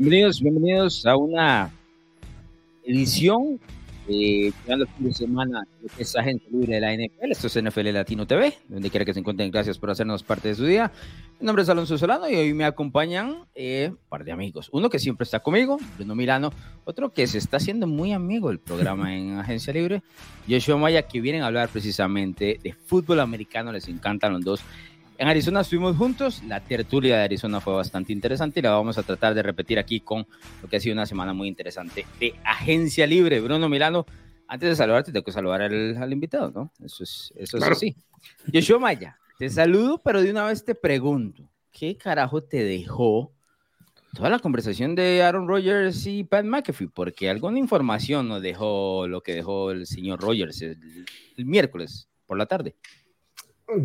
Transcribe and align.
Bienvenidos, 0.00 0.40
bienvenidos 0.40 1.06
a 1.06 1.16
una 1.16 1.72
edición 2.84 3.58
de 4.06 4.52
el 4.68 4.86
fin 4.86 5.06
de 5.08 5.12
semana 5.12 5.66
de 5.82 5.88
que 5.88 6.02
es 6.04 6.14
Agente 6.14 6.46
Libre 6.52 6.76
de 6.76 6.80
la 6.80 6.94
NFL. 6.94 7.32
Esto 7.32 7.48
es 7.48 7.60
NFL 7.60 7.92
Latino 7.92 8.24
TV, 8.24 8.54
donde 8.68 8.90
quiera 8.90 9.04
que 9.04 9.12
se 9.12 9.18
encuentren. 9.18 9.50
Gracias 9.50 9.76
por 9.76 9.90
hacernos 9.90 10.22
parte 10.22 10.46
de 10.46 10.54
su 10.54 10.64
día. 10.64 10.92
Mi 11.40 11.46
nombre 11.46 11.64
es 11.64 11.68
Alonso 11.68 11.98
Solano 11.98 12.30
y 12.30 12.36
hoy 12.36 12.54
me 12.54 12.64
acompañan 12.64 13.38
eh, 13.56 13.88
un 13.90 13.98
par 14.08 14.22
de 14.22 14.30
amigos. 14.30 14.68
Uno 14.72 14.88
que 14.88 15.00
siempre 15.00 15.24
está 15.24 15.40
conmigo, 15.40 15.78
Bruno 15.96 16.14
Milano. 16.14 16.52
Otro 16.84 17.12
que 17.12 17.26
se 17.26 17.38
está 17.38 17.56
haciendo 17.56 17.88
muy 17.88 18.12
amigo 18.12 18.50
del 18.50 18.60
programa 18.60 19.16
en 19.16 19.32
Agencia 19.40 19.72
Libre, 19.72 20.04
Joshua 20.48 20.76
Maya, 20.76 21.02
que 21.02 21.20
vienen 21.20 21.42
a 21.42 21.48
hablar 21.48 21.70
precisamente 21.70 22.60
de 22.62 22.72
fútbol 22.72 23.18
americano. 23.18 23.72
Les 23.72 23.88
encantan 23.88 24.32
los 24.34 24.44
dos. 24.44 24.60
En 25.18 25.26
Arizona 25.26 25.62
estuvimos 25.62 25.96
juntos, 25.96 26.44
la 26.44 26.60
tertulia 26.60 27.16
de 27.16 27.24
Arizona 27.24 27.60
fue 27.60 27.74
bastante 27.74 28.12
interesante 28.12 28.60
y 28.60 28.62
la 28.62 28.70
vamos 28.70 28.98
a 28.98 29.02
tratar 29.02 29.34
de 29.34 29.42
repetir 29.42 29.76
aquí 29.76 29.98
con 29.98 30.24
lo 30.62 30.68
que 30.68 30.76
ha 30.76 30.80
sido 30.80 30.92
una 30.92 31.06
semana 31.06 31.32
muy 31.32 31.48
interesante 31.48 32.06
de 32.20 32.36
Agencia 32.44 33.04
Libre. 33.04 33.40
Bruno 33.40 33.68
Milano, 33.68 34.06
antes 34.46 34.68
de 34.68 34.76
saludarte, 34.76 35.10
tengo 35.10 35.24
que 35.24 35.32
saludar 35.32 35.62
al, 35.62 36.12
invitado, 36.12 36.52
¿no? 36.52 36.70
Eso 36.84 37.02
es, 37.02 37.32
eso 37.34 37.56
es 37.56 37.64
así. 37.64 37.96
Yoshua 38.46 38.78
Maya, 38.78 39.18
te 39.40 39.50
saludo, 39.50 40.00
pero 40.04 40.22
de 40.22 40.30
una 40.30 40.44
vez 40.44 40.64
te 40.64 40.76
pregunto, 40.76 41.50
¿qué 41.72 41.96
carajo 41.96 42.44
te 42.44 42.62
dejó 42.62 43.32
toda 44.14 44.30
la 44.30 44.38
conversación 44.38 44.94
de 44.94 45.24
Aaron 45.24 45.48
Rodgers 45.48 46.06
y 46.06 46.22
Pat 46.22 46.44
McAfee? 46.44 46.90
Porque 46.94 47.28
alguna 47.28 47.58
información 47.58 48.28
nos 48.28 48.40
dejó 48.40 49.08
lo 49.08 49.20
que 49.20 49.34
dejó 49.34 49.72
el 49.72 49.84
señor 49.88 50.20
Rodgers 50.20 50.62
el 50.62 50.76
miércoles 51.44 52.08
por 52.24 52.38
la 52.38 52.46
tarde. 52.46 52.76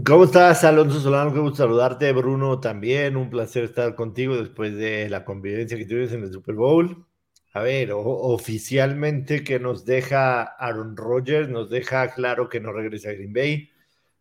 ¿Cómo 0.06 0.24
estás, 0.24 0.64
Alonso 0.64 1.02
Solano? 1.02 1.34
Qué 1.34 1.40
gusto 1.40 1.58
saludarte, 1.58 2.14
Bruno, 2.14 2.62
también. 2.62 3.18
Un 3.18 3.30
placer 3.30 3.66
estar 3.66 3.96
contigo 3.96 4.38
después 4.38 4.74
de 4.78 5.10
la 5.10 5.26
convivencia 5.26 5.78
que 5.78 5.86
tuvimos 5.86 6.14
en 6.14 6.24
el 6.24 6.32
Super 6.32 6.56
Bowl. 6.56 7.06
A 7.54 7.62
ver, 7.62 7.90
oficialmente 7.94 9.44
que 9.44 9.60
nos 9.60 9.84
deja 9.84 10.44
Aaron 10.44 10.96
Rodgers, 10.96 11.50
nos 11.50 11.70
deja 11.70 12.14
claro 12.14 12.48
que 12.48 12.62
no 12.62 12.72
regresa 12.72 13.10
a 13.10 13.14
Green 13.14 13.34
Bay. 13.34 13.72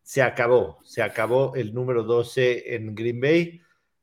Se 0.03 0.21
acabó, 0.21 0.81
se 0.83 1.01
acabó 1.01 1.55
el 1.55 1.73
número 1.73 2.03
12 2.03 2.75
en 2.75 2.97
Green 2.97 3.21
Bay. 3.21 3.61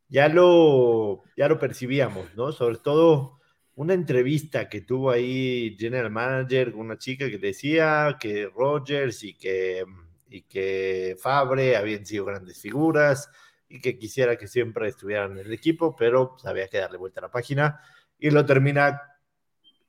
Ya 0.07 0.29
lo, 0.29 1.23
ya 1.35 1.49
lo 1.49 1.59
percibíamos, 1.59 2.33
¿no? 2.37 2.53
Sobre 2.53 2.77
todo 2.77 3.39
una 3.75 3.93
entrevista 3.93 4.69
que 4.69 4.79
tuvo 4.79 5.11
ahí 5.11 5.75
General 5.77 6.09
Manager 6.09 6.73
una 6.75 6.97
chica 6.97 7.29
que 7.29 7.37
decía 7.37 8.15
que 8.17 8.47
Rodgers 8.47 9.25
y 9.25 9.33
que 9.37 9.83
y 10.29 10.43
que 10.43 11.17
Fabre 11.19 11.75
habían 11.75 12.05
sido 12.05 12.25
grandes 12.25 12.61
figuras 12.61 13.29
y 13.67 13.81
que 13.81 13.97
quisiera 13.97 14.37
que 14.37 14.47
siempre 14.47 14.87
estuvieran 14.87 15.33
en 15.33 15.39
el 15.39 15.53
equipo, 15.53 15.95
pero 15.95 16.31
pues, 16.31 16.45
había 16.45 16.67
que 16.67 16.79
darle 16.79 16.97
vuelta 16.97 17.19
a 17.19 17.23
la 17.23 17.31
página 17.31 17.81
y 18.17 18.29
lo 18.31 18.45
termina 18.45 19.01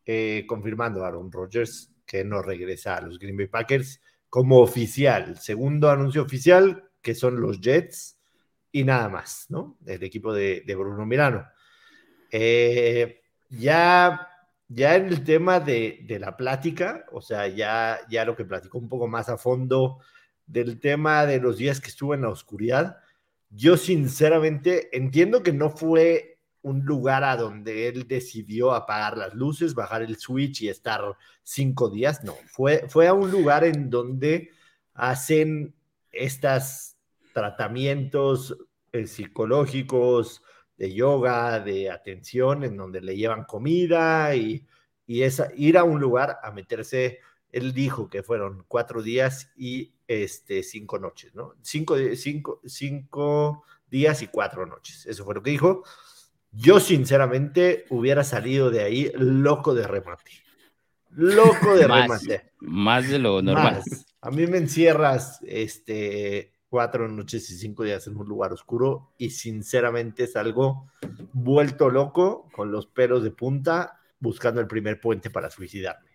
eh, 0.04 0.44
confirmando 0.46 1.04
Aaron 1.04 1.30
Rodgers 1.30 1.92
que 2.06 2.24
no 2.24 2.42
regresa 2.42 2.96
a 2.96 3.00
los 3.00 3.18
Green 3.18 3.36
Bay 3.36 3.46
Packers 3.46 4.00
como 4.28 4.60
oficial. 4.60 5.38
Segundo 5.38 5.90
anuncio 5.90 6.22
oficial, 6.22 6.90
que 7.00 7.14
son 7.14 7.40
los 7.40 7.60
Jets 7.60 8.18
y 8.72 8.84
nada 8.84 9.08
más, 9.08 9.46
¿no? 9.48 9.78
El 9.86 10.02
equipo 10.02 10.32
de, 10.32 10.62
Bruno 10.66 11.06
Milano. 11.06 11.46
Eh, 12.30 13.22
ya, 13.48 14.28
ya 14.68 14.96
en 14.96 15.06
el 15.06 15.24
tema 15.24 15.58
de, 15.58 16.00
de, 16.06 16.18
la 16.18 16.36
plática, 16.36 17.04
o 17.12 17.20
sea, 17.20 17.48
ya, 17.48 17.98
ya 18.08 18.24
lo 18.24 18.36
que 18.36 18.44
platicó 18.44 18.78
un 18.78 18.88
poco 18.88 19.08
más 19.08 19.28
a 19.28 19.38
fondo 19.38 20.00
del 20.50 20.80
tema 20.80 21.26
de 21.26 21.40
los 21.40 21.58
días 21.58 21.80
que 21.80 21.88
estuvo 21.88 22.14
en 22.14 22.22
la 22.22 22.28
oscuridad. 22.28 22.98
Yo 23.50 23.76
sinceramente 23.76 24.96
entiendo 24.96 25.42
que 25.42 25.52
no 25.52 25.70
fue 25.70 26.38
un 26.62 26.84
lugar 26.84 27.24
a 27.24 27.36
donde 27.36 27.88
él 27.88 28.06
decidió 28.06 28.72
apagar 28.72 29.16
las 29.16 29.34
luces, 29.34 29.74
bajar 29.74 30.02
el 30.02 30.16
switch 30.16 30.62
y 30.62 30.68
estar 30.68 31.02
cinco 31.42 31.88
días. 31.88 32.22
No, 32.24 32.34
fue, 32.46 32.86
fue 32.88 33.08
a 33.08 33.14
un 33.14 33.30
lugar 33.30 33.64
en 33.64 33.88
donde 33.88 34.50
hacen 34.94 35.74
estos 36.12 36.96
tratamientos 37.32 38.56
eh, 38.92 39.06
psicológicos, 39.06 40.42
de 40.76 40.94
yoga, 40.94 41.60
de 41.60 41.90
atención, 41.90 42.64
en 42.64 42.74
donde 42.74 43.02
le 43.02 43.14
llevan 43.14 43.44
comida 43.44 44.34
y, 44.34 44.66
y 45.06 45.22
esa, 45.24 45.48
ir 45.54 45.76
a 45.76 45.84
un 45.84 46.00
lugar 46.00 46.38
a 46.42 46.50
meterse. 46.52 47.18
Él 47.52 47.74
dijo 47.74 48.08
que 48.08 48.22
fueron 48.22 48.64
cuatro 48.66 49.02
días 49.02 49.52
y 49.56 49.92
este, 50.10 50.64
cinco 50.64 50.98
noches, 50.98 51.32
¿no? 51.36 51.54
Cinco, 51.62 51.94
cinco, 52.16 52.60
cinco 52.66 53.62
días 53.88 54.22
y 54.22 54.26
cuatro 54.26 54.66
noches. 54.66 55.06
Eso 55.06 55.24
fue 55.24 55.36
lo 55.36 55.42
que 55.42 55.52
dijo. 55.52 55.84
Yo, 56.50 56.80
sinceramente, 56.80 57.84
hubiera 57.90 58.24
salido 58.24 58.72
de 58.72 58.82
ahí 58.82 59.12
loco 59.14 59.72
de 59.72 59.86
remate. 59.86 60.32
Loco 61.10 61.76
de 61.76 61.86
remate. 61.86 62.50
Más 62.58 63.08
de 63.08 63.20
lo 63.20 63.40
normal. 63.40 63.84
A 64.20 64.32
mí 64.32 64.48
me 64.48 64.58
encierras 64.58 65.38
este, 65.46 66.54
cuatro 66.68 67.06
noches 67.06 67.48
y 67.50 67.56
cinco 67.56 67.84
días 67.84 68.04
en 68.08 68.16
un 68.16 68.26
lugar 68.26 68.52
oscuro 68.52 69.12
y 69.16 69.30
sinceramente 69.30 70.24
es 70.24 70.34
algo 70.34 70.90
vuelto 71.32 71.88
loco 71.88 72.48
con 72.52 72.72
los 72.72 72.88
pelos 72.88 73.22
de 73.22 73.30
punta 73.30 74.00
buscando 74.18 74.60
el 74.60 74.66
primer 74.66 75.00
puente 75.00 75.30
para 75.30 75.50
suicidarme. 75.50 76.10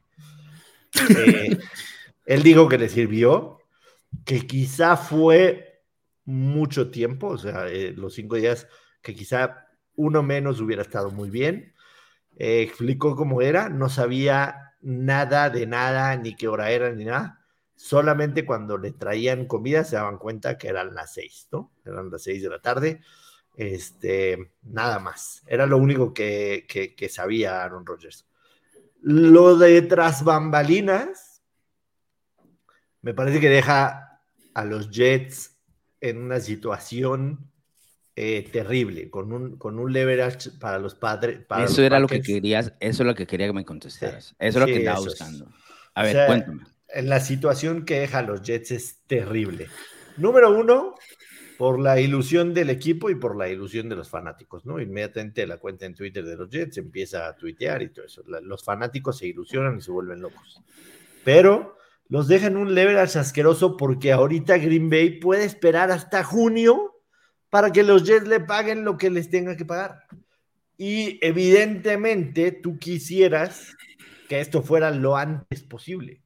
Eh, 1.09 1.59
él 2.25 2.41
dijo 2.41 2.69
que 2.69 2.77
le 2.77 2.87
sirvió, 2.87 3.59
que 4.23 4.47
quizá 4.47 4.95
fue 4.97 5.83
mucho 6.25 6.89
tiempo, 6.89 7.27
o 7.27 7.37
sea, 7.37 7.67
eh, 7.67 7.93
los 7.95 8.13
cinco 8.13 8.35
días 8.35 8.67
que 9.01 9.13
quizá 9.13 9.67
uno 9.95 10.23
menos 10.23 10.59
hubiera 10.59 10.81
estado 10.81 11.11
muy 11.11 11.29
bien. 11.29 11.73
Eh, 12.37 12.61
explicó 12.63 13.15
cómo 13.15 13.41
era, 13.41 13.69
no 13.69 13.89
sabía 13.89 14.73
nada 14.81 15.49
de 15.49 15.67
nada, 15.67 16.15
ni 16.17 16.35
qué 16.35 16.47
hora 16.47 16.71
era, 16.71 16.91
ni 16.91 17.05
nada. 17.05 17.39
Solamente 17.75 18.45
cuando 18.45 18.77
le 18.77 18.91
traían 18.91 19.45
comida 19.45 19.83
se 19.83 19.95
daban 19.95 20.17
cuenta 20.17 20.57
que 20.57 20.67
eran 20.67 20.95
las 20.95 21.13
seis, 21.13 21.47
¿no? 21.51 21.71
Eran 21.85 22.09
las 22.09 22.23
seis 22.23 22.41
de 22.41 22.49
la 22.49 22.59
tarde. 22.59 23.01
Este, 23.55 24.51
nada 24.63 24.99
más. 24.99 25.43
Era 25.47 25.65
lo 25.65 25.77
único 25.77 26.13
que, 26.13 26.65
que, 26.67 26.95
que 26.95 27.09
sabía 27.09 27.63
Aaron 27.63 27.85
Rodgers. 27.85 28.25
Lo 29.01 29.57
de 29.57 29.81
tras 29.83 30.23
bambalinas, 30.23 31.41
me 33.01 33.13
parece 33.13 33.39
que 33.39 33.49
deja 33.49 34.04
a 34.55 34.65
los 34.65 34.89
Jets 34.89 35.55
en 36.01 36.17
una 36.17 36.39
situación 36.39 37.51
eh, 38.15 38.49
terrible, 38.51 39.09
con 39.09 39.31
un, 39.31 39.57
con 39.57 39.77
un 39.77 39.91
leverage 39.91 40.51
para 40.59 40.79
los 40.79 40.95
padres. 40.95 41.41
eso 41.63 41.83
era 41.83 41.99
lo 41.99 42.07
que 42.07 42.21
querías, 42.21 42.73
eso 42.79 43.03
es 43.03 43.07
lo 43.07 43.13
que 43.13 43.27
quería 43.27 43.47
que 43.47 43.53
me 43.53 43.65
contestaras. 43.65 44.35
eso 44.37 44.37
es 44.39 44.55
lo 44.55 44.65
que 44.65 44.77
estaba 44.77 44.99
buscando. 44.99 45.47
A 45.93 46.03
ver, 46.03 46.25
cuéntame. 46.25 46.63
En 46.87 47.09
la 47.09 47.19
situación 47.19 47.83
que 47.83 47.99
deja 47.99 48.19
a 48.19 48.21
los 48.21 48.41
Jets 48.41 48.71
es 48.71 48.99
terrible. 49.05 49.67
Número 50.17 50.57
uno, 50.57 50.95
por 51.57 51.79
la 51.79 51.99
ilusión 51.99 52.53
del 52.53 52.69
equipo 52.69 53.09
y 53.09 53.15
por 53.15 53.35
la 53.35 53.49
ilusión 53.49 53.89
de 53.89 53.97
los 53.97 54.09
fanáticos, 54.09 54.65
¿no? 54.65 54.79
Inmediatamente 54.79 55.45
la 55.45 55.57
cuenta 55.57 55.85
en 55.85 55.93
Twitter 55.93 56.23
de 56.23 56.37
los 56.37 56.49
Jets 56.49 56.77
empieza 56.77 57.27
a 57.27 57.35
tuitear 57.35 57.81
y 57.81 57.89
todo 57.89 58.05
eso. 58.05 58.23
Los 58.25 58.63
fanáticos 58.63 59.17
se 59.17 59.27
ilusionan 59.27 59.77
y 59.77 59.81
se 59.81 59.91
vuelven 59.91 60.21
locos. 60.21 60.61
Pero 61.25 61.74
los 62.07 62.27
dejan 62.27 62.57
un 62.57 62.75
leverage 62.75 63.17
asqueroso 63.17 63.77
porque 63.77 64.11
ahorita 64.11 64.57
Green 64.57 64.89
Bay 64.89 65.19
puede 65.19 65.45
esperar 65.45 65.91
hasta 65.91 66.23
junio 66.23 67.01
para 67.49 67.71
que 67.71 67.83
los 67.83 68.03
Jets 68.03 68.27
le 68.27 68.39
paguen 68.39 68.83
lo 68.83 68.97
que 68.97 69.09
les 69.09 69.29
tenga 69.29 69.55
que 69.55 69.65
pagar. 69.65 70.03
Y 70.77 71.19
evidentemente 71.25 72.51
tú 72.51 72.77
quisieras 72.77 73.75
que 74.27 74.39
esto 74.39 74.61
fuera 74.61 74.91
lo 74.91 75.15
antes 75.15 75.63
posible. 75.63 76.21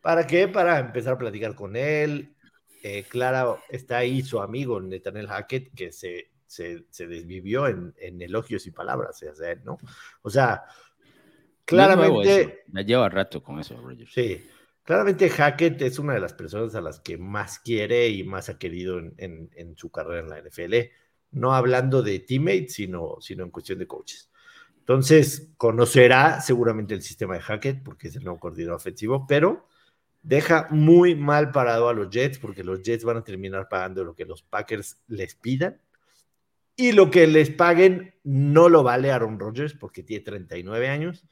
¿Para 0.00 0.26
qué? 0.26 0.48
Para 0.48 0.80
empezar 0.80 1.14
a 1.14 1.18
platicar 1.18 1.54
con 1.54 1.76
él. 1.76 2.34
Eh, 2.82 3.04
Clara 3.08 3.56
está 3.70 3.98
ahí 3.98 4.22
su 4.22 4.40
amigo 4.40 4.80
Nathaniel 4.80 5.28
Hackett, 5.28 5.74
que 5.74 5.92
se, 5.92 6.32
se, 6.46 7.06
desvivió 7.06 7.66
en, 7.66 7.94
elogios 8.20 8.66
y 8.66 8.70
palabras 8.70 9.24
¿no? 9.64 9.78
O 10.22 10.28
sea, 10.28 10.64
claramente... 11.64 12.64
Me 12.68 12.84
lleva 12.84 13.08
rato 13.08 13.42
con 13.42 13.58
eso, 13.60 13.80
Roger. 13.80 14.08
Sí, 14.08 14.44
Claramente 14.84 15.30
Hackett 15.30 15.80
es 15.80 15.98
una 15.98 16.12
de 16.12 16.20
las 16.20 16.34
personas 16.34 16.74
a 16.74 16.82
las 16.82 17.00
que 17.00 17.16
más 17.16 17.58
quiere 17.58 18.08
y 18.10 18.22
más 18.22 18.50
ha 18.50 18.58
querido 18.58 18.98
en, 18.98 19.76
su 19.76 19.90
carrera 19.90 20.20
en 20.20 20.28
la 20.28 20.42
NFL, 20.42 20.74
no 21.32 21.54
hablando 21.54 22.02
de 22.02 22.18
teammates, 22.20 22.74
sino, 22.74 23.16
sino 23.20 23.44
en 23.44 23.50
cuestión 23.50 23.78
de 23.78 23.86
coaches. 23.86 24.30
Entonces, 24.80 25.48
conocerá 25.56 26.42
seguramente 26.42 26.92
el 26.92 27.00
sistema 27.00 27.32
de 27.32 27.40
Hackett, 27.40 27.82
porque 27.82 28.08
es 28.08 28.16
el 28.16 28.24
nuevo 28.24 28.38
coordinador 28.38 28.76
ofensivo, 28.76 29.26
pero 29.26 29.66
deja 30.22 30.68
muy 30.70 31.14
mal 31.14 31.50
parado 31.50 31.88
a 31.88 31.94
los 31.94 32.10
Jets, 32.10 32.38
porque 32.38 32.62
los 32.62 32.82
Jets 32.82 33.04
van 33.04 33.16
a 33.16 33.24
terminar 33.24 33.70
pagando 33.70 34.04
lo 34.04 34.14
que 34.14 34.26
los 34.26 34.42
Packers 34.42 34.98
les 35.08 35.34
pidan, 35.34 35.80
y 36.76 36.92
lo 36.92 37.10
que 37.10 37.26
les 37.26 37.48
paguen 37.48 38.16
no 38.22 38.68
lo 38.68 38.82
vale 38.82 39.10
Aaron 39.10 39.38
Rodgers, 39.38 39.72
porque 39.72 40.02
tiene 40.02 40.24
39 40.24 40.88
años 40.88 41.24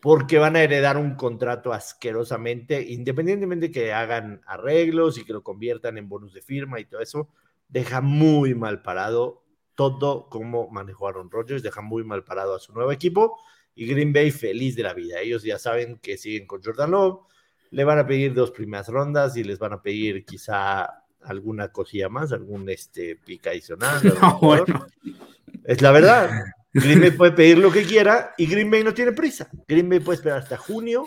porque 0.00 0.38
van 0.38 0.56
a 0.56 0.62
heredar 0.62 0.96
un 0.96 1.14
contrato 1.14 1.72
asquerosamente, 1.72 2.82
independientemente 2.82 3.66
de 3.66 3.72
que 3.72 3.92
hagan 3.92 4.42
arreglos 4.46 5.18
y 5.18 5.24
que 5.24 5.32
lo 5.32 5.42
conviertan 5.42 5.98
en 5.98 6.08
bonus 6.08 6.32
de 6.34 6.42
firma 6.42 6.80
y 6.80 6.84
todo 6.84 7.00
eso, 7.00 7.28
deja 7.68 8.00
muy 8.00 8.54
mal 8.54 8.82
parado 8.82 9.44
todo 9.74 10.28
cómo 10.28 10.68
manejó 10.70 11.06
Aaron 11.06 11.30
Rodgers, 11.30 11.62
deja 11.62 11.82
muy 11.82 12.02
mal 12.02 12.24
parado 12.24 12.56
a 12.56 12.58
su 12.58 12.72
nuevo 12.72 12.90
equipo 12.90 13.38
y 13.76 13.86
Green 13.86 14.12
Bay 14.12 14.32
feliz 14.32 14.74
de 14.74 14.82
la 14.82 14.92
vida. 14.92 15.20
Ellos 15.20 15.44
ya 15.44 15.56
saben 15.56 15.98
que 15.98 16.16
siguen 16.16 16.48
con 16.48 16.60
Jordan 16.60 16.90
Love, 16.90 17.20
le 17.70 17.84
van 17.84 18.00
a 18.00 18.06
pedir 18.06 18.34
dos 18.34 18.50
primeras 18.50 18.88
rondas 18.88 19.36
y 19.36 19.44
les 19.44 19.60
van 19.60 19.74
a 19.74 19.80
pedir 19.80 20.24
quizá 20.24 21.04
alguna 21.22 21.68
cosilla 21.68 22.08
más, 22.08 22.32
algún 22.32 22.68
este, 22.68 23.16
pica 23.16 23.50
adicional. 23.50 24.00
Es 25.64 25.82
la 25.82 25.92
verdad. 25.92 26.30
Green 26.72 27.00
Bay 27.00 27.10
puede 27.16 27.32
pedir 27.32 27.58
lo 27.58 27.70
que 27.70 27.82
quiera 27.82 28.34
y 28.36 28.46
Green 28.46 28.70
Bay 28.70 28.84
no 28.84 28.94
tiene 28.94 29.12
prisa. 29.12 29.50
Green 29.66 29.88
Bay 29.88 30.00
puede 30.00 30.16
esperar 30.16 30.38
hasta 30.38 30.56
junio 30.56 31.06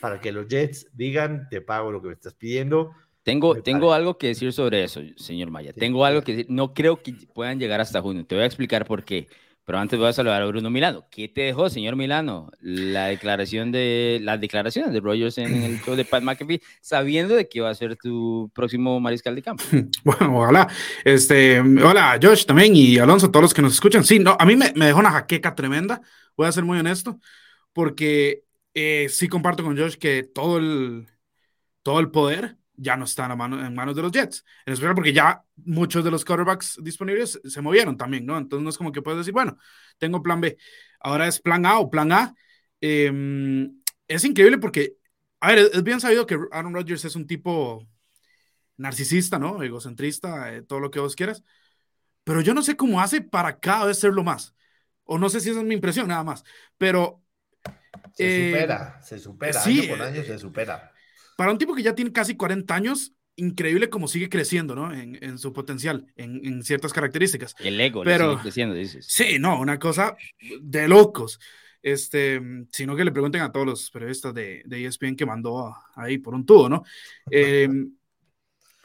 para 0.00 0.20
que 0.20 0.32
los 0.32 0.48
Jets 0.48 0.88
digan, 0.92 1.48
te 1.50 1.60
pago 1.60 1.92
lo 1.92 2.00
que 2.00 2.08
me 2.08 2.14
estás 2.14 2.34
pidiendo. 2.34 2.92
Tengo, 3.22 3.62
tengo 3.62 3.92
algo 3.92 4.16
que 4.16 4.28
decir 4.28 4.52
sobre 4.52 4.82
eso, 4.82 5.02
señor 5.16 5.50
Maya. 5.50 5.74
tengo 5.74 6.04
algo 6.04 6.22
que 6.22 6.32
decir. 6.32 6.46
No 6.48 6.72
creo 6.72 7.02
que 7.02 7.12
puedan 7.34 7.60
llegar 7.60 7.80
hasta 7.80 8.00
junio. 8.00 8.24
Te 8.24 8.34
voy 8.34 8.44
a 8.44 8.46
explicar 8.46 8.86
por 8.86 9.04
qué. 9.04 9.28
Pero 9.70 9.78
antes 9.78 10.00
voy 10.00 10.08
a 10.08 10.12
saludar 10.12 10.42
a 10.42 10.46
Bruno 10.46 10.68
Milano. 10.68 11.06
¿Qué 11.12 11.28
te 11.28 11.42
dejó, 11.42 11.70
señor 11.70 11.94
Milano? 11.94 12.50
La 12.60 13.06
declaración 13.06 13.70
de 13.70 14.18
las 14.20 14.40
declaraciones 14.40 14.92
de 14.92 14.98
Rogers 14.98 15.38
en 15.38 15.62
el 15.62 15.80
show 15.80 15.94
de 15.94 16.04
Pat 16.04 16.24
McAfee, 16.24 16.60
sabiendo 16.80 17.36
de 17.36 17.48
que 17.48 17.60
va 17.60 17.70
a 17.70 17.74
ser 17.76 17.96
tu 17.96 18.50
próximo 18.52 18.98
mariscal 18.98 19.36
de 19.36 19.42
campo. 19.42 19.62
Bueno, 20.02 20.40
ojalá. 20.40 20.66
Este, 21.04 21.60
hola, 21.60 22.18
Josh 22.20 22.46
también 22.46 22.74
y 22.74 22.98
Alonso, 22.98 23.30
todos 23.30 23.42
los 23.44 23.54
que 23.54 23.62
nos 23.62 23.74
escuchan. 23.74 24.02
Sí, 24.02 24.18
no, 24.18 24.36
a 24.40 24.44
mí 24.44 24.56
me, 24.56 24.72
me 24.74 24.86
dejó 24.86 24.98
una 24.98 25.12
jaqueca 25.12 25.54
tremenda. 25.54 26.00
Voy 26.36 26.48
a 26.48 26.52
ser 26.52 26.64
muy 26.64 26.76
honesto, 26.76 27.20
porque 27.72 28.42
eh, 28.74 29.06
sí 29.08 29.28
comparto 29.28 29.62
con 29.62 29.78
Josh 29.78 29.94
que 29.98 30.24
todo 30.24 30.58
el, 30.58 31.06
todo 31.84 32.00
el 32.00 32.10
poder 32.10 32.56
ya 32.80 32.96
no 32.96 33.04
está 33.04 33.26
en, 33.26 33.36
mano, 33.36 33.64
en 33.64 33.74
manos 33.74 33.94
de 33.94 34.02
los 34.02 34.10
Jets. 34.10 34.44
En 34.64 34.72
especial 34.72 34.94
porque 34.94 35.12
ya 35.12 35.42
muchos 35.56 36.02
de 36.02 36.10
los 36.10 36.24
quarterbacks 36.24 36.78
disponibles 36.82 37.38
se 37.44 37.60
movieron 37.60 37.96
también, 37.96 38.24
¿no? 38.24 38.38
Entonces 38.38 38.64
no 38.64 38.70
es 38.70 38.78
como 38.78 38.90
que 38.90 39.02
puedes 39.02 39.18
decir, 39.18 39.34
bueno, 39.34 39.58
tengo 39.98 40.22
plan 40.22 40.40
B. 40.40 40.56
Ahora 40.98 41.28
es 41.28 41.40
plan 41.40 41.66
A 41.66 41.78
o 41.78 41.90
plan 41.90 42.10
A. 42.10 42.34
Em, 42.80 43.82
es 44.08 44.24
increíble 44.24 44.56
porque, 44.56 44.94
a 45.40 45.48
ver, 45.48 45.70
es 45.74 45.82
bien 45.82 46.00
sabido 46.00 46.26
que 46.26 46.38
Aaron 46.52 46.74
Rodgers 46.74 47.04
es 47.04 47.16
un 47.16 47.26
tipo 47.26 47.86
narcisista, 48.78 49.38
¿no? 49.38 49.62
Egocentrista, 49.62 50.54
eh, 50.54 50.62
todo 50.62 50.80
lo 50.80 50.90
que 50.90 51.00
vos 51.00 51.14
quieras. 51.14 51.44
Pero 52.24 52.40
yo 52.40 52.54
no 52.54 52.62
sé 52.62 52.76
cómo 52.76 53.02
hace 53.02 53.20
para 53.20 53.60
cada 53.60 53.84
vez 53.86 53.98
serlo 53.98 54.24
más. 54.24 54.54
O 55.04 55.18
no 55.18 55.28
sé 55.28 55.40
si 55.40 55.50
esa 55.50 55.60
es 55.60 55.66
mi 55.66 55.74
impresión, 55.74 56.08
nada 56.08 56.24
más. 56.24 56.44
Pero. 56.78 57.22
Se 58.14 58.48
eh, 58.48 58.52
supera, 58.52 59.02
se 59.02 59.18
supera. 59.18 59.60
Sí, 59.60 59.80
año 59.80 59.88
por 59.90 60.02
año 60.02 60.24
se 60.24 60.38
supera 60.38 60.92
para 61.40 61.52
un 61.52 61.56
tipo 61.56 61.74
que 61.74 61.82
ya 61.82 61.94
tiene 61.94 62.12
casi 62.12 62.36
40 62.36 62.74
años, 62.74 63.14
increíble 63.34 63.88
cómo 63.88 64.08
sigue 64.08 64.28
creciendo, 64.28 64.74
¿no? 64.74 64.92
En, 64.92 65.38
su 65.38 65.54
potencial, 65.54 66.04
en, 66.14 66.62
ciertas 66.62 66.92
características. 66.92 67.54
El 67.60 67.80
ego 67.80 68.02
Pero, 68.04 68.32
sigue 68.32 68.42
creciendo, 68.42 68.74
dices. 68.74 69.06
Sí, 69.08 69.38
no, 69.38 69.58
una 69.58 69.78
cosa 69.78 70.14
de 70.60 70.86
locos. 70.86 71.40
Este, 71.80 72.42
sino 72.70 72.94
que 72.94 73.06
le 73.06 73.10
pregunten 73.10 73.40
a 73.40 73.50
todos 73.50 73.64
los 73.64 73.90
periodistas 73.90 74.34
de, 74.34 74.60
de 74.66 74.84
ESPN 74.84 75.16
que 75.16 75.24
mandó 75.24 75.74
ahí 75.94 76.18
por 76.18 76.34
un 76.34 76.44
tubo, 76.44 76.68
¿no? 76.68 76.82
Em, 77.30 77.90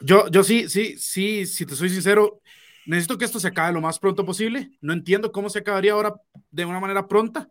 yo, 0.00 0.30
yo 0.30 0.42
sí, 0.42 0.70
sí, 0.70 0.96
sí, 0.96 1.44
si 1.44 1.66
te 1.66 1.76
soy 1.76 1.90
sincero, 1.90 2.40
necesito 2.86 3.18
que 3.18 3.26
esto 3.26 3.38
se 3.38 3.48
acabe 3.48 3.74
lo 3.74 3.82
más 3.82 3.98
pronto 3.98 4.24
posible. 4.24 4.70
No 4.80 4.94
entiendo 4.94 5.30
cómo 5.30 5.50
se 5.50 5.58
acabaría 5.58 5.92
ahora 5.92 6.14
de 6.50 6.64
una 6.64 6.80
manera 6.80 7.06
pronta 7.06 7.50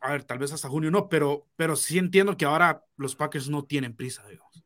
a 0.00 0.12
ver, 0.12 0.24
tal 0.24 0.38
vez 0.38 0.52
hasta 0.52 0.68
junio 0.68 0.90
no, 0.90 1.08
pero, 1.08 1.46
pero 1.56 1.76
sí 1.76 1.98
entiendo 1.98 2.36
que 2.36 2.44
ahora 2.44 2.84
los 2.96 3.14
Packers 3.14 3.48
no 3.48 3.64
tienen 3.64 3.94
prisa, 3.94 4.26
digamos. 4.28 4.64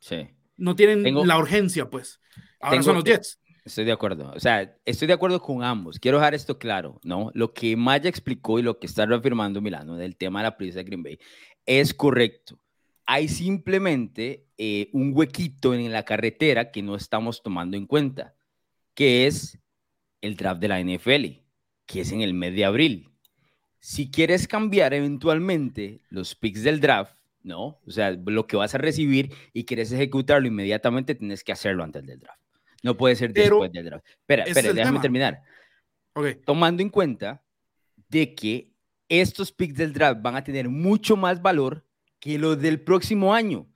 Sí. 0.00 0.28
No 0.56 0.74
tienen 0.74 1.02
la 1.26 1.38
urgencia, 1.38 1.88
pues. 1.88 2.20
Ahora 2.60 2.82
son 2.82 2.96
los 2.96 3.04
Jets. 3.04 3.38
Estoy 3.64 3.84
de 3.84 3.92
acuerdo. 3.92 4.32
O 4.34 4.40
sea, 4.40 4.76
estoy 4.86 5.06
de 5.06 5.14
acuerdo 5.14 5.40
con 5.42 5.62
ambos. 5.62 5.98
Quiero 5.98 6.18
dejar 6.18 6.34
esto 6.34 6.58
claro, 6.58 6.98
¿no? 7.04 7.30
Lo 7.34 7.52
que 7.52 7.76
Maya 7.76 8.08
explicó 8.08 8.58
y 8.58 8.62
lo 8.62 8.78
que 8.78 8.86
está 8.86 9.04
reafirmando 9.04 9.60
Milano 9.60 9.96
del 9.96 10.16
tema 10.16 10.40
de 10.40 10.44
la 10.44 10.56
prisa 10.56 10.78
de 10.78 10.84
Green 10.84 11.02
Bay 11.02 11.18
es 11.66 11.92
correcto. 11.92 12.58
Hay 13.04 13.28
simplemente 13.28 14.46
eh, 14.56 14.88
un 14.92 15.12
huequito 15.14 15.74
en 15.74 15.92
la 15.92 16.04
carretera 16.04 16.70
que 16.70 16.82
no 16.82 16.96
estamos 16.96 17.42
tomando 17.42 17.76
en 17.76 17.86
cuenta, 17.86 18.34
que 18.94 19.26
es 19.26 19.58
el 20.22 20.36
draft 20.36 20.60
de 20.60 20.68
la 20.68 20.80
NFL, 20.80 21.42
que 21.86 22.00
es 22.00 22.12
en 22.12 22.22
el 22.22 22.34
mes 22.34 22.54
de 22.54 22.64
abril 22.64 23.08
si 23.80 24.10
quieres 24.10 24.48
cambiar 24.48 24.94
eventualmente 24.94 26.00
los 26.10 26.34
picks 26.34 26.62
del 26.62 26.80
draft, 26.80 27.14
¿no? 27.42 27.80
O 27.86 27.90
sea, 27.90 28.10
lo 28.10 28.46
que 28.46 28.56
vas 28.56 28.74
a 28.74 28.78
recibir 28.78 29.32
y 29.52 29.64
quieres 29.64 29.92
ejecutarlo 29.92 30.48
inmediatamente, 30.48 31.14
tienes 31.14 31.44
que 31.44 31.52
hacerlo 31.52 31.84
antes 31.84 32.04
del 32.04 32.20
draft. 32.20 32.40
No 32.82 32.96
puede 32.96 33.16
ser 33.16 33.32
después 33.32 33.72
del 33.72 33.84
draft. 33.84 34.06
Espera, 34.06 34.44
espera, 34.44 34.72
déjame 34.72 35.00
terminar. 35.00 35.42
Okay. 36.12 36.36
Tomando 36.44 36.82
en 36.82 36.90
cuenta 36.90 37.42
de 38.08 38.34
que 38.34 38.72
estos 39.08 39.52
picks 39.52 39.76
del 39.76 39.92
draft 39.92 40.20
van 40.20 40.36
a 40.36 40.44
tener 40.44 40.68
mucho 40.68 41.16
más 41.16 41.40
valor 41.40 41.84
que 42.20 42.38
los 42.38 42.60
del 42.60 42.80
próximo 42.80 43.34
año. 43.34 43.66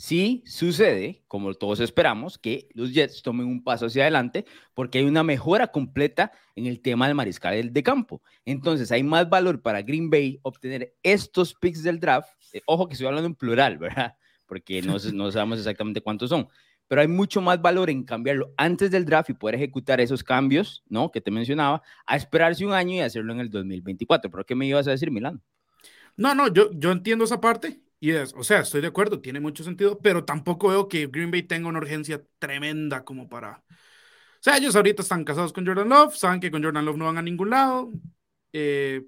Sí 0.00 0.44
sucede, 0.46 1.24
como 1.26 1.52
todos 1.54 1.80
esperamos, 1.80 2.38
que 2.38 2.68
los 2.72 2.92
Jets 2.94 3.20
tomen 3.20 3.48
un 3.48 3.64
paso 3.64 3.86
hacia 3.86 4.04
adelante 4.04 4.44
porque 4.72 4.98
hay 4.98 5.04
una 5.04 5.24
mejora 5.24 5.66
completa 5.66 6.30
en 6.54 6.66
el 6.66 6.80
tema 6.80 7.08
del 7.08 7.16
mariscal 7.16 7.72
de 7.72 7.82
campo. 7.82 8.22
Entonces, 8.44 8.92
hay 8.92 9.02
más 9.02 9.28
valor 9.28 9.60
para 9.60 9.82
Green 9.82 10.08
Bay 10.08 10.38
obtener 10.42 10.94
estos 11.02 11.52
picks 11.52 11.82
del 11.82 11.98
draft. 11.98 12.30
Eh, 12.52 12.62
ojo 12.66 12.86
que 12.86 12.92
estoy 12.92 13.08
hablando 13.08 13.26
en 13.26 13.34
plural, 13.34 13.76
¿verdad? 13.78 14.14
Porque 14.46 14.80
no, 14.82 14.98
no 15.14 15.32
sabemos 15.32 15.58
exactamente 15.58 16.00
cuántos 16.00 16.30
son. 16.30 16.46
Pero 16.86 17.00
hay 17.00 17.08
mucho 17.08 17.40
más 17.40 17.60
valor 17.60 17.90
en 17.90 18.04
cambiarlo 18.04 18.54
antes 18.56 18.92
del 18.92 19.04
draft 19.04 19.30
y 19.30 19.34
poder 19.34 19.56
ejecutar 19.56 20.00
esos 20.00 20.22
cambios, 20.22 20.84
¿no? 20.88 21.10
Que 21.10 21.20
te 21.20 21.32
mencionaba, 21.32 21.82
a 22.06 22.16
esperarse 22.16 22.64
un 22.64 22.72
año 22.72 22.94
y 22.94 23.00
hacerlo 23.00 23.32
en 23.32 23.40
el 23.40 23.50
2024. 23.50 24.30
¿Pero 24.30 24.46
qué 24.46 24.54
me 24.54 24.66
ibas 24.66 24.86
a 24.86 24.92
decir, 24.92 25.10
Milán? 25.10 25.42
No, 26.16 26.36
no, 26.36 26.46
yo, 26.52 26.70
yo 26.72 26.92
entiendo 26.92 27.24
esa 27.24 27.40
parte 27.40 27.80
y 28.00 28.12
es, 28.12 28.32
o 28.36 28.44
sea, 28.44 28.60
estoy 28.60 28.80
de 28.80 28.86
acuerdo, 28.86 29.20
tiene 29.20 29.40
mucho 29.40 29.64
sentido, 29.64 29.98
pero 29.98 30.24
tampoco 30.24 30.68
veo 30.68 30.88
que 30.88 31.08
Green 31.08 31.30
Bay 31.30 31.42
tenga 31.42 31.68
una 31.68 31.78
urgencia 31.78 32.22
tremenda 32.38 33.04
como 33.04 33.28
para... 33.28 33.62
O 33.68 34.40
sea, 34.40 34.56
ellos 34.56 34.76
ahorita 34.76 35.02
están 35.02 35.24
casados 35.24 35.52
con 35.52 35.66
Jordan 35.66 35.88
Love, 35.88 36.14
saben 36.14 36.38
que 36.38 36.50
con 36.50 36.62
Jordan 36.62 36.84
Love 36.84 36.96
no 36.96 37.06
van 37.06 37.18
a 37.18 37.22
ningún 37.22 37.50
lado. 37.50 37.90
Eh, 38.52 39.04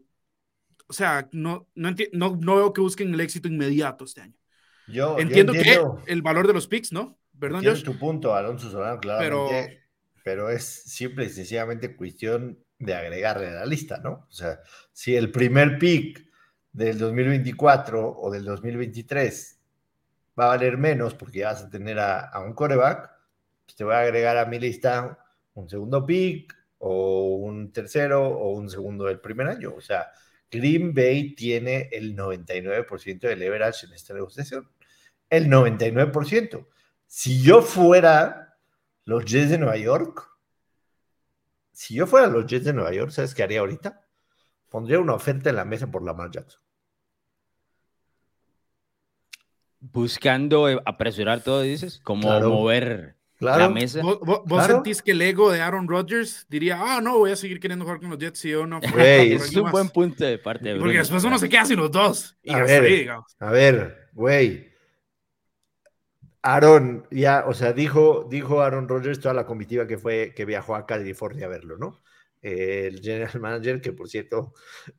o 0.88 0.92
sea, 0.92 1.28
no, 1.30 1.68
no, 1.76 1.94
no, 2.12 2.36
no, 2.40 2.56
veo 2.56 2.72
que 2.72 2.80
busquen 2.80 3.14
el 3.14 3.20
éxito 3.20 3.46
inmediato 3.46 4.04
este 4.04 4.22
año. 4.22 4.34
Yo 4.88 5.20
entiendo, 5.20 5.52
que 5.52 5.80
el 6.06 6.20
valor 6.20 6.48
de 6.48 6.52
los 6.52 6.66
picks, 6.66 6.92
¿no? 6.92 7.16
Perdón, 7.38 7.64
Josh. 7.64 7.84
tu 7.84 7.96
punto, 7.96 8.34
Alonso 8.34 8.68
Solano, 8.70 8.98
claro. 8.98 9.46
Pero, 9.48 9.68
pero 10.24 10.50
es 10.50 10.64
simple 10.64 11.26
y 11.26 11.28
sencillamente 11.28 11.94
cuestión 11.94 12.58
de 12.80 12.94
agregarle 12.94 13.46
a 13.46 13.52
la 13.52 13.66
lista, 13.66 14.00
¿no? 14.02 14.26
O 14.28 14.32
sea, 14.32 14.60
si 14.92 15.14
el 15.14 15.30
primer 15.30 15.78
pick 15.78 16.29
del 16.72 16.98
2024 16.98 18.20
o 18.20 18.30
del 18.30 18.44
2023 18.44 19.60
va 20.38 20.44
a 20.44 20.48
valer 20.48 20.78
menos 20.78 21.14
porque 21.14 21.44
vas 21.44 21.62
a 21.62 21.70
tener 21.70 21.98
a, 21.98 22.30
un 22.44 22.54
coreback, 22.54 23.10
pues 23.64 23.76
te 23.76 23.84
voy 23.84 23.94
a 23.94 24.00
agregar 24.00 24.36
a 24.36 24.46
mi 24.46 24.58
lista 24.58 25.18
un 25.54 25.68
segundo 25.68 26.06
pick 26.06 26.56
o 26.78 27.36
un 27.36 27.72
tercero 27.72 28.26
o 28.26 28.52
un 28.52 28.70
segundo 28.70 29.04
del 29.04 29.20
primer 29.20 29.48
año. 29.48 29.74
O 29.76 29.80
sea, 29.80 30.10
Green 30.50 30.94
Bay 30.94 31.34
tiene 31.34 31.88
el 31.92 32.16
99% 32.16 33.20
de 33.20 33.36
leverage 33.36 33.86
en 33.86 33.92
esta 33.92 34.14
negociación. 34.14 34.68
El 35.28 35.48
99%. 35.48 36.66
Si 37.06 37.42
yo 37.42 37.62
fuera 37.62 38.56
los 39.04 39.24
Jets 39.24 39.50
de 39.50 39.58
Nueva 39.58 39.76
York, 39.76 40.28
si 41.72 41.94
yo 41.94 42.06
fuera 42.06 42.26
los 42.26 42.46
Jets 42.46 42.64
de 42.64 42.72
Nueva 42.72 42.92
York, 42.92 43.10
¿sabes 43.10 43.34
qué 43.34 43.42
haría 43.42 43.60
ahorita? 43.60 43.99
Pondría 44.70 45.00
una 45.00 45.14
oferta 45.14 45.50
en 45.50 45.56
la 45.56 45.64
mesa 45.64 45.90
por 45.90 46.02
Lamar 46.02 46.30
Jackson. 46.30 46.62
Buscando 49.80 50.68
eh, 50.68 50.80
apresurar 50.84 51.42
todo, 51.42 51.62
dices, 51.62 52.00
como 52.04 52.28
mover 52.40 53.16
la 53.40 53.68
mesa. 53.68 54.00
¿Vos, 54.02 54.66
sentís 54.66 55.02
que 55.02 55.12
el 55.12 55.22
ego 55.22 55.50
de 55.50 55.60
Aaron 55.60 55.88
Rodgers 55.88 56.46
diría, 56.48 56.78
ah, 56.80 57.00
no, 57.00 57.18
voy 57.18 57.32
a 57.32 57.36
seguir 57.36 57.58
queriendo 57.58 57.84
jugar 57.84 58.00
con 58.00 58.10
los 58.10 58.18
Jets 58.18 58.38
si 58.38 58.50
yo 58.50 58.66
no? 58.66 58.80
es 58.80 59.56
un 59.56 59.70
buen 59.70 59.88
punto 59.88 60.24
de 60.24 60.38
parte 60.38 60.74
de 60.74 60.78
Porque 60.78 60.98
después 60.98 61.24
uno 61.24 61.38
se 61.38 61.48
queda 61.48 61.64
sin 61.64 61.78
los 61.78 61.90
dos. 61.90 62.36
a, 62.48 62.62
ver, 62.62 63.10
a 63.38 63.50
ver, 63.50 64.10
güey. 64.12 64.70
Aaron, 66.42 67.06
ya, 67.10 67.44
o 67.46 67.52
sea, 67.54 67.72
dijo, 67.72 68.26
dijo 68.30 68.62
Aaron 68.62 68.88
Rodgers 68.88 69.20
toda 69.20 69.34
la 69.34 69.44
comitiva 69.44 69.86
que 69.86 69.98
fue, 69.98 70.32
que 70.34 70.46
viajó 70.46 70.74
a 70.74 70.86
California 70.86 71.46
a 71.46 71.50
verlo, 71.50 71.76
¿no? 71.76 72.00
El 72.42 73.00
general 73.00 73.40
manager, 73.40 73.80
que 73.80 73.92
por 73.92 74.08
cierto 74.08 74.54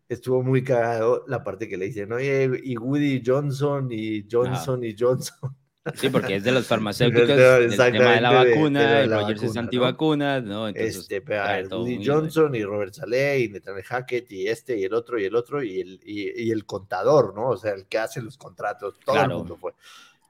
estuvo 0.07 0.43
muy 0.43 0.63
cagado 0.63 1.25
la 1.27 1.43
parte 1.43 1.67
que 1.67 1.77
le 1.77 1.86
dicen, 1.86 2.12
oye, 2.12 2.50
y 2.63 2.77
Woody 2.77 3.24
Johnson 3.25 3.88
y 3.91 4.27
Johnson 4.29 4.83
y 4.83 4.95
Johnson. 4.98 5.55
Sí, 5.95 6.10
porque 6.10 6.36
es 6.36 6.43
de 6.43 6.51
los 6.51 6.67
farmacéuticos, 6.67 7.29
el 7.29 7.75
tema 7.75 8.13
de 8.13 8.21
la 8.21 8.31
vacuna, 8.31 9.00
de, 9.00 9.07
Rogers 9.07 9.41
es 9.41 9.57
antivacunas, 9.57 10.43
¿no? 10.43 10.67
Entonces, 10.67 10.98
este, 10.98 11.19
Woody 11.19 12.05
Johnson 12.05 12.53
y 12.53 12.63
Robert 12.63 12.93
Saleh 12.93 13.39
y 13.39 13.50
Nathaniel 13.50 13.83
Hackett 13.83 14.31
y 14.31 14.48
este 14.48 14.77
y 14.77 14.83
el 14.83 14.93
otro 14.93 15.19
y 15.19 15.25
el 15.25 15.36
otro 15.36 15.63
y 15.63 15.81
el, 15.81 16.00
y, 16.03 16.51
el 16.51 16.65
contador, 16.65 17.33
¿no? 17.33 17.50
O 17.50 17.57
sea, 17.57 17.74
el 17.74 17.88
que 17.88 17.98
hace 17.98 18.21
los 18.21 18.38
contratos, 18.38 19.00
todo 19.03 19.24
el 19.24 19.29
mundo 19.29 19.57
fue. 19.57 19.74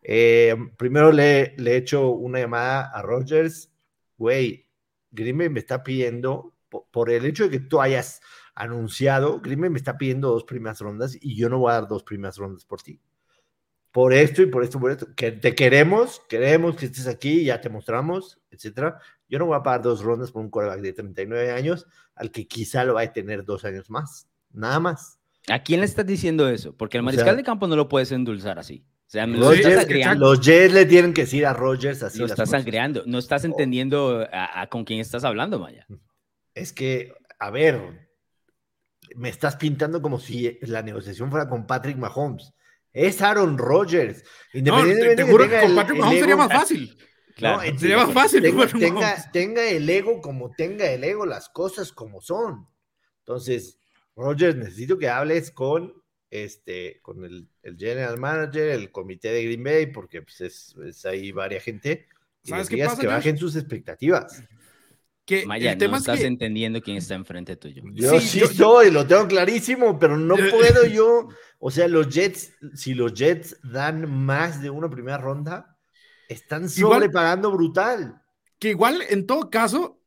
Eh, 0.03 0.55
primero 0.77 1.11
le, 1.11 1.53
he 1.57 1.75
hecho 1.75 2.09
una 2.09 2.39
llamada 2.39 2.89
a 2.89 3.01
Rogers, 3.01 3.69
güey, 4.17 4.67
Green 5.11 5.35
me 5.35 5.59
está 5.59 5.83
pidiendo 5.83 6.53
por, 6.71 7.09
el 7.09 7.25
hecho 7.25 7.43
de 7.43 7.49
que 7.51 7.59
tú 7.59 7.81
hayas 7.81 8.21
anunciado, 8.55 9.39
Green 9.41 9.59
me 9.59 9.77
está 9.77 9.97
pidiendo 9.97 10.29
dos 10.29 10.43
primeras 10.43 10.79
rondas 10.79 11.17
y 11.19 11.35
yo 11.35 11.49
no 11.49 11.59
voy 11.59 11.71
a 11.71 11.75
dar 11.75 11.87
dos 11.87 12.03
primeras 12.03 12.37
rondas 12.37 12.65
por 12.65 12.81
ti. 12.81 12.99
Por 13.91 14.13
esto 14.13 14.41
y 14.41 14.45
por 14.45 14.63
esto, 14.63 14.79
por 14.79 14.91
esto, 14.91 15.07
que 15.15 15.33
te 15.33 15.53
queremos, 15.53 16.21
queremos 16.29 16.77
que 16.77 16.85
estés 16.85 17.07
aquí, 17.07 17.43
ya 17.43 17.59
te 17.59 17.69
mostramos, 17.69 18.39
etcétera. 18.49 18.99
Yo 19.27 19.37
no 19.37 19.47
voy 19.47 19.57
a 19.57 19.63
pagar 19.63 19.81
dos 19.81 20.01
rondas 20.01 20.31
por 20.31 20.41
un 20.41 20.49
quarterback 20.49 20.81
de 20.81 20.93
39 20.93 21.51
años 21.51 21.87
al 22.15 22.31
que 22.31 22.47
quizá 22.47 22.85
lo 22.85 22.93
va 22.93 23.01
a 23.01 23.11
tener 23.11 23.43
dos 23.43 23.65
años 23.65 23.89
más, 23.89 24.29
nada 24.51 24.79
más. 24.79 25.19
¿A 25.49 25.61
quién 25.61 25.81
le 25.81 25.85
estás 25.85 26.05
diciendo 26.05 26.47
eso? 26.47 26.75
Porque 26.77 26.97
el 26.97 27.03
mariscal 27.03 27.35
de 27.35 27.43
campo 27.43 27.67
no 27.67 27.75
lo 27.75 27.89
puedes 27.89 28.11
endulzar 28.11 28.59
así. 28.59 28.85
O 29.07 29.11
sea, 29.11 29.27
los 29.27 30.39
Jets 30.39 30.73
le 30.73 30.85
tienen 30.85 31.13
que 31.13 31.23
decir 31.23 31.45
a 31.45 31.51
Rogers 31.51 32.01
así. 32.01 32.19
Lo 32.19 32.27
estás 32.27 32.53
agregando. 32.53 33.03
No 33.05 33.17
estás 33.17 33.43
oh. 33.43 33.47
entendiendo 33.47 34.25
con 34.69 34.85
quién 34.85 35.01
estás 35.01 35.25
hablando, 35.25 35.59
Maya. 35.59 35.85
Es 36.53 36.73
que, 36.73 37.13
a 37.39 37.49
ver, 37.49 38.09
me 39.15 39.29
estás 39.29 39.55
pintando 39.55 40.01
como 40.01 40.19
si 40.19 40.57
la 40.61 40.81
negociación 40.81 41.29
fuera 41.29 41.47
con 41.47 41.67
Patrick 41.67 41.97
Mahomes. 41.97 42.53
Es 42.93 43.21
Aaron 43.21 43.57
Rodgers. 43.57 44.23
Independientemente 44.53 45.23
no, 45.23 45.37
te, 45.37 45.49
que 45.49 45.61
con 45.61 45.75
Patrick 45.75 45.99
Mahomes 45.99 46.19
sería 46.19 46.35
más 46.37 46.51
fácil. 46.51 46.97
Claro, 47.33 47.61
sería 47.79 47.95
más 47.97 48.13
fácil. 48.13 48.43
Tenga, 48.43 49.31
tenga, 49.31 49.67
el 49.67 49.89
ego 49.89 50.21
como 50.21 50.51
tenga 50.51 50.91
el 50.91 51.03
ego, 51.03 51.25
las 51.25 51.49
cosas 51.49 51.91
como 51.91 52.21
son. 52.21 52.67
Entonces, 53.19 53.79
Rodgers, 54.15 54.57
necesito 54.57 54.97
que 54.99 55.09
hables 55.09 55.49
con 55.49 55.93
este, 56.31 56.99
con 57.01 57.23
el, 57.25 57.47
general 57.77 58.17
manager, 58.17 58.69
el 58.69 58.91
comité 58.91 59.31
de 59.31 59.43
Green 59.45 59.63
Bay, 59.63 59.85
porque 59.87 60.21
pues, 60.21 60.41
es, 60.41 60.75
es 60.85 61.05
ahí 61.05 61.31
varias 61.31 61.63
gente. 61.63 62.07
¿Sabes 62.43 62.69
qué 62.69 62.83
pasa, 62.83 63.01
que 63.01 63.07
bajen 63.07 63.37
sus 63.37 63.55
expectativas. 63.55 64.43
Que 65.31 65.45
Maya, 65.45 65.77
no 65.77 65.95
estás 65.95 66.19
entendiendo 66.19 66.81
quién 66.81 66.97
está 66.97 67.15
enfrente 67.15 67.55
tuyo. 67.55 67.83
Yo 67.93 68.19
sí, 68.19 68.41
estoy, 68.41 68.91
lo 68.91 69.07
tengo 69.07 69.29
clarísimo, 69.29 69.97
pero 69.97 70.17
no 70.17 70.35
puedo 70.35 70.85
yo. 70.93 71.29
O 71.57 71.71
sea, 71.71 71.87
los 71.87 72.09
Jets, 72.09 72.51
si 72.73 72.93
los 72.93 73.13
Jets 73.13 73.55
dan 73.63 74.11
más 74.11 74.61
de 74.61 74.69
una 74.69 74.89
primera 74.89 75.17
ronda, 75.17 75.77
están 76.27 76.67
sobrepagando 76.67 77.49
brutal. 77.49 78.21
Que 78.59 78.71
igual, 78.71 79.03
en 79.07 79.25
todo 79.25 79.49
caso, 79.49 80.01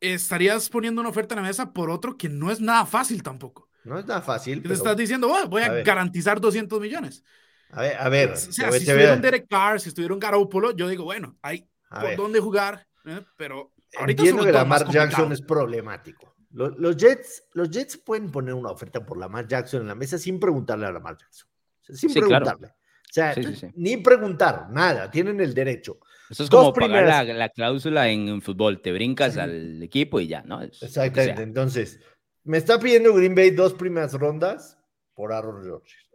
estarías 0.00 0.68
poniendo 0.70 1.02
una 1.02 1.10
oferta 1.10 1.36
en 1.36 1.42
la 1.42 1.46
mesa 1.46 1.72
por 1.72 1.88
otro 1.88 2.16
que 2.16 2.28
no 2.28 2.50
es 2.50 2.60
nada 2.60 2.84
fácil 2.84 3.22
tampoco. 3.22 3.68
No 3.84 3.96
es 3.96 4.06
nada 4.06 4.22
fácil. 4.22 4.60
Te 4.60 4.72
estás 4.72 4.96
diciendo, 4.96 5.28
voy 5.48 5.62
a, 5.62 5.68
garantizar 5.84 6.40
200 6.40 6.80
millones. 6.80 7.22
A 7.70 7.80
ver, 7.80 7.96
a 7.96 8.08
ver. 8.08 8.30
O 8.32 8.36
sea, 8.36 8.72
si 8.72 8.78
estuvieron 8.78 9.20
Derek 9.20 9.46
Carr, 9.48 9.80
si 9.80 9.90
estuvieron 9.90 10.18
Garoppolo, 10.18 10.74
yo 10.74 10.88
digo, 10.88 11.04
bueno, 11.04 11.38
hay 11.42 11.68
por 11.88 12.16
dónde 12.16 12.40
jugar, 12.40 12.88
¿eh? 13.04 13.20
pero 13.36 13.72
ahorita 13.98 14.22
Entiendo 14.22 14.44
que 14.44 14.52
Lamar 14.52 14.88
Jackson 14.90 15.32
es 15.32 15.42
problemático. 15.42 16.34
Los, 16.50 16.96
Jets, 16.96 17.48
los 17.52 17.70
Jets 17.70 17.98
pueden 17.98 18.30
poner 18.30 18.54
una 18.54 18.70
oferta 18.70 19.04
por 19.04 19.18
Lamar 19.18 19.46
Jackson 19.46 19.82
en 19.82 19.88
la 19.88 19.94
mesa 19.94 20.16
sin 20.16 20.40
preguntarle 20.40 20.86
a 20.86 20.92
Lamar 20.92 21.18
Jackson. 21.18 21.48
sin 21.82 22.12
preguntarle. 22.12 22.68
O 22.68 23.12
sea, 23.12 23.34
ni 23.74 23.98
preguntar, 23.98 24.68
nada, 24.70 25.10
tienen 25.10 25.40
el 25.40 25.54
derecho. 25.54 25.98
Eso 26.28 26.44
es 26.44 26.50
como 26.50 26.72
pagar 26.72 27.26
la, 27.26 27.48
cláusula 27.50 28.08
en, 28.08 28.42
fútbol, 28.42 28.82
te 28.82 28.92
brincas 28.92 29.36
al 29.36 29.82
equipo 29.82 30.18
y 30.18 30.26
ya, 30.26 30.42
¿no? 30.42 30.62
Exactamente, 30.62 31.42
entonces, 31.42 32.00
me 32.44 32.58
está 32.58 32.78
pidiendo 32.78 33.14
Green 33.14 33.34
Bay 33.34 33.50
dos 33.50 33.74
primeras 33.74 34.12
rondas 34.14 34.78
por 35.14 35.32
Aaron 35.32 35.62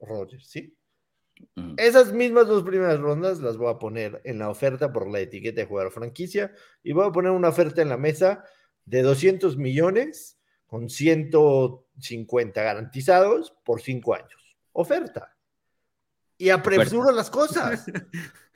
Rodgers, 0.01 0.47
¿sí? 0.47 0.75
Esas 1.77 2.13
mismas 2.13 2.47
dos 2.47 2.63
primeras 2.63 2.99
rondas 2.99 3.39
las 3.39 3.57
voy 3.57 3.71
a 3.71 3.79
poner 3.79 4.21
en 4.23 4.39
la 4.39 4.49
oferta 4.49 4.91
por 4.91 5.09
la 5.09 5.19
etiqueta 5.19 5.61
de 5.61 5.67
jugador 5.67 5.91
franquicia 5.91 6.53
y 6.83 6.93
voy 6.93 7.07
a 7.07 7.11
poner 7.11 7.31
una 7.31 7.49
oferta 7.49 7.81
en 7.81 7.89
la 7.89 7.97
mesa 7.97 8.43
de 8.85 9.01
200 9.01 9.57
millones 9.57 10.39
con 10.65 10.89
150 10.89 12.63
garantizados 12.63 13.53
por 13.63 13.81
cinco 13.81 14.13
años. 14.13 14.57
Oferta. 14.71 15.35
Y 16.37 16.49
apresuro 16.49 17.11
las 17.11 17.29
cosas. 17.29 17.85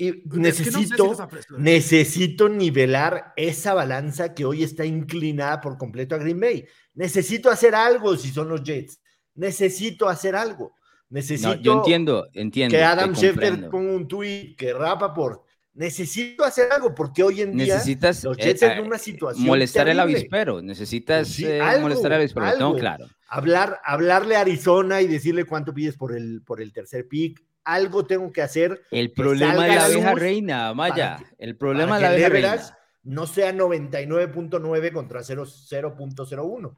Y 0.00 0.22
necesito, 0.30 1.14
necesito 1.58 2.48
nivelar 2.48 3.34
esa 3.36 3.74
balanza 3.74 4.32
que 4.32 4.46
hoy 4.46 4.62
está 4.62 4.86
inclinada 4.86 5.60
por 5.60 5.76
completo 5.76 6.14
a 6.14 6.18
Green 6.18 6.40
Bay. 6.40 6.66
Necesito 6.94 7.50
hacer 7.50 7.74
algo 7.74 8.16
si 8.16 8.30
son 8.30 8.48
los 8.48 8.62
Jets. 8.62 8.98
Necesito 9.34 10.08
hacer 10.08 10.36
algo. 10.36 10.74
Necesito 11.10 11.56
yo 11.56 11.78
entiendo, 11.78 12.28
entiendo. 12.32 12.76
Que 12.76 12.82
Adam 12.82 13.14
Schefter 13.14 13.68
ponga 13.68 13.92
un 13.92 14.08
tweet, 14.08 14.54
que 14.56 14.72
por 15.14 15.44
Necesito 15.72 16.44
hacer 16.44 16.72
algo 16.72 16.94
porque 16.94 17.22
hoy 17.22 17.42
en 17.42 17.56
día 17.56 17.74
necesitas 17.74 18.24
los 18.24 18.36
Jets 18.36 18.62
en 18.62 18.78
eh, 18.78 18.80
una 18.82 18.98
situación 18.98 19.46
molestar 19.46 19.88
el 19.88 20.00
avispero, 20.00 20.60
necesitas 20.60 21.38
eh, 21.38 21.60
molestar 21.80 22.12
el 22.12 22.18
avispero, 22.18 22.74
claro. 22.74 23.06
Hablar, 23.28 23.80
hablarle 23.84 24.34
a 24.34 24.40
Arizona 24.40 25.00
y 25.00 25.06
decirle 25.06 25.44
cuánto 25.44 25.72
pides 25.72 25.96
por 25.96 26.14
el 26.14 26.42
por 26.42 26.60
el 26.60 26.72
tercer 26.72 27.06
pick, 27.06 27.40
algo 27.64 28.04
tengo 28.04 28.32
que 28.32 28.42
hacer. 28.42 28.82
El 28.90 29.12
problema 29.12 29.64
de 29.64 29.74
la 29.76 29.84
abeja 29.84 30.14
reina, 30.14 30.74
Maya. 30.74 31.18
el 31.38 31.56
problema 31.56 31.96
de 31.96 32.02
la 32.02 32.08
abeja 32.08 32.28
reina. 32.28 32.76
No 33.02 33.26
sea 33.26 33.52
99.9 33.52 34.92
contra 34.92 35.20
0.01. 35.20 36.76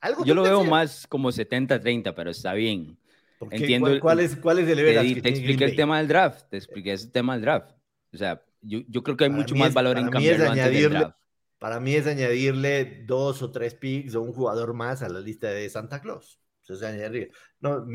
Algo 0.00 0.24
Yo 0.24 0.34
lo 0.34 0.42
veo 0.42 0.64
más 0.64 1.06
como 1.08 1.30
70-30, 1.30 2.14
pero 2.14 2.30
está 2.30 2.52
bien. 2.52 2.98
Entiendo. 3.50 4.00
¿Cuál, 4.00 4.20
es, 4.20 4.36
¿Cuál 4.36 4.60
es 4.60 4.68
el 4.68 4.76
Te, 4.76 5.20
te 5.20 5.28
expliqué 5.28 5.64
el 5.64 5.76
tema 5.76 5.98
del 5.98 6.08
draft. 6.08 6.48
Te 6.50 6.56
expliqué 6.56 6.92
ese 6.92 7.08
tema 7.08 7.34
del 7.34 7.42
draft. 7.42 7.72
O 8.12 8.16
sea, 8.16 8.42
yo, 8.60 8.80
yo 8.88 9.02
creo 9.02 9.16
que 9.16 9.24
hay 9.24 9.30
mucho 9.30 9.54
más 9.54 9.74
valor 9.74 9.98
en 9.98 10.08
cambiarlo 10.08 10.50
antes 10.50 10.70
del 10.70 10.90
draft. 10.90 11.16
Para 11.58 11.80
mí 11.80 11.94
es 11.94 12.06
añadirle 12.06 13.04
dos 13.06 13.42
o 13.42 13.50
tres 13.50 13.74
picks 13.74 14.14
o 14.14 14.22
un 14.22 14.32
jugador 14.32 14.74
más 14.74 15.02
a 15.02 15.08
la 15.08 15.20
lista 15.20 15.48
de 15.48 15.68
Santa 15.70 16.00
Claus. 16.00 16.38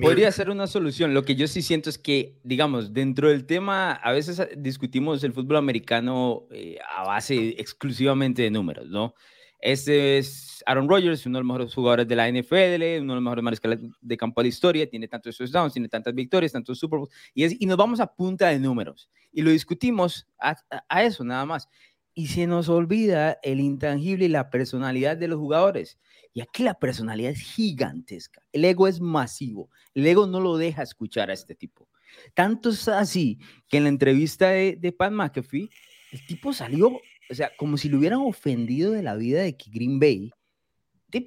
Podría 0.02 0.32
ser 0.32 0.50
una 0.50 0.68
solución. 0.68 1.14
Lo 1.14 1.24
que 1.24 1.36
yo 1.36 1.48
sí 1.48 1.62
siento 1.62 1.90
es 1.90 1.98
que, 1.98 2.40
digamos, 2.44 2.94
dentro 2.94 3.30
del 3.30 3.46
tema, 3.46 3.94
a 3.94 4.12
veces 4.12 4.48
discutimos 4.58 5.24
el 5.24 5.34
fútbol 5.34 5.58
americano 5.58 6.48
eh, 6.52 6.78
a 6.96 7.04
base 7.04 7.56
exclusivamente 7.58 8.44
de 8.44 8.52
números, 8.52 8.88
¿no? 8.88 9.16
Este 9.60 10.18
es 10.18 10.64
Aaron 10.66 10.88
Rodgers, 10.88 11.26
uno 11.26 11.38
de 11.38 11.44
los 11.44 11.48
mejores 11.48 11.74
jugadores 11.74 12.08
de 12.08 12.16
la 12.16 12.30
NFL, 12.30 13.02
uno 13.02 13.14
de 13.14 13.16
los 13.16 13.22
mejores 13.22 13.44
mariscales 13.44 13.80
de 14.00 14.18
campo 14.18 14.42
de 14.42 14.46
la 14.46 14.50
historia, 14.50 14.90
tiene 14.90 15.08
tantos 15.08 15.38
touchdowns, 15.38 15.74
tiene 15.74 15.90
tantas 15.90 16.14
victorias, 16.14 16.52
tantos 16.52 16.80
Super 16.80 17.00
Bowls, 17.00 17.14
y, 17.34 17.64
y 17.64 17.68
nos 17.68 17.78
vamos 17.78 18.00
a 18.00 18.08
punta 18.08 18.48
de 18.48 18.60
números. 18.60 19.10
Y 19.32 19.42
lo 19.42 19.52
discutimos 19.52 20.28
a 20.40 21.04
eso, 21.04 21.24
nada 21.24 21.46
más. 21.46 21.68
Y 22.14 22.28
se 22.28 22.48
nos 22.48 22.70
olvida 22.70 23.38
el 23.44 23.60
intangible 23.60 24.26
y 24.26 24.30
la 24.30 24.50
personalidad 24.50 25.18
de 25.18 25.28
los 25.28 25.40
jugadores. 25.40 26.00
Y 26.34 26.42
aquí 26.42 26.64
la 26.64 26.74
personalidad 26.74 27.32
es 27.32 27.42
gigantesca. 27.42 28.42
El 28.52 28.66
ego 28.66 28.88
es 28.88 29.00
masivo. 29.02 29.70
El 29.94 30.06
ego 30.08 30.28
no 30.28 30.40
lo 30.40 30.58
deja 30.58 30.84
escuchar 30.84 31.30
a 31.30 31.34
este 31.34 31.56
tipo. 31.56 31.88
Tanto 32.34 32.70
es 32.70 32.88
así 32.88 33.40
que 33.68 33.78
en 33.78 33.84
la 33.84 33.90
entrevista 33.90 34.50
de, 34.50 34.76
de 34.76 34.92
Pat 34.92 35.12
McAfee, 35.12 35.70
el 36.12 36.26
tipo 36.26 36.54
salió, 36.54 37.00
o 37.30 37.36
sea, 37.36 37.52
como 37.58 37.78
si 37.78 37.90
le 37.90 37.98
hubieran 37.98 38.20
ofendido 38.20 38.92
de 38.92 39.04
la 39.04 39.16
vida 39.16 39.42
de 39.42 39.56
que 39.56 39.70
Green 39.70 40.00
Bay, 40.00 40.32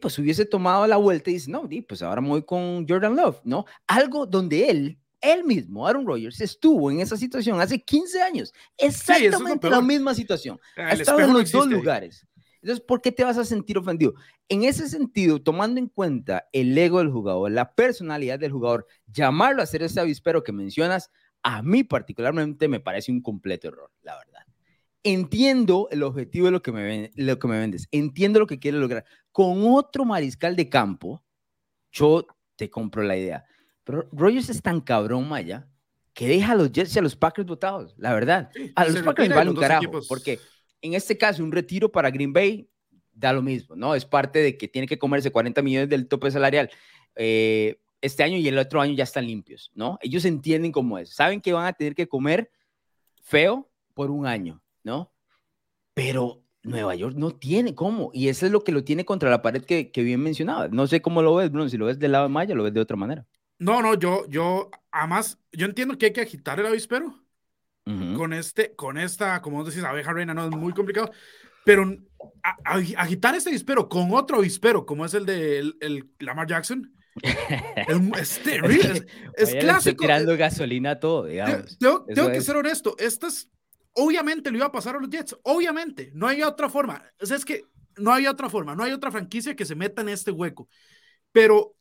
pues 0.00 0.18
hubiese 0.18 0.44
tomado 0.44 0.87
la 0.87 0.97
vuelta 0.97 1.30
y 1.30 1.35
dice, 1.35 1.50
no, 1.50 1.68
pues 1.88 2.02
ahora 2.02 2.21
me 2.21 2.28
voy 2.28 2.42
con 2.44 2.87
Jordan 2.88 3.16
Love, 3.16 3.40
¿no? 3.44 3.64
Algo 3.87 4.26
donde 4.26 4.68
él, 4.68 4.99
él 5.21 5.44
mismo, 5.44 5.87
Aaron 5.87 6.06
Rodgers, 6.06 6.40
estuvo 6.40 6.90
en 6.90 7.00
esa 7.00 7.16
situación 7.16 7.61
hace 7.61 7.80
15 7.80 8.23
años. 8.23 8.52
Exactamente 8.76 9.71
la 9.71 9.80
misma 9.80 10.14
situación. 10.14 10.59
Ha 10.76 10.92
estado 10.92 11.21
en 11.21 11.32
los 11.32 11.50
dos 11.50 11.66
lugares. 11.66 12.26
Entonces, 12.61 12.85
¿por 12.85 13.02
qué 13.02 13.11
te 13.11 13.25
vas 13.25 13.38
a 13.38 13.44
sentir 13.44 13.76
ofendido? 13.76 14.14
En 14.49 14.62
ese 14.62 14.88
sentido, 14.88 15.42
tomando 15.42 15.80
en 15.80 15.88
cuenta 15.88 16.49
el 16.52 16.78
ego 16.78 16.99
del 16.99 17.11
jugador, 17.11 17.50
la 17.50 17.75
personalidad 17.75 18.38
del 18.38 18.52
jugador, 18.52 18.87
llamarlo 19.06 19.62
a 19.62 19.64
hacer 19.64 19.82
ese 19.82 19.99
avispero 19.99 20.44
que 20.44 20.52
mencionas, 20.52 21.11
a 21.42 21.61
mí 21.62 21.82
particularmente 21.82 22.68
me 22.68 22.78
parece 22.78 23.11
un 23.11 23.21
completo 23.21 23.66
error, 23.66 23.90
la 24.02 24.16
verdad. 24.16 24.32
Entiendo 25.04 25.88
el 25.90 26.02
objetivo 26.02 26.47
de 26.47 26.52
lo 26.52 26.62
que 26.62 26.73
me, 26.73 27.11
lo 27.16 27.38
que 27.38 27.49
me 27.49 27.59
vendes, 27.59 27.88
entiendo 27.90 28.38
lo 28.38 28.47
que 28.47 28.59
quieres 28.59 28.80
lograr. 28.80 29.04
Con 29.32 29.64
otro 29.66 30.04
mariscal 30.04 30.54
de 30.54 30.68
campo, 30.68 31.25
yo 31.90 32.26
te 32.56 32.71
compro 32.71 33.02
la 33.02 33.16
idea. 33.16 33.44
Pero 33.85 34.09
Rogers 34.12 34.49
es 34.49 34.62
tan 34.62 34.80
cabrón, 34.80 35.28
Maya, 35.28 35.68
que 36.14 36.28
deja 36.28 36.52
a 36.52 36.54
los 36.54 36.71
Jets 36.71 36.94
y 36.94 36.99
a 36.99 37.02
los 37.02 37.16
Packers 37.16 37.47
votados, 37.47 37.94
la 37.99 38.14
verdad. 38.14 38.50
a 38.76 38.85
los 38.85 39.02
Packers 39.02 39.35
vale 39.35 39.50
un 39.50 39.56
carajo, 39.56 39.90
porque 40.09 40.38
en 40.80 40.94
este 40.94 41.16
caso, 41.16 41.42
un 41.42 41.52
retiro 41.52 41.90
para 41.90 42.11
Green 42.11 42.32
Bay 42.32 42.68
da 43.12 43.32
lo 43.32 43.42
mismo, 43.42 43.76
¿no? 43.76 43.94
Es 43.94 44.04
parte 44.04 44.40
de 44.40 44.56
que 44.56 44.68
tiene 44.68 44.87
que 44.87 44.99
comerse 44.99 45.30
40 45.30 45.62
millones 45.62 45.88
del 45.88 46.09
tope 46.09 46.30
salarial. 46.30 46.71
Eh, 47.16 47.78
este 48.00 48.23
año 48.23 48.37
y 48.37 48.49
el 48.49 48.59
otro 48.59 48.80
año 48.80 48.94
ya 48.94 49.04
están 49.04 49.26
limpios, 49.26 49.71
¿no? 49.75 49.99
Ellos 50.00 50.25
entienden 50.25 50.73
cómo 50.73 50.99
es. 50.99 51.14
Saben 51.14 51.40
que 51.40 51.52
van 51.52 51.66
a 51.66 51.73
tener 51.73 51.94
que 51.94 52.09
comer 52.09 52.50
feo 53.23 53.71
por 53.94 54.11
un 54.11 54.26
año, 54.26 54.62
¿no? 54.85 55.12
Pero 55.95 56.43
Nueva 56.62 56.95
York 56.95 57.17
no 57.17 57.33
tiene 57.33 57.75
cómo. 57.75 58.11
Y 58.12 58.29
eso 58.29 58.47
es 58.47 58.53
lo 58.53 58.65
que 58.65 58.73
lo 58.73 58.85
tiene 58.85 59.05
contra 59.05 59.31
la 59.31 59.43
pared 59.43 59.65
que, 59.65 59.91
bien 59.97 60.23
mencionaba. 60.23 60.69
No 60.69 60.87
sé 60.87 61.03
cómo 61.03 61.23
lo 61.23 61.35
ves, 61.35 61.51
Bruno. 61.51 61.69
Si 61.69 61.77
lo 61.77 61.87
ves 61.87 61.99
del 61.99 62.12
lado 62.12 62.25
de 62.25 62.31
Maya, 62.33 62.55
lo 62.55 62.65
ves 62.65 62.75
de 62.75 62.81
otra 62.81 62.97
manera. 62.97 63.27
No, 63.59 63.81
no, 63.81 63.95
yo, 63.95 64.27
yo, 64.29 64.71
además, 64.91 65.39
yo 65.53 65.67
entiendo 65.67 65.97
que 65.97 66.07
hay 66.07 66.12
que 66.12 66.21
agitar 66.21 66.59
el 66.59 66.67
avispero, 66.67 67.15
con, 67.85 68.33
este, 68.33 68.75
con 68.75 68.97
esta, 68.97 69.43
como 69.43 69.65
decís, 69.65 69.83
abeja 69.83 70.12
reina, 70.12 70.35
no 70.35 70.45
es 70.45 70.51
muy 70.51 70.73
complicado, 70.73 71.11
pero 71.65 71.85
agitar 72.97 73.35
este 73.35 73.51
avispero 73.51 73.89
con 73.89 74.12
otro 74.12 74.39
avispero, 74.39 74.85
como 74.87 75.05
es 75.05 75.15
el 75.15 75.27
de 75.27 75.59
el, 75.59 76.11
Lamar 76.19 76.49
Jackson, 76.49 76.93
es, 78.19 78.41
terrible. 78.41 79.07
Es, 79.37 79.55
clásico. 79.55 80.03
tirando 80.03 80.37
gasolina 80.37 80.99
todo, 80.99 81.27
digamos. 81.27 81.79
Tengo, 81.79 82.33
que 82.33 82.41
ser 82.41 82.57
honesto. 82.57 82.97
Esto 82.99 83.27
es, 83.27 83.49
obviamente 83.94 84.50
lo 84.50 84.58
iba 84.58 84.66
a 84.66 84.72
pasar 84.72 84.96
a 84.96 85.00
los 85.00 85.11
Jets. 85.11 85.37
Obviamente. 85.42 86.11
No 86.14 86.26
hay 86.26 86.42
otra 86.42 86.68
forma. 86.68 87.02
O 87.20 87.26
sea, 87.26 87.37
es 87.37 87.44
que 87.44 87.64
no 87.96 88.12
hay 88.12 88.26
otra 88.26 88.49
forma. 88.49 88.75
No 88.75 88.82
hay 88.82 88.92
otra 88.92 89.11
franquicia 89.11 89.56
que 89.56 89.64
se 89.64 89.75
meta 89.75 90.02
en 90.02 90.08
este 90.08 90.30
hueco. 90.30 90.68
Pero, 91.32 91.76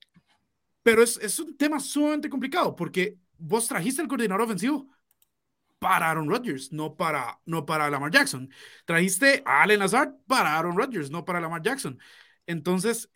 pero 0.83 1.03
es, 1.03 1.17
es 1.17 1.39
un 1.39 1.57
tema 1.57 1.79
sumamente 1.79 2.29
complicado 2.29 2.75
porque 2.75 3.17
vos 3.37 3.67
trajiste 3.67 4.01
el 4.01 4.07
coordinador 4.07 4.43
ofensivo 4.43 4.87
para 5.79 6.11
Aaron 6.11 6.29
Rodgers, 6.29 6.71
no 6.71 6.95
para, 6.95 7.39
no 7.45 7.65
para 7.65 7.89
Lamar 7.89 8.11
Jackson. 8.11 8.49
Trajiste 8.85 9.41
a 9.45 9.63
Allen 9.63 9.79
Lazard 9.79 10.13
para 10.27 10.57
Aaron 10.57 10.77
Rodgers, 10.77 11.09
no 11.09 11.25
para 11.25 11.41
Lamar 11.41 11.63
Jackson. 11.63 11.99
Entonces, 12.45 13.09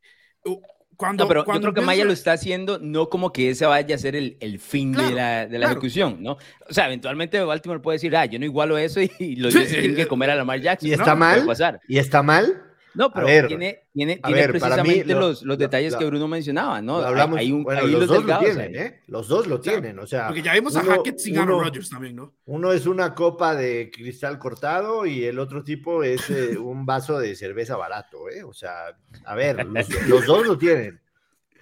cuando, 0.98 1.24
no, 1.24 1.28
pero 1.28 1.46
yo 1.46 1.62
creo 1.62 1.74
que 1.74 1.82
Maya 1.82 2.06
lo 2.06 2.14
está 2.14 2.34
haciendo 2.34 2.80
no 2.80 3.10
como 3.10 3.32
que 3.32 3.50
ese 3.50 3.66
vaya 3.66 3.96
a 3.96 3.98
ser 3.98 4.16
el, 4.16 4.38
el 4.40 4.60
fin 4.60 4.92
de 4.92 5.12
la, 5.12 5.48
de 5.48 5.60
la 5.60 5.68
ejecución, 5.68 6.18
¿no? 6.22 6.38
O 6.70 6.74
sea, 6.74 6.88
eventualmente 6.88 7.40
Baltimore 7.42 7.82
puede 7.82 7.96
decir, 7.96 8.16
ah, 8.16 8.26
yo 8.26 8.40
no 8.40 8.46
igualo 8.46 8.78
eso 8.78 9.00
y, 9.02 9.36
los 9.36 9.54
tienen 9.70 9.96
que 9.96 10.08
comer 10.08 10.30
a 10.32 10.36
Lamar 10.36 10.62
Jackson. 10.62 10.90
¿Y 10.90 10.94
está 10.94 11.16
mal? 11.16 11.46
¿Y 11.88 11.98
está 11.98 12.24
mal? 12.24 12.65
No, 12.96 13.12
pero 13.12 13.48
tiene, 13.48 13.88
tiene, 13.94 14.18
tiene 14.18 14.48
precisamente 14.48 15.14
los, 15.14 15.44
los, 15.44 15.58
detalles 15.58 15.96
que 15.96 16.06
Bruno 16.06 16.28
mencionaba, 16.28 16.82
¿no? 16.82 16.98
Hablamos, 16.98 17.40
hay, 17.40 17.52
un, 17.52 17.64
bueno, 17.64 17.86
los, 17.86 18.08
dos 18.08 18.24
lo 18.24 18.40
tienen, 18.40 18.76
¿eh? 18.76 19.02
Los 19.08 19.28
dos 19.28 19.48
lo 19.48 19.60
tienen, 19.60 20.00
o 20.00 20.08
sea. 20.08 20.28
Porque 20.28 20.42
ya 20.42 20.54
vimos 20.54 20.76
a 20.76 20.84
Hackett 20.84 21.20
sin 21.20 21.38
Aaron 21.38 21.64
Rodgers 21.64 21.90
también, 21.90 22.16
¿no? 22.16 22.34
Uno 22.46 22.72
es 22.72 22.86
una 22.86 23.14
copa 23.14 23.56
de 23.56 23.92
cristal 23.92 24.40
cortado 24.40 25.06
y 25.06 25.26
el 25.26 25.40
otro 25.40 25.64
tipo 25.64 26.04
es 26.04 26.30
eh, 26.30 26.58
un 26.58 26.86
vaso 26.86 27.20
de 27.20 27.36
cerveza 27.36 27.76
barato, 27.76 28.30
¿eh? 28.30 28.44
O 28.44 28.54
sea, 28.54 28.98
a 29.26 29.36
ver, 29.36 29.66
los, 30.08 30.26
dos 30.26 30.48
lo 30.48 30.58
tienen. 30.58 31.02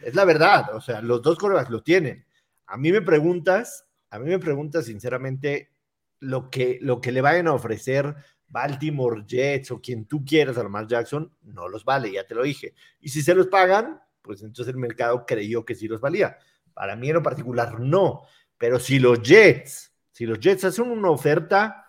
Es 0.02 0.14
la 0.14 0.26
verdad, 0.26 0.76
o 0.76 0.82
sea, 0.82 1.02
los 1.02 1.22
dos 1.22 1.38
corebacks 1.38 1.72
lo 1.72 1.82
tienen. 1.82 2.26
A 2.68 2.78
mí 2.78 2.92
me 2.92 3.02
preguntas, 3.02 3.88
a 4.10 4.20
mí 4.20 4.30
me 4.30 4.40
preguntas 4.40 4.86
sinceramente 4.86 5.72
lo 6.20 6.50
que, 6.50 6.78
lo 6.82 7.02
que 7.02 7.12
le 7.12 7.22
vayan 7.22 7.48
a 7.48 7.54
ofrecer 7.54 8.16
Baltimore 8.54 9.24
Jets 9.26 9.72
o 9.72 9.82
quien 9.82 10.06
tú 10.06 10.24
quieras 10.24 10.56
Lamar 10.58 10.86
Jackson, 10.86 11.34
no 11.42 11.68
los 11.68 11.84
vale, 11.84 12.12
ya 12.12 12.26
te 12.26 12.36
lo 12.36 12.44
dije. 12.44 12.76
Y 13.02 13.10
si 13.10 13.24
se 13.24 13.34
los 13.34 13.48
pagan, 13.48 14.00
pues 14.22 14.44
entonces 14.44 14.72
el 14.74 14.80
mercado 14.80 15.26
creyó 15.26 15.66
que 15.66 15.74
sí 15.74 15.88
los 15.88 16.00
valía. 16.00 16.38
Para 16.72 16.96
mí 16.96 17.10
en 17.10 17.16
lo 17.16 17.24
particular 17.24 17.80
no, 17.80 18.22
pero 18.58 18.80
si 18.80 19.00
los 19.00 19.24
Jets, 19.24 19.92
si 20.12 20.28
los 20.28 20.40
Jets 20.40 20.66
hacen 20.66 20.90
una 20.92 21.10
oferta 21.10 21.80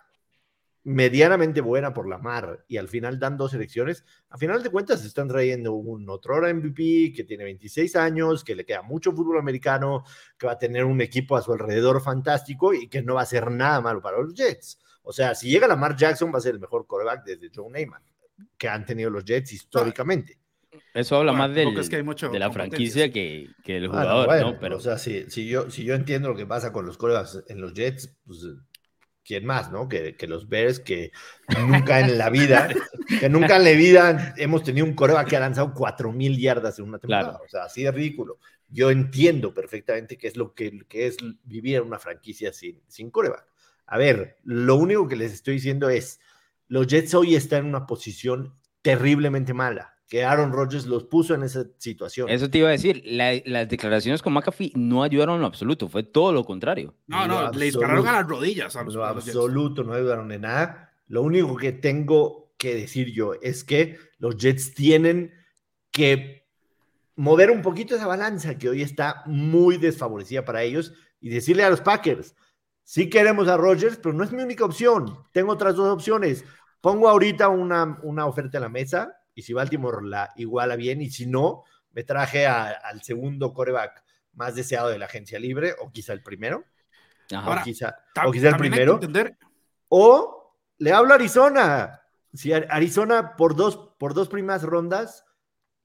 medianamente 0.85 1.61
buena 1.61 1.93
por 1.93 2.09
la 2.09 2.19
mar 2.19 2.65
y 2.67 2.79
al 2.79 2.89
final 2.89 3.19
dan 3.19 3.37
dos 3.37 3.53
elecciones, 3.53 4.03
a 4.31 4.39
final 4.39 4.63
de 4.63 4.71
cuentas 4.71 5.05
están 5.05 5.29
trayendo 5.29 5.75
un 5.75 6.09
otro 6.09 6.37
MVP 6.37 7.13
que 7.15 7.25
tiene 7.25 7.45
26 7.45 7.95
años, 7.97 8.43
que 8.43 8.55
le 8.55 8.65
queda 8.65 8.81
mucho 8.81 9.13
fútbol 9.13 9.39
americano, 9.39 10.05
que 10.39 10.47
va 10.47 10.53
a 10.53 10.59
tener 10.59 10.85
un 10.85 11.03
equipo 11.03 11.37
a 11.37 11.43
su 11.43 11.53
alrededor 11.53 12.03
fantástico 12.03 12.73
y 12.73 12.89
que 12.89 13.03
no 13.03 13.15
va 13.15 13.23
a 13.23 13.27
ser 13.27 13.51
nada 13.51 13.83
malo 13.83 14.01
para 14.01 14.19
los 14.19 14.35
Jets. 14.35 14.79
O 15.05 15.13
sea, 15.13 15.35
si 15.35 15.49
llega 15.49 15.69
Lamar 15.69 15.97
Jackson 15.97 16.33
va 16.33 16.39
a 16.39 16.41
ser 16.41 16.55
el 16.55 16.61
mejor 16.61 16.87
quarterback 16.87 17.25
desde 17.25 17.51
Joe 17.55 17.71
Neyman 17.71 18.03
que 18.59 18.69
han 18.69 18.85
tenido 18.85 19.11
los 19.11 19.25
Jets 19.25 19.53
históricamente. 19.53 20.39
Eso 20.93 21.17
habla 21.17 21.33
más 21.33 21.55
del, 21.55 21.73
de 21.75 22.39
la 22.39 22.51
franquicia 22.51 23.13
que, 23.13 23.51
que 23.63 23.75
del 23.75 23.89
jugador, 23.89 24.41
¿no? 24.41 24.59
Pero... 24.59 24.77
O 24.77 24.81
sea, 24.81 24.99
si, 24.99 25.31
si, 25.31 25.47
yo, 25.47 25.71
si 25.71 25.85
yo 25.85 25.95
entiendo 25.95 26.29
lo 26.29 26.37
que 26.37 26.47
pasa 26.47 26.73
con 26.73 26.85
los 26.87 26.99
quarterbacks 26.99 27.45
en 27.49 27.61
los 27.61 27.75
Jets, 27.75 28.17
pues 28.27 28.47
¿quién 29.25 29.45
más, 29.45 29.71
no? 29.71 29.89
Que, 29.89 30.17
que, 30.17 30.27
los 30.27 30.49
Bears, 30.49 30.81
que 30.81 31.13
nunca 31.59 32.01
en 32.01 32.19
la 32.19 32.31
vida, 32.31 32.69
que 33.21 33.29
nunca 33.29 33.57
en 33.57 33.65
la 33.65 33.71
vida 33.71 34.35
hemos 34.37 34.63
tenido 34.63 34.87
un 34.87 34.95
coreback 34.95 35.29
que 35.29 35.37
ha 35.37 35.41
lanzado 35.41 35.75
4.000 35.75 36.39
yardas 36.39 36.79
en 36.79 36.87
una 36.87 36.99
temporada. 36.99 37.41
O 37.45 37.49
sea, 37.49 37.65
así 37.65 37.83
de 37.83 37.91
ridículo. 37.91 38.39
Yo 38.69 38.91
entiendo 38.91 39.55
perfectamente 39.55 40.19
qué 40.19 40.29
es 40.29 40.37
lo 40.37 40.55
que, 40.55 40.81
que 40.89 41.07
es 41.07 41.17
vivir 41.45 41.77
en 41.77 41.85
una 41.85 41.99
franquicia 41.99 42.53
sin, 42.53 42.83
sin 42.89 43.11
coreback. 43.11 43.47
A 43.87 43.99
ver, 43.99 44.39
lo 44.45 44.77
único 44.77 45.09
que 45.09 45.17
les 45.17 45.33
estoy 45.33 45.55
diciendo 45.55 45.89
es, 45.89 46.21
los 46.69 46.87
Jets 46.87 47.15
hoy 47.15 47.35
están 47.35 47.61
en 47.61 47.67
una 47.67 47.87
posición 47.87 48.55
terriblemente 48.83 49.55
mala, 49.55 49.95
que 50.09 50.25
Aaron 50.25 50.53
Rodgers 50.53 50.87
los 50.87 51.05
puso 51.05 51.35
en 51.35 51.43
esa 51.43 51.65
situación. 51.79 52.29
Eso 52.29 52.51
te 52.51 52.59
iba 52.59 52.69
a 52.69 52.73
decir, 52.73 53.03
las 53.07 53.69
declaraciones 53.69 54.23
con 54.23 54.33
McAfee 54.33 54.73
no 54.75 55.03
ayudaron 55.03 55.37
en 55.37 55.41
lo 55.43 55.47
absoluto, 55.47 55.89
fue 55.89 56.03
todo 56.03 56.33
lo 56.33 56.45
contrario. 56.45 56.95
No, 57.07 57.27
no, 57.27 57.51
le 57.51 57.67
dispararon 57.67 58.07
a 58.07 58.13
las 58.13 58.29
rodillas. 58.29 58.77
A 58.77 58.83
los, 58.85 58.95
lo 58.95 59.05
absoluto, 59.05 59.85
no 59.85 59.95
ayudaron 59.95 60.31
en 60.33 60.43
nada. 60.43 60.93
Lo 61.07 61.23
único 61.23 61.57
que 61.57 61.73
tengo 61.73 62.55
que 62.57 62.75
decir 62.75 63.13
yo 63.13 63.35
es 63.43 63.65
que 63.65 63.99
los 64.19 64.37
Jets 64.37 64.75
tienen 64.75 65.33
que 65.91 66.47
mover 67.17 67.51
un 67.51 67.63
poquito 67.63 67.95
esa 67.95 68.07
balanza 68.07 68.59
que 68.59 68.69
hoy 68.69 68.83
está 68.83 69.23
muy 69.27 69.77
desfavorecida 69.77 70.45
para 70.45 70.63
ellos 70.63 70.93
y 71.21 71.29
decirle 71.29 71.65
a 71.65 71.71
los 71.71 71.81
Packers, 71.81 72.35
Sí 72.85 73.09
queremos 73.09 73.49
a 73.49 73.57
Rogers, 73.57 73.97
pero 73.97 74.15
no 74.15 74.23
es 74.23 74.31
mi 74.31 74.43
única 74.43 74.65
opción. 74.65 75.19
Tengo 75.33 75.53
otras 75.53 75.75
dos 75.75 75.89
opciones. 75.89 76.45
Pongo 76.81 77.09
ahorita 77.09 77.49
una, 77.49 77.99
una 78.03 78.27
oferta 78.27 78.59
en 78.59 78.63
la 78.63 78.69
mesa 78.69 79.17
y 79.35 79.43
si 79.43 79.55
Baltimore 79.55 80.07
la 80.07 80.33
iguala 80.37 80.77
bien 80.77 81.01
y 81.01 81.11
si 81.11 81.27
no, 81.27 81.65
me 81.93 82.05
traje 82.05 82.47
al 82.47 83.03
segundo 83.03 83.55
coreback 83.55 84.05
más 84.35 84.55
deseado 84.55 84.89
de 84.89 84.99
la 84.99 85.07
agencia 85.07 85.39
libre 85.39 85.75
o 85.81 85.91
quizá 85.91 86.13
el 86.13 86.23
primero. 86.23 86.65
o 88.27 88.31
quizá, 88.33 88.51
el 88.51 88.57
primero. 88.57 89.01
O 89.89 90.59
le 90.79 90.93
hablo 90.93 91.13
a 91.13 91.17
Arizona. 91.17 92.03
Si 92.33 92.53
Arizona 92.53 93.37
por 93.37 93.57
dos, 93.57 93.95
por 93.99 94.13
dos 94.13 94.29
primeras 94.29 94.63
rondas 94.63 95.25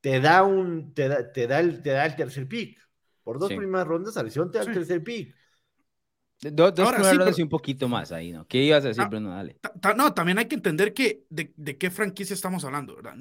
te 0.02 0.20
da 0.20 0.44
un 0.44 0.94
te 0.94 1.08
da, 1.08 1.32
te 1.32 1.48
da, 1.48 1.60
el, 1.60 1.82
te 1.82 1.92
da 1.92 2.06
el 2.06 2.16
tercer 2.16 2.48
pick. 2.48 2.80
Por 3.24 3.40
dos 3.40 3.50
primeras 3.50 3.88
rondas, 3.88 4.18
Arizona 4.18 4.52
te 4.52 4.58
da 4.58 4.64
el 4.66 4.74
tercer 4.74 5.04
pick. 5.04 5.36
Dos, 6.42 6.74
dos 6.74 7.40
un 7.40 7.50
poquito 7.50 7.90
más 7.90 8.14
ahí, 8.14 8.32
¿no? 8.32 8.48
¿Qué 8.48 8.64
ibas 8.64 8.86
a 8.86 8.90
decir, 8.90 9.06
Bruno? 9.10 9.32
Dale. 9.32 9.60
No, 9.98 10.14
también 10.14 10.38
hay 10.40 10.48
que 10.48 10.56
entender 10.56 10.94
que 10.94 11.26
de, 11.30 11.54
de, 11.58 11.78
qué 11.78 11.92
franquicia 11.92 12.34
estamos 12.34 12.64
hablando, 12.64 12.96
¿verdad? 12.96 13.16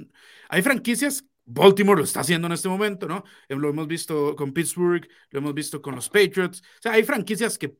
Hay 0.48 0.62
franquicias, 0.62 1.24
Baltimore 1.44 1.98
lo 1.98 2.04
está 2.04 2.20
haciendo 2.20 2.46
en 2.46 2.52
este 2.52 2.68
momento, 2.68 3.08
¿no? 3.08 3.24
Eh, 3.48 3.56
lo 3.56 3.70
hemos 3.70 3.88
visto 3.88 4.36
con 4.36 4.52
Pittsburgh, 4.52 5.08
lo 5.30 5.40
hemos 5.40 5.52
visto 5.52 5.82
con 5.82 5.96
los 5.96 6.08
Patriots. 6.08 6.60
O 6.60 6.82
sea, 6.82 6.92
hay 6.92 7.02
franquicias 7.02 7.58
que 7.58 7.76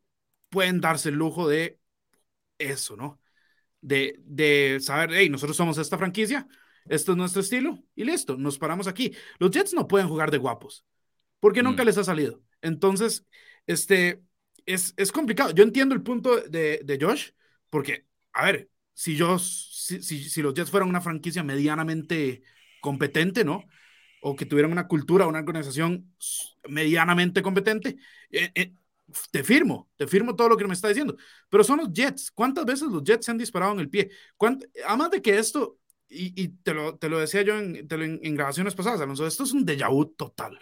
pueden 0.49 0.81
darse 0.81 1.11
el 1.11 1.15
lujo 1.15 1.47
de 1.49 1.79
eso, 2.59 2.97
¿no? 2.97 3.21
De, 3.81 4.17
de 4.25 4.79
saber, 4.81 5.11
hey, 5.13 5.29
nosotros 5.31 5.57
somos 5.57 5.79
esta 5.79 5.99
franquicia, 5.99 6.49
esto 6.87 7.13
es 7.13 7.19
nuestro 7.19 7.43
estilo 7.43 7.79
y 7.95 8.05
listo, 8.05 8.37
nos 8.37 8.59
paramos 8.59 8.89
aquí. 8.89 9.15
Los 9.39 9.53
Jets 9.53 9.73
no 9.73 9.87
pueden 9.87 10.09
jugar 10.09 10.33
de 10.33 10.39
guapos 10.39 10.85
porque 11.39 11.63
nunca 11.63 11.85
mm. 11.85 11.87
les 11.87 11.99
ha 11.99 12.05
salido. 12.05 12.43
Entonces, 12.61 13.25
este, 13.67 14.23
es, 14.69 15.13
complicado. 15.13 15.51
Yo 15.53 15.65
entiendo 15.65 15.95
el 15.95 16.03
punto 16.03 16.41
de, 16.41 16.81
de 16.85 16.99
Josh, 17.01 17.31
porque, 17.71 18.07
a 18.33 18.45
ver, 18.45 18.71
si 18.95 19.17
yo, 19.17 19.39
si, 19.39 20.03
si, 20.03 20.43
los 20.43 20.55
Jets 20.55 20.71
fueran 20.71 20.89
una 20.89 21.01
franquicia 21.01 21.43
medianamente 21.43 22.43
competente, 22.81 23.45
¿no? 23.45 23.65
O 24.21 24.37
que 24.37 24.47
tuvieran 24.47 24.73
una 24.73 24.89
cultura, 24.89 25.27
una 25.27 25.39
organización 25.39 26.15
medianamente 26.69 27.41
competente, 27.43 27.97
eh, 28.31 28.51
eh, 28.55 28.75
te 29.31 29.45
firmo, 29.45 29.89
te 29.97 30.07
firmo 30.07 30.37
todo 30.37 30.51
lo 30.51 30.57
que 30.57 30.67
me 30.67 30.75
está 30.75 30.89
diciendo. 30.89 31.17
Pero 31.49 31.65
son 31.65 31.79
los 31.79 31.93
Jets. 31.93 32.31
¿Cuántas 32.33 32.65
veces 32.65 32.89
los 32.89 33.05
Jets 33.05 33.25
se 33.25 33.31
han 33.31 33.39
disparado 33.39 33.73
en 33.73 33.81
el 33.81 33.89
pie? 33.89 34.11
Además 34.87 35.11
de 35.11 35.23
que 35.23 35.39
esto, 35.39 35.79
y, 36.09 36.49
te, 36.49 36.75
lo, 36.75 36.97
te, 36.99 37.09
lo, 37.09 37.19
decía 37.19 37.43
yo 37.43 37.59
en, 37.59 37.87
en, 37.89 38.35
grabaciones 38.35 38.75
pasadas, 38.75 39.01
Alonso, 39.01 39.27
esto 39.27 39.45
es 39.45 39.53
un 39.53 39.65
déjà 39.65 39.89
vu 39.91 40.07
total. 40.07 40.59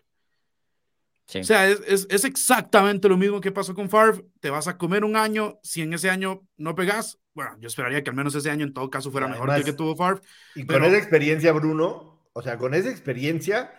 O 1.35 1.45
sea, 1.45 1.69
es, 1.69 2.07
es, 2.09 2.25
exactamente 2.25 3.09
lo 3.09 3.17
mismo 3.17 3.41
que 3.41 3.51
pasó 3.51 3.75
con 3.75 3.91
Favre. 3.91 4.25
Te 4.41 4.49
vas 4.49 4.69
a 4.69 4.79
comer 4.79 5.05
un 5.05 5.17
año, 5.17 5.59
si 5.63 5.83
en 5.83 5.93
ese 5.93 6.09
año 6.09 6.47
no 6.57 6.77
pegas, 6.77 7.19
bueno, 7.35 7.57
yo 7.59 7.67
esperaría 7.67 8.03
que 8.05 8.11
al 8.11 8.17
menos 8.17 8.35
ese 8.37 8.49
año 8.49 8.65
en 8.65 8.73
todo 8.73 8.89
caso 8.91 9.11
fuera 9.11 9.27
mejor 9.27 9.51
que 9.51 9.57
el 9.57 9.65
que 9.65 9.73
tuvo 9.73 9.97
Favre. 9.97 10.21
Y 10.55 10.65
con 10.65 10.85
esa 10.85 10.97
experiencia, 10.97 11.53
Bruno, 11.53 12.23
o 12.33 12.43
sea, 12.43 12.59
con 12.59 12.75
esa 12.75 12.91
experiencia, 12.91 13.73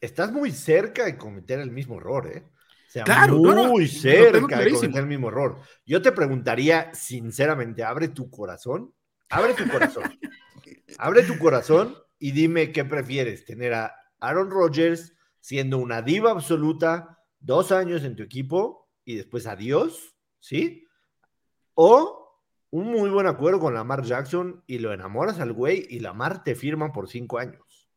estás 0.00 0.32
muy 0.32 0.50
cerca 0.50 1.04
de 1.04 1.16
cometer 1.16 1.60
el 1.60 1.70
mismo 1.70 1.98
error, 1.98 2.26
¿eh? 2.26 2.42
O 2.44 2.90
sea, 2.90 3.04
claro, 3.04 3.38
muy 3.38 3.88
cerca 3.88 4.58
de 4.58 4.70
cometer 4.72 4.96
el 4.96 5.06
mismo 5.06 5.28
error. 5.28 5.60
Yo 5.86 6.02
te 6.02 6.12
preguntaría, 6.12 6.92
sinceramente, 6.92 7.84
abre 7.84 8.08
tu 8.08 8.30
corazón, 8.30 8.92
abre 9.30 9.54
tu 9.54 9.68
corazón, 9.68 10.04
abre 10.98 11.22
tu 11.22 11.38
corazón 11.38 11.96
y 12.18 12.32
dime 12.32 12.72
qué 12.72 12.84
prefieres, 12.84 13.44
tener 13.44 13.74
a 13.74 13.94
Aaron 14.20 14.50
Rodgers 14.50 15.13
siendo 15.44 15.76
una 15.76 16.00
diva 16.00 16.30
absoluta, 16.30 17.18
dos 17.38 17.70
años 17.70 18.02
en 18.02 18.16
tu 18.16 18.22
equipo 18.22 18.88
y 19.04 19.16
después 19.16 19.46
adiós, 19.46 20.16
¿sí? 20.40 20.86
O 21.74 22.40
un 22.70 22.86
muy 22.90 23.10
buen 23.10 23.26
acuerdo 23.26 23.60
con 23.60 23.74
Lamar 23.74 24.04
Jackson 24.04 24.64
y 24.66 24.78
lo 24.78 24.94
enamoras 24.94 25.40
al 25.40 25.52
güey 25.52 25.86
y 25.90 25.98
Lamar 25.98 26.42
te 26.42 26.54
firma 26.54 26.94
por 26.94 27.10
cinco 27.10 27.38
años. 27.38 27.90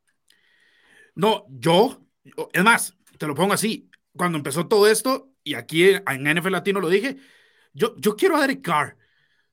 No, 1.15 1.45
yo, 1.47 2.05
es 2.51 2.63
más, 2.65 2.97
te 3.17 3.25
lo 3.25 3.33
pongo 3.33 3.53
así, 3.53 3.89
cuando 4.11 4.37
empezó 4.37 4.67
todo 4.67 4.85
esto, 4.85 5.31
y 5.41 5.53
aquí 5.53 5.91
en 5.91 6.27
NFL 6.27 6.51
Latino 6.51 6.81
lo 6.81 6.89
dije, 6.89 7.15
yo, 7.71 7.95
yo 7.95 8.17
quiero 8.17 8.35
a 8.35 8.41
Derek 8.41 8.61
Carr. 8.61 8.97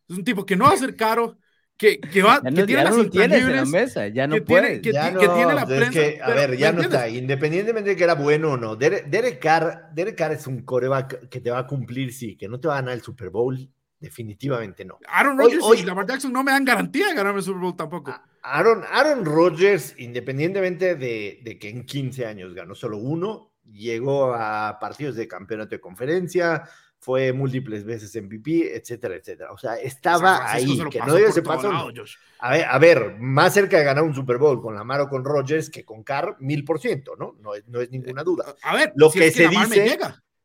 Es 0.08 0.16
un 0.16 0.24
tipo 0.24 0.44
que 0.44 0.56
no 0.56 0.64
va 0.64 0.72
a 0.72 0.78
ser 0.78 0.96
caro, 0.96 1.38
que, 1.76 2.00
que, 2.00 2.22
va, 2.22 2.40
Ya 2.42 2.50
no, 2.50 2.56
que 2.56 2.62
tiene 2.66 2.72
ya 2.72 2.84
las 2.84 2.96
no 2.96 3.02
lo 3.02 3.10
tienes 3.10 3.42
en 3.42 3.56
la 3.56 3.64
mesa, 3.64 4.06
ya 4.08 4.26
no 4.26 4.34
que 4.36 4.40
tiene- 4.42 4.62
puedes. 4.62 4.80
que- 4.82 4.92
Ya 4.92 5.10
ti- 5.12 5.18
que 5.18 5.28
tiene 5.28 5.54
la 5.54 5.66
prensa, 5.66 5.90
que, 5.92 6.20
a 6.22 6.28
ver, 6.30 6.56
ya 6.56 6.70
¿me 6.72 6.76
no 6.78 6.82
entiendes? 6.84 6.84
está. 6.86 7.08
Independientemente 7.08 7.90
de 7.90 7.96
que 7.96 8.04
era 8.04 8.14
bueno 8.14 8.52
o 8.52 8.56
no, 8.56 8.76
Derek, 8.76 9.06
Derek 9.06 9.38
Carr, 9.40 9.90
Derek 9.92 10.16
Carr 10.16 10.32
es 10.32 10.46
un 10.46 10.62
coreback 10.62 11.28
que 11.28 11.40
te 11.40 11.50
va 11.50 11.58
a 11.58 11.66
cumplir, 11.66 12.12
sí, 12.12 12.36
que 12.36 12.48
no 12.48 12.60
te 12.60 12.68
va 12.68 12.74
a 12.74 12.80
ganar 12.80 12.94
el 12.94 13.02
Super 13.02 13.30
Bowl, 13.30 13.68
definitivamente 13.98 14.84
no. 14.84 14.98
Aaron 15.08 15.36
Rodgers 15.38 15.62
hoy- 15.64 15.80
y 15.80 15.82
Lamar 15.82 16.06
Jackson 16.06 16.32
no 16.32 16.44
me 16.44 16.52
dan 16.52 16.64
garantía 16.64 17.08
de 17.08 17.14
ganarme 17.14 17.38
el 17.40 17.44
Super 17.44 17.60
Bowl 17.62 17.76
tampoco. 17.76 18.14
Aaron, 18.42 18.82
Aaron 18.92 19.24
Rodgers, 19.24 19.94
independientemente 19.98 20.94
de, 20.94 21.40
de 21.42 21.58
que 21.58 21.70
en 21.70 21.84
15 21.84 22.26
años 22.26 22.54
ganó 22.54 22.74
solo 22.74 22.98
uno, 22.98 23.52
llegó 23.72 24.34
a 24.34 24.78
partidos 24.78 25.16
de 25.16 25.26
campeonato 25.26 25.70
de 25.70 25.80
conferencia, 25.80 26.64
fue 27.04 27.34
múltiples 27.34 27.84
veces 27.84 28.14
MVP, 28.16 28.74
etcétera, 28.74 29.14
etcétera. 29.16 29.52
O 29.52 29.58
sea, 29.58 29.76
estaba 29.76 30.50
ahí, 30.50 30.78
se 30.78 30.88
que 30.88 31.00
no 31.00 31.16
dio 31.16 31.26
ese 31.28 31.42
paso. 31.42 31.70
lado. 31.70 31.92
A 32.38 32.50
ver, 32.52 32.64
a 32.64 32.78
ver, 32.78 33.16
más 33.20 33.52
cerca 33.52 33.76
de 33.76 33.84
ganar 33.84 34.04
un 34.04 34.14
Super 34.14 34.38
Bowl 34.38 34.62
con 34.62 34.74
Lamar 34.74 35.02
o 35.02 35.08
con 35.10 35.22
Rodgers 35.22 35.68
que 35.68 35.84
con 35.84 36.02
Carr, 36.02 36.36
mil 36.40 36.64
por 36.64 36.80
ciento, 36.80 37.14
¿no? 37.16 37.36
No 37.40 37.54
es, 37.54 37.68
no 37.68 37.82
es 37.82 37.90
ninguna 37.90 38.22
duda. 38.22 38.54
A 38.62 38.74
ver, 38.74 38.92
Lo 38.96 39.10
si 39.10 39.18
que 39.18 39.26
es 39.26 39.34
se 39.34 39.48
dice-. 39.48 39.98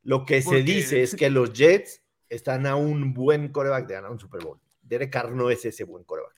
Lo 0.03 0.25
que 0.25 0.41
se 0.41 0.47
Porque- 0.49 0.63
dice 0.63 1.01
es 1.01 1.15
que 1.15 1.29
los 1.29 1.53
Jets 1.53 2.01
están 2.27 2.65
a 2.67 2.75
un 2.75 3.13
buen 3.13 3.53
coreback 3.53 3.87
de 3.87 3.93
ganar 3.93 4.11
un 4.11 4.19
Super 4.19 4.43
Bowl. 4.43 4.59
Derek 4.81 5.11
Carr 5.13 5.31
no 5.31 5.49
es 5.49 5.63
ese 5.63 5.85
buen 5.85 6.03
coreback. 6.03 6.35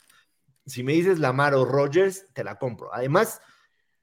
Si 0.67 0.83
me 0.83 0.93
dices 0.93 1.17
Lamar 1.17 1.55
o 1.55 1.65
Rodgers, 1.65 2.27
te 2.33 2.43
la 2.43 2.59
compro. 2.59 2.93
Además, 2.93 3.41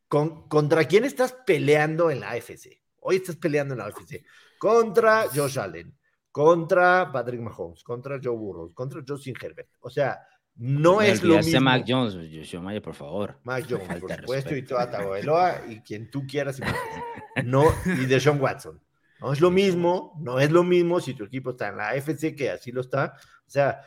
con, 0.08 0.48
¿contra 0.48 0.84
quién 0.86 1.04
estás 1.04 1.32
peleando 1.46 2.10
en 2.10 2.18
la 2.20 2.30
AFC? 2.32 2.82
Hoy 3.00 3.16
estás 3.16 3.36
peleando 3.36 3.74
en 3.74 3.78
la 3.78 3.84
AFC. 3.86 4.24
Contra 4.58 5.26
Josh 5.32 5.58
Allen, 5.58 5.96
contra 6.30 7.10
Patrick 7.12 7.40
Mahomes, 7.40 7.82
contra 7.82 8.18
Joe 8.22 8.36
Burrow, 8.36 8.72
contra 8.74 9.02
Justin 9.06 9.34
Herbert. 9.40 9.68
O 9.80 9.90
sea, 9.90 10.20
no 10.56 11.00
es 11.00 11.22
lo 11.22 11.36
mismo. 11.36 11.60
Mac 11.60 11.84
Jones, 11.86 12.14
Joshua 12.32 12.60
Maya, 12.60 12.82
por 12.82 12.94
favor. 12.94 13.38
Mac 13.44 13.64
Jones, 13.68 13.86
Falta 13.86 14.00
por 14.00 14.10
de 14.10 14.16
supuesto, 14.16 14.50
y 14.50 14.60
respeto. 14.60 14.74
toda 14.74 14.90
Tagovailoa 14.90 15.62
y 15.68 15.80
quien 15.80 16.10
tú 16.10 16.26
quieras. 16.26 16.58
y. 16.60 16.62
No, 17.44 17.62
y 17.84 18.06
Deshaun 18.06 18.40
Watson. 18.40 18.80
No 19.20 19.32
es 19.32 19.40
lo 19.40 19.50
mismo, 19.52 20.16
no 20.20 20.40
es 20.40 20.50
lo 20.50 20.64
mismo 20.64 21.00
si 21.00 21.14
tu 21.14 21.24
equipo 21.24 21.50
está 21.50 21.68
en 21.68 21.76
la 21.76 21.90
AFC, 21.90 22.34
que 22.36 22.50
así 22.50 22.72
lo 22.72 22.80
está. 22.80 23.14
O 23.46 23.50
sea, 23.50 23.80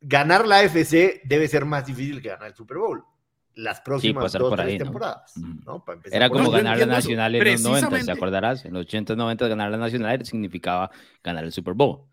ganar 0.00 0.46
la 0.46 0.58
AFC 0.58 1.22
debe 1.24 1.46
ser 1.46 1.64
más 1.64 1.86
difícil 1.86 2.20
que 2.20 2.28
ganar 2.30 2.48
el 2.48 2.54
Super 2.54 2.78
Bowl. 2.78 3.04
Las 3.56 3.80
próximas 3.80 4.24
pasar 4.24 4.42
dos, 4.42 4.50
por 4.50 4.58
tres 4.58 4.68
ahí, 4.68 4.78
¿no? 4.78 4.84
temporadas. 4.84 5.32
¿no? 5.64 5.84
Empezar 5.88 6.16
Era 6.16 6.30
como 6.30 6.50
ganar 6.50 6.76
la 6.76 6.84
entiendo. 6.84 6.94
Nacional 6.94 7.34
en 7.34 7.52
los 7.52 7.62
90, 7.62 8.04
¿te 8.04 8.12
acordarás? 8.12 8.64
En 8.64 8.74
los 8.74 8.82
80 8.82 9.16
90 9.16 9.48
ganar 9.48 9.70
la 9.70 9.78
Nacional 9.78 10.24
significaba 10.24 10.90
ganar 11.24 11.42
el 11.42 11.52
Super 11.52 11.74
Bowl. 11.74 12.06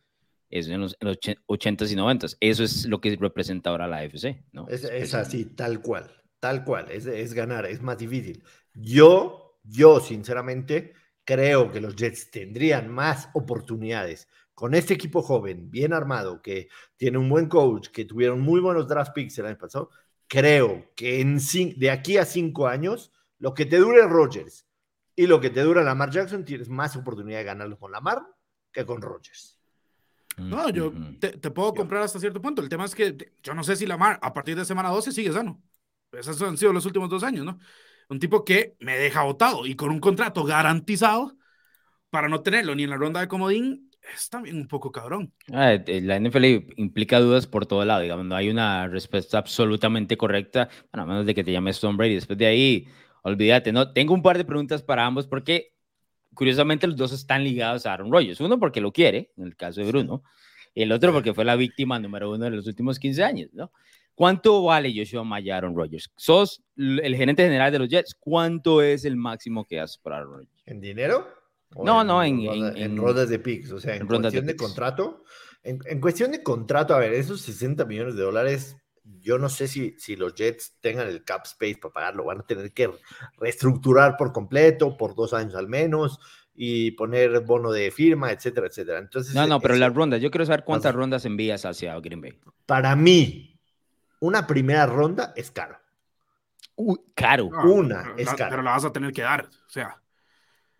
Eso 0.49 0.71
en 0.71 0.81
los, 0.81 0.95
en 0.99 1.07
los 1.07 1.17
80s 1.17 1.91
y 1.91 1.95
90s. 1.95 2.37
Eso 2.39 2.63
es 2.63 2.85
lo 2.85 3.01
que 3.01 3.15
representa 3.19 3.71
ahora 3.71 3.87
la 3.87 3.97
AFC, 3.97 4.43
¿no? 4.51 4.67
Es, 4.69 4.83
es 4.85 5.13
así, 5.13 5.45
tal 5.45 5.81
cual, 5.81 6.09
tal 6.39 6.63
cual, 6.63 6.89
es, 6.91 7.07
es 7.07 7.33
ganar, 7.33 7.65
es 7.65 7.81
más 7.81 7.97
difícil. 7.97 8.43
Yo, 8.73 9.59
yo 9.63 9.99
sinceramente 9.99 10.93
creo 11.25 11.71
que 11.71 11.81
los 11.81 11.95
Jets 11.95 12.31
tendrían 12.31 12.89
más 12.89 13.29
oportunidades 13.33 14.27
con 14.53 14.75
este 14.75 14.93
equipo 14.93 15.21
joven, 15.21 15.71
bien 15.71 15.93
armado, 15.93 16.41
que 16.41 16.69
tiene 16.95 17.17
un 17.17 17.27
buen 17.27 17.47
coach, 17.47 17.89
que 17.89 18.05
tuvieron 18.05 18.39
muy 18.39 18.61
buenos 18.61 18.87
draft 18.87 19.13
picks 19.13 19.39
el 19.39 19.47
año 19.47 19.57
pasado. 19.57 19.89
Creo 20.27 20.91
que 20.95 21.21
en 21.21 21.39
de 21.77 21.91
aquí 21.91 22.17
a 22.17 22.25
cinco 22.25 22.67
años, 22.67 23.11
lo 23.39 23.53
que 23.53 23.65
te 23.65 23.77
dure 23.77 24.07
Rodgers 24.07 24.65
y 25.15 25.27
lo 25.27 25.39
que 25.39 25.49
te 25.49 25.61
dura 25.61 25.83
Lamar 25.83 26.09
Jackson, 26.09 26.45
tienes 26.45 26.69
más 26.69 26.95
oportunidad 26.95 27.39
de 27.39 27.43
ganarlo 27.43 27.77
con 27.77 27.91
Lamar 27.91 28.23
que 28.71 28.85
con 28.85 29.01
Rodgers. 29.01 29.59
No, 30.37 30.69
yo 30.69 30.91
te, 31.19 31.37
te 31.37 31.51
puedo 31.51 31.73
comprar 31.75 32.01
hasta 32.01 32.19
cierto 32.19 32.41
punto. 32.41 32.61
El 32.61 32.69
tema 32.69 32.85
es 32.85 32.95
que 32.95 33.33
yo 33.43 33.53
no 33.53 33.63
sé 33.63 33.75
si 33.75 33.85
Lamar 33.85 34.19
a 34.21 34.33
partir 34.33 34.55
de 34.55 34.65
semana 34.65 34.89
12 34.89 35.11
sigue 35.11 35.31
sano. 35.31 35.61
Esos 36.11 36.41
han 36.41 36.57
sido 36.57 36.73
los 36.73 36.85
últimos 36.85 37.09
dos 37.09 37.23
años, 37.23 37.45
¿no? 37.45 37.59
Un 38.09 38.19
tipo 38.19 38.43
que 38.43 38.75
me 38.79 38.97
deja 38.97 39.23
votado 39.23 39.65
y 39.65 39.75
con 39.75 39.89
un 39.89 39.99
contrato 39.99 40.43
garantizado 40.43 41.37
para 42.09 42.29
no 42.29 42.41
tenerlo 42.41 42.75
ni 42.75 42.83
en 42.83 42.89
la 42.89 42.97
ronda 42.97 43.19
de 43.19 43.27
comodín 43.27 43.89
es 44.13 44.29
también 44.29 44.57
un 44.57 44.67
poco 44.67 44.91
cabrón. 44.91 45.33
Ah, 45.51 45.73
eh, 45.73 46.01
La 46.01 46.19
NFL 46.19 46.73
implica 46.77 47.19
dudas 47.19 47.47
por 47.47 47.65
todo 47.65 47.85
lado, 47.85 48.01
digamos, 48.01 48.25
no 48.25 48.35
hay 48.35 48.49
una 48.49 48.87
respuesta 48.87 49.37
absolutamente 49.37 50.17
correcta, 50.17 50.69
bueno, 50.91 51.03
a 51.03 51.05
menos 51.05 51.25
de 51.25 51.35
que 51.35 51.43
te 51.43 51.51
llames 51.51 51.79
Tom 51.79 51.97
Brady. 51.97 52.15
Después 52.15 52.37
de 52.37 52.45
ahí, 52.45 52.87
olvídate, 53.23 53.71
¿no? 53.71 53.91
Tengo 53.93 54.13
un 54.13 54.21
par 54.21 54.37
de 54.37 54.45
preguntas 54.45 54.83
para 54.83 55.05
ambos 55.05 55.27
porque, 55.27 55.73
curiosamente, 56.33 56.87
los 56.87 56.97
dos 56.97 57.11
están 57.11 57.43
ligados 57.43 57.85
a 57.85 57.93
Aaron 57.93 58.11
Rodgers. 58.11 58.39
Uno 58.41 58.59
porque 58.59 58.81
lo 58.81 58.91
quiere, 58.91 59.31
en 59.37 59.45
el 59.45 59.55
caso 59.55 59.81
de 59.81 59.87
Bruno, 59.87 60.23
y 60.73 60.81
el 60.81 60.91
otro 60.91 61.13
porque 61.13 61.33
fue 61.33 61.45
la 61.45 61.55
víctima 61.55 61.99
número 61.99 62.31
uno 62.31 62.45
de 62.45 62.51
los 62.51 62.67
últimos 62.67 62.99
15 62.99 63.23
años, 63.23 63.49
¿no? 63.53 63.71
¿Cuánto 64.15 64.63
vale 64.63 64.93
Joshua 64.95 65.23
Maya 65.23 65.57
Aaron 65.57 65.75
Rodgers? 65.75 66.11
Sos 66.15 66.63
el 66.77 67.15
gerente 67.15 67.43
general 67.43 67.71
de 67.71 67.79
los 67.79 67.89
Jets, 67.89 68.15
¿cuánto 68.19 68.81
es 68.81 69.05
el 69.05 69.15
máximo 69.15 69.65
que 69.65 69.77
das 69.77 69.97
por 69.97 70.13
Aaron 70.13 70.33
Rodgers? 70.33 70.63
¿En 70.65 70.81
dinero? 70.81 71.42
¿O 71.75 71.85
No, 71.85 72.03
no, 72.03 72.23
en- 72.23 72.45
ronda- 72.45 72.69
en- 72.71 72.77
en 72.77 72.83
en- 72.91 72.97
rondas 72.97 73.29
de 73.29 73.39
picks. 73.39 73.71
O 73.71 73.79
sea, 73.79 73.95
en, 73.95 74.07
de 74.07 74.19
cuestión 74.19 74.45
de, 74.45 74.53
picks. 74.53 74.63
contrato. 74.63 75.23
En, 75.63 75.79
en 75.85 76.01
cuestión 76.01 76.31
de 76.31 76.43
contrato, 76.43 76.93
a 76.93 76.99
ver, 76.99 77.13
esos 77.13 77.41
60 77.41 77.85
millones 77.85 78.15
de 78.15 78.23
dólares, 78.23 78.77
yo 79.21 79.37
no 79.37 79.47
sé 79.49 79.67
si, 79.67 79.95
si 79.97 80.15
los 80.15 80.33
Jets 80.35 80.75
tengan 80.81 81.07
el 81.07 81.23
cap 81.23 81.43
space 81.45 81.77
para 81.81 81.93
pagarlo. 81.93 82.25
Van 82.25 82.39
a 82.39 82.43
tener 82.45 82.71
que 82.73 82.91
reestructurar 83.39 84.17
por 84.17 84.31
completo, 84.33 84.97
por 84.97 85.15
dos 85.15 85.33
años 85.33 85.55
al 85.55 85.67
menos, 85.67 86.19
y 86.55 86.91
poner 86.91 87.39
bono 87.41 87.71
de 87.71 87.89
firma, 87.91 88.31
etcétera, 88.31 88.67
etcétera. 88.67 88.99
Entonces, 88.99 89.33
No, 89.33 89.47
no, 89.47 89.59
pero 89.59 89.75
las 89.75 89.93
rondas, 89.93 90.21
yo 90.21 90.29
quiero 90.29 90.45
saber 90.45 90.63
cuántas 90.63 90.93
rondas 90.93 91.25
envías 91.25 91.65
hacia 91.65 91.99
Green 91.99 92.21
Bay. 92.21 92.37
para 92.65 92.95
mí, 92.95 93.57
una 94.19 94.45
primera 94.45 94.85
ronda 94.85 95.33
es 95.35 95.49
caro. 95.51 95.77
Uy, 96.75 96.99
caro. 97.15 97.49
No, 97.51 97.71
Una, 97.71 98.01
pero 98.03 98.17
es 98.17 98.25
la- 98.25 98.35
caro. 98.35 98.49
Pero 98.51 98.61
la 98.63 98.71
vas 98.71 98.85
a 98.85 98.91
tener 98.93 99.11
que 99.11 99.21
dar. 99.21 99.45
O 99.45 99.69
sea, 99.69 100.01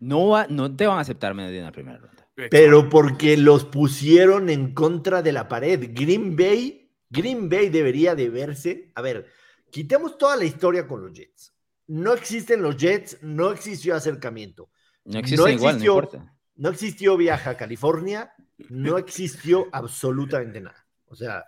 No, 0.06 0.28
va, 0.28 0.46
no 0.48 0.74
te 0.74 0.86
van 0.86 0.98
a 0.98 1.00
aceptar 1.00 1.34
menos 1.34 1.52
de 1.52 1.60
una 1.60 1.72
primera 1.72 1.98
ronda. 1.98 2.28
Pero 2.50 2.88
porque 2.88 3.36
los 3.36 3.64
pusieron 3.64 4.50
en 4.50 4.74
contra 4.74 5.22
de 5.22 5.32
la 5.32 5.48
pared. 5.48 5.90
Green 5.92 6.36
Bay, 6.36 6.90
Green 7.08 7.48
Bay 7.48 7.68
debería 7.68 8.14
de 8.14 8.28
verse. 8.28 8.90
A 8.96 9.02
ver, 9.02 9.26
quitemos 9.70 10.18
toda 10.18 10.36
la 10.36 10.44
historia 10.44 10.86
con 10.86 11.00
los 11.02 11.12
Jets. 11.12 11.54
No 11.86 12.12
existen 12.12 12.60
los 12.62 12.76
Jets, 12.76 13.18
no 13.22 13.50
existió 13.52 13.94
acercamiento, 13.94 14.70
No 15.04 15.18
existe 15.18 15.34
igual, 15.52 15.58
no 15.58 15.70
existió- 15.70 15.94
importa. 15.94 16.34
no 16.56 16.68
existió 16.70 17.16
viaje 17.16 17.50
a 17.50 17.56
California, 17.56 18.32
no 18.70 18.98
existió 18.98 19.68
absolutamente 19.70 20.60
nada. 20.60 20.86
O 21.06 21.14
sea, 21.14 21.46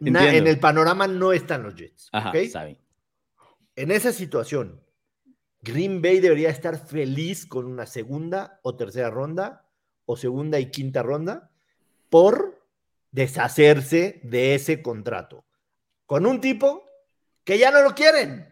na- 0.00 0.34
en 0.34 0.46
el 0.46 0.58
panorama 0.58 1.06
no 1.06 1.32
están 1.32 1.62
los 1.62 1.74
Jets. 1.76 2.08
Ajá, 2.12 2.30
¿ok? 2.30 2.34
está 2.36 2.64
bien. 2.64 2.78
En 3.76 3.90
esa 3.90 4.12
situación, 4.12 4.80
Green 5.64 6.02
Bay 6.02 6.20
debería 6.20 6.50
estar 6.50 6.86
feliz 6.86 7.46
con 7.46 7.64
una 7.64 7.86
segunda 7.86 8.60
o 8.62 8.76
tercera 8.76 9.08
ronda, 9.10 9.66
o 10.04 10.16
segunda 10.16 10.60
y 10.60 10.70
quinta 10.70 11.02
ronda, 11.02 11.50
por 12.10 12.62
deshacerse 13.10 14.20
de 14.22 14.54
ese 14.54 14.82
contrato. 14.82 15.44
Con 16.06 16.26
un 16.26 16.40
tipo 16.40 16.84
que 17.44 17.58
ya 17.58 17.70
no 17.70 17.82
lo 17.82 17.94
quieren. 17.94 18.46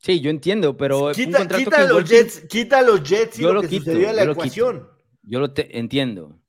Sí, 0.00 0.20
yo 0.20 0.30
entiendo, 0.30 0.76
pero 0.76 1.06
un 1.06 1.12
Quita, 1.12 1.46
que 1.46 1.86
los 1.88 2.10
Jets, 2.10 2.40
quita 2.48 2.80
a 2.80 2.82
los 2.82 3.04
Jets 3.04 3.38
y 3.38 3.42
Yo 3.42 3.48
lo, 3.48 3.54
lo 3.54 3.60
que 3.62 3.68
quito, 3.68 3.84
sucedió 3.84 4.12
la 4.12 4.22
yo 4.22 4.26
lo 4.26 4.32
ecuación. 4.32 4.88
Yo 5.22 5.38
lo 5.38 5.52
te- 5.52 5.78
entiendo. 5.78 6.40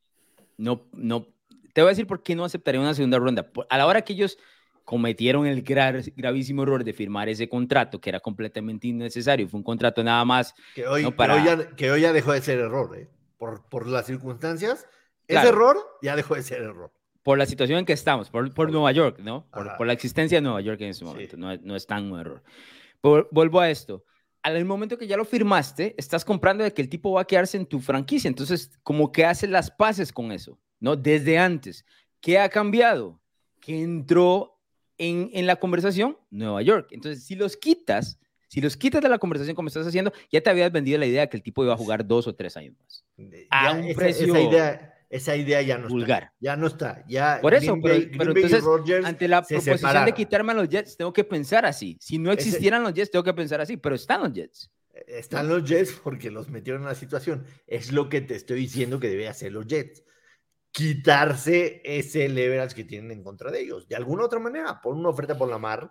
No, 0.58 0.90
no. 0.94 1.28
Te 1.74 1.82
voy 1.82 1.90
a 1.90 1.92
decir 1.92 2.08
por 2.08 2.24
qué 2.24 2.36
no 2.36 2.46
aceptaría 2.46 2.82
una 2.82 2.96
segunda 2.96 3.20
ronda. 3.20 3.52
A 3.70 3.78
la 3.78 3.86
hora 3.86 4.02
que 4.02 4.14
ellos 4.14 4.40
cometieron 4.84 5.46
el 5.48 5.64
gra- 5.64 6.14
gravísimo 6.16 6.64
error 6.64 6.84
de 6.84 6.94
firmar 6.94 7.30
ese 7.30 7.48
contrato, 7.48 8.00
que 8.02 8.10
era 8.10 8.20
completamente 8.20 8.88
innecesario, 8.88 9.48
fue 9.48 9.60
un 9.60 9.64
contrato 9.64 10.04
nada 10.04 10.24
más. 10.26 10.54
Que 10.76 10.86
hoy, 10.88 11.04
No, 11.04 11.12
que 11.12 11.16
para- 11.16 11.36
hoy 11.36 11.44
ya, 11.46 11.70
que 11.76 11.92
hoy 11.92 12.02
ya 12.02 12.12
dejó 12.14 12.34
de 12.34 12.42
ser 12.42 12.60
error, 12.60 12.98
¿eh? 12.98 13.10
por, 13.38 13.68
por 13.70 13.88
las 13.88 14.06
circunstancias. 14.06 14.88
Claro. 15.28 15.48
Ese 15.48 15.50
error 15.56 15.78
ya 16.02 16.16
dejó 16.16 16.36
de 16.36 16.44
ser 16.44 16.62
error. 16.62 16.92
por 17.24 17.38
la 17.38 17.46
situación 17.46 17.80
en 17.80 17.86
que 17.86 17.94
estamos, 17.94 18.30
por, 18.30 18.54
por 18.54 18.70
Nueva 18.70 18.92
York, 18.92 19.20
¿no? 19.20 19.48
Por, 19.50 19.78
por 19.78 19.88
la 19.88 19.94
existencia 19.94 20.38
de 20.38 20.42
Nueva 20.42 20.60
York 20.60 20.82
en 20.82 20.90
ese 20.90 21.00
Sí. 21.00 21.06
momento, 21.06 21.38
no, 21.38 21.52
es- 21.54 21.62
no 21.62 21.76
es 21.78 21.88
tan 21.88 22.12
un 22.12 22.20
error. 22.20 22.44
Vuelvo 23.02 23.60
a 23.62 23.70
esto. 23.70 24.04
Al 24.42 24.66
momento 24.66 24.98
que 24.98 25.08
ya 25.08 25.16
lo 25.16 25.24
firmaste, 25.24 25.96
estás 25.98 26.26
comprando 26.26 26.66
de 26.66 26.74
que 26.74 26.82
el 26.82 26.90
tipo 26.90 27.14
va 27.14 27.22
a 27.22 27.26
quedarse 27.26 27.56
en 27.56 27.66
tu 27.66 27.80
franquicia. 27.80 28.28
Entonces, 28.28 28.78
como 28.84 29.12
que 29.14 29.24
haces 29.26 29.50
las 29.50 29.72
paces 29.72 30.12
con 30.12 30.34
eso, 30.34 30.60
¿no? 30.82 30.98
Desde 30.98 31.38
antes. 31.38 31.86
¿Qué 32.20 32.38
ha 32.40 32.50
cambiado? 32.50 33.22
Que 33.62 33.82
entró 33.82 34.53
en, 34.98 35.30
en 35.34 35.48
la 35.48 35.56
conversación 35.58 36.18
Nueva 36.32 36.62
York. 36.62 36.88
Entonces, 36.92 37.24
si 37.24 37.36
los 37.36 37.58
quitas, 37.58 38.20
si 38.48 38.62
los 38.62 38.78
quitas 38.78 39.02
de 39.02 39.10
la 39.10 39.18
conversación 39.18 39.56
como 39.56 39.68
estás 39.68 39.88
haciendo, 39.88 40.14
ya 40.32 40.42
te 40.42 40.50
habías 40.50 40.72
vendido 40.72 40.98
la 41.00 41.06
idea 41.06 41.22
de 41.22 41.30
que 41.30 41.38
el 41.38 41.44
tipo 41.44 41.64
iba 41.64 41.74
a 41.74 41.78
jugar 41.78 42.06
dos 42.08 42.28
o 42.28 42.36
tres 42.36 42.56
años 42.58 42.76
más. 42.80 43.04
A 43.50 43.72
Ya 43.74 43.80
un 43.80 43.84
esa, 43.86 43.98
precio 44.00 44.26
esa 44.36 44.42
idea, 44.42 44.94
esa 45.10 45.36
idea 45.36 45.62
ya 45.62 45.78
no 45.78 45.88
vulgar. 45.90 46.24
está. 46.24 46.34
Ya 46.40 46.56
no 46.56 46.68
está. 46.68 47.04
Ya 47.08 47.40
Por 47.42 47.54
eso, 47.54 47.74
Green 47.76 47.82
pero- 47.82 47.94
Bay- 47.96 48.06
pero 48.18 48.34
Green 48.34 48.34
Bay 48.34 48.52
y 48.52 48.56
entonces, 48.56 49.06
Ante 49.06 49.28
la 49.28 49.44
se 49.44 49.56
proposición 49.60 50.06
de 50.06 50.14
quitarme 50.14 50.52
a 50.52 50.56
los 50.56 50.70
Jets, 50.70 50.98
tengo 50.98 51.14
que 51.14 51.24
pensar 51.24 51.66
así. 51.66 51.98
Si 52.00 52.18
no 52.20 52.32
Ese- 52.32 52.42
existieran 52.50 52.84
los 52.84 52.94
Jets, 52.94 53.12
tengo 53.12 53.24
que 53.24 53.34
pensar 53.34 53.62
así, 53.62 53.78
pero 53.78 53.96
están 53.96 54.22
los 54.22 54.34
Jets. 54.34 54.70
Están 55.08 55.48
los 55.50 55.64
Jets 55.68 55.94
porque 56.04 56.30
los 56.30 56.50
metieron 56.50 56.84
en 56.84 56.88
la 56.88 56.96
situación. 56.96 57.46
Es 57.66 57.92
lo 57.92 58.10
que 58.10 58.22
te 58.22 58.36
estoy 58.36 58.60
diciendo 58.60 59.00
que 59.00 59.10
debe 59.10 59.28
hacer 59.28 59.52
los 59.52 59.66
Jets. 59.66 60.04
Quitarse 60.74 61.82
ese 61.86 62.28
leverage 62.28 62.76
que 62.76 62.84
tienen 62.84 63.12
en 63.12 63.24
contra 63.24 63.52
de 63.52 63.62
ellos. 63.62 63.88
De 63.88 63.96
alguna 63.96 64.26
otra 64.26 64.40
manera, 64.40 64.82
por 64.82 64.96
una 64.96 65.10
oferta 65.10 65.38
por 65.38 65.48
la 65.50 65.58
mar. 65.60 65.90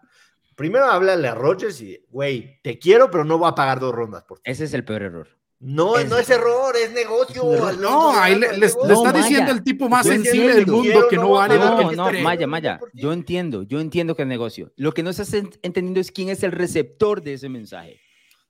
Primero 0.56 0.84
háblale 0.84 1.28
a 1.28 1.34
Rogers 1.34 1.80
y, 1.80 2.04
güey, 2.10 2.60
te 2.62 2.78
quiero, 2.78 3.10
pero 3.10 3.24
no 3.24 3.38
voy 3.38 3.48
a 3.48 3.54
pagar 3.54 3.80
dos 3.80 3.94
rondas 3.94 4.24
por 4.24 4.38
ti. 4.38 4.50
Ese 4.50 4.64
es 4.64 4.74
el 4.74 4.84
peor 4.84 5.02
error. 5.02 5.28
No, 5.60 5.96
Es- 5.96 6.10
no 6.10 6.18
es 6.18 6.28
error, 6.28 6.74
es 6.76 6.92
negocio. 6.92 7.42
No, 7.78 8.20
ahí 8.20 8.34
le, 8.34 8.40
le- 8.48 8.52
le 8.54 8.66
negocio. 8.66 8.84
No, 8.88 8.94
está 8.94 9.12
Maya. 9.12 9.24
diciendo 9.28 9.52
el 9.52 9.62
tipo 9.62 9.88
más 9.88 10.04
sensible 10.06 10.54
del 10.56 10.66
mundo 10.66 11.06
que 11.08 11.16
no 11.16 11.22
Quiero, 11.22 11.30
vale 11.30 11.58
no, 11.58 11.64
lo 11.64 11.82
No, 11.82 11.88
que 12.10 12.16
no. 12.18 12.22
Maya, 12.24 12.46
Maya, 12.48 12.80
yo 12.92 13.12
entiendo, 13.12 13.62
yo 13.62 13.80
entiendo 13.80 14.16
que 14.16 14.22
es 14.22 14.28
negocio. 14.28 14.72
Lo 14.76 14.92
que 14.92 15.04
no 15.04 15.10
estás 15.10 15.32
en- 15.34 15.50
entendiendo 15.62 16.00
es 16.00 16.10
quién 16.10 16.28
es 16.30 16.42
el 16.42 16.50
receptor 16.52 17.22
de 17.22 17.34
ese 17.34 17.48
mensaje. 17.48 18.00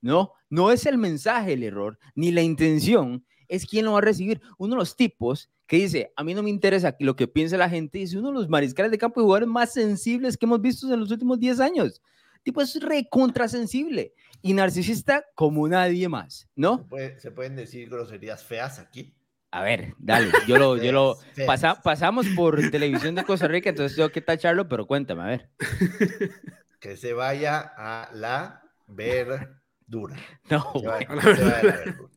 No, 0.01 0.33
no 0.49 0.71
es 0.71 0.87
el 0.87 0.97
mensaje 0.97 1.53
el 1.53 1.63
error, 1.63 1.99
ni 2.15 2.31
la 2.31 2.41
intención, 2.41 3.23
es 3.47 3.65
quién 3.67 3.85
lo 3.85 3.91
va 3.93 3.99
a 3.99 4.01
recibir. 4.01 4.41
Uno 4.57 4.73
de 4.73 4.79
los 4.79 4.95
tipos 4.95 5.49
que 5.67 5.77
dice, 5.77 6.11
a 6.15 6.23
mí 6.23 6.33
no 6.33 6.43
me 6.43 6.49
interesa 6.49 6.95
lo 6.99 7.15
que 7.15 7.27
piense 7.27 7.57
la 7.57 7.69
gente, 7.69 8.01
es 8.01 8.13
uno 8.13 8.29
de 8.29 8.33
los 8.35 8.49
mariscales 8.49 8.91
de 8.91 8.97
campo 8.97 9.19
y 9.21 9.23
jugadores 9.23 9.47
más 9.49 9.73
sensibles 9.73 10.37
que 10.37 10.45
hemos 10.45 10.61
visto 10.61 10.91
en 10.93 10.99
los 10.99 11.11
últimos 11.11 11.39
10 11.39 11.59
años. 11.59 12.01
Tipo 12.43 12.61
es 12.61 12.77
recontrasensible 12.81 14.13
y 14.41 14.53
narcisista 14.53 15.23
como 15.35 15.67
nadie 15.67 16.09
más, 16.09 16.39
¿Se, 16.39 16.47
¿no? 16.55 16.85
puede- 16.87 17.17
se 17.19 17.31
pueden 17.31 17.55
decir 17.55 17.89
groserías 17.89 18.43
feas 18.43 18.79
aquí. 18.79 19.13
A 19.51 19.61
ver, 19.63 19.93
dale, 19.99 20.31
yo 20.47 20.57
lo, 20.57 20.75
yo 20.77 20.91
lo, 20.91 21.17
pasa- 21.47 21.81
pasamos 21.81 22.25
por 22.35 22.59
televisión 22.71 23.15
de 23.15 23.23
Costa 23.23 23.47
Rica, 23.47 23.69
entonces 23.69 23.95
tengo 23.95 24.09
que 24.09 24.19
tacharlo, 24.21 24.67
pero 24.67 24.85
cuéntame, 24.85 25.21
a 25.23 25.25
ver. 25.27 25.49
Que 26.79 26.97
se 26.97 27.13
vaya 27.13 27.59
a 27.77 28.09
la 28.13 28.61
verdura. 28.87 30.17
No, 30.49 30.73
Que 30.73 30.79
se 30.81 30.87
vaya 30.87 31.07
a 31.09 31.15
la 31.15 31.23
verdura. 31.23 32.09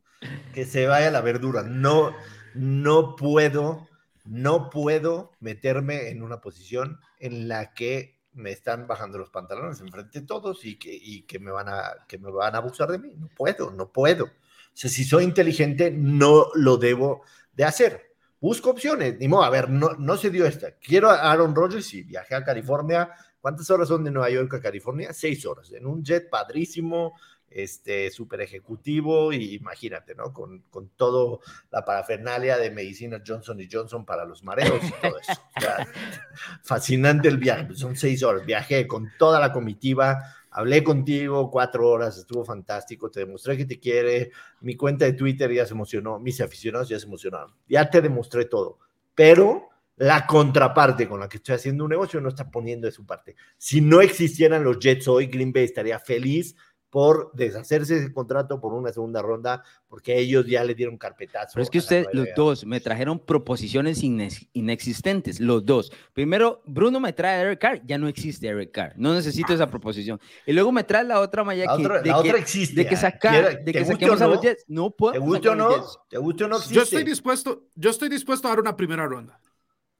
Que 0.54 0.64
se 0.64 0.86
vaya 0.86 1.08
a 1.08 1.10
la 1.12 1.20
verdura. 1.20 1.62
No, 1.62 2.12
no 2.56 3.16
puedo, 3.16 3.88
no 4.24 4.70
puedo 4.70 5.32
meterme 5.40 6.08
en 6.08 6.22
una 6.22 6.40
posición 6.40 7.00
en 7.18 7.48
la 7.48 7.74
que 7.74 8.16
me 8.32 8.50
están 8.50 8.86
bajando 8.86 9.18
los 9.18 9.30
pantalones 9.30 9.80
enfrente 9.80 10.20
de 10.20 10.26
todos 10.26 10.64
y 10.64 10.76
que, 10.76 11.38
me 11.38 11.50
van 11.50 11.68
a 11.68 12.04
que 12.06 12.18
me 12.18 12.30
van 12.30 12.54
a 12.54 12.58
abusar 12.58 12.90
de 12.90 12.98
mí. 12.98 13.12
No 13.16 13.28
puedo, 13.28 13.70
no 13.70 13.90
puedo. 13.90 14.24
O 14.24 14.78
sea, 14.78 14.90
si 14.90 15.04
soy 15.04 15.24
inteligente, 15.24 15.90
no 15.90 16.48
lo 16.54 16.76
debo 16.76 17.22
de 17.54 17.64
hacer. 17.64 18.14
Busco 18.38 18.70
opciones. 18.70 19.18
Ni 19.18 19.26
modo, 19.26 19.44
a 19.44 19.50
ver, 19.50 19.70
no, 19.70 19.94
no 19.94 20.16
se 20.18 20.30
dio 20.30 20.44
esta. 20.44 20.72
Quiero 20.72 21.10
a 21.10 21.32
Aaron 21.32 21.54
Rodgers 21.54 21.92
y 21.94 22.02
viajé 22.02 22.34
a 22.34 22.44
California. 22.44 23.10
¿Cuántas 23.40 23.70
horas 23.70 23.88
son 23.88 24.04
de 24.04 24.10
Nueva 24.10 24.28
York 24.28 24.52
a 24.54 24.60
California? 24.60 25.12
Seis 25.14 25.46
horas. 25.46 25.72
En 25.72 25.86
un 25.86 26.04
jet 26.04 26.28
padrísimo, 26.28 27.14
este, 27.50 28.10
súper 28.10 28.40
ejecutivo 28.40 29.32
y 29.32 29.54
imagínate, 29.54 30.14
¿no? 30.14 30.32
Con, 30.32 30.62
con 30.70 30.88
todo 30.90 31.40
la 31.70 31.84
parafernalia 31.84 32.58
de 32.58 32.70
medicina 32.70 33.22
Johnson 33.26 33.60
y 33.60 33.68
Johnson 33.70 34.04
para 34.04 34.24
los 34.24 34.42
mareos 34.42 34.82
y 34.82 34.90
todo 35.00 35.18
eso. 35.18 35.32
O 35.56 35.60
sea, 35.60 35.86
fascinante 36.62 37.28
el 37.28 37.38
viaje, 37.38 37.64
pues 37.64 37.78
son 37.78 37.96
seis 37.96 38.22
horas. 38.22 38.44
Viajé 38.44 38.86
con 38.86 39.10
toda 39.18 39.40
la 39.40 39.52
comitiva, 39.52 40.18
hablé 40.50 40.82
contigo 40.82 41.50
cuatro 41.50 41.88
horas, 41.88 42.16
estuvo 42.18 42.44
fantástico, 42.44 43.10
te 43.10 43.20
demostré 43.20 43.56
que 43.56 43.66
te 43.66 43.78
quiere, 43.78 44.30
mi 44.60 44.74
cuenta 44.74 45.04
de 45.04 45.12
Twitter 45.12 45.52
ya 45.52 45.66
se 45.66 45.74
emocionó, 45.74 46.18
mis 46.18 46.40
aficionados 46.40 46.88
ya 46.88 46.98
se 46.98 47.06
emocionaron, 47.06 47.54
ya 47.68 47.90
te 47.90 48.00
demostré 48.00 48.46
todo, 48.46 48.78
pero 49.14 49.68
la 49.96 50.26
contraparte 50.26 51.08
con 51.08 51.20
la 51.20 51.28
que 51.28 51.38
estoy 51.38 51.54
haciendo 51.54 51.84
un 51.84 51.90
negocio 51.90 52.20
no 52.20 52.28
está 52.28 52.50
poniendo 52.50 52.86
de 52.86 52.92
su 52.92 53.06
parte. 53.06 53.34
Si 53.56 53.80
no 53.80 54.00
existieran 54.00 54.62
los 54.62 54.78
Jets 54.78 55.08
hoy, 55.08 55.26
Green 55.26 55.52
Bay 55.52 55.64
estaría 55.64 55.98
feliz 55.98 56.54
por 56.90 57.30
deshacerse 57.34 57.94
de 57.94 58.00
ese 58.00 58.12
contrato 58.12 58.60
por 58.60 58.72
una 58.72 58.90
segunda 58.92 59.20
ronda, 59.20 59.62
porque 59.88 60.18
ellos 60.18 60.46
ya 60.46 60.64
le 60.64 60.74
dieron 60.74 60.96
carpetazo. 60.96 61.50
Pero 61.54 61.64
es 61.64 61.70
que 61.70 61.78
ustedes, 61.78 62.06
los 62.12 62.28
dos, 62.34 62.64
me 62.64 62.80
trajeron 62.80 63.18
proposiciones 63.18 64.02
inex- 64.02 64.48
inexistentes, 64.52 65.40
los 65.40 65.64
dos. 65.66 65.92
Primero, 66.14 66.62
Bruno 66.64 66.98
me 67.00 67.12
trae 67.12 67.36
a 67.38 67.40
Eric 67.42 67.60
Carr, 67.60 67.82
ya 67.84 67.98
no 67.98 68.08
existe 68.08 68.46
Eric 68.48 68.70
Carr, 68.70 68.94
no 68.96 69.12
necesito 69.14 69.52
esa 69.52 69.66
proposición. 69.66 70.20
Y 70.46 70.52
luego 70.52 70.72
me 70.72 70.84
trae 70.84 71.04
la 71.04 71.20
otra 71.20 71.44
Maya 71.44 71.64
La 71.66 71.76
que, 71.76 71.82
otra, 71.82 72.02
de, 72.02 72.08
la 72.10 72.22
que, 72.22 72.28
otra 72.30 72.38
existe. 72.40 72.76
de 72.76 72.86
que 72.86 72.96
saca, 72.96 73.30
quiera- 73.30 73.54
de 73.56 73.72
que 73.72 73.84
saquemos 73.84 74.20
o 74.20 74.24
a 74.24 74.26
los 74.28 74.36
no, 74.36 74.42
Jets. 74.42 74.64
No 74.68 74.90
puedo. 74.90 75.12
¿Te 75.12 75.18
guste 75.18 75.48
o 75.48 75.52
sacar 75.52 75.56
no? 75.78 75.86
¿Te 76.08 76.18
guste 76.18 76.44
o 76.44 76.48
no 76.48 76.56
existe? 76.56 76.74
Yo 76.74 76.82
estoy 76.82 77.04
dispuesto, 77.04 77.64
yo 77.74 77.90
estoy 77.90 78.08
dispuesto 78.08 78.46
a 78.48 78.50
dar 78.52 78.60
una 78.60 78.76
primera 78.76 79.06
ronda. 79.06 79.40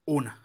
Una. 0.07 0.41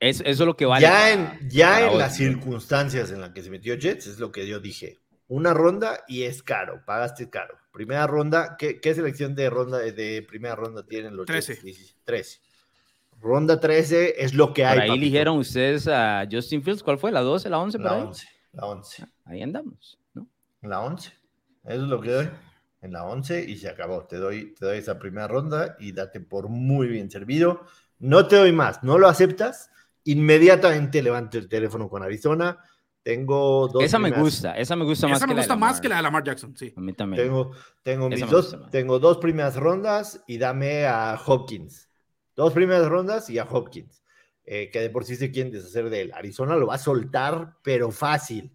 Es- 0.00 0.20
eso 0.20 0.28
es 0.30 0.38
lo 0.40 0.56
que 0.56 0.66
vale. 0.66 0.82
ya 0.82 0.90
para- 0.92 1.12
en, 1.12 1.50
ya 1.50 1.68
para 1.72 1.86
en 1.86 1.92
hoy, 1.92 1.98
las 1.98 2.16
circunstancias 2.16 3.10
en 3.12 3.20
las 3.20 3.30
que 3.30 3.42
se 3.42 3.50
metió 3.50 3.74
Jets, 3.76 4.06
es 4.06 4.18
lo 4.18 4.32
que 4.32 4.46
yo 4.46 4.58
dije. 4.60 4.98
Una 5.28 5.54
ronda 5.54 6.02
y 6.08 6.22
es 6.24 6.42
caro, 6.42 6.82
pagaste 6.86 7.30
caro. 7.30 7.56
Primera 7.72 8.06
ronda, 8.06 8.56
¿qué, 8.58 8.80
qué 8.80 8.94
selección 8.94 9.34
de 9.36 9.48
ronda 9.48 9.78
de 9.78 10.22
primera 10.28 10.56
ronda 10.56 10.84
tienen 10.84 11.16
los 11.16 11.26
Trece. 11.26 11.54
Jets? 11.54 11.64
Dieci- 11.64 11.94
13. 12.04 12.40
Ronda 13.20 13.60
13 13.60 14.14
es 14.24 14.32
lo 14.34 14.52
que 14.54 14.64
hay. 14.64 14.74
Por 14.74 14.82
ahí 14.82 14.88
papito. 14.88 15.02
eligieron 15.04 15.36
ustedes 15.38 15.86
a 15.86 16.26
Justin 16.30 16.62
Fields, 16.62 16.82
¿cuál 16.82 16.98
fue? 16.98 17.12
¿La 17.12 17.20
12, 17.20 17.50
la 17.50 17.58
11? 17.58 17.78
por 17.78 17.84
La 17.86 17.92
ahí? 17.96 18.02
11. 18.02 18.26
La 18.52 18.64
11. 18.66 19.04
Ahí 19.26 19.42
andamos, 19.42 19.98
¿no? 20.14 20.26
En 20.62 20.70
la 20.70 20.80
11. 20.80 21.10
Eso 21.64 21.74
es 21.82 21.88
lo 21.88 22.00
que 22.00 22.10
doy. 22.10 22.30
En 22.82 22.92
la 22.92 23.04
11 23.04 23.44
y 23.44 23.58
se 23.58 23.68
acabó. 23.68 24.06
Te 24.06 24.16
doy, 24.16 24.54
te 24.54 24.64
doy 24.64 24.78
esa 24.78 24.98
primera 24.98 25.28
ronda 25.28 25.76
y 25.78 25.92
date 25.92 26.20
por 26.20 26.48
muy 26.48 26.88
bien 26.88 27.10
servido. 27.10 27.60
No 27.98 28.26
te 28.26 28.36
doy 28.36 28.52
más. 28.52 28.82
No 28.82 28.96
lo 28.98 29.06
aceptas. 29.06 29.70
Inmediatamente 30.04 31.02
levanto 31.02 31.38
el 31.38 31.48
teléfono 31.48 31.88
con 31.88 32.02
Arizona. 32.02 32.58
Tengo 33.02 33.68
dos. 33.68 33.82
Esa 33.82 33.98
me 33.98 34.08
primeras- 34.10 34.22
gusta, 34.24 34.56
esa 34.58 34.76
me 34.76 34.84
gusta 34.84 35.08
más 35.08 35.16
Esa 35.18 35.24
que 35.26 35.28
me 35.30 35.34
la 35.34 35.40
de 35.40 35.46
gusta 35.46 35.56
más 35.56 35.70
Lamar. 35.70 35.82
que 35.82 35.88
la 35.88 35.96
de 35.96 36.02
Lamar 36.02 36.24
Jackson, 36.24 36.56
sí. 36.56 36.72
A 36.76 36.80
mí 36.80 36.92
también. 36.92 37.22
Tengo, 37.22 37.50
tengo, 37.82 38.08
mis 38.08 38.18
Esa 38.18 38.26
me 38.26 38.32
dos, 38.32 38.58
más. 38.60 38.70
tengo 38.70 38.98
dos 38.98 39.18
primeras 39.18 39.56
rondas 39.56 40.22
y 40.26 40.36
dame 40.38 40.86
a 40.86 41.18
Hopkins. 41.24 41.88
Dos 42.36 42.52
primeras 42.52 42.86
rondas 42.88 43.28
y 43.30 43.38
a 43.38 43.44
Hopkins. 43.44 44.02
eh, 44.52 44.68
que 44.72 44.80
de 44.80 44.90
por 44.90 45.04
sí 45.04 45.14
se 45.14 45.30
quieren 45.30 45.52
deshacer 45.52 45.88
de 45.90 46.00
él. 46.00 46.12
Arizona 46.12 46.56
lo 46.56 46.66
va 46.66 46.74
a 46.74 46.78
soltar, 46.78 47.56
pero 47.62 47.92
fácil. 47.92 48.52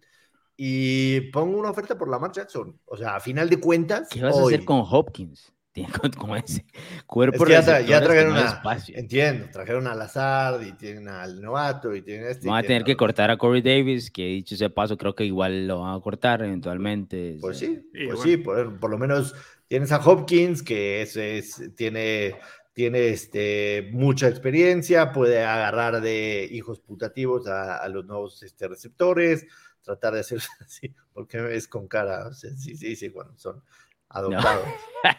Y 0.54 1.20
pongo 1.30 1.58
una 1.58 1.70
oferta 1.70 1.96
por 1.96 2.08
Lamar 2.10 2.32
Jackson. 2.32 2.78
O 2.84 2.96
sea, 2.98 3.16
a 3.16 3.20
final 3.20 3.48
de 3.48 3.58
cuentas. 3.58 4.08
¿Qué 4.10 4.22
vas 4.22 4.34
a 4.36 4.42
hoy- 4.42 4.52
hacer 4.54 4.66
con 4.66 4.82
Hopkins? 4.86 5.52
Tiene 5.76 5.92
con, 5.92 6.10
con 6.12 6.36
ese 6.38 6.64
cuerpo 7.06 7.36
Es 7.36 7.44
que 7.44 7.52
ya, 7.52 7.62
tra- 7.62 7.84
ya 7.86 7.98
que 8.00 8.06
trajeron 8.06 8.32
no 8.32 8.38
hay 8.38 8.44
a. 8.44 8.46
espacio. 8.46 8.94
Entiendo, 8.96 9.50
trajeron 9.50 9.86
al 9.86 9.98
Lazard 9.98 10.62
y 10.62 10.72
tienen 10.72 11.08
al 11.08 11.40
novato 11.40 11.94
y 11.94 12.00
tienen 12.02 12.28
este. 12.28 12.48
Van 12.48 12.58
a 12.58 12.62
tener 12.66 12.84
que 12.84 12.96
cortar 12.96 13.30
a 13.30 13.36
Corey 13.36 13.60
Davis, 13.62 14.10
que 14.10 14.24
dicho 14.26 14.54
ese 14.54 14.70
paso, 14.70 14.96
creo 14.96 15.14
que 15.14 15.24
igual 15.24 15.66
lo 15.66 15.80
van 15.80 15.94
a 15.96 16.00
cortar 16.00 16.42
eventualmente. 16.42 17.38
Pues 17.40 17.58
sí, 17.58 17.90
Y 17.92 18.06
pues 18.06 18.16
bueno. 18.16 18.22
sí, 18.22 18.36
por, 18.38 18.78
por 18.80 18.90
lo 18.90 18.98
menos 18.98 19.34
tienes 19.68 19.92
a 19.92 19.98
Hopkins, 19.98 20.62
que 20.62 21.02
es, 21.02 21.16
es- 21.16 21.62
tiene, 21.76 22.36
tiene 22.72 23.08
este, 23.08 23.90
mucha 23.92 24.28
experiencia, 24.28 25.12
puede 25.12 25.42
agarrar 25.44 26.00
de 26.00 26.48
hijos 26.50 26.80
putativos 26.80 27.46
a, 27.48 27.76
a 27.76 27.88
los 27.88 28.04
nuevos 28.06 28.42
este, 28.42 28.68
receptores, 28.68 29.46
tratar 29.82 30.14
de 30.14 30.20
hacer 30.20 30.38
así, 30.60 30.94
porque 31.12 31.54
es 31.54 31.68
con 31.68 31.86
cara, 31.88 32.28
o 32.28 32.32
sea, 32.32 32.50
sí, 32.56 32.76
sí, 32.76 32.96
sí, 32.96 33.10
cuando 33.10 33.36
son 33.38 33.62
adoptados. 34.08 34.64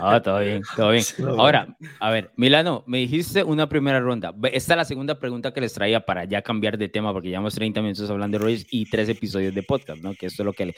Ah, 0.00 0.22
todo 0.22 0.38
bien, 0.38 0.62
todo 0.76 0.90
bien. 0.92 1.04
No. 1.18 1.30
Ahora, 1.40 1.76
a 2.00 2.10
ver, 2.10 2.30
Milano, 2.36 2.82
me 2.86 2.98
dijiste 2.98 3.42
una 3.42 3.68
primera 3.68 4.00
ronda. 4.00 4.32
Esta 4.52 4.72
es 4.74 4.76
la 4.76 4.84
segunda 4.84 5.18
pregunta 5.18 5.52
que 5.52 5.60
les 5.60 5.72
traía 5.74 6.00
para 6.06 6.24
ya 6.24 6.40
cambiar 6.40 6.78
de 6.78 6.88
tema, 6.88 7.12
porque 7.12 7.28
llevamos 7.28 7.54
30 7.54 7.82
minutos 7.82 8.08
hablando 8.08 8.38
de 8.38 8.44
Reyes 8.44 8.66
y 8.70 8.88
tres 8.88 9.08
episodios 9.08 9.54
de 9.54 9.62
podcast, 9.64 10.00
¿no? 10.02 10.14
Que 10.14 10.26
esto 10.26 10.42
es 10.42 10.46
lo 10.46 10.52
que 10.52 10.66
le, 10.66 10.74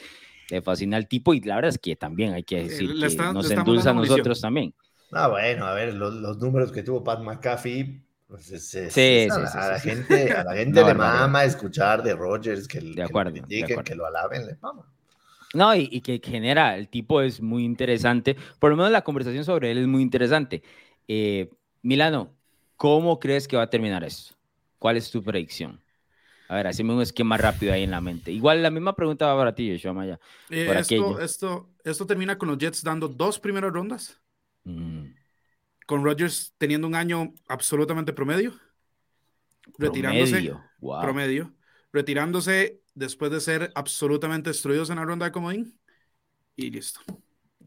le 0.49 0.61
fascina 0.61 0.97
al 0.97 1.07
tipo 1.07 1.33
y 1.33 1.39
la 1.41 1.55
verdad 1.55 1.69
es 1.69 1.77
que 1.77 1.95
también 1.95 2.33
hay 2.33 2.43
que 2.43 2.63
decir 2.63 2.89
le 2.89 3.01
que 3.01 3.07
está- 3.13 3.31
nos 3.31 3.49
endulza 3.49 3.91
a 3.91 3.93
nosotros 3.93 4.41
también. 4.41 4.73
Ah, 5.11 5.27
bueno, 5.29 5.65
a 5.65 5.73
ver, 5.73 5.93
los, 5.93 6.13
los 6.15 6.37
números 6.39 6.71
que 6.71 6.83
tuvo 6.83 7.03
Pat 7.03 7.21
McAfee. 7.21 8.01
Pues 8.27 8.51
es- 8.51 8.73
es- 8.73 8.91
Sí, 8.91 9.01
es 9.01 9.31
a, 9.31 9.35
sí, 9.35 9.41
la, 9.43 9.47
sí, 9.47 9.57
a 9.59 9.67
la 9.69 9.79
sí. 9.79 9.89
gente, 9.89 10.31
a 10.33 10.43
la 10.43 10.53
gente 10.55 10.79
Una 10.81 10.87
le 10.89 10.93
mama 10.95 11.43
escuchar 11.45 12.01
de 12.03 12.15
Rogers, 12.15 12.67
que, 12.67 12.79
que 12.91 13.03
acuerdo, 13.03 13.29
lo 13.29 13.35
de 13.35 13.41
critiquen, 13.41 13.65
acuerdo. 13.65 13.83
que 13.83 13.95
lo 13.95 14.05
alaben, 14.07 14.47
le 14.47 14.55
mama. 14.61 14.91
No, 15.53 15.75
y, 15.75 15.87
y 15.91 16.01
que 16.01 16.19
genera, 16.23 16.77
el 16.77 16.89
tipo 16.89 17.21
es 17.21 17.41
muy 17.41 17.63
interesante, 17.63 18.35
por 18.59 18.71
lo 18.71 18.77
menos 18.77 18.91
la 18.91 19.03
conversación 19.03 19.45
sobre 19.45 19.71
él 19.71 19.77
es 19.77 19.87
muy 19.87 20.01
interesante. 20.01 20.63
Eh, 21.07 21.49
Milano, 21.81 22.33
¿cómo 22.75 23.19
crees 23.19 23.47
que 23.47 23.55
va 23.55 23.63
a 23.63 23.69
terminar 23.69 24.03
esto? 24.03 24.35
¿Cuál 24.79 24.97
es 24.97 25.09
tu 25.09 25.23
predicción? 25.23 25.79
A 26.47 26.55
ver, 26.55 26.67
haceme 26.67 26.93
un 26.93 27.01
esquema 27.01 27.37
rápido 27.37 27.73
ahí 27.73 27.83
en 27.83 27.91
la 27.91 28.01
mente. 28.01 28.31
Igual 28.31 28.61
la 28.61 28.69
misma 28.69 28.95
pregunta 28.95 29.27
va 29.27 29.37
para 29.37 29.55
ti, 29.55 29.71
Joshua 29.71 29.93
Maya. 29.93 30.19
Eh, 30.49 30.67
esto, 30.77 31.19
esto, 31.19 31.69
esto 31.83 32.05
termina 32.05 32.37
con 32.37 32.49
los 32.49 32.57
Jets 32.57 32.83
dando 32.83 33.07
dos 33.07 33.39
primeras 33.39 33.71
rondas, 33.71 34.19
Mm, 34.65 35.13
con 35.85 36.03
Rodgers 36.03 36.53
teniendo 36.57 36.87
un 36.87 36.95
año 36.95 37.33
absolutamente 37.47 38.13
promedio, 38.13 38.53
retirándose, 39.77 40.51
wow. 40.79 41.01
promedio, 41.01 41.53
retirándose 41.93 42.81
después 42.95 43.31
de 43.31 43.39
ser 43.39 43.71
absolutamente 43.75 44.49
destruidos 44.49 44.89
en 44.89 44.95
la 44.95 45.05
ronda 45.05 45.25
de 45.25 45.31
comodín 45.31 45.77
y 46.55 46.71
listo. 46.71 47.01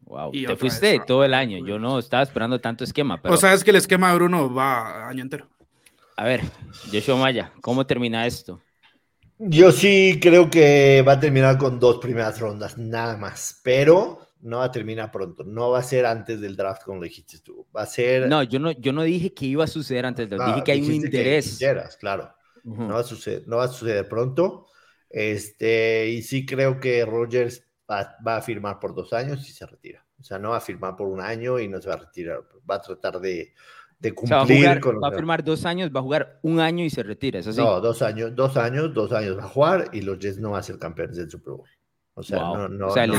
wow. 0.01 0.31
y 0.33 0.45
Te 0.45 0.57
fuiste 0.57 0.97
vez, 0.97 1.05
todo 1.05 1.23
el 1.23 1.33
año. 1.33 1.65
Yo 1.65 1.79
no 1.79 1.99
estaba 1.99 2.23
esperando 2.23 2.59
tanto 2.59 2.83
esquema, 2.83 3.21
pero 3.21 3.33
O 3.33 3.37
sea, 3.37 3.53
es 3.53 3.63
que 3.63 3.69
el 3.69 3.77
esquema 3.77 4.09
de 4.09 4.15
Bruno 4.15 4.53
va 4.53 5.07
año 5.07 5.21
entero. 5.21 5.47
a 6.17 6.25
ver, 6.25 6.41
Joshua 6.91 7.15
Maya, 7.15 7.53
¿cómo 7.61 7.85
termina 7.85 8.25
esto? 8.25 8.61
Yo 9.37 9.71
sí 9.71 10.19
creo 10.21 10.49
que 10.49 11.01
va 11.07 11.13
a 11.13 11.19
terminar 11.19 11.57
con 11.57 11.79
dos 11.79 11.99
primeras 11.99 12.39
rondas, 12.41 12.77
nada 12.77 13.15
más. 13.15 13.61
Pero 13.63 14.29
no 14.41 14.57
va 14.57 14.65
a 14.65 14.71
terminar 14.71 15.11
pronto, 15.11 15.43
no 15.43 15.71
va 15.71 15.79
a 15.79 15.83
ser 15.83 16.05
antes 16.05 16.39
del 16.39 16.55
draft 16.55 16.83
como 16.83 17.03
dijiste 17.03 17.39
tú, 17.39 17.67
va 17.75 17.83
a 17.83 17.85
ser... 17.85 18.27
No, 18.27 18.43
yo 18.43 18.59
no, 18.59 18.71
yo 18.71 18.93
no 18.93 19.03
dije 19.03 19.33
que 19.33 19.45
iba 19.45 19.63
a 19.63 19.67
suceder 19.67 20.05
antes 20.05 20.29
del 20.29 20.39
draft, 20.39 20.55
dije 20.55 20.63
que 20.63 20.71
hay 20.71 20.81
un 20.81 20.93
interés. 20.93 21.59
claro, 21.99 22.33
no, 22.63 22.93
va 22.93 22.99
a 22.99 23.03
suceder, 23.03 23.43
no 23.47 23.57
va 23.57 23.65
a 23.65 23.67
suceder 23.67 24.07
pronto, 24.07 24.67
este, 25.09 26.09
y 26.09 26.21
sí 26.21 26.45
creo 26.45 26.79
que 26.79 27.05
Rogers 27.05 27.65
va, 27.89 28.15
va, 28.25 28.37
a 28.37 28.41
firmar 28.41 28.79
por 28.79 28.93
dos 28.93 29.13
años 29.13 29.47
y 29.49 29.51
se 29.51 29.65
retira. 29.65 30.05
O 30.19 30.23
sea, 30.23 30.37
no 30.37 30.49
va 30.49 30.57
a 30.57 30.61
firmar 30.61 30.95
por 30.95 31.07
un 31.07 31.21
año 31.21 31.59
y 31.59 31.67
no 31.67 31.81
se 31.81 31.89
va 31.89 31.95
a 31.95 31.99
retirar, 31.99 32.41
va 32.69 32.75
a 32.75 32.81
tratar 32.81 33.19
de, 33.19 33.53
de 33.99 34.13
cumplir 34.13 34.65
va, 34.65 34.71
a 34.71 34.79
con 34.79 35.01
va 35.01 35.09
a 35.09 35.11
firmar 35.11 35.43
dos 35.43 35.65
años, 35.65 35.91
va 35.93 35.99
a 35.99 36.03
jugar 36.03 36.39
un 36.41 36.59
año 36.59 36.83
y 36.85 36.89
se 36.89 37.03
retira, 37.03 37.39
¿es 37.39 37.47
así? 37.47 37.59
No, 37.59 37.81
dos 37.81 38.01
años, 38.01 38.35
dos 38.35 38.57
años, 38.57 38.93
dos 38.93 39.11
años 39.11 39.37
va 39.37 39.43
a 39.43 39.47
jugar 39.47 39.89
y 39.91 40.01
los 40.01 40.19
Jets 40.19 40.39
no 40.39 40.51
van 40.51 40.61
a 40.61 40.63
ser 40.63 40.79
campeones 40.79 41.17
del 41.17 41.29
Super 41.29 41.53
Bowl. 41.53 41.69
O 42.13 42.23
sea, 42.23 42.39
no, 42.39 42.67
no, 42.67 42.87
o 42.87 42.91
sea, 42.91 43.07
no, 43.07 43.13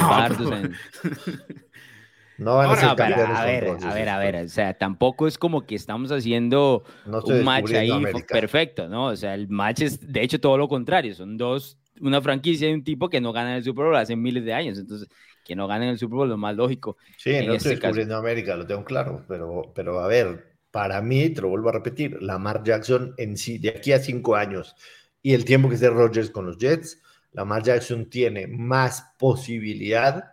no 2.38 2.56
van 2.56 2.70
a 2.70 2.76
ser 2.76 2.96
campeones. 2.96 3.38
A 3.38 3.44
ver, 3.44 3.68
a 3.68 3.94
ver, 3.94 4.08
a 4.08 4.18
ver, 4.18 4.36
o 4.36 4.48
sea, 4.48 4.74
tampoco 4.74 5.26
es 5.26 5.38
como 5.38 5.66
que 5.66 5.74
estamos 5.74 6.12
haciendo 6.12 6.84
un 7.06 7.44
match 7.44 7.72
ahí 7.72 7.90
perfecto, 8.28 8.88
¿no? 8.88 9.06
O 9.06 9.16
sea, 9.16 9.34
el 9.34 9.48
match 9.48 9.82
es, 9.82 10.12
de 10.12 10.22
hecho, 10.22 10.38
todo 10.40 10.58
lo 10.58 10.68
contrario, 10.68 11.14
son 11.14 11.36
dos, 11.36 11.78
una 12.00 12.20
franquicia 12.20 12.68
y 12.68 12.72
un 12.72 12.84
tipo 12.84 13.08
que 13.08 13.20
no 13.20 13.32
gana 13.32 13.56
el 13.56 13.64
Super 13.64 13.86
Bowl 13.86 13.96
hace 13.96 14.16
miles 14.16 14.44
de 14.44 14.52
años, 14.52 14.78
entonces 14.78 15.08
que 15.44 15.56
no 15.56 15.66
ganen 15.66 15.88
el 15.88 15.98
Super 15.98 16.16
Bowl 16.16 16.28
lo 16.28 16.36
más 16.36 16.54
lógico. 16.56 16.96
Sí, 17.16 17.30
no 17.30 17.54
estoy 17.54 17.54
este 17.54 17.68
descubriendo 17.70 18.16
América, 18.16 18.56
lo 18.56 18.66
tengo 18.66 18.84
claro, 18.84 19.24
pero, 19.26 19.72
pero 19.74 20.00
a 20.00 20.06
ver, 20.06 20.54
para 20.70 21.00
mí, 21.00 21.30
te 21.30 21.40
lo 21.40 21.48
vuelvo 21.48 21.70
a 21.70 21.72
repetir, 21.72 22.22
Lamar 22.22 22.62
Jackson 22.62 23.14
en 23.16 23.36
sí, 23.36 23.58
de 23.58 23.70
aquí 23.70 23.92
a 23.92 23.98
cinco 23.98 24.36
años 24.36 24.76
y 25.22 25.34
el 25.34 25.44
tiempo 25.44 25.68
que 25.68 25.74
esté 25.74 25.90
Rodgers 25.90 26.30
con 26.30 26.46
los 26.46 26.58
Jets, 26.58 27.02
Lamar 27.32 27.62
Jackson 27.62 28.08
tiene 28.08 28.46
más 28.46 29.12
posibilidad 29.18 30.32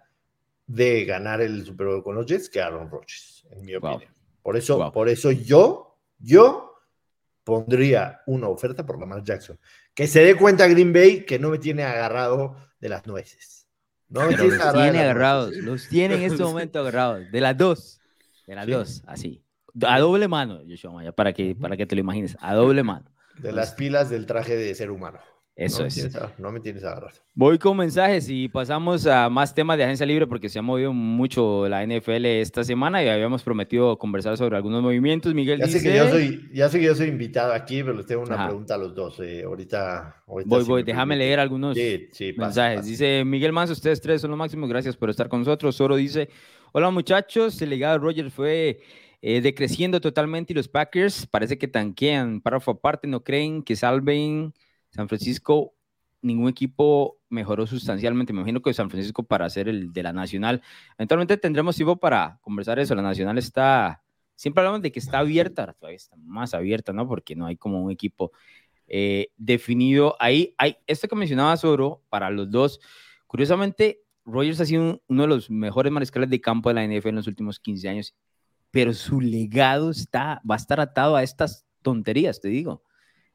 de 0.66 1.06
ganar 1.06 1.42
el 1.42 1.66
Super 1.66 1.88
Bowl 1.88 2.04
con 2.04 2.16
los 2.16 2.26
Jets 2.26 2.50
que 2.50 2.62
Aaron 2.62 2.90
Rodgers, 2.90 3.46
en 3.52 3.66
mi 3.66 3.76
opinión. 3.76 4.12
Por 4.42 4.56
eso, 4.56 4.92
por 4.94 5.10
eso 5.10 5.32
yo, 5.32 5.98
yo 6.20 6.67
pondría 7.48 8.24
una 8.26 8.50
oferta 8.50 8.86
por 8.86 9.00
Lamar 9.00 9.24
Jackson. 9.24 9.58
Que 9.94 10.06
se 10.06 10.20
dé 10.20 10.36
cuenta 10.36 10.68
Green 10.68 10.92
Bay 10.92 11.24
que 11.24 11.40
no 11.40 11.50
me 11.50 11.60
tiene 11.60 11.84
agarrado 11.84 12.58
de 12.82 12.90
las 12.90 13.08
nueces. 13.08 13.66
No 14.10 14.28
me 14.28 14.36
tiene, 14.36 14.58
los 14.58 14.74
tiene 14.74 15.00
agarrados, 15.00 15.56
los 15.56 15.88
tiene 15.88 16.16
en 16.16 16.22
este 16.32 16.44
momento 16.44 16.80
agarrados, 16.80 17.32
de 17.32 17.40
las 17.40 17.58
dos, 17.58 18.02
de 18.46 18.56
las 18.56 18.68
dos, 18.68 19.04
así. 19.08 19.46
A 19.82 19.98
doble 20.00 20.28
mano, 20.28 20.60
Joshua 20.68 20.92
Maya, 20.92 21.14
para 21.14 21.32
que, 21.32 21.56
para 21.56 21.78
que 21.78 21.86
te 21.86 21.96
lo 21.96 22.02
imagines, 22.02 22.36
a 22.42 22.54
doble 22.54 22.84
mano. 22.84 23.10
De 23.38 23.54
las 23.54 23.72
pilas 23.72 24.10
del 24.10 24.26
traje 24.26 24.58
de 24.58 24.76
ser 24.76 24.92
humano. 24.92 25.20
Eso 25.58 25.86
es. 25.86 26.16
no 26.38 26.52
me 26.52 26.60
tienes 26.60 26.84
agarrado. 26.84 27.18
Voy 27.34 27.58
con 27.58 27.78
mensajes 27.78 28.30
y 28.30 28.48
pasamos 28.48 29.08
a 29.08 29.28
más 29.28 29.56
temas 29.56 29.76
de 29.76 29.86
agencia 29.86 30.06
libre 30.06 30.28
porque 30.28 30.50
se 30.50 30.60
ha 30.60 30.62
movido 30.62 30.94
mucho 30.94 31.68
la 31.68 31.84
NFL 31.84 32.26
esta 32.26 32.64
semana 32.64 33.04
y 33.04 33.10
habíamos 33.10 33.42
prometido 33.42 33.98
conversar 33.98 34.38
sobre 34.38 34.56
algunos 34.56 34.84
movimientos. 34.84 35.34
Miguel 35.34 35.60
ya 35.60 35.66
dice... 35.66 35.80
Sé 35.80 35.90
que 35.90 35.98
yo 35.98 36.10
soy, 36.10 36.50
ya 36.54 36.70
sé 36.70 36.80
que 36.80 36.86
yo 36.86 36.94
soy 36.94 37.08
invitado 37.08 37.54
aquí, 37.54 37.82
pero 37.82 37.96
les 37.98 38.06
tengo 38.06 38.22
una 38.22 38.46
pregunta 38.46 38.76
a 38.76 38.78
los 38.78 38.94
dos. 38.94 39.20
Eh, 39.20 39.46
ahorita, 39.46 40.24
Voy, 40.28 40.64
voy, 40.64 40.84
déjame 40.84 41.16
leer 41.16 41.40
algunos 41.40 41.76
mensajes. 42.38 42.86
Dice 42.86 43.24
Miguel 43.26 43.52
Manso, 43.52 43.74
ustedes 43.74 44.00
tres 44.00 44.22
son 44.22 44.30
los 44.30 44.38
máximos, 44.38 44.70
gracias 44.70 44.96
por 44.96 45.10
estar 45.10 45.28
con 45.28 45.40
nosotros. 45.40 45.76
Soro 45.76 45.96
dice, 45.96 46.30
hola 46.72 46.92
muchachos, 46.92 47.60
el 47.64 47.72
legado 47.72 47.94
de 47.94 48.00
Roger 48.06 48.30
fue 48.30 48.80
eh, 49.24 49.42
decreciendo 49.42 50.00
totalmente 50.00 50.54
y 50.54 50.56
los 50.56 50.68
Packers 50.68 51.26
parece 51.26 51.58
que 51.58 51.68
tanquean. 51.68 52.42
Párrafo 52.42 52.72
aparte, 52.72 53.08
no 53.08 53.24
creen 53.24 53.64
que 53.64 53.76
salven 53.76 54.54
San 54.98 55.08
Francisco. 55.08 55.74
Ningún 56.22 56.50
equipo 56.50 57.20
mejoró 57.30 57.66
sustancialmente. 57.66 58.34
Me 58.34 58.40
imagino 58.40 58.62
que 58.62 58.74
San 58.74 58.90
Francisco 58.90 59.24
para 59.24 59.46
hacer 59.46 59.70
el 59.70 59.94
de 59.94 60.04
la 60.04 60.12
Nacional. 60.12 60.62
Eventualmente 60.98 61.38
tendremos 61.38 61.76
tiempo 61.76 61.96
para 61.96 62.40
conversar 62.42 62.80
eso. 62.80 62.96
La 62.96 63.02
Nacional 63.02 63.38
está, 63.38 64.04
siempre 64.36 64.62
hablamos 64.62 64.82
de 64.82 64.92
que 64.92 65.00
está 65.00 65.20
abierta, 65.20 65.74
todavía 65.74 65.96
está 65.96 66.18
más 66.18 66.54
abierta, 66.54 66.92
¿no? 66.92 67.08
Porque 67.08 67.36
no 67.36 67.46
hay 67.46 67.56
como 67.56 67.82
un 67.82 67.92
equipo 67.92 68.32
eh, 68.88 69.30
definido. 69.38 70.18
Ahí 70.20 70.54
hay 70.58 70.78
esto 70.88 71.08
que 71.08 71.16
mencionaba 71.16 71.56
Soro 71.56 72.04
para 72.10 72.30
los 72.30 72.52
dos. 72.52 72.80
Curiosamente, 73.28 74.02
Rogers 74.26 74.60
ha 74.60 74.66
sido 74.66 75.02
uno 75.08 75.22
de 75.22 75.28
los 75.28 75.50
mejores 75.50 75.94
mariscales 75.94 76.30
de 76.30 76.42
campo 76.42 76.70
de 76.70 76.76
la 76.76 76.86
NFL 76.86 77.10
en 77.10 77.16
los 77.16 77.28
últimos 77.28 77.60
15 77.60 77.88
años 77.88 78.16
pero 78.72 78.94
su 78.94 79.22
legado 79.22 79.92
está, 79.92 80.42
va 80.50 80.56
a 80.56 80.58
estar 80.58 80.80
atado 80.80 81.16
a 81.16 81.24
estas 81.24 81.66
tonterías, 81.82 82.40
te 82.40 82.50
digo. 82.50 82.84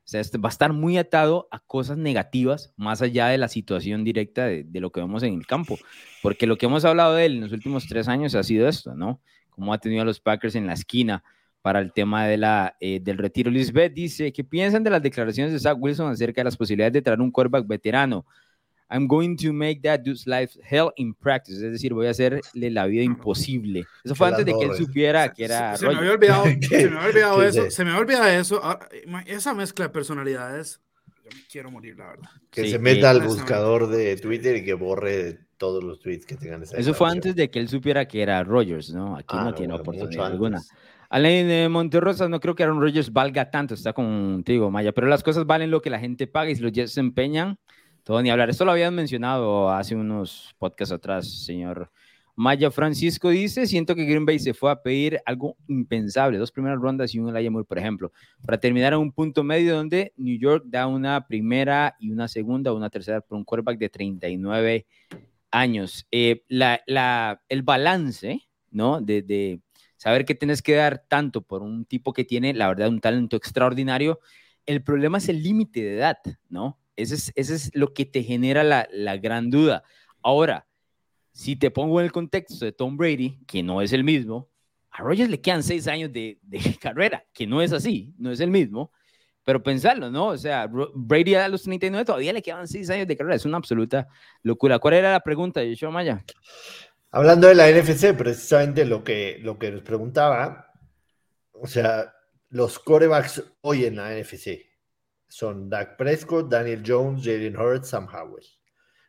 O 0.05 0.09
sea, 0.12 0.21
este, 0.21 0.37
va 0.38 0.49
a 0.49 0.51
estar 0.51 0.73
muy 0.73 0.99
atado 0.99 1.49
a 1.51 1.61
cosas 1.61 1.97
negativas, 1.97 2.73
más 2.77 3.03
allá 3.03 3.29
de 3.29 3.38
la 3.38 3.49
situación 3.49 4.03
directa 4.03 4.47
de, 4.47 4.81
lo 4.81 4.91
que 4.91 5.01
vemos 5.01 5.23
en 5.23 5.35
el 5.35 5.47
campo. 5.47 5.79
Porque 6.23 6.47
lo 6.47 6.59
que 6.59 6.67
hemos 6.67 6.85
hablado 6.85 7.15
de 7.15 7.27
él 7.27 7.35
en 7.37 7.41
los 7.43 7.53
últimos 7.53 7.87
tres 7.87 8.09
años 8.09 8.35
ha 8.35 8.43
sido 8.43 8.69
esto, 8.69 8.95
¿no? 8.95 9.21
Cómo 9.51 9.73
ha 9.73 9.79
tenido 9.79 10.03
a 10.03 10.05
los 10.05 10.21
Packers 10.21 10.57
en 10.57 10.67
la 10.67 10.73
esquina 10.73 11.23
para 11.62 11.79
el 11.79 11.93
tema 11.93 12.27
de 12.27 12.37
la, 12.37 12.77
eh, 12.81 12.99
del 13.01 13.19
retiro. 13.19 13.51
Lisbeth 13.51 13.95
dice, 13.95 14.33
¿qué 14.33 14.43
piensan 14.43 14.83
de 14.83 14.91
las 14.91 15.03
declaraciones 15.03 15.53
de 15.53 15.61
Zach 15.61 15.77
Wilson 15.79 16.11
acerca 16.11 16.41
de 16.41 16.47
las 16.47 16.57
posibilidades 16.57 16.95
de 16.95 17.03
traer 17.03 17.21
un 17.21 17.31
quarterback 17.31 17.67
veterano? 17.67 18.27
I'm 18.93 19.07
going 19.09 19.37
to 19.39 19.55
make 19.55 19.81
that 19.83 20.05
dude's 20.05 20.27
life 20.27 20.55
hell 20.63 20.93
in 20.97 21.15
practice. 21.15 21.55
Es 21.55 21.73
decir, 21.73 21.95
voy 21.95 22.09
a 22.09 22.11
hacerle 22.11 22.43
la 22.53 22.85
vida 22.87 23.03
imposible. 23.03 23.87
Eso 24.05 24.15
fue 24.15 24.29
antes 24.29 24.45
de 24.45 24.53
que 24.53 24.65
él 24.67 24.77
supiera 24.77 25.33
que 25.33 25.45
era. 25.45 25.77
Se, 25.79 25.89
me 25.89 25.95
había 25.95 26.13
olvidado, 26.13 26.45
se 26.61 26.91
me 26.91 26.99
había 26.99 27.09
olvidado 27.09 27.43
eso. 27.43 27.71
Se 27.71 27.85
me 27.85 27.91
había 27.91 28.03
olvidado 28.03 28.27
eso. 28.27 28.61
Ah, 28.63 28.79
esa 29.27 29.55
mezcla 29.55 29.87
de 29.87 29.89
personalidades. 29.89 30.83
Yo 31.25 31.31
me 31.35 31.43
quiero 31.51 31.71
morir, 31.71 31.97
la 31.97 32.09
verdad. 32.09 32.29
Que 32.51 32.71
se 32.71 32.79
meta 32.79 33.09
al 33.09 33.23
buscador 33.23 33.89
de 33.89 34.15
Twitter 34.17 34.57
y 34.57 34.65
que 34.65 34.75
borre 34.75 35.39
todos 35.57 35.83
los 35.83 35.99
tweets 35.99 36.27
que 36.27 36.37
tengan 36.37 36.63
esa 36.63 36.77
Eso 36.77 36.93
fue 36.93 37.09
antes 37.09 37.35
de 37.35 37.51
que 37.51 37.61
él 37.61 37.69
supiera 37.69 38.07
que 38.07 38.21
era 38.21 38.45
Rogers, 38.45 38.93
¿no? 38.93 39.17
Aquí 39.17 39.37
ah, 39.39 39.45
no, 39.45 39.55
tiene 39.55 39.73
oportunidad 39.73 40.27
alguna. 40.27 40.61
Alain 41.09 41.47
de 41.47 41.69
Monterrosa, 41.69 42.29
no 42.29 42.41
creo 42.41 42.55
que 42.55 42.63
Aaron 42.63 42.81
Rodgers 42.81 43.13
valga 43.13 43.51
tanto, 43.51 43.75
está 43.75 43.93
contigo, 43.93 44.71
Maya, 44.71 44.93
pero 44.93 45.07
las 45.07 45.23
cosas 45.23 45.45
valen 45.45 45.71
lo 45.71 45.83
que 45.83 45.91
la 45.91 45.99
gente 45.99 46.27
paga 46.27 46.51
y 46.51 46.57
si 46.57 46.63
los 46.63 46.73
Jets 46.73 46.93
se 46.93 47.01
empeñan, 47.01 47.59
todo 48.05 48.23
ni 48.23 48.31
hablar. 48.31 48.51
Esto 48.51 48.65
lo 48.65 48.73
habían 48.73 48.95
mencionado 48.95 49.71
hace 49.71 49.95
unos 49.95 50.55
podcasts 50.59 50.93
atrás, 50.93 51.45
señor 51.45 51.91
Maya 52.35 52.71
Francisco 52.71 53.29
dice, 53.29 53.67
siento 53.67 53.95
que 53.95 54.07
Green 54.07 54.25
Bay 54.25 54.38
se 54.38 54.55
fue 54.55 54.71
a 54.71 54.83
pedir 54.83 55.21
algo 55.27 55.57
impensable, 55.69 56.38
dos 56.38 56.51
primeras 56.51 56.79
rondas 56.81 57.15
y 57.15 57.19
un 57.19 57.29
Elijah 57.29 57.51
Moore, 57.51 57.67
por 57.67 57.79
ejemplo, 57.79 58.11
para 58.45 58.59
terminar 58.59 58.95
en 58.95 59.01
un 59.01 59.12
punto 59.12 59.45
medio 59.45 59.77
donde 59.77 60.15
New 60.17 60.38
York 60.38 60.65
da 60.67 60.87
una 60.87 61.27
primera 61.27 61.95
y 62.01 62.11
una 62.11 62.29
segunda 62.29 62.73
una 62.73 62.88
tercera 62.88 63.21
por 63.21 63.37
un 63.37 63.45
quarterback 63.45 63.79
de 63.79 63.88
39 63.91 64.87
años. 65.51 66.07
Eh, 66.11 66.43
la, 66.49 66.81
el 67.49 67.62
balance, 67.62 68.41
¿no? 68.71 69.01
De, 69.01 69.23
de, 69.23 69.61
saber 69.97 70.25
que 70.25 70.35
tienes 70.35 70.62
que 70.62 70.75
dar 70.75 71.05
tanto 71.07 71.43
por 71.43 71.62
un 71.62 71.85
tipo 71.85 72.12
que 72.12 72.25
tiene, 72.25 72.55
la 72.55 72.67
verdad, 72.69 72.88
un 72.88 73.01
talento 73.01 73.37
extraordinario. 73.37 74.19
El 74.67 74.83
problema 74.83 75.19
es 75.19 75.29
el 75.29 75.43
límite 75.43 75.83
de 75.83 75.97
edad, 75.97 76.17
¿no? 76.49 76.79
Ese 76.97 77.33
es, 77.35 77.71
lo 77.75 77.95
que 77.95 78.05
te 78.05 78.23
genera 78.23 78.63
la, 78.65 79.17
gran 79.17 79.51
duda. 79.51 79.83
Ahora, 80.23 80.67
si 81.33 81.57
te 81.57 81.71
pongo 81.71 82.01
en 82.01 82.07
el 82.07 82.13
contexto 82.13 82.65
de 82.65 82.73
Tom 82.73 82.97
Brady, 82.97 83.41
que 83.47 83.63
no 83.63 83.81
es 83.81 83.93
el 83.93 84.05
mismo, 84.05 84.49
a 84.91 85.03
Rogers 85.03 85.31
le 85.31 85.41
quedan 85.41 85.63
seis 85.63 85.89
años 85.89 86.13
de, 86.13 86.39
carrera, 86.81 87.25
que 87.33 87.47
no 87.47 87.63
es 87.63 87.73
así, 87.73 88.15
no 88.19 88.31
es 88.31 88.41
el 88.41 88.51
mismo, 88.51 88.93
pero 89.45 89.63
pensarlo, 89.63 90.11
¿no? 90.11 90.29
O 90.29 90.39
sea, 90.39 90.69
Brady 90.69 91.35
a 91.35 91.49
los 91.49 91.63
39 91.63 92.05
todavía 92.05 92.33
le 92.33 92.43
quedan 92.43 92.69
seis 92.69 92.91
años 92.91 93.09
de 93.09 93.17
carrera, 93.17 93.37
es 93.37 93.45
una 93.45 93.57
absoluta 93.57 94.07
locura. 94.43 94.79
¿Cuál 94.79 94.95
era 94.95 95.13
la 95.13 95.21
pregunta, 95.21 95.65
Yoshua 95.65 95.91
Maya? 95.91 96.25
Hablando 97.11 97.49
de 97.49 97.55
la 97.55 97.71
NFC, 97.71 98.17
precisamente 98.17 98.85
lo 98.85 99.03
que, 99.03 99.39
lo 99.43 99.59
que 99.59 99.71
nos 99.71 99.83
preguntaba, 99.83 100.73
o 101.53 101.67
sea, 101.67 102.15
los 102.51 102.79
corebacks 102.79 103.43
hoy 103.63 103.87
en 103.87 103.97
la 103.97 104.15
NFC, 104.15 104.72
son 105.33 105.71
Dak 105.71 105.97
Prescott, 105.97 106.51
Daniel 106.51 106.83
Jones, 106.87 107.25
Jalen 107.25 107.57
Hurts, 107.57 107.88
Sam 107.88 108.07
Howell. 108.07 108.45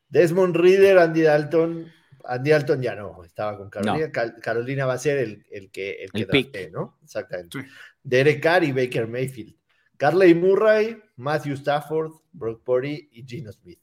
Desmond 0.08 0.56
Reader, 0.56 0.98
Andy 0.98 1.22
Dalton. 1.22 1.92
Andy 2.24 2.52
Dalton 2.52 2.82
ya 2.82 2.96
no, 2.96 3.26
estaba 3.26 3.58
con 3.58 3.70
Carolina. 3.70 4.10
Carolina 4.42 4.86
va 4.86 4.94
a 4.94 4.98
ser 4.98 5.18
el, 5.18 5.46
el 5.52 5.70
que, 5.70 5.92
el 6.02 6.12
que 6.12 6.72
¿no? 6.72 6.98
Exactamente. 7.04 7.66
Derek 8.02 8.42
Carr 8.42 8.64
y 8.64 8.72
Baker 8.72 9.06
Mayfield. 9.06 9.54
Carley 9.98 10.34
Murray, 10.34 10.98
Matthew 11.18 11.56
Stafford, 11.56 12.14
Brock 12.32 12.64
Purdy 12.64 13.10
y 13.12 13.26
Gino 13.26 13.52
Smith. 13.52 13.80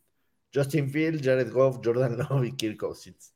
Justin 0.53 0.91
Field, 0.91 1.23
Jared 1.23 1.53
Goff, 1.53 1.81
Jordan 1.85 2.17
Love 2.31 2.47
y 2.47 2.57
Kirk 2.57 2.79
Cousins. 2.79 3.35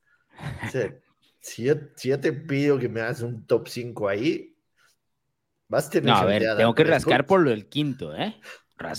si, 1.41 1.65
yo, 1.65 2.21
te 2.21 2.33
pido 2.33 2.79
que 2.79 2.89
me 2.89 3.03
hagas 3.03 3.21
un 3.21 3.47
top 3.47 3.69
5 3.69 4.09
ahí, 4.09 4.57
vas 5.69 5.89
a 5.89 5.91
tener 5.91 6.11
no, 6.11 6.17
a 6.17 6.25
ver, 6.25 6.57
tengo 6.57 6.75
que 6.75 6.85
rascar 6.85 7.27
por 7.27 7.43
lo 7.43 7.51
del 7.51 7.69
quinto, 7.69 8.17
¿eh? 8.17 8.35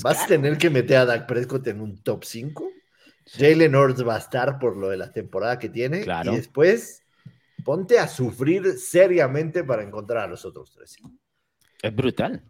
Vas 0.04 0.24
a 0.24 0.28
tener 0.28 0.58
que 0.58 0.70
meter 0.70 0.98
a 0.98 1.06
Dak 1.06 1.28
Prescott 1.28 1.68
en 1.68 1.82
un 1.82 1.98
top 2.02 2.24
5. 2.24 2.70
Jalen 3.28 3.76
Hurts 3.76 4.08
va 4.08 4.16
a 4.16 4.20
estar 4.20 4.60
por 4.60 4.78
lo 4.78 4.90
de 4.90 4.98
la 4.98 5.12
temporada 5.12 5.58
que 5.60 5.70
tiene. 5.70 6.04
Y 6.34 6.36
después 6.38 7.04
ponte 7.64 7.98
a 8.00 8.08
sufrir 8.08 8.74
seriamente 8.78 9.64
para 9.64 9.84
encontrar 9.84 10.24
a 10.24 10.28
los 10.28 10.46
otros 10.46 10.72
tres. 10.72 10.96
Es 11.82 11.96
brutal. 11.96 12.44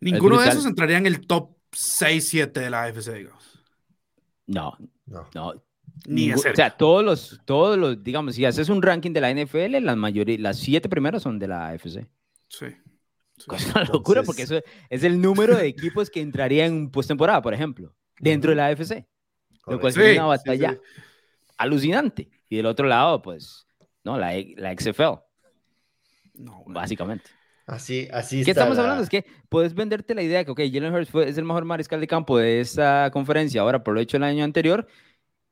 Ninguno 0.00 0.36
de 0.40 0.48
esos 0.48 0.66
entraría 0.66 0.98
en 0.98 1.06
el 1.06 1.26
top 1.26 1.50
6-7 1.72 2.52
de 2.52 2.70
la 2.70 2.84
AFC, 2.84 3.12
digamos. 3.14 3.62
No, 4.46 4.76
no. 5.06 5.62
Ni 6.06 6.26
Ningún- 6.28 6.38
o 6.50 6.54
sea, 6.54 6.70
todos 6.76 7.04
los, 7.04 7.40
todos 7.44 7.78
los, 7.78 8.02
digamos, 8.02 8.34
si 8.34 8.44
haces 8.44 8.68
un 8.68 8.82
ranking 8.82 9.12
de 9.12 9.20
la 9.20 9.30
NFL, 9.30 9.80
las 9.80 9.96
mayoría, 9.96 10.38
las 10.38 10.58
siete 10.58 10.88
primeras 10.88 11.22
son 11.22 11.38
de 11.38 11.48
la 11.48 11.68
AFC. 11.68 12.06
Sí. 12.48 12.66
Sí. 13.36 13.44
Es 13.56 13.74
una 13.74 13.84
locura 13.84 14.22
porque 14.22 14.42
eso 14.42 14.60
es 14.90 15.02
el 15.04 15.20
número 15.20 15.56
de 15.56 15.66
equipos 15.66 16.10
que 16.10 16.20
entrarían 16.20 16.72
en 16.72 16.90
postemporada, 16.90 17.42
por 17.42 17.54
ejemplo, 17.54 17.94
dentro 18.18 18.50
de 18.50 18.56
la 18.56 18.66
AFC. 18.66 19.06
Lo 19.66 19.80
cual 19.80 19.92
Sí, 19.92 20.00
es 20.02 20.16
una 20.18 20.26
batalla 20.26 20.72
sí. 20.72 20.78
alucinante. 21.56 22.28
Y 22.48 22.56
del 22.56 22.66
otro 22.66 22.86
lado, 22.86 23.22
pues, 23.22 23.66
no, 24.04 24.18
la, 24.18 24.32
la 24.56 24.72
XFL, 24.76 25.18
No, 26.34 26.62
básicamente. 26.66 27.24
Así, 27.66 28.08
así 28.12 28.36
¿Qué 28.44 28.50
está 28.50 28.62
estamos 28.62 28.76
la- 28.76 28.82
hablando? 28.82 29.02
Es 29.04 29.08
que 29.08 29.24
puedes 29.48 29.74
venderte 29.74 30.14
la 30.14 30.22
idea 30.22 30.38
de 30.38 30.44
que, 30.44 30.50
ok, 30.50 30.60
Jalen 30.70 30.92
Hurts 30.94 31.10
fue, 31.10 31.28
es 31.28 31.38
el 31.38 31.44
mejor 31.44 31.64
mariscal 31.64 31.98
de 32.00 32.06
campo 32.06 32.36
de 32.36 32.60
esta 32.60 33.10
conferencia 33.10 33.62
ahora 33.62 33.82
por 33.82 33.94
lo 33.94 34.00
hecho 34.00 34.18
el 34.18 34.22
año 34.24 34.44
anterior, 34.44 34.86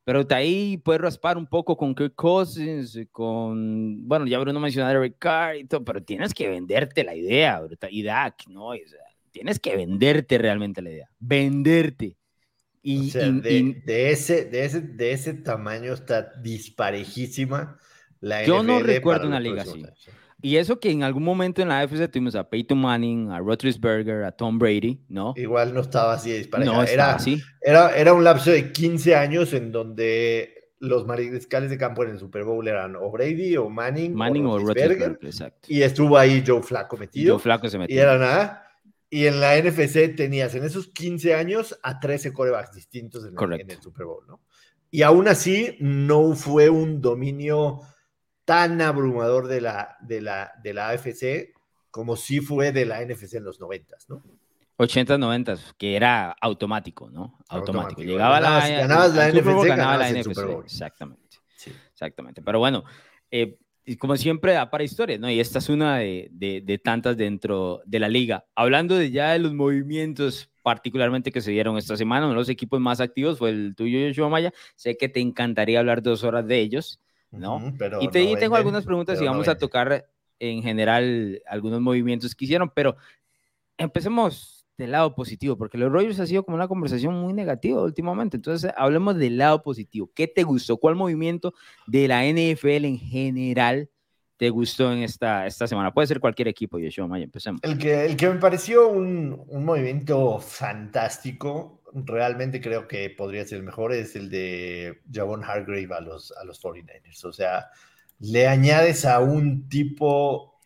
pero 0.04 0.24
de 0.24 0.34
ahí 0.34 0.76
puedes 0.78 1.00
raspar 1.00 1.36
un 1.38 1.46
poco 1.46 1.76
con 1.76 1.94
Kirk 1.94 2.14
Cousins, 2.14 2.98
con, 3.10 4.06
bueno, 4.08 4.26
ya 4.26 4.38
Bruno 4.38 4.60
mencionó 4.60 4.88
a 4.88 4.92
Eric 4.92 5.16
Carr 5.18 5.56
y 5.56 5.64
todo, 5.64 5.84
pero 5.84 6.02
tienes 6.02 6.34
que 6.34 6.48
venderte 6.48 7.04
la 7.04 7.14
idea, 7.14 7.60
bruta, 7.60 7.88
y 7.90 8.02
Dak, 8.02 8.46
¿no? 8.48 8.68
O 8.68 8.74
sea, 8.74 9.00
tienes 9.30 9.58
que 9.60 9.76
venderte 9.76 10.38
realmente 10.38 10.82
la 10.82 10.90
idea, 10.90 11.10
venderte. 11.20 12.16
Y, 12.82 13.08
O 13.08 13.12
sea, 13.12 13.28
y- 13.28 13.40
de, 13.40 13.52
y 13.52 13.72
de 13.74 14.10
ese, 14.10 14.44
de, 14.46 14.64
ese, 14.64 14.80
de 14.80 15.12
ese 15.12 15.34
tamaño 15.34 15.92
está 15.92 16.32
disparejísima 16.42 17.78
la 18.20 18.44
Yo 18.44 18.62
no 18.62 18.78
NFL 18.78 18.86
recuerdo 18.86 19.20
para 19.20 19.28
una 19.28 19.40
liga 19.40 19.62
así. 19.62 19.84
años. 19.84 20.08
Y 20.42 20.56
eso 20.56 20.80
que 20.80 20.90
en 20.90 21.04
algún 21.04 21.22
momento 21.22 21.62
en 21.62 21.68
la 21.68 21.80
AFC 21.80 22.10
tuvimos 22.10 22.34
a 22.34 22.50
Peyton 22.50 22.78
Manning, 22.78 23.30
a 23.30 23.38
Roethlisberger, 23.38 24.24
a 24.24 24.32
Tom 24.32 24.58
Brady, 24.58 25.00
¿no? 25.08 25.34
Igual 25.36 25.72
no 25.72 25.80
estaba 25.80 26.14
así 26.14 26.30
de 26.32 26.38
dispareja. 26.38 26.72
No 26.72 26.82
era, 26.82 27.14
así. 27.14 27.40
era, 27.60 27.96
era 27.96 28.12
un 28.12 28.24
lapso 28.24 28.50
de 28.50 28.72
15 28.72 29.14
años 29.14 29.52
en 29.52 29.70
donde 29.70 30.70
los 30.80 31.06
mariscales 31.06 31.70
de 31.70 31.78
campo 31.78 32.02
en 32.02 32.10
el 32.10 32.18
Super 32.18 32.42
Bowl 32.42 32.66
eran 32.66 32.96
o 32.96 33.08
Brady 33.12 33.56
o 33.56 33.68
Manning, 33.68 34.14
Manning 34.14 34.46
o 34.46 34.58
Roethlisberger, 34.58 34.88
Roethlisberger, 34.88 35.28
exacto. 35.28 35.68
y 35.68 35.82
estuvo 35.82 36.18
ahí 36.18 36.42
Joe 36.44 36.62
Flaco 36.62 36.96
metido. 36.96 37.34
Joe 37.34 37.42
Flaco 37.42 37.68
se 37.68 37.78
metió. 37.78 37.94
y 37.94 37.98
era 38.00 38.18
nada. 38.18 38.68
Y 39.08 39.26
en 39.26 39.40
la 39.40 39.56
NFC 39.60 40.16
tenías 40.16 40.54
en 40.56 40.64
esos 40.64 40.88
15 40.88 41.34
años 41.34 41.78
a 41.82 42.00
13 42.00 42.32
corebacks 42.32 42.72
distintos 42.72 43.24
en 43.24 43.34
el, 43.38 43.60
en 43.60 43.70
el 43.70 43.80
Super 43.80 44.06
Bowl, 44.06 44.24
¿no? 44.26 44.40
Y 44.90 45.02
aún 45.02 45.28
así 45.28 45.76
no 45.80 46.34
fue 46.34 46.68
un 46.68 47.00
dominio 47.00 47.80
tan 48.52 48.82
abrumador 48.82 49.48
de 49.48 49.62
la, 49.62 49.96
de 50.02 50.20
la, 50.20 50.52
de 50.62 50.74
la 50.74 50.90
AFC 50.90 51.54
como 51.90 52.16
sí 52.16 52.40
fue 52.40 52.70
de 52.70 52.84
la 52.84 53.02
NFC 53.02 53.34
en 53.36 53.44
los 53.44 53.58
90, 53.60 53.96
¿no? 54.08 54.22
80, 54.76 55.16
90, 55.16 55.56
que 55.78 55.96
era 55.96 56.32
automático, 56.38 57.08
¿no? 57.08 57.38
Automático. 57.48 57.56
Automático. 57.56 58.02
Llegaba 58.02 58.40
Ganabas- 58.40 58.68
la, 58.70 58.76
ganabas 58.80 59.14
la 59.14 59.28
NFC, 59.30 59.44
ganaba 59.44 59.64
la 59.66 59.76
ganabas 59.76 60.10
el 60.10 60.16
NFC. 60.18 60.24
Super 60.34 60.46
Bowl. 60.46 60.64
Exactamente. 60.64 61.36
Sí. 61.56 61.72
Exactamente. 61.92 62.42
Pero 62.42 62.58
bueno, 62.58 62.84
eh, 63.30 63.58
como 63.98 64.16
siempre 64.16 64.52
da 64.52 64.70
para 64.70 64.84
historias, 64.84 65.18
¿no? 65.18 65.30
Y 65.30 65.40
esta 65.40 65.58
es 65.60 65.68
una 65.70 65.96
de, 65.98 66.28
de- 66.32 66.60
de 66.62 66.78
tantas 66.78 67.16
dentro 67.16 67.80
de 67.86 67.98
la 68.00 68.08
liga. 68.08 68.44
Hablando 68.54 68.96
de 68.96 69.10
ya 69.10 69.32
de 69.32 69.38
los 69.38 69.54
movimientos 69.54 70.50
particularmente 70.62 71.32
que 71.32 71.40
se 71.40 71.50
dieron 71.52 71.76
esta 71.78 71.96
semana, 71.96 72.26
uno 72.26 72.34
de 72.34 72.40
los 72.40 72.48
equipos 72.48 72.80
más 72.80 73.00
activos 73.00 73.38
fue 73.38 73.50
el 73.50 73.74
tuyo, 73.76 73.98
Yoshua 74.08 74.28
Maya. 74.28 74.52
Sé 74.76 74.96
que 74.98 75.08
te 75.08 75.20
encantaría 75.20 75.78
hablar 75.80 76.02
dos 76.02 76.22
horas 76.22 76.46
de 76.46 76.60
ellos, 76.60 77.00
¿no? 77.32 77.56
Ujú, 77.56 77.74
pero 77.78 78.02
y 78.02 78.08
te, 78.08 78.22
y 78.22 78.34
no 78.34 78.38
tengo 78.38 78.54
venden, 78.54 78.54
algunas 78.54 78.84
preguntas 78.84 79.20
y 79.20 79.24
no 79.24 79.32
vamos 79.32 79.48
a 79.48 79.56
tocar 79.56 80.08
en 80.38 80.62
general 80.62 81.42
algunos 81.46 81.80
movimientos 81.80 82.34
que 82.34 82.44
hicieron, 82.44 82.70
pero 82.74 82.96
empecemos 83.76 84.62
del 84.78 84.92
lado 84.92 85.14
positivo, 85.14 85.56
porque 85.56 85.78
los 85.78 85.92
Rogers 85.92 86.18
ha 86.20 86.26
sido 86.26 86.44
como 86.44 86.56
una 86.56 86.68
conversación 86.68 87.14
muy 87.14 87.32
negativa 87.32 87.82
últimamente. 87.82 88.36
Entonces, 88.36 88.72
hablemos 88.76 89.16
del 89.16 89.38
lado 89.38 89.62
positivo. 89.62 90.10
¿Qué 90.14 90.26
te 90.26 90.42
gustó? 90.42 90.76
¿Cuál 90.76 90.96
movimiento 90.96 91.54
de 91.86 92.08
la 92.08 92.24
NFL 92.24 92.84
en 92.86 92.98
general 92.98 93.90
te 94.36 94.50
gustó 94.50 94.92
en 94.92 95.02
esta, 95.02 95.46
esta 95.46 95.66
semana? 95.66 95.92
Puede 95.92 96.08
ser 96.08 96.20
cualquier 96.20 96.48
equipo, 96.48 96.78
Yoshua 96.78 97.06
Maya. 97.06 97.24
Empecemos. 97.24 97.60
El 97.62 97.78
que, 97.78 98.06
el 98.06 98.16
que 98.16 98.28
me 98.28 98.40
pareció 98.40 98.88
un, 98.88 99.40
un 99.46 99.64
movimiento 99.64 100.38
fantástico, 100.40 101.81
realmente 101.94 102.60
creo 102.60 102.88
que 102.88 103.10
podría 103.10 103.44
ser 103.46 103.58
el 103.58 103.64
mejor, 103.64 103.92
es 103.92 104.16
el 104.16 104.30
de 104.30 105.00
Javon 105.12 105.44
Hargrave 105.44 105.88
a 105.94 106.00
los, 106.00 106.32
a 106.32 106.44
los 106.44 106.60
49ers. 106.62 107.24
O 107.24 107.32
sea, 107.32 107.70
le 108.20 108.46
añades 108.48 109.04
a 109.04 109.20
un 109.20 109.68
tipo 109.68 110.58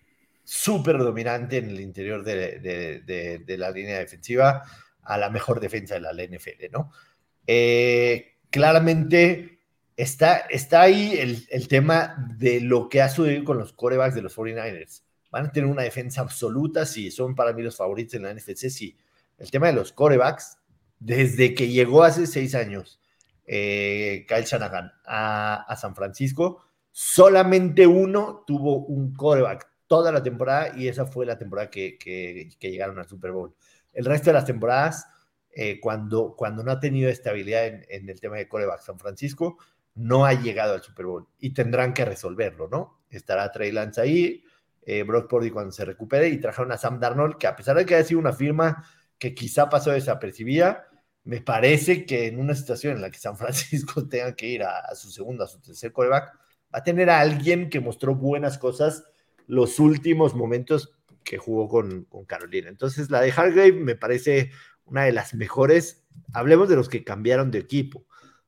súper 0.45 0.99
dominante 0.99 1.57
en 1.59 1.71
el 1.71 1.81
interior 1.81 2.23
de, 2.23 2.61
de- 2.61 3.59
la 3.59 3.71
línea 3.71 3.99
defensiva 3.99 4.63
a 5.03 5.19
la 5.19 5.31
mejor 5.31 5.61
defensa 5.61 5.95
de 5.95 6.01
la 6.01 6.13
NFL, 6.13 6.71
¿no? 6.73 6.93
Eh, 7.47 8.35
claramente 8.51 9.61
está, 9.97 10.37
está 10.51 10.83
ahí 10.83 11.15
el, 11.19 11.47
el 11.51 11.69
tema 11.69 12.17
de 12.39 12.61
lo 12.61 12.89
que 12.89 13.03
ha 13.03 13.09
sucedido 13.09 13.45
con 13.45 13.59
los 13.59 13.73
corebacks 13.73 14.15
de 14.15 14.23
los 14.23 14.37
49ers 14.37 15.03
van 15.31 15.47
a 15.47 15.53
tener 15.53 15.69
una 15.69 15.83
defensa 15.83 16.21
absoluta, 16.23 16.87
sí, 16.87 17.11
son 17.11 17.35
para 17.35 17.53
mí 17.53 17.63
los 17.63 17.77
favoritos 17.77 18.15
en 18.15 18.23
la 18.23 18.33
NFC, 18.33 18.69
sí. 18.71 18.97
El 19.39 19.51
tema 19.51 19.67
de 19.67 19.75
los 19.75 19.93
corebacks, 19.93 20.57
desde 20.99 21.55
que 21.55 21.69
llegó 21.69 22.03
hace 22.05 22.27
seis 22.27 22.55
años 22.55 23.01
eh, 23.47 24.27
Kyle 24.29 24.45
Shanahan 24.45 24.93
a, 25.07 25.77
San 25.81 25.95
Francisco, 25.95 26.63
solamente 26.91 27.87
uno 27.87 28.45
tuvo 28.47 28.79
un 28.87 29.15
coreback 29.15 29.69
toda 29.87 30.11
la 30.11 30.23
temporada 30.23 30.77
y 30.77 30.89
esa 30.89 31.07
fue 31.07 31.27
la 31.27 31.39
temporada 31.39 31.71
que, 31.71 31.97
que- 31.99 32.49
llegaron 32.61 32.99
al 32.99 33.09
Super 33.09 33.33
Bowl. 33.33 33.55
El 33.93 34.05
resto 34.05 34.31
de 34.31 34.35
las 34.35 34.45
temporadas, 34.45 35.07
eh, 35.51 35.79
cuando, 35.81 36.35
cuando 36.37 36.63
no 36.63 36.73
ha 36.73 36.81
tenido 36.81 37.09
estabilidad 37.09 37.67
en, 37.67 37.87
en 37.89 38.09
el 38.09 38.21
tema 38.21 38.37
de 38.37 38.49
coreback 38.49 38.81
San 38.81 38.99
Francisco, 38.99 39.59
no 39.95 40.27
ha 40.27 40.35
llegado 40.35 40.75
al 40.75 40.83
Super 40.83 41.07
Bowl 41.07 41.27
y 41.39 41.51
tendrán 41.55 41.95
que 41.95 42.05
resolverlo, 42.05 42.69
¿no? 42.69 43.01
Estará 43.11 43.51
Trey 43.51 43.73
Lance 43.73 44.01
ahí, 44.01 44.45
eh, 44.83 45.03
Brock 45.03 45.29
Purdy 45.29 45.51
cuando 45.51 45.73
se 45.73 45.85
recupere 45.85 46.29
y 46.29 46.39
trajeron 46.39 46.73
a 46.73 46.79
Sam 46.79 47.01
Darnold, 47.01 47.39
que 47.39 47.47
a 47.47 47.57
pesar 47.57 47.77
de 47.77 47.87
que 47.87 47.95
haya 47.95 48.05
sido 48.05 48.21
una 48.21 48.33
firma 48.33 48.85
que 49.19 49.35
quizá 49.35 49.69
pasó 49.69 49.91
desapercibida, 49.91 50.89
me 51.25 51.41
parece 51.41 52.07
que 52.07 52.29
en 52.29 52.39
una 52.39 52.55
situación 52.55 52.97
en 52.97 53.03
la 53.03 53.11
que 53.11 53.19
San 53.19 53.37
Francisco 53.37 54.07
tenga 54.09 54.35
que 54.35 54.47
ir 54.47 54.63
a, 54.63 54.95
su 54.95 55.11
segundo, 55.11 55.45
a 55.45 55.49
su 55.49 55.61
tercer 55.61 55.93
coreback, 55.93 56.33
va 56.35 56.79
a 56.79 56.85
tener 56.85 57.11
a 57.11 57.21
alguien 57.21 57.69
que 57.69 57.81
mostró 57.81 58.15
buenas 58.15 58.59
cosas 58.59 59.05
los 59.47 59.79
últimos 59.79 60.35
momentos 60.35 60.97
que 61.25 61.39
jugó 61.39 61.69
con, 61.69 62.05
con 62.05 62.25
Carolina. 62.25 62.69
Entonces, 62.69 63.11
la 63.11 63.21
de 63.21 63.33
Hargrave 63.33 63.73
me 63.73 63.97
parece 63.97 64.53
una 64.85 65.05
de 65.05 65.13
las 65.13 65.35
mejores. 65.35 66.07
Hablemos 66.33 66.69
de 66.69 66.77
los 66.77 66.89
que 66.89 67.05
cambiaron 67.05 67.51
de 67.51 67.59
equipo. 67.59 68.07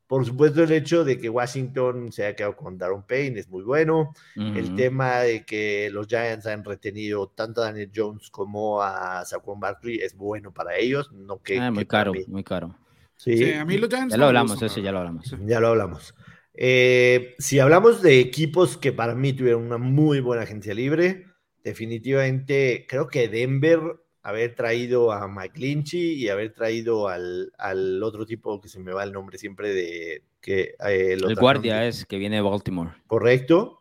Por 0.09 0.25
supuesto, 0.25 0.63
el 0.63 0.73
hecho 0.73 1.05
de 1.05 1.19
que 1.19 1.29
Washington 1.29 2.11
se 2.11 2.25
haya 2.25 2.35
quedado 2.35 2.57
con 2.57 2.79
Daron 2.79 3.07
Payne 3.07 3.39
es 3.39 3.49
muy 3.49 3.63
bueno. 3.63 4.15
El 4.35 4.75
tema 4.75 5.19
de 5.19 5.45
que 5.45 5.91
los 5.93 6.07
Giants 6.09 6.47
han 6.47 6.65
retenido 6.65 7.29
tanto 7.29 7.61
a 7.61 7.67
Daniel 7.67 7.93
Jones 7.95 8.31
como 8.31 8.83
a 8.83 9.23
Saquon 9.27 9.61
Barkley 9.61 9.99
es 9.99 10.17
bueno 10.17 10.51
para 10.51 10.77
ellos. 10.77 11.13
No 11.13 11.43
que, 11.43 11.59
Ah, 11.61 11.71
muy 11.71 11.85
que 11.85 11.87
caro, 11.87 12.13
muy 12.27 12.43
caro. 12.43 12.75
Sí, 13.17 13.37
Sí, 13.37 13.53
a 13.53 13.67
mí 13.67 13.77
los 13.77 13.91
Giants 13.91 14.13
Ya 14.15 14.19
lo 14.19 14.27
hablamos, 14.27 14.63
eso 14.63 14.81
ya 14.81 14.93
lo 14.93 14.99
hablamos. 14.99 15.35
Ya 15.45 15.61
lo 15.61 15.69
hablamos. 15.69 16.15
Eh, 16.55 17.35
si 17.39 17.61
hablamos 17.61 18.01
de 18.01 18.19
equipos 18.19 18.79
que 18.79 18.93
para 18.93 19.15
mí 19.15 19.35
tuvieron 19.35 19.63
una 19.63 19.79
muy 19.79 20.21
buena 20.21 20.45
agencia 20.45 20.73
libre, 20.73 21.27
definitivamente 21.63 22.87
creo 22.89 23.09
que 23.09 23.29
Denver, 23.29 23.79
haber 24.23 24.55
traído 24.55 25.13
a 25.13 25.29
Mike 25.29 25.59
Lynchy 25.61 26.15
y 26.15 26.29
haber 26.29 26.53
traído 26.53 27.09
al, 27.09 27.53
al 27.59 28.03
otro 28.03 28.27
tipo 28.27 28.61
que 28.61 28.69
se 28.69 28.81
me 28.81 28.93
va 28.93 29.05
el 29.05 29.13
nombre 29.13 29.39
siempre 29.39 29.73
de 29.73 30.25
que 30.41 30.75
eh, 30.87 31.13
El 31.13 31.35
guardia 31.37 31.87
es 31.87 32.05
que 32.05 32.19
viene 32.19 32.37
de 32.37 32.43
Baltimore. 32.43 32.91
correcto. 33.07 33.75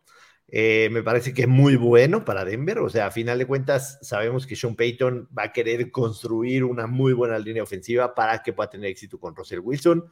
Eh, 0.49 0.87
me 0.93 1.03
parece 1.03 1.33
que 1.33 1.41
es 1.41 1.47
muy 1.47 1.75
bueno 1.75 2.23
para 2.23 2.45
Denver. 2.45 2.79
O 2.79 2.89
sea, 2.89 3.07
a 3.07 3.11
final 3.11 3.37
de 3.37 3.45
cuentas, 3.45 3.99
sabemos 4.01 4.47
que 4.47 4.55
Sean 4.55 4.75
Payton 4.75 5.27
va 5.37 5.43
a 5.43 5.51
querer 5.51 5.91
construir 5.91 6.63
una 6.63 6.87
muy 6.87 7.13
buena 7.13 7.37
línea 7.37 7.63
ofensiva 7.63 8.15
para 8.15 8.41
que 8.41 8.53
pueda 8.53 8.69
tener 8.69 8.89
éxito 8.89 9.19
con 9.19 9.35
Russell 9.35 9.59
Wilson. 9.59 10.05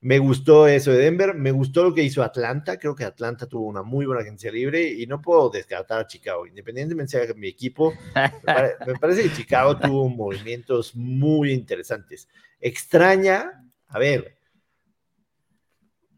Me 0.00 0.18
gustó 0.18 0.68
eso 0.68 0.92
de 0.92 0.98
Denver. 0.98 1.34
Me 1.34 1.50
gustó 1.50 1.82
lo 1.82 1.94
que 1.94 2.02
hizo 2.04 2.22
Atlanta. 2.22 2.78
Creo 2.78 2.94
que 2.94 3.04
Atlanta 3.04 3.46
tuvo 3.46 3.66
una 3.66 3.82
muy 3.82 4.06
buena 4.06 4.22
agencia 4.22 4.52
libre 4.52 4.86
y 4.88 5.06
no 5.06 5.20
puedo 5.20 5.50
descartar 5.50 6.00
a 6.00 6.06
Chicago. 6.06 6.46
Independientemente 6.46 7.26
de 7.26 7.34
mi 7.34 7.48
equipo, 7.48 7.92
me, 8.14 8.30
pare- 8.44 8.76
me 8.86 8.94
parece 8.94 9.24
que 9.24 9.32
Chicago 9.32 9.76
tuvo 9.76 10.08
movimientos 10.08 10.94
muy 10.94 11.52
interesantes. 11.52 12.28
Extraña, 12.60 13.68
a 13.88 13.98
ver, 13.98 14.38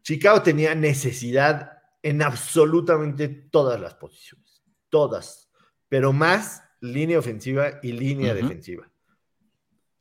Chicago 0.03 0.41
tenía 0.41 0.75
necesidad 0.75 1.71
en 2.03 2.21
absolutamente 2.21 3.27
todas 3.29 3.79
las 3.79 3.93
posiciones, 3.95 4.63
todas, 4.89 5.49
pero 5.87 6.11
más 6.13 6.63
línea 6.79 7.19
ofensiva 7.19 7.79
y 7.83 7.91
línea 7.91 8.33
defensiva. 8.33 8.91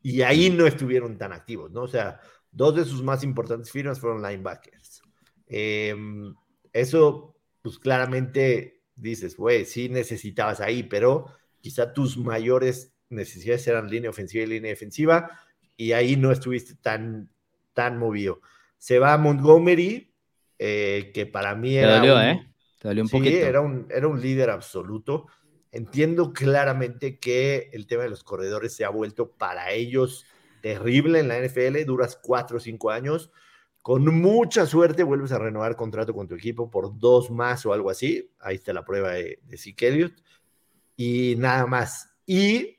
Y 0.02 0.22
ahí 0.22 0.48
no 0.48 0.66
estuvieron 0.66 1.18
tan 1.18 1.32
activos, 1.32 1.70
¿no? 1.70 1.82
O 1.82 1.88
sea, 1.88 2.18
dos 2.52 2.74
de 2.76 2.84
sus 2.84 3.02
más 3.02 3.22
importantes 3.22 3.70
firmas 3.70 4.00
fueron 4.00 4.22
linebackers. 4.22 5.02
Eh, 5.46 5.94
eso, 6.72 7.36
pues 7.62 7.78
claramente 7.78 8.82
dices, 8.94 9.36
güey, 9.36 9.64
sí 9.64 9.88
necesitabas 9.88 10.60
ahí, 10.60 10.82
pero 10.82 11.26
quizá 11.60 11.92
tus 11.92 12.16
mayores 12.16 12.94
necesidades 13.08 13.66
eran 13.66 13.90
línea 13.90 14.10
ofensiva 14.10 14.44
y 14.44 14.46
línea 14.46 14.70
defensiva, 14.70 15.30
y 15.76 15.92
ahí 15.92 16.16
no 16.16 16.30
estuviste 16.30 16.74
tan, 16.76 17.30
tan 17.72 17.98
movido. 17.98 18.40
Se 18.78 18.98
va 18.98 19.14
a 19.14 19.18
Montgomery, 19.18 20.14
eh, 20.58 21.10
que 21.14 21.26
para 21.26 21.54
mí 21.54 21.70
Te 21.70 21.80
era 21.80 21.96
dolió, 21.96 22.16
un, 22.16 22.22
¿eh? 22.22 22.54
Te 22.78 22.88
dolió 22.88 23.02
un 23.02 23.08
sí, 23.08 23.16
poquito. 23.16 23.36
era 23.36 23.60
un, 23.60 23.86
era 23.90 24.06
un 24.06 24.20
líder 24.20 24.50
absoluto. 24.50 25.26
Entiendo 25.72 26.32
claramente 26.32 27.18
que 27.18 27.70
el 27.72 27.86
tema 27.86 28.02
de 28.02 28.10
los 28.10 28.24
corredores 28.24 28.74
se 28.74 28.84
ha 28.84 28.90
vuelto 28.90 29.30
para 29.32 29.70
ellos 29.72 30.26
terrible 30.60 31.20
en 31.20 31.28
la 31.28 31.38
NFL. 31.38 31.84
Duras 31.84 32.18
cuatro 32.22 32.58
o 32.58 32.60
cinco 32.60 32.90
años. 32.90 33.30
Con 33.82 34.04
mucha 34.20 34.66
suerte 34.66 35.02
vuelves 35.02 35.32
a 35.32 35.38
renovar 35.38 35.74
contrato 35.74 36.14
con 36.14 36.28
tu 36.28 36.34
equipo 36.34 36.70
por 36.70 36.98
dos 36.98 37.30
más 37.30 37.64
o 37.64 37.72
algo 37.72 37.90
así. 37.90 38.30
Ahí 38.40 38.56
está 38.56 38.72
la 38.72 38.84
prueba 38.84 39.12
de, 39.12 39.40
de 39.42 39.56
Zeke. 39.56 40.12
Y 40.96 41.34
nada 41.38 41.66
más. 41.66 42.14
Y 42.26 42.78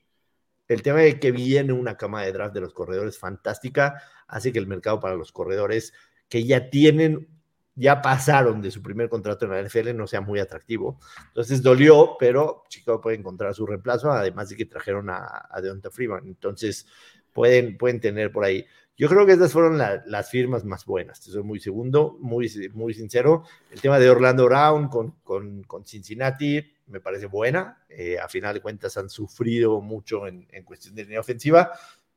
el 0.67 0.81
tema 0.81 0.99
de 0.99 1.19
que 1.19 1.31
viene 1.31 1.73
una 1.73 1.97
cama 1.97 2.21
de 2.21 2.31
draft 2.31 2.53
de 2.53 2.61
los 2.61 2.73
corredores 2.73 3.17
fantástica 3.17 4.01
hace 4.27 4.53
que 4.53 4.59
el 4.59 4.67
mercado 4.67 4.99
para 4.99 5.15
los 5.15 5.31
corredores 5.33 5.91
que 6.29 6.45
ya 6.45 6.69
tienen, 6.69 7.27
ya 7.75 8.01
pasaron 8.01 8.61
de 8.61 8.71
su 8.71 8.81
primer 8.81 9.09
contrato 9.09 9.43
en 9.43 9.51
la 9.51 9.61
NFL 9.61 9.93
no 9.93 10.07
sea 10.07 10.21
muy 10.21 10.39
atractivo. 10.39 10.97
Entonces 11.27 11.61
dolió, 11.61 12.15
pero 12.17 12.63
Chicago 12.69 13.01
puede 13.01 13.17
encontrar 13.17 13.53
su 13.53 13.65
reemplazo, 13.65 14.11
además 14.11 14.47
de 14.47 14.55
que 14.55 14.65
trajeron 14.65 15.09
a, 15.09 15.47
a 15.49 15.59
Deonta 15.59 15.91
Freeman. 15.91 16.25
Entonces 16.25 16.87
pueden, 17.33 17.77
pueden 17.77 17.99
tener 17.99 18.31
por 18.31 18.43
ahí. 18.43 18.65
Yo 18.97 19.09
creo 19.09 19.25
que 19.25 19.31
estas 19.31 19.51
fueron 19.51 19.77
la, 19.77 20.03
las 20.05 20.29
firmas 20.29 20.63
más 20.63 20.85
buenas. 20.85 21.21
Te 21.21 21.31
soy 21.31 21.43
muy 21.43 21.59
segundo, 21.59 22.17
muy, 22.19 22.51
muy 22.73 22.93
sincero. 22.93 23.43
El 23.71 23.81
tema 23.81 23.97
de 23.97 24.09
Orlando 24.09 24.45
Brown 24.45 24.89
con, 24.89 25.15
con, 25.23 25.63
con 25.63 25.85
Cincinnati 25.85 26.63
me 26.87 26.99
parece 26.99 27.25
buena. 27.25 27.83
Eh, 27.89 28.19
a 28.19 28.27
final 28.27 28.53
de 28.53 28.61
cuentas 28.61 28.97
han 28.97 29.09
sufrido 29.09 29.81
mucho 29.81 30.27
en, 30.27 30.47
en 30.51 30.63
cuestión 30.63 30.93
de 30.93 31.03
línea 31.03 31.19
ofensiva, 31.19 31.71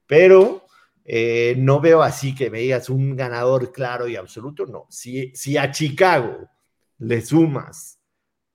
pero 0.07 0.67
eh, 1.05 1.55
no 1.59 1.81
veo 1.81 2.03
así 2.03 2.35
que 2.35 2.51
me 2.51 2.61
digas 2.61 2.89
un 2.89 3.15
ganador 3.15 3.73
claro 3.73 4.09
y 4.09 4.17
absoluto. 4.17 4.67
No. 4.67 4.87
Si, 4.91 5.33
si 5.35 5.57
a 5.57 5.71
Chicago 5.71 6.49
le 6.99 7.21
sumas 7.21 8.01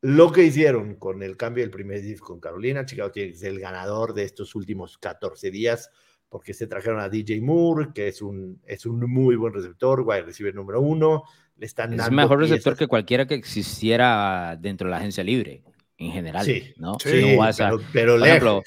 lo 0.02 0.32
que 0.32 0.44
hicieron 0.44 0.96
con 0.96 1.24
el 1.24 1.36
cambio 1.36 1.64
del 1.64 1.72
primer 1.72 2.02
disco 2.02 2.28
con 2.28 2.40
Carolina, 2.40 2.86
Chicago 2.86 3.12
tiene 3.12 3.32
que 3.32 3.38
ser 3.38 3.50
el 3.50 3.60
ganador 3.60 4.14
de 4.14 4.24
estos 4.24 4.56
últimos 4.56 4.98
14 4.98 5.52
días 5.52 5.90
porque 6.30 6.54
se 6.54 6.68
trajeron 6.68 7.00
a 7.00 7.10
DJ 7.10 7.42
Moore, 7.42 7.90
que 7.94 8.08
es 8.08 8.22
un, 8.22 8.62
es 8.66 8.86
un 8.86 9.00
muy 9.12 9.36
buen 9.36 9.54
receptor, 9.54 10.02
wide 10.02 10.22
receiver 10.22 10.54
número 10.54 10.80
uno. 10.82 11.24
Le 11.58 11.66
están 11.66 11.94
Es 12.00 12.10
mejor 12.12 12.40
receptor 12.40 12.74
piezas. 12.74 12.80
que 12.80 12.88
cualquiera 12.88 13.26
que 13.28 13.36
existiera 13.36 14.58
dentro 14.60 14.88
de 14.88 14.92
la 14.92 14.98
agencia 14.98 15.24
libre, 15.24 15.64
en 15.98 16.12
general. 16.12 16.46
Sí, 16.46 16.74
¿no? 16.78 16.98
sí, 17.04 17.22
no 17.34 17.38
vas 17.38 17.60
a- 17.60 17.70
pero, 17.72 17.82
pero 17.92 18.18
por 18.20 18.28
ejemplo, 18.28 18.64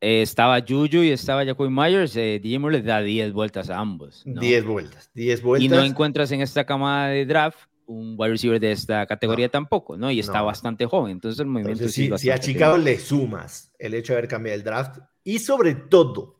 eh, 0.00 0.22
estaba 0.22 0.60
Juju 0.60 1.02
y 1.02 1.10
estaba 1.10 1.44
Jacoby 1.44 1.68
Myers, 1.70 2.16
eh, 2.16 2.40
DJ 2.42 2.58
Moore 2.58 2.78
le 2.78 2.82
da 2.84 3.02
10 3.02 3.32
vueltas 3.32 3.68
a 3.70 3.78
ambos. 3.78 4.22
¿no? 4.24 4.40
10 4.40 4.64
vueltas, 4.64 5.10
10 5.12 5.40
Y 5.40 5.42
vueltas. 5.42 5.78
no 5.78 5.84
encuentras 5.84 6.32
en 6.32 6.40
esta 6.40 6.64
camada 6.64 7.08
de 7.08 7.26
draft 7.26 7.58
un 7.86 8.14
wide 8.16 8.30
receiver 8.30 8.60
de 8.60 8.70
esta 8.72 9.04
categoría 9.04 9.48
No. 9.48 9.50
tampoco, 9.50 9.96
¿no? 9.96 10.10
Y 10.12 10.20
está 10.20 10.38
No. 10.38 10.46
bastante 10.46 10.86
joven, 10.86 11.10
entonces 11.12 11.40
el 11.40 11.46
movimiento 11.46 11.82
Entonces, 11.82 11.94
sí 11.94 12.08
si, 12.18 12.30
a 12.30 12.38
Chicago 12.38 12.78
le 12.78 12.98
sumas 13.00 13.72
el 13.80 13.94
hecho 13.94 14.12
de 14.12 14.18
haber 14.20 14.28
cambiado 14.30 14.56
el 14.56 14.62
draft 14.64 15.00
y 15.24 15.40
sobre 15.40 15.74
todo 15.74 16.39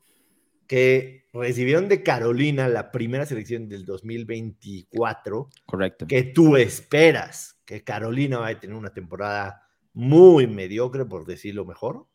que 0.70 1.26
recibieron 1.32 1.88
de 1.88 2.00
Carolina 2.04 2.68
la 2.68 2.92
primera 2.92 3.26
selección 3.26 3.68
del 3.68 3.84
2024, 3.84 5.48
correcto. 5.66 6.06
que 6.06 6.22
tú 6.22 6.56
esperas 6.56 7.60
que 7.64 7.82
Carolina 7.82 8.38
va 8.38 8.46
a 8.50 8.60
tener 8.60 8.76
una 8.76 8.92
temporada 8.94 9.66
muy 9.94 10.46
mediocre, 10.46 11.04
por 11.04 11.26
decirlo 11.26 11.64
mejor, 11.64 12.06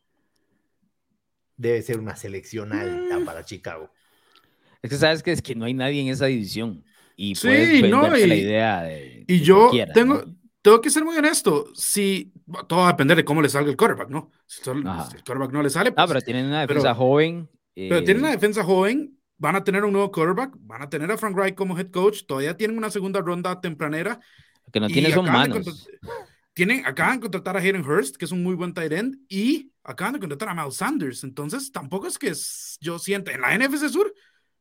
debe 1.58 1.82
ser 1.82 1.98
una 1.98 2.16
selección 2.16 2.72
alta 2.72 3.18
Mm. 3.18 3.24
para 3.26 3.44
Chicago. 3.44 3.90
Es 4.80 4.88
que 4.88 4.96
sabes 4.96 5.22
que 5.22 5.32
es 5.32 5.42
que 5.42 5.54
no 5.54 5.66
hay 5.66 5.74
nadie 5.74 6.00
en 6.00 6.08
esa 6.08 6.24
división 6.24 6.82
y 7.14 7.34
Sí, 7.34 7.48
puedes 7.48 7.82
no, 7.90 8.02
venderte 8.04 8.26
la 8.26 8.34
y- 8.36 8.40
idea 8.40 8.82
de 8.84 9.24
Y 9.28 9.38
de 9.38 9.44
yo 9.44 9.58
cualquiera, 9.64 9.92
tengo, 9.92 10.14
¿no? 10.14 10.36
tengo 10.62 10.80
que 10.80 10.88
ser 10.88 11.04
muy 11.04 11.14
honesto. 11.18 11.66
Si 11.74 12.32
todo 12.68 12.78
va 12.80 12.88
a 12.88 12.92
depender 12.92 13.18
de 13.18 13.24
cómo 13.26 13.42
le 13.42 13.50
salga 13.50 13.68
el 13.70 13.76
quarterback, 13.76 14.08
¿no? 14.08 14.30
Si, 14.46 14.62
Ajá. 14.70 15.10
si 15.10 15.16
el 15.18 15.24
quarterback 15.24 15.52
no 15.52 15.62
le 15.62 15.68
sale, 15.68 15.90
Ah, 15.90 15.94
pues, 15.94 16.08
pero 16.08 16.20
tienen 16.22 16.46
una 16.46 16.66
pero- 16.66 16.80
defensa 16.80 16.94
joven. 16.94 17.50
Pero 17.88 17.98
eh, 17.98 18.02
tienen 18.02 18.22
una 18.22 18.32
defensa 18.32 18.64
joven, 18.64 19.18
van 19.38 19.56
a 19.56 19.62
tener 19.64 19.84
un 19.84 19.92
nuevo 19.92 20.10
quarterback, 20.10 20.54
van 20.60 20.82
a 20.82 20.88
tener 20.88 21.10
a 21.10 21.18
Frank 21.18 21.36
Reich 21.36 21.54
como 21.54 21.78
head 21.78 21.90
coach, 21.90 22.24
todavía 22.26 22.56
tienen 22.56 22.76
una 22.78 22.90
segunda 22.90 23.20
ronda 23.20 23.60
tempranera. 23.60 24.18
que 24.72 24.80
no 24.80 24.88
tiene 24.88 25.12
son 25.12 25.26
manos. 25.26 25.88
Tienen, 26.54 26.86
acaban 26.86 27.16
de 27.16 27.20
contratar 27.20 27.56
a 27.56 27.60
Hayden 27.60 27.84
Hurst, 27.84 28.16
que 28.16 28.24
es 28.24 28.32
un 28.32 28.42
muy 28.42 28.54
buen 28.54 28.72
tight 28.72 28.90
end, 28.92 29.18
y 29.28 29.72
acaban 29.84 30.14
de 30.14 30.20
contratar 30.20 30.48
a 30.48 30.54
Miles 30.54 30.76
Sanders. 30.76 31.22
Entonces, 31.22 31.70
tampoco 31.70 32.06
es 32.06 32.18
que 32.18 32.28
es- 32.28 32.78
yo 32.80 32.98
sienta 32.98 33.32
en 33.32 33.42
la 33.42 33.54
NFC 33.54 33.90
Sur, 33.90 34.12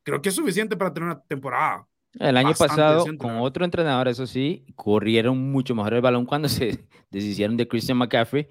creo 0.04 0.22
que 0.22 0.28
es 0.30 0.36
suficiente 0.36 0.76
para 0.76 0.94
tener 0.94 1.08
una 1.10 1.22
temporada. 1.22 1.88
El 2.20 2.36
año 2.38 2.54
pasado, 2.54 3.06
con 3.18 3.38
otro 3.38 3.64
entrenador, 3.66 4.08
eso 4.10 4.28
sí, 4.28 4.66
corrieron 4.76 5.52
mucho 5.52 5.74
mejor 5.74 5.94
el 5.94 6.02
balón 6.02 6.26
cuando 6.26 6.50
se 6.50 6.86
deshicieron 7.12 7.56
de 7.58 7.68
Christian 7.68 7.98
McCaffrey 7.98 8.48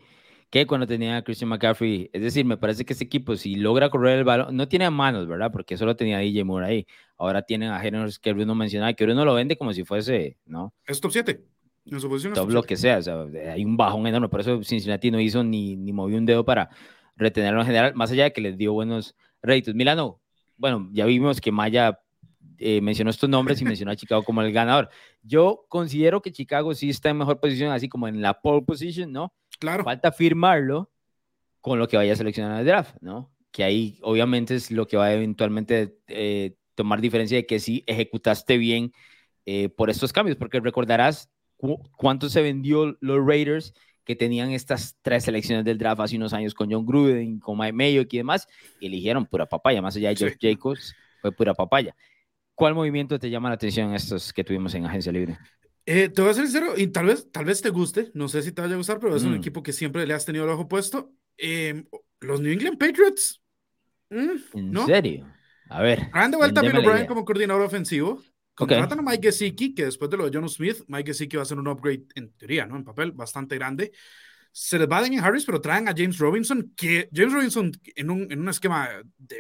que 0.55 0.69
cuando 0.69 0.87
tenía 0.87 1.17
a 1.17 1.23
Christian 1.23 1.49
McCaffrey. 1.49 2.11
Es 2.13 2.23
decir, 2.23 2.45
me 2.45 2.57
parece 2.57 2.85
que 2.85 2.93
este 2.93 3.05
equipo, 3.05 3.35
si 3.35 3.57
logra 3.57 3.91
correr 3.91 4.19
el 4.19 4.25
balón, 4.25 4.57
no 4.57 4.69
tiene 4.69 4.89
manos, 4.89 5.27
¿verdad? 5.27 5.51
Porque 5.51 5.77
solo 5.77 5.97
tenía 5.97 6.19
a 6.19 6.21
DJ 6.21 6.45
Moore 6.45 6.67
ahí. 6.67 6.87
Ahora 7.19 7.43
tienen 7.43 7.73
a 7.73 7.85
Henry 7.85 8.13
que 8.23 8.33
Bruno 8.33 8.55
mencionaba, 8.55 8.93
que 8.93 9.05
Bruno 9.05 9.25
lo 9.25 9.35
vende 9.35 9.57
como 9.57 9.73
si 9.73 9.83
fuese, 9.83 10.37
¿no? 10.47 10.73
Es 10.87 11.01
top 11.01 11.11
7. 11.11 11.45
En 11.87 11.99
su 11.99 12.09
posición 12.09 12.35
top 12.35 12.51
lo 12.51 12.61
7. 12.61 12.69
que 12.69 12.77
sea. 12.77 12.99
O 12.99 13.03
sea, 13.03 13.27
hay 13.53 13.65
un 13.65 13.77
bajón 13.77 14.07
enorme. 14.07 14.29
Por 14.29 14.43
eso 14.43 14.63
Cincinnati 14.63 15.11
no 15.11 15.19
hizo 15.19 15.43
ni, 15.43 15.75
ni 15.75 15.93
movió 15.93 16.19
un 16.19 16.25
dedo 16.25 16.45
para 16.45 16.71
retenerlo 17.17 17.59
en 17.63 17.67
general, 17.67 17.95
más 17.97 18.13
allá 18.13 18.23
de 18.23 18.33
que 18.33 18.41
les 18.41 18.57
dio 18.57 18.73
buenos 18.75 19.17
réditos. 19.43 19.75
Milano, 19.75 20.21
bueno, 20.57 20.89
ya 20.93 21.05
vimos 21.05 21.41
que 21.41 21.51
Maya 21.51 21.99
eh, 22.59 22.81
mencionó 22.81 23.11
estos 23.11 23.29
nombres 23.29 23.61
y 23.61 23.65
mencionó 23.65 23.91
a 23.91 23.97
Chicago 23.97 24.23
como 24.23 24.41
el 24.41 24.53
ganador. 24.53 24.89
Yo 25.23 25.65
considero 25.69 26.23
que 26.23 26.31
Chicago 26.31 26.75
sí 26.75 26.91
está 26.91 27.11
en 27.11 27.19
mejor 27.19 27.41
posición, 27.41 27.73
así 27.73 27.89
como 27.89 28.07
en 28.07 28.23
la 28.23 28.41
pole 28.41 28.63
position, 28.63 29.11
¿no? 29.11 29.33
Claro. 29.59 29.85
Falta 29.85 30.13
firmarlo 30.13 30.91
con 31.61 31.79
lo 31.79 31.89
que 31.89 31.97
vaya 31.97 32.13
a 32.13 32.17
seleccionar 32.17 32.61
el 32.61 32.67
draft, 32.67 32.97
¿no? 33.01 33.33
Que 33.51 33.65
ahí 33.65 33.99
obviamente 34.03 34.55
es 34.55 34.71
lo 34.71 34.87
que 34.87 34.97
va 34.97 35.07
a 35.07 35.15
eventualmente 35.15 35.97
eh, 36.09 36.57
tomar 36.75 37.01
diferencia 37.01 37.37
de 37.37 37.47
que 37.47 37.61
sí 37.61 37.85
ejecutaste 37.87 38.59
bien 38.59 38.93
eh, 39.47 39.69
por 39.69 39.91
estos 39.91 40.13
cambios, 40.13 40.37
porque 40.37 40.61
recordarás 40.61 41.31
cu- 41.57 41.81
cuánto 41.97 42.29
se 42.29 42.43
vendió 42.43 42.97
los 43.01 43.25
Raiders 43.27 43.73
que 44.05 44.17
tenían 44.17 44.51
estas 44.51 44.99
tres 45.01 45.25
selecciones 45.25 45.65
del 45.65 45.79
draft 45.79 46.01
hace 46.01 46.17
unos 46.17 46.33
años 46.35 46.53
con 46.53 46.71
John 46.71 46.85
Gruden, 46.85 47.39
con 47.39 47.57
Mike 47.57 47.73
Mayo 47.73 48.03
y 48.11 48.17
demás, 48.19 48.47
y 48.81 48.87
eligieron 48.89 49.25
pura 49.25 49.47
papaya, 49.47 49.81
más 49.81 49.97
allá 49.97 50.11
de 50.11 50.17
Sí. 50.17 50.25
Josh 50.25 50.37
Jacobs, 50.41 50.95
fue 51.23 51.33
pura 51.33 51.55
papaya. 51.55 51.97
¿Cuál 52.55 52.75
movimiento 52.75 53.19
te 53.19 53.31
llama 53.31 53.49
la 53.49 53.55
atención 53.55 53.95
estos 53.95 54.33
que 54.33 54.45
tuvimos 54.45 54.75
en 54.75 54.85
Agencia 54.85 55.11
Libre? 55.11 55.39
Eh, 55.87 56.09
te 56.09 56.23
voy 56.23 56.31
a 56.31 56.35
ser 56.35 56.45
sincero, 56.45 56.75
y 56.77 56.87
tal 56.89 57.07
vez, 57.07 57.31
tal 57.31 57.45
vez 57.45 57.61
te 57.61 57.69
guste, 57.69 58.11
no 58.15 58.29
sé 58.29 58.43
si 58.43 58.53
te 58.53 58.63
vaya 58.63 58.75
a 58.75 58.79
gustar, 58.79 58.99
pero 58.99 59.15
es 59.17 59.23
un 59.23 59.33
Mm. 59.33 59.37
equipo 59.37 59.63
que 59.63 59.73
siempre 59.73 60.07
le 60.07 60.15
has 60.15 60.25
tenido 60.25 60.45
el 60.45 60.51
ojo 60.51 60.67
puesto. 60.67 61.13
Eh, 61.37 61.85
los 62.21 62.41
New 62.41 62.53
England 62.53 62.79
Patriots, 62.79 63.43
mm, 64.11 64.31
¿En 64.55 64.73
¿no? 64.73 64.87
serio? 64.87 65.27
A 65.69 65.83
ver. 65.83 66.11
De 66.31 66.37
vuelta 66.37 66.61
a 66.61 66.63
Bill 66.63 66.77
O'Brien 66.79 67.07
como 67.07 67.25
coordinador 67.25 67.63
ofensivo. 67.63 68.23
Contratan 68.55 69.01
a 69.01 69.03
Mike 69.03 69.29
Gesicki, 69.29 69.75
que 69.75 69.87
después 69.87 70.09
de 70.11 70.17
lo 70.17 70.31
de 70.31 70.39
John 70.39 70.49
Smith, 70.49 70.85
Mike 70.87 71.09
Gesicki 71.11 71.37
va 71.37 71.43
a 71.43 71.47
ser 71.47 71.59
un 71.59 71.67
upgrade 71.67 72.05
en 72.15 72.33
teoría, 72.35 72.67
¿no? 72.67 72.77
En 72.77 72.85
papel, 72.85 73.11
bastante 73.13 73.57
grande. 73.57 73.91
Se 74.53 74.79
les 74.79 74.89
va 74.89 75.01
Damian 75.03 75.25
Harris, 75.25 75.45
pero 75.45 75.61
traen 75.61 75.89
a 75.89 75.95
James 75.97 76.17
Robinson, 76.19 76.73
que 76.77 77.09
James 77.13 77.33
Robinson 77.33 77.73
en 77.97 78.11
un, 78.11 78.31
en 78.31 78.41
un 78.41 78.49
esquema 78.49 78.89
de, 79.19 79.39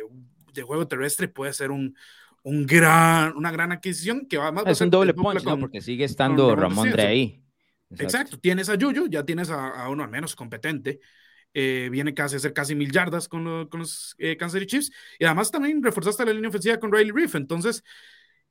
de 0.53 0.62
juego 0.62 0.88
terrestre 0.88 1.28
puede 1.28 1.53
ser 1.53 1.70
un, 1.70 1.97
un 2.45 2.64
gran, 2.66 3.36
una 3.36 3.51
gran 3.51 3.72
adquisición 3.72 4.26
que 4.26 4.38
va 4.38 4.53
más 4.53 4.64
Es 4.66 4.78
ser 4.78 4.86
un 4.86 4.90
doble 4.92 5.12
punch, 5.14 5.42
¿no? 5.45 5.51
con- 5.51 5.61
Porque 5.61 5.80
sigue 5.80 6.05
estando 6.05 6.55
Ramondre 6.55 6.62
Ramondre 6.62 7.03
Stevenson. 7.03 7.11
ahí. 7.11 7.40
Exacto, 7.99 8.38
tienes 8.38 8.68
a 8.68 8.74
Yuyu, 8.76 9.09
ya 9.09 9.24
tienes 9.24 9.51
a, 9.51 9.68
a 9.84 9.88
uno 9.88 10.05
al 10.05 10.11
menos 10.11 10.34
competente. 10.36 11.01
eh, 11.57 11.88
viene 11.90 12.14
casi 12.14 12.34
a 12.34 12.38
hacer 12.38 12.53
casi 12.53 12.74
mil 12.74 12.90
yardas 12.90 13.28
con, 13.28 13.45
lo- 13.45 13.68
con 13.68 13.80
los 13.80 14.16
eh, 14.18 14.36
Kansas 14.36 14.59
City 14.61 14.66
Chiefs. 14.66 14.90
Y 15.20 15.24
además 15.24 15.51
también 15.53 15.82
reforzaste 15.82 16.24
la 16.24 16.32
línea 16.32 16.49
ofensiva 16.49 16.78
con 16.80 16.92
Riley 16.92 17.12
Reef. 17.12 17.36
Entonces, 17.36 17.84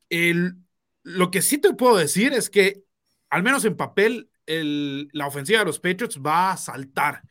el, 0.09 0.55
lo 1.03 1.29
que 1.29 1.41
sí 1.41 1.57
te 1.57 1.73
puedo 1.73 1.97
decir 1.97 2.31
es 2.33 2.49
que, 2.49 2.83
al 3.29 3.43
menos 3.43 3.65
en 3.65 3.75
papel, 3.75 4.29
el, 4.45 5.09
la 5.11 5.27
ofensiva 5.27 5.59
de 5.59 5.65
los 5.65 5.79
Patriots 5.79 6.19
va 6.25 6.51
a 6.53 6.57
saltar. 6.57 7.21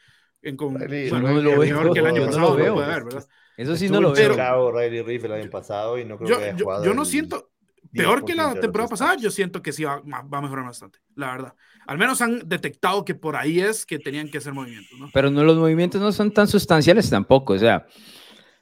En 0.42 0.56
con, 0.56 0.74
bueno, 0.74 0.86
no 1.20 1.40
lo 1.40 1.56
mejor 1.56 1.84
veo, 1.84 1.92
que 1.94 2.00
el 2.00 2.06
año 2.06 2.16
yo 2.16 2.20
no 2.22 2.26
pasado, 2.26 2.50
lo 2.50 2.64
veo. 2.64 2.74
puede 2.74 2.86
haber, 2.86 3.04
¿verdad? 3.04 3.28
Eso 3.56 3.76
sí 3.76 3.86
Estuvo 3.86 4.00
no 4.00 4.08
lo 4.08 4.14
veo. 4.14 4.30
Chicago, 4.30 4.72
Riley 4.72 5.02
Reef 5.02 5.24
el 5.24 5.32
año 5.32 5.50
pasado 5.50 5.98
y 5.98 6.04
no 6.04 6.16
creo 6.16 6.30
Yo, 6.30 6.38
que 6.38 6.44
haya 6.44 6.56
yo, 6.56 6.64
jugado 6.64 6.84
yo 6.84 6.94
no 6.94 7.02
el 7.02 7.08
siento, 7.08 7.50
peor 7.92 8.24
que 8.24 8.32
10% 8.34 8.36
la 8.54 8.60
temporada 8.60 8.88
pasada, 8.88 9.16
yo 9.16 9.30
siento 9.30 9.60
que 9.62 9.72
sí 9.72 9.84
va, 9.84 10.00
va 10.00 10.38
a 10.38 10.40
mejorar 10.42 10.64
bastante, 10.64 10.98
la 11.14 11.32
verdad. 11.32 11.54
Al 11.86 11.98
menos 11.98 12.22
han 12.22 12.48
detectado 12.48 13.04
que 13.04 13.14
por 13.14 13.36
ahí 13.36 13.60
es 13.60 13.84
que 13.84 13.98
tenían 13.98 14.30
que 14.30 14.38
hacer 14.38 14.52
movimientos, 14.52 14.98
¿no? 14.98 15.10
Pero 15.12 15.30
no, 15.30 15.42
los 15.44 15.56
movimientos 15.56 16.00
no 16.00 16.12
son 16.12 16.32
tan 16.32 16.46
sustanciales 16.48 17.10
tampoco. 17.10 17.52
O 17.54 17.58
sea, 17.58 17.86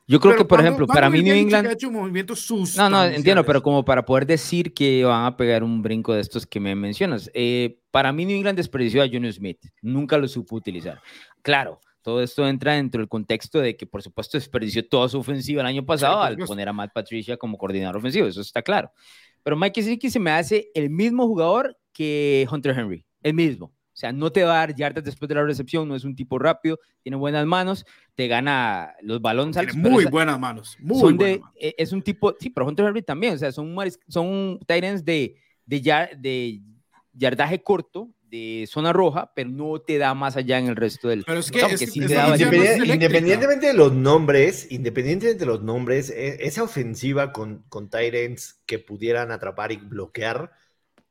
yo 0.08 0.18
creo 0.18 0.32
Pero 0.32 0.38
que, 0.44 0.48
por 0.48 0.58
¿cuándo- 0.58 0.68
ejemplo, 0.70 0.86
para 0.88 1.08
mí 1.08 1.22
New 1.22 1.34
England. 1.34 1.68
ha 1.68 1.72
hecho 1.72 1.90
movimientos 1.90 2.50
No, 2.76 2.90
no, 2.90 3.04
entiendo, 3.04 3.44
pero 3.44 3.62
como 3.62 3.84
para 3.84 4.04
poder 4.04 4.26
decir 4.26 4.74
que 4.74 5.04
van 5.04 5.24
a 5.26 5.36
pegar 5.36 5.62
un 5.62 5.82
brinco 5.82 6.12
de 6.14 6.20
estos 6.20 6.46
que 6.46 6.58
me 6.58 6.74
mencionas. 6.74 7.30
eh, 7.32 7.78
para 7.92 8.12
mí 8.12 8.24
New 8.24 8.36
England 8.36 8.56
desperdició 8.56 9.02
a 9.02 9.06
Junior 9.06 9.32
Smith. 9.32 9.58
Nunca 9.82 10.16
lo 10.18 10.26
supo 10.26 10.56
utilizar. 10.56 11.00
Claro, 11.42 11.80
todo 12.02 12.22
esto 12.22 12.46
entra 12.46 12.74
dentro 12.74 13.00
del 13.00 13.08
contexto 13.08 13.60
de 13.60 13.76
que, 13.76 13.86
por 13.86 14.02
supuesto, 14.02 14.38
desperdició 14.38 14.86
toda 14.88 15.08
su 15.08 15.18
ofensiva 15.18 15.60
el 15.60 15.66
año 15.66 15.84
pasado 15.84 16.22
al 16.22 16.36
poner 16.36 16.68
a 16.68 16.72
Matt 16.72 16.92
Patricia 16.92 17.36
como 17.36 17.58
coordinador 17.58 17.98
ofensivo. 17.98 18.26
Eso 18.26 18.40
está 18.40 18.62
claro. 18.62 18.90
Pero 19.42 19.56
Mike 19.56 19.82
Gesicki 19.82 20.10
se 20.10 20.20
me 20.20 20.30
hace 20.30 20.70
el 20.74 20.90
mismo 20.90 21.26
jugador 21.26 21.78
que 21.92 22.46
Hunter 22.50 22.78
Henry, 22.78 23.06
el 23.22 23.34
mismo. 23.34 23.66
O 23.66 23.96
sea, 24.00 24.12
no 24.12 24.32
te 24.32 24.44
va 24.44 24.54
a 24.54 24.66
dar 24.66 24.74
yardas 24.74 25.04
después 25.04 25.28
de 25.28 25.34
la 25.34 25.44
recepción, 25.44 25.86
no 25.86 25.94
es 25.94 26.04
un 26.04 26.16
tipo 26.16 26.38
rápido, 26.38 26.78
tiene 27.02 27.16
buenas 27.16 27.44
manos, 27.44 27.84
te 28.14 28.28
gana 28.28 28.94
los 29.02 29.20
balones 29.20 29.58
altos. 29.58 29.76
muy 29.76 30.06
buenas 30.06 30.40
manos, 30.40 30.78
muy 30.80 31.00
buenas 31.00 31.18
de, 31.18 31.42
e, 31.56 31.74
Es 31.76 31.92
un 31.92 32.00
tipo, 32.00 32.34
sí, 32.40 32.48
pero 32.48 32.66
Hunter 32.66 32.86
Henry 32.86 33.02
también, 33.02 33.34
o 33.34 33.38
sea, 33.38 33.52
son, 33.52 33.76
son 34.08 34.58
Titans 34.60 35.04
de, 35.04 35.36
de, 35.66 36.08
de 36.18 36.62
yardaje 37.12 37.62
corto, 37.62 38.08
de 38.30 38.66
zona 38.68 38.92
roja, 38.92 39.32
pero 39.34 39.50
no 39.50 39.80
te 39.80 39.98
da 39.98 40.14
más 40.14 40.36
allá 40.36 40.58
en 40.58 40.68
el 40.68 40.76
resto 40.76 41.08
del. 41.08 41.24
Pero 41.24 41.40
es 41.40 41.50
que, 41.50 41.60
independientemente 41.94 43.66
de 43.66 43.74
los 43.74 43.92
nombres, 43.92 44.70
independientemente 44.70 45.44
de 45.44 45.46
los 45.46 45.62
nombres, 45.62 46.10
e, 46.10 46.46
esa 46.46 46.62
ofensiva 46.62 47.32
con, 47.32 47.64
con 47.68 47.90
Tyrants 47.90 48.60
que 48.66 48.78
pudieran 48.78 49.32
atrapar 49.32 49.72
y 49.72 49.76
bloquear, 49.76 50.52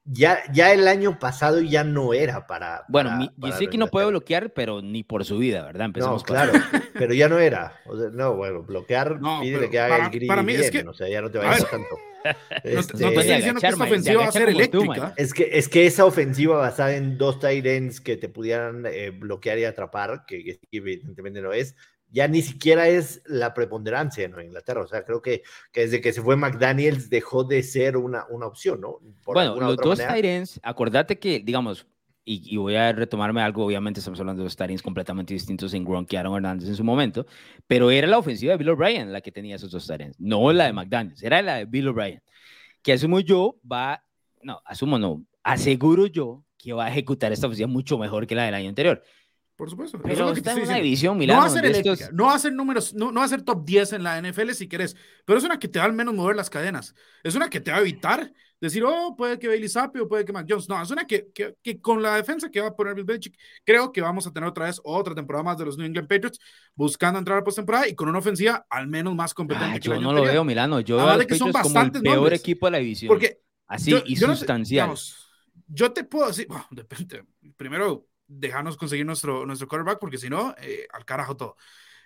ya, 0.05 0.39
ya 0.51 0.73
el 0.73 0.87
año 0.87 1.19
pasado 1.19 1.61
ya 1.61 1.83
no 1.83 2.13
era 2.13 2.47
para. 2.47 2.85
Bueno, 2.87 3.31
yo 3.37 3.51
sé 3.51 3.67
que 3.67 3.77
no 3.77 3.87
puede 3.87 4.07
bloquear, 4.07 4.53
pero 4.53 4.81
ni 4.81 5.03
por 5.03 5.25
su 5.25 5.37
vida, 5.37 5.63
¿verdad? 5.63 5.85
Empezamos 5.85 6.23
no, 6.23 6.25
claro, 6.25 6.53
pero 6.93 7.13
ya 7.13 7.29
no 7.29 7.37
era. 7.37 7.79
no, 8.13 8.35
bueno, 8.35 8.63
bloquear, 8.63 9.19
no, 9.19 9.41
pídele 9.41 9.69
que 9.69 9.79
haga 9.79 9.95
para, 9.95 10.05
el 10.05 10.11
gris. 10.11 10.27
Para 10.27 10.43
mí 10.43 10.53
es 10.53 10.71
que. 10.71 10.81
O 10.81 10.93
sea, 10.93 11.07
ya 11.07 11.21
no 11.21 11.29
te 11.29 11.37
vayas 11.37 11.69
tanto. 11.69 11.95
Este, 12.63 12.97
no, 12.97 13.09
estoy 13.09 13.35
diciendo 13.35 13.61
que 13.61 13.67
esta 13.67 13.83
ofensiva 13.83 14.21
va 14.21 14.27
a 14.27 14.31
ser 14.31 14.49
eléctrica. 14.49 15.13
es, 15.17 15.33
que, 15.33 15.49
es 15.51 15.69
que 15.69 15.85
esa 15.85 16.05
ofensiva 16.05 16.57
basada 16.57 16.95
en 16.95 17.17
dos 17.17 17.39
tight 17.39 17.65
ends 17.65 18.01
que 18.01 18.17
te 18.17 18.29
pudieran 18.29 18.85
eh, 18.85 19.11
bloquear 19.11 19.57
y 19.59 19.65
atrapar, 19.65 20.25
que, 20.27 20.43
que 20.43 20.59
evidentemente 20.71 21.41
no 21.41 21.53
es, 21.53 21.75
ya 22.11 22.27
ni 22.27 22.41
siquiera 22.41 22.87
es 22.87 23.21
la 23.25 23.53
preponderancia 23.53 24.25
en 24.25 24.39
Inglaterra. 24.39 24.81
O 24.81 24.87
sea, 24.87 25.05
creo 25.05 25.21
que, 25.21 25.43
que, 25.71 25.81
desde 25.81 26.01
que 26.01 26.13
se 26.13 26.21
fue 26.21 26.35
McDaniels 26.35 27.09
dejó 27.09 27.43
de 27.43 27.63
ser 27.63 27.97
una, 27.97 28.25
una 28.29 28.47
opción, 28.47 28.81
¿no? 28.81 28.99
bueno, 29.25 29.55
los 29.59 29.77
dos 29.77 29.99
Tyrens, 29.99 30.59
acordate 30.63 31.19
que, 31.19 31.39
digamos, 31.39 31.85
y, 32.25 32.57
voy 32.57 32.75
a 32.75 32.91
retomarme 32.91 33.41
algo, 33.41 33.65
obviamente 33.65 33.99
estamos 33.99 34.19
hablando 34.19 34.41
de 34.41 34.45
dos 34.45 34.55
Tyrens 34.55 34.81
completamente 34.81 35.33
distintos 35.33 35.73
en 35.73 35.83
Gronk 35.83 36.11
y 36.13 36.15
Aaron 36.15 36.35
Hernández 36.35 36.69
en 36.69 36.75
su 36.75 36.83
momento, 36.83 37.25
pero 37.65 37.89
era 37.89 38.07
la 38.07 38.19
ofensiva 38.19 38.51
de 38.51 38.57
Bill 38.57 38.69
O'Brien 38.69 39.11
la 39.11 39.21
que 39.21 39.31
tenía 39.31 39.55
esos 39.55 39.71
dos 39.71 39.87
Tyrens, 39.87 40.19
no 40.19 40.51
la 40.53 40.65
de 40.65 40.73
McDaniels, 40.73 41.23
era 41.23 41.41
la 41.41 41.55
de 41.55 41.65
Bill 41.65 41.87
O'Brien, 41.87 42.21
que 42.81 42.93
asumo 42.93 43.19
yo 43.19 43.59
va, 43.69 44.03
no, 44.43 44.61
asumo 44.65 44.99
no, 44.99 45.25
aseguro 45.43 46.05
yo 46.05 46.43
que 46.57 46.73
va 46.73 46.85
a 46.85 46.89
ejecutar 46.89 47.31
esta 47.31 47.47
ofensiva 47.47 47.67
mucho 47.67 47.97
mejor 47.97 48.27
que 48.27 48.35
la 48.35 48.43
del 48.43 48.53
año 48.53 48.69
anterior. 48.69 49.01
Por 49.55 49.69
supuesto. 49.69 49.99
Pero 50.01 50.31
está 50.31 50.53
en 50.53 50.61
una 50.63 50.75
división, 50.75 51.17
Milano, 51.17 51.41
no 51.41 51.47
va 51.47 51.51
a 51.51 51.53
ser 51.53 51.65
eléctrica, 51.65 52.09
no 52.13 52.25
va 52.27 52.35
a 52.35 52.39
ser 52.39 52.53
números, 52.53 52.93
no, 52.93 53.11
no 53.11 53.19
va 53.19 53.25
a 53.25 53.29
ser 53.29 53.41
top 53.41 53.65
10 53.65 53.93
en 53.93 54.03
la 54.03 54.21
NFL 54.21 54.51
si 54.51 54.69
querés, 54.69 54.95
pero 55.25 55.37
es 55.37 55.43
una 55.43 55.59
que 55.59 55.67
te 55.67 55.79
va 55.79 55.85
al 55.85 55.91
menos 55.91 56.13
mover 56.13 56.35
las 56.35 56.49
cadenas. 56.49 56.95
Es 57.23 57.35
una 57.35 57.49
que 57.49 57.59
te 57.59 57.71
va 57.71 57.77
a 57.77 57.81
evitar 57.81 58.31
decir, 58.59 58.83
oh, 58.85 59.15
puede 59.17 59.39
que 59.39 59.47
Bailey 59.47 59.69
Zappi 59.69 59.99
o 59.99 60.07
puede 60.07 60.25
que 60.25 60.33
Mac 60.33 60.45
Jones. 60.47 60.67
No, 60.67 60.81
es 60.81 60.91
una 60.91 61.05
que, 61.05 61.29
que, 61.33 61.55
que, 61.61 61.79
con 61.79 62.01
la 62.01 62.15
defensa 62.15 62.49
que 62.49 62.61
va 62.61 62.67
a 62.67 62.75
poner 62.75 62.95
Bill 62.95 63.05
Belichick, 63.05 63.37
creo 63.63 63.91
que 63.91 64.01
vamos 64.01 64.27
a 64.27 64.33
tener 64.33 64.49
otra 64.49 64.65
vez 64.65 64.81
otra 64.83 65.15
temporada 65.15 65.43
más 65.43 65.57
de 65.57 65.65
los 65.65 65.77
New 65.77 65.87
England 65.87 66.07
Patriots 66.07 66.39
buscando 66.75 67.19
entrar 67.19 67.37
a 67.37 67.43
postemporada 67.43 67.87
y 67.87 67.95
con 67.95 68.09
una 68.09 68.19
ofensiva 68.19 68.65
al 68.69 68.87
menos 68.87 69.15
más 69.15 69.33
competente. 69.33 69.75
Ah, 69.75 69.79
yo 69.79 70.01
no 70.01 70.13
lo 70.13 70.23
veo, 70.23 70.43
Milano. 70.43 70.79
Yo 70.81 70.97
veo 70.97 71.27
que 71.27 71.35
son 71.35 71.51
como 71.51 71.81
el 71.81 71.91
peor 71.91 72.33
equipo 72.33 72.67
de 72.67 72.71
la 72.71 72.77
división. 72.79 73.07
Porque 73.07 73.41
así 73.67 73.95
y 74.05 74.15
sustancial. 74.15 74.93
yo 75.67 75.91
te 75.91 76.03
puedo 76.03 76.27
decir, 76.27 76.47
bueno, 76.47 76.67
depende. 76.71 77.23
Primero, 77.55 78.07
dejarnos 78.27 78.77
conseguir 78.77 79.05
nuestro, 79.05 79.45
nuestro 79.45 79.67
quarterback, 79.67 79.99
porque 79.99 80.17
si 80.17 80.29
no, 80.29 80.55
eh, 80.61 80.87
al 80.91 81.05
carajo 81.05 81.35
todo. 81.35 81.55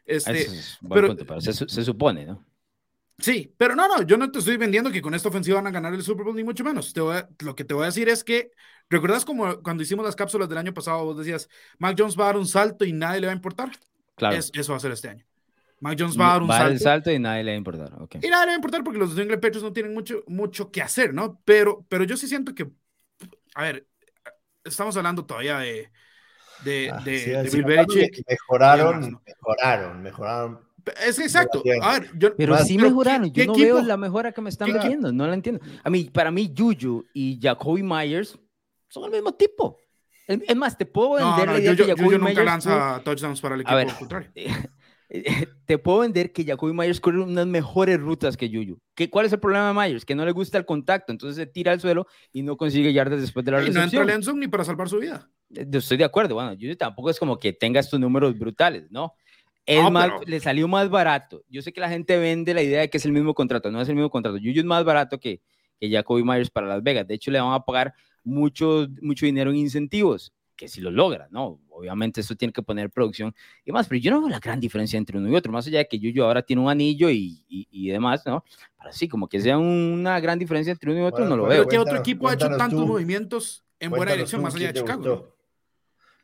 Este, 0.05 0.49
pero, 0.89 1.15
se, 1.39 1.83
supone, 1.85 2.25
¿no? 2.25 2.45
Sí, 3.19 3.53
pero 3.57 3.75
no, 3.75 3.87
no, 3.87 4.01
yo 4.01 4.17
no 4.17 4.31
te 4.31 4.39
estoy 4.39 4.57
vendiendo 4.57 4.91
que 4.91 5.01
con 5.01 5.13
esta 5.13 5.29
ofensiva 5.29 5.57
van 5.57 5.67
a 5.67 5.71
ganar 5.71 5.93
el 5.93 6.03
Super 6.03 6.25
Bowl, 6.25 6.35
ni 6.35 6.43
mucho 6.43 6.63
menos. 6.63 6.93
Te 6.93 7.01
lo 7.45 7.55
que 7.55 7.63
te 7.63 7.73
voy 7.73 7.83
a 7.83 7.87
decir 7.87 8.09
es 8.09 8.23
que, 8.23 8.51
¿recuerdas 8.89 9.23
como 9.23 9.61
cuando 9.61 9.83
hicimos 9.83 10.05
las 10.05 10.15
cápsulas 10.15 10.49
del 10.49 10.57
año 10.57 10.73
pasado, 10.73 11.05
vos 11.05 11.17
decías, 11.17 11.47
Mac 11.77 11.95
Jones 11.97 12.17
va 12.17 12.23
a 12.23 12.27
dar 12.27 12.37
un 12.37 12.47
salto 12.47 12.85
y 12.85 12.93
nadie 12.93 13.21
le 13.21 13.27
va 13.27 13.33
a 13.33 13.35
importar? 13.35 13.71
Claro. 14.15 14.35
eso 14.35 14.71
va 14.71 14.77
a 14.77 14.81
ser 14.81 14.91
este 14.91 15.09
año. 15.09 15.25
Mac 15.79 15.97
Jones 15.99 16.19
va 16.19 16.29
a 16.29 16.33
dar 16.33 16.41
un 16.41 16.47
salto. 16.47 16.79
salto 16.79 17.11
y 17.11 17.19
nadie 17.19 17.43
le 17.43 17.51
va 17.51 17.55
a 17.55 17.57
importar. 17.57 18.01
Okay. 18.03 18.21
Y 18.23 18.29
nadie 18.29 18.45
le 18.45 18.51
va 18.51 18.53
a 18.53 18.55
importar 18.55 18.83
porque 18.83 18.99
los 18.99 19.13
New 19.13 19.23
England 19.23 19.41
Patriots 19.41 19.63
no 19.63 19.73
tienen 19.73 19.93
mucho, 19.93 20.23
mucho 20.27 20.71
que 20.71 20.81
hacer, 20.81 21.13
¿no? 21.13 21.41
Pero, 21.45 21.85
pero 21.89 22.05
yo 22.05 22.17
sí 22.17 22.27
siento 22.27 22.55
que, 22.55 22.69
a 23.53 23.63
ver, 23.63 23.87
estamos 24.63 24.95
hablando 24.97 25.25
todavía 25.25 25.59
de, 25.59 25.91
de, 26.63 26.89
ah, 26.89 27.01
de, 27.03 27.49
Bill 27.51 27.65
Belichick. 27.65 28.23
Mejoraron, 28.27 29.21
mejoraron, 29.25 30.01
mejoraron. 30.01 30.72
Es 31.05 31.19
exacto. 31.19 31.63
A 31.81 31.99
ver, 31.99 32.09
yo, 32.17 32.35
pero 32.35 32.57
sí 32.57 32.77
mejoraron. 32.77 33.31
Yo 33.31 33.45
no 33.45 33.53
veo 33.53 33.81
la 33.81 33.97
mejora 33.97 34.31
que 34.31 34.41
me 34.41 34.49
están 34.49 34.71
vendiendo. 34.71 35.11
No 35.11 35.27
la 35.27 35.33
entiendo. 35.33 35.61
A 35.83 35.89
mí, 35.89 36.09
para 36.11 36.31
mí, 36.31 36.53
Juju 36.55 37.05
y 37.13 37.39
Jacoby 37.41 37.83
Myers 37.83 38.37
son 38.89 39.05
el 39.05 39.11
mismo 39.11 39.33
tipo. 39.33 39.77
Es 40.27 40.55
más, 40.55 40.77
te 40.77 40.85
puedo 40.85 41.15
vender 41.15 41.47
no, 41.47 41.53
no, 41.53 41.59
yo, 41.59 41.73
yo, 41.73 41.85
Jacoby 41.85 42.17
nunca 42.17 42.43
lanza 42.43 43.01
touchdowns 43.03 43.41
para 43.41 43.55
el 43.55 43.61
equipo 43.61 43.75
ver, 43.75 43.87
contrario. 43.99 44.31
te 45.65 45.77
puedo 45.77 45.99
vender 45.99 46.31
que 46.31 46.45
Jacoby 46.45 46.73
Myers 46.73 46.99
corre 46.99 47.21
unas 47.21 47.45
mejores 47.45 47.99
rutas 47.99 48.37
que 48.37 48.47
Juju. 48.47 48.79
¿Qué, 48.95 49.09
¿Cuál 49.09 49.25
es 49.25 49.33
el 49.33 49.39
problema 49.39 49.67
de 49.67 49.73
Myers? 49.73 50.05
Que 50.05 50.15
no 50.15 50.25
le 50.25 50.31
gusta 50.31 50.57
el 50.57 50.65
contacto, 50.65 51.11
entonces 51.11 51.35
se 51.35 51.45
tira 51.45 51.71
al 51.71 51.81
suelo 51.81 52.07
y 52.31 52.41
no 52.41 52.57
consigue 52.57 52.93
yardas 52.93 53.21
después 53.21 53.45
de 53.45 53.51
la 53.51 53.57
recepción. 53.59 53.89
Y 53.89 53.91
no 53.91 54.01
entra 54.01 54.15
Lenson 54.15 54.39
ni 54.39 54.47
para 54.47 54.63
salvar 54.63 54.89
su 54.89 54.99
vida. 54.99 55.29
Estoy 55.49 55.97
de 55.97 56.05
acuerdo, 56.05 56.35
bueno, 56.35 56.51
Juju 56.59 56.75
tampoco 56.75 57.09
es 57.09 57.19
como 57.19 57.37
que 57.37 57.53
tenga 57.53 57.79
estos 57.79 57.99
números 57.99 58.37
brutales, 58.37 58.89
¿no? 58.89 59.13
Es 59.65 59.91
más, 59.91 60.11
le 60.25 60.39
salió 60.39 60.67
más 60.67 60.89
barato. 60.89 61.43
Yo 61.49 61.61
sé 61.61 61.71
que 61.71 61.79
la 61.79 61.89
gente 61.89 62.17
vende 62.17 62.53
la 62.53 62.61
idea 62.61 62.81
de 62.81 62.89
que 62.89 62.97
es 62.97 63.05
el 63.05 63.13
mismo 63.13 63.33
contrato, 63.33 63.71
no 63.71 63.81
es 63.81 63.89
el 63.89 63.95
mismo 63.95 64.09
contrato. 64.09 64.37
Juju 64.37 64.59
es 64.59 64.65
más 64.65 64.83
barato 64.83 65.19
que, 65.19 65.41
que 65.79 65.89
Jacoby 65.89 66.23
Myers 66.23 66.49
para 66.49 66.67
Las 66.67 66.83
Vegas. 66.83 67.07
De 67.07 67.13
hecho, 67.13 67.31
le 67.31 67.39
van 67.39 67.53
a 67.53 67.63
pagar 67.63 67.93
mucho, 68.23 68.87
mucho 69.01 69.25
dinero 69.25 69.51
en 69.51 69.57
incentivos 69.57 70.33
que 70.55 70.67
si 70.67 70.81
lo 70.81 70.91
logra, 70.91 71.27
¿no? 71.31 71.59
Obviamente 71.69 72.21
eso 72.21 72.35
tiene 72.35 72.53
que 72.53 72.61
poner 72.61 72.89
producción 72.89 73.33
y 73.65 73.71
más, 73.71 73.87
pero 73.87 73.99
yo 73.99 74.11
no 74.11 74.21
veo 74.21 74.29
la 74.29 74.39
gran 74.39 74.59
diferencia 74.59 74.97
entre 74.97 75.17
uno 75.17 75.29
y 75.29 75.35
otro, 75.35 75.51
más 75.51 75.65
allá 75.65 75.79
de 75.79 75.87
que 75.87 75.97
Yuyu 75.97 76.23
ahora 76.23 76.43
tiene 76.43 76.61
un 76.61 76.69
anillo 76.69 77.09
y, 77.09 77.43
y, 77.47 77.89
demás, 77.89 78.23
¿no? 78.25 78.43
Pero 78.77 78.93
sí, 78.93 79.07
como 79.07 79.27
que 79.27 79.41
sea 79.41 79.57
una 79.57 80.19
gran 80.19 80.37
diferencia 80.37 80.71
entre 80.71 80.91
uno 80.91 81.01
y 81.01 81.03
otro, 81.03 81.25
no 81.25 81.35
lo 81.35 81.45
veo. 81.45 81.67
¿Qué 81.67 81.79
otro 81.79 81.97
equipo 81.97 82.29
ha 82.29 82.35
hecho 82.35 82.49
tantos 82.55 82.85
movimientos 82.85 83.65
en 83.79 83.89
buena 83.89 84.11
dirección 84.11 84.41
más 84.41 84.55
allá 84.55 84.67
de 84.67 84.79
Chicago? 84.79 85.35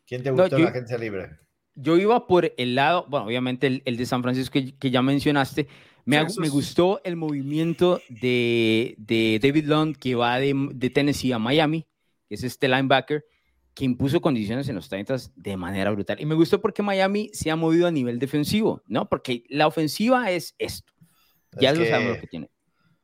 ¿Quién 0.06 0.24
te 0.24 0.32
gustó 0.32 0.58
en 0.58 0.64
la 0.64 0.70
agencia 0.70 0.98
libre? 0.98 1.40
Yo 1.82 1.98
iba 1.98 2.28
por 2.28 2.54
el 2.58 2.76
lado, 2.76 3.06
bueno, 3.10 3.26
obviamente 3.26 3.68
el, 3.68 3.82
el 3.86 3.98
de 3.98 4.06
San 4.06 4.22
Francisco 4.22 4.54
que, 4.54 4.76
que 4.76 4.92
ya 4.92 5.02
mencionaste, 5.02 5.68
me, 6.06 6.26
me, 6.40 6.50
gustó 6.50 7.02
el 7.04 7.16
movimiento 7.16 8.02
de, 8.10 8.96
de 8.98 9.40
David 9.42 9.66
Long 9.66 9.96
que 9.96 10.16
va 10.16 10.40
de, 10.40 10.56
de 10.74 10.90
Tennessee 10.90 11.32
a 11.32 11.40
Miami, 11.40 11.86
que 12.28 12.36
es 12.36 12.44
este 12.44 12.68
linebacker, 12.68 13.26
que 13.76 13.86
impuso 13.86 14.20
condiciones 14.20 14.68
en 14.70 14.76
los 14.76 14.90
30 14.90 15.18
de 15.36 15.58
manera 15.58 15.92
brutal. 15.92 16.20
Y 16.20 16.26
me 16.26 16.36
gustó 16.36 16.60
porque 16.62 16.82
Miami 16.82 17.30
se 17.34 17.52
ha 17.52 17.56
movido 17.56 17.88
a 17.88 17.92
nivel 17.92 18.18
defensivo, 18.18 18.82
¿no? 18.88 19.08
Porque 19.08 19.44
la 19.50 19.68
ofensiva 19.68 20.32
es 20.32 20.56
esto. 20.58 20.94
Ya 21.60 21.74
lo 21.74 21.86
sabemos 21.86 22.16
lo 22.16 22.22
que 22.22 22.28
tiene. 22.28 22.50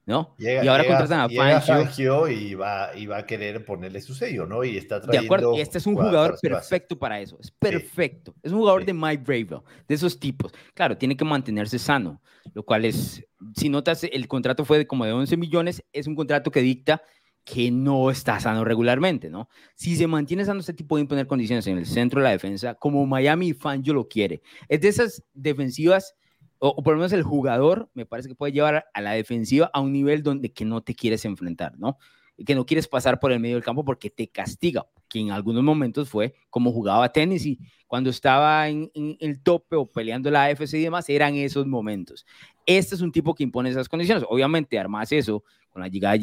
¿No? 0.05 0.35
y 0.37 0.67
ahora 0.67 0.85
contratan 0.85 1.21
a 1.21 1.61
Fangio. 1.61 2.27
y 2.27 2.53
va, 2.53 2.95
y 2.95 3.07
va 3.07 3.17
a 3.17 3.25
querer 3.25 3.65
ponerle 3.65 4.01
su 4.01 4.13
sello, 4.13 4.45
¿no? 4.45 4.63
Y 4.63 4.77
está 4.77 5.01
trayendo... 5.01 5.21
De 5.21 5.27
acuerdo, 5.27 5.57
y 5.57 5.61
este 5.61 5.79
es 5.79 5.87
un 5.87 5.95
jugador 5.95 6.37
perfecto 6.41 6.97
para 6.97 7.19
eso, 7.19 7.37
es 7.41 7.51
perfecto. 7.51 8.35
Es 8.43 8.51
un 8.51 8.59
jugador 8.59 8.85
de 8.85 8.93
Mike 8.93 9.23
Bravo, 9.25 9.63
de 9.87 9.95
esos 9.95 10.19
tipos. 10.19 10.51
Claro, 10.73 10.97
tiene 10.97 11.17
que 11.17 11.25
mantenerse 11.25 11.79
sano, 11.79 12.21
lo 12.53 12.63
cual 12.63 12.85
es, 12.85 13.25
si 13.55 13.69
notas, 13.69 14.03
el 14.03 14.27
contrato 14.27 14.63
fue 14.63 14.77
de 14.77 14.87
como 14.87 15.05
de 15.05 15.13
11 15.13 15.37
millones, 15.37 15.83
es 15.91 16.07
un 16.07 16.15
contrato 16.15 16.51
que 16.51 16.61
dicta 16.61 17.01
que 17.43 17.69
no 17.69 18.09
está 18.09 18.39
sano 18.39 18.65
regularmente, 18.65 19.29
¿no? 19.29 19.49
Si 19.75 19.95
se 19.95 20.07
mantiene 20.07 20.45
sano 20.45 20.59
este 20.59 20.73
tipo 20.73 20.95
de 20.95 21.03
imponer 21.03 21.27
condiciones 21.27 21.67
en 21.67 21.77
el 21.77 21.85
centro 21.85 22.19
de 22.19 22.25
la 22.25 22.31
defensa, 22.31 22.73
como 22.73 23.05
Miami 23.05 23.53
fan 23.53 23.83
yo 23.83 23.93
lo 23.93 24.07
quiere, 24.07 24.41
es 24.67 24.81
de 24.81 24.87
esas 24.87 25.23
defensivas, 25.33 26.15
o, 26.59 26.81
por 26.83 26.93
lo 26.93 26.99
menos 26.99 27.13
el 27.13 27.23
jugador, 27.23 27.89
me 27.93 28.05
parece 28.05 28.29
que 28.29 28.35
puede 28.35 28.53
llevar 28.53 28.85
a 28.93 29.01
la 29.01 29.11
defensiva 29.11 29.69
a 29.73 29.81
un 29.81 29.91
nivel 29.91 30.23
donde 30.23 30.51
que 30.51 30.65
no 30.65 30.81
te 30.81 30.95
quieres 30.95 31.25
enfrentar, 31.25 31.77
¿no? 31.77 31.97
Que 32.45 32.55
no 32.55 32.65
quieres 32.65 32.87
pasar 32.87 33.19
por 33.19 33.31
el 33.31 33.39
medio 33.39 33.55
del 33.55 33.63
campo 33.63 33.85
porque 33.85 34.09
te 34.09 34.27
castiga, 34.27 34.85
que 35.07 35.19
en 35.19 35.31
algunos 35.31 35.63
momentos 35.63 36.09
fue 36.09 36.35
como 36.49 36.71
jugaba 36.71 37.11
tenis 37.11 37.45
y 37.45 37.59
cuando 37.87 38.09
estaba 38.09 38.67
en, 38.67 38.91
el 38.93 39.41
tope 39.41 39.75
o 39.75 39.85
peleando 39.85 40.31
la 40.31 40.45
AFC 40.45 40.73
y 40.75 40.83
demás, 40.83 41.07
eran 41.09 41.35
esos 41.35 41.65
momentos. 41.65 42.25
Este 42.65 42.95
es 42.95 43.01
un 43.01 43.11
tipo 43.11 43.33
que 43.35 43.43
impone 43.43 43.69
esas 43.69 43.87
condiciones. 43.87 44.23
Obviamente, 44.27 44.79
armas 44.79 45.11
eso 45.11 45.43
con 45.69 45.81
la 45.81 45.87
llegada 45.87 46.17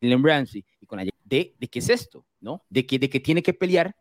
de 0.00 0.16
Ramsey 0.16 0.64
de, 1.24 1.56
de 1.58 1.68
qué 1.68 1.78
es 1.78 1.88
esto, 1.88 2.26
¿no? 2.40 2.64
De 2.68 2.86
que, 2.86 2.98
de 2.98 3.08
que 3.08 3.20
tiene 3.20 3.42
que 3.42 3.52
pelear 3.52 3.96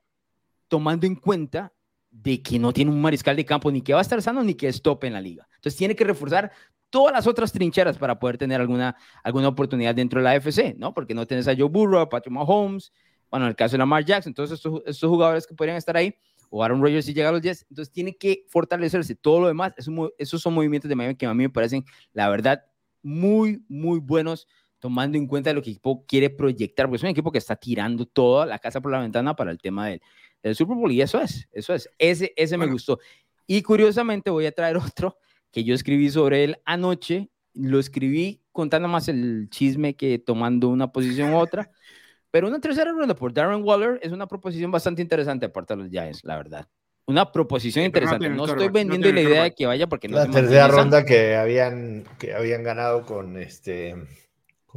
tomando 0.67 1.05
en 1.05 1.15
cuenta 1.15 1.73
de 2.11 2.41
que 2.41 2.57
no 2.57 2.73
tiene 2.73 2.91
un 2.91 3.01
mariscal 3.01 3.35
de 3.35 3.45
campo 3.45 3.71
ni 3.71 3.81
que 3.81 3.93
va 3.93 3.99
a 3.99 4.01
estar 4.01 4.21
sano 4.21 4.43
ni 4.43 4.55
que 4.55 4.67
es 4.67 4.81
top 4.81 5.03
en 5.03 5.13
la 5.13 5.21
liga. 5.21 5.47
Entonces 5.55 5.77
tiene 5.77 5.95
que 5.95 6.03
reforzar 6.03 6.51
todas 6.89 7.13
las 7.13 7.27
otras 7.27 7.51
trincheras 7.51 7.97
para 7.97 8.17
poder 8.17 8.37
tener 8.37 8.59
alguna, 8.59 8.95
alguna 9.23 9.47
oportunidad 9.47 9.93
dentro 9.93 10.19
de 10.19 10.23
la 10.23 10.31
AFC, 10.31 10.75
¿no? 10.77 10.93
Porque 10.93 11.13
no 11.13 11.25
tienes 11.27 11.47
a 11.47 11.55
Joe 11.55 11.69
Burrow, 11.69 11.99
a 11.99 12.09
Patrick 12.09 12.33
Mahomes, 12.33 12.91
bueno, 13.29 13.45
en 13.45 13.49
el 13.49 13.55
caso 13.55 13.73
de 13.73 13.79
Lamar 13.79 14.03
Jackson, 14.03 14.33
todos 14.33 14.51
estos, 14.51 14.81
estos 14.85 15.07
jugadores 15.09 15.45
que 15.45 15.53
podrían 15.53 15.77
estar 15.77 15.95
ahí, 15.95 16.15
o 16.49 16.63
Aaron 16.63 16.81
Rodgers 16.81 17.05
si 17.05 17.13
llega 17.13 17.29
a 17.29 17.31
los 17.31 17.41
Jets, 17.41 17.65
entonces 17.69 17.93
tiene 17.93 18.15
que 18.17 18.45
fortalecerse. 18.49 19.13
Todo 19.15 19.41
lo 19.41 19.47
demás, 19.47 19.73
esos 20.17 20.41
son 20.41 20.53
movimientos 20.53 20.89
de 20.89 20.95
Miami 20.95 21.15
que 21.15 21.27
a 21.27 21.33
mí 21.33 21.43
me 21.43 21.49
parecen, 21.49 21.85
la 22.11 22.27
verdad, 22.29 22.65
muy, 23.03 23.63
muy 23.69 23.99
buenos, 23.99 24.47
tomando 24.79 25.17
en 25.17 25.27
cuenta 25.27 25.53
lo 25.53 25.61
que 25.61 25.69
el 25.69 25.73
equipo 25.73 26.05
quiere 26.05 26.29
proyectar, 26.29 26.87
porque 26.87 26.97
es 26.97 27.03
un 27.03 27.09
equipo 27.09 27.31
que 27.31 27.37
está 27.37 27.55
tirando 27.55 28.05
toda 28.05 28.45
la 28.45 28.59
casa 28.59 28.81
por 28.81 28.91
la 28.91 28.99
ventana 28.99 29.35
para 29.35 29.51
el 29.51 29.59
tema 29.59 29.87
del, 29.87 30.01
del 30.41 30.55
Super 30.55 30.75
Bowl, 30.75 30.91
y 30.91 31.01
eso 31.01 31.21
es, 31.21 31.47
eso 31.51 31.73
es, 31.73 31.89
ese, 31.97 32.33
ese 32.35 32.57
me 32.57 32.67
gustó. 32.67 32.99
Y 33.45 33.61
curiosamente 33.61 34.29
voy 34.29 34.45
a 34.45 34.51
traer 34.51 34.77
otro 34.77 35.17
que 35.51 35.63
yo 35.63 35.73
escribí 35.75 36.09
sobre 36.09 36.43
él 36.43 36.57
anoche, 36.65 37.29
lo 37.53 37.79
escribí 37.79 38.41
contando 38.51 38.87
más 38.87 39.07
el 39.07 39.47
chisme 39.49 39.95
que 39.95 40.19
tomando 40.19 40.69
una 40.69 40.91
posición 40.91 41.33
u 41.33 41.37
otra, 41.37 41.71
pero 42.31 42.47
una 42.47 42.59
tercera 42.59 42.91
ronda 42.91 43.15
por 43.15 43.33
Darren 43.33 43.63
Waller 43.63 43.99
es 44.01 44.11
una 44.11 44.27
proposición 44.27 44.71
bastante 44.71 45.01
interesante 45.01 45.47
aparte 45.47 45.75
de 45.75 45.83
los 45.83 45.89
Giants, 45.89 46.23
la 46.23 46.37
verdad 46.37 46.67
una 47.09 47.31
proposición 47.31 47.85
interesante. 47.85 48.29
No, 48.29 48.45
estoy 48.45 48.69
vendiendo 48.69 49.11
la 49.11 49.21
idea 49.21 49.43
de 49.43 49.55
que 49.55 49.65
vaya 49.65 49.87
porque 49.87 50.07
no 50.07 50.17
La 50.17 50.27
tercera 50.27 50.67
ronda 50.67 51.03
que 51.03 51.35
habían, 51.35 52.03
que 52.19 52.35
habían 52.35 52.61
ganado 52.61 53.03
con 53.03 53.35
este. 53.37 53.95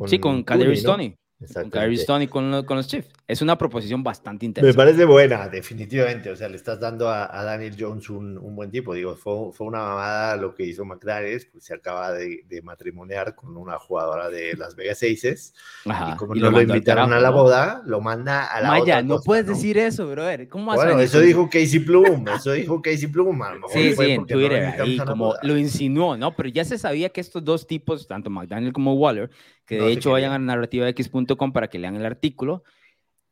Sí, 0.07 0.19
con 0.19 0.43
Calder 0.43 0.77
Stoney. 0.77 1.17
Con 1.53 1.71
Kyrie 1.71 1.97
Stone 1.97 2.25
y 2.25 2.29
con, 2.29 2.65
con, 2.65 2.77
los 2.77 2.87
Chiefs. 2.87 3.09
Es 3.27 3.43
una 3.43 3.57
proposición 3.57 4.03
bastante 4.03 4.47
interesante. 4.47 4.77
Me 4.77 4.85
parece 4.85 5.05
buena, 5.05 5.49
definitivamente. 5.49 6.31
O 6.31 6.37
sea, 6.37 6.49
le 6.49 6.57
estás 6.57 6.79
dando 6.79 7.09
a, 7.09 7.43
Daniel 7.45 7.75
Jones 7.79 8.11
un, 8.11 8.39
un, 8.39 8.55
buen 8.55 8.71
tipo. 8.71 8.95
Digo, 8.95 9.17
fue, 9.17 9.53
fue, 9.53 9.67
una 9.67 9.79
mamada 9.79 10.37
lo 10.37 10.55
que 10.55 10.65
hizo 10.65 10.85
McDaniels, 10.85 11.47
pues 11.47 11.65
se 11.65 11.75
acaba 11.75 12.13
de, 12.13 12.45
de 12.47 12.63
matrimoniar 12.63 13.35
con 13.35 13.57
una 13.57 13.79
jugadora 13.79 14.29
de 14.29 14.55
Las 14.55 14.77
Vegas 14.77 15.03
Aces. 15.03 15.55
y 15.85 16.17
como 16.17 16.35
no 16.35 16.51
lo, 16.51 16.61
invitaron 16.61 17.13
a 17.13 17.21
la 17.21 17.31
boda, 17.31 17.83
lo 17.87 18.01
manda 18.01 18.45
a 18.45 18.61
la 18.61 18.69
Maya, 18.69 19.03
no 19.03 19.21
puedes 19.21 19.47
decir 19.47 19.79
eso, 19.79 20.09
brother. 20.09 20.49
¿Cómo 20.49 20.75
bueno, 20.75 21.01
eso 21.01 21.21
dijo 21.21 21.49
Casey 21.51 21.81
Plum. 21.81 22.27
Eso 22.29 22.53
dijo 22.53 22.81
Casey 22.81 23.09
Plum. 23.09 23.43
A 23.43 23.55
lo 23.55 23.61
mejor 23.61 23.73
sí, 23.73 23.95
sí, 23.95 24.11
en 24.11 24.27
Twitter. 24.27 24.81
ahí 24.81 24.99
como 24.99 25.35
lo 25.43 25.57
insinuó, 25.57 26.17
¿no? 26.17 26.35
Pero 26.37 26.49
ya 26.49 26.65
se 26.65 26.79
sabía 26.79 27.09
que 27.09 27.21
estos 27.21 27.45
dos 27.45 27.67
tipos, 27.67 28.07
tanto 28.07 28.31
McDaniel 28.31 28.73
como 28.73 28.95
Waller, 28.95 29.31
que 29.73 29.81
de 29.81 29.93
hecho 29.93 30.11
vayan 30.11 30.33
a 30.33 30.39
narrativax.com 30.39 31.53
para 31.53 31.69
que 31.69 31.79
lean 31.79 31.97
el 31.97 32.05
artículo. 32.05 32.63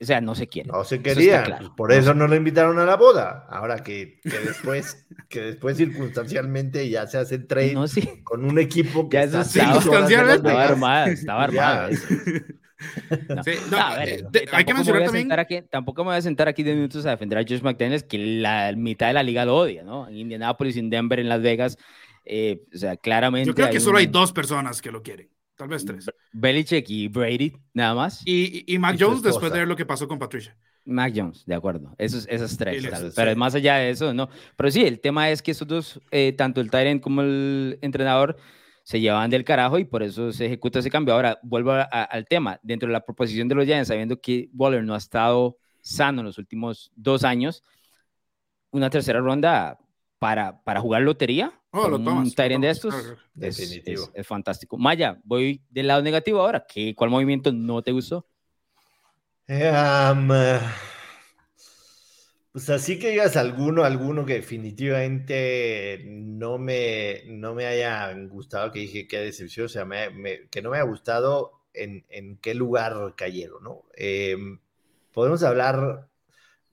O 0.01 0.05
sea, 0.07 0.23
no 0.23 0.35
se 0.35 0.47
quiere. 0.47 0.71
No 0.71 0.83
se 0.85 1.03
quería. 1.03 1.45
Pues, 1.45 1.71
por 1.77 1.93
eso 1.93 2.15
no 2.15 2.27
lo 2.27 2.35
invitaron 2.35 2.79
a 2.79 2.87
la 2.87 2.97
boda. 2.97 3.47
Ahora 3.51 3.83
que, 3.83 4.19
que 4.23 4.39
después, 4.39 5.07
que 5.29 5.43
después 5.43 5.77
circunstancialmente 5.77 6.89
ya 6.89 7.07
se 7.07 7.19
hace 7.19 7.39
trade 7.39 7.75
con 8.25 8.47
un 8.47 8.59
equipo 8.59 9.11
que 9.11 9.29
ya 9.29 9.45
circunstancialmente 9.45 10.49
estaba 10.49 10.65
armada, 10.65 11.11
estaba 11.11 11.45
armada. 11.45 11.91
hay 14.53 14.65
que 14.65 14.73
mencionar 14.73 15.05
también. 15.05 15.31
Aquí, 15.33 15.61
tampoco 15.71 16.03
me 16.03 16.13
voy 16.13 16.17
a 16.17 16.23
sentar 16.23 16.49
aquí 16.49 16.63
de 16.63 16.75
minutos 16.75 17.05
a 17.05 17.11
defender 17.11 17.39
a 17.39 17.43
Josh 17.43 17.61
McDaniels, 17.61 18.05
que 18.05 18.17
la 18.17 18.73
mitad 18.75 19.09
de 19.09 19.13
la 19.13 19.23
liga 19.23 19.45
lo 19.45 19.57
odia, 19.57 19.83
¿no? 19.83 20.09
En 20.09 20.17
Indianapolis, 20.17 20.79
en 20.79 20.89
Denver, 20.89 21.21
en 21.21 21.29
Las 21.29 21.43
Vegas. 21.43 21.77
Eh, 22.25 22.63
o 22.75 22.79
sea, 22.79 22.97
claramente. 22.97 23.49
Yo 23.49 23.55
creo 23.55 23.69
que 23.69 23.81
solo 23.81 23.99
hay 23.99 24.07
dos 24.07 24.33
personas 24.33 24.81
que 24.81 24.91
lo 24.91 25.03
quieren. 25.03 25.29
Tal 25.61 25.69
vez 25.69 25.85
tres. 25.85 26.11
Belichick 26.33 26.89
y 26.89 27.09
Brady, 27.09 27.53
nada 27.75 27.95
más. 27.95 28.23
Y, 28.25 28.65
y, 28.67 28.79
Mac 28.79 28.97
Jones 28.99 29.21
después 29.21 29.53
de 29.53 29.59
ver 29.59 29.69
lo 29.69 29.77
que 29.77 29.85
pasó 29.85 30.09
con 30.09 30.19
Patricia. 30.19 30.57
Mac 30.87 31.13
Jones, 31.15 31.45
de 31.45 31.55
acuerdo. 31.55 31.95
Esos, 31.99 32.27
esas 32.31 32.57
tres, 32.57 32.83
Pero 33.15 33.37
más 33.37 33.55
allá 33.55 33.77
de 33.77 33.91
eso, 33.91 34.15
no. 34.15 34.31
Pero 34.57 34.71
sí, 34.71 34.87
el 34.87 35.01
tema 35.01 35.29
es 35.29 35.43
que 35.43 35.51
esos 35.51 35.69
dos, 35.69 36.01
eh, 36.13 36.33
tanto 36.33 36.63
el 36.63 36.71
Tyrant 36.71 37.03
como 37.03 37.21
el 37.21 37.79
entrenador, 37.83 38.39
se 38.85 39.01
llevaban 39.01 39.29
del 39.29 39.45
carajo 39.45 39.79
y 39.79 39.85
por 39.85 40.03
eso 40.03 40.33
se 40.33 40.47
ejecuta 40.47 40.79
ese 40.79 40.91
cambio. 40.91 41.13
Ahora, 41.13 41.39
vuelvo 41.43 41.73
al 41.73 42.25
tema. 42.25 42.59
Dentro 42.63 42.87
de 42.87 42.95
la 42.95 43.05
proposición 43.05 43.47
de 43.47 43.55
los 43.55 43.67
Giants, 43.67 43.89
sabiendo 43.89 44.19
que 44.19 44.49
Waller 44.55 44.83
no 44.83 44.95
ha 44.95 44.99
estado 44.99 45.59
sano 45.83 46.21
en 46.21 46.27
los 46.27 46.39
últimos 46.39 46.91
dos 46.97 47.23
años, 47.23 47.63
una 48.71 48.89
tercera 48.89 49.21
ronda 49.21 49.79
para, 50.21 50.63
para 50.63 50.81
jugar 50.81 51.01
lotería, 51.01 51.51
oh, 51.71 51.87
un 51.97 52.31
Tyrant 52.33 52.63
de 52.63 52.71
estos, 52.71 52.95
Definitivo. 53.35 54.11
Es, 54.13 54.27
fantástico. 54.27 54.77
Maya, 54.77 55.19
voy 55.25 55.63
del 55.71 55.87
lado 55.87 56.03
negativo 56.03 56.41
ahora. 56.41 56.67
¿Qué, 56.69 56.95
¿Cuál 56.95 57.09
movimiento 57.09 57.51
no 57.51 57.83
te 57.83 57.91
gustó? 57.91 58.27
Um, 59.49 60.29
pues 62.53 62.69
así 62.69 62.99
que 62.99 63.11
digas 63.11 63.39
alguno, 63.39 63.83
alguno 63.83 64.27
que 64.27 64.35
definitivamente 64.35 66.05
no 66.05 66.59
me, 66.59 67.23
no 67.27 67.55
me 67.55 67.65
haya 67.65 68.13
gustado, 68.29 68.71
que 68.71 68.81
dije 68.81 69.09
qué 69.09 69.21
decepción, 69.21 69.67
o 69.67 69.69
sea, 69.71 69.89
que 70.51 70.61
no 70.61 70.71
me 70.71 70.77
haya 70.77 70.87
gustado 70.87 71.63
en, 71.73 72.05
en 72.11 72.37
qué 72.37 72.55
lugar 72.55 73.15
cayeron, 73.17 73.65
¿no? 73.65 73.85
Em, 73.95 74.59
podemos 75.15 75.43
hablar 75.45 76.09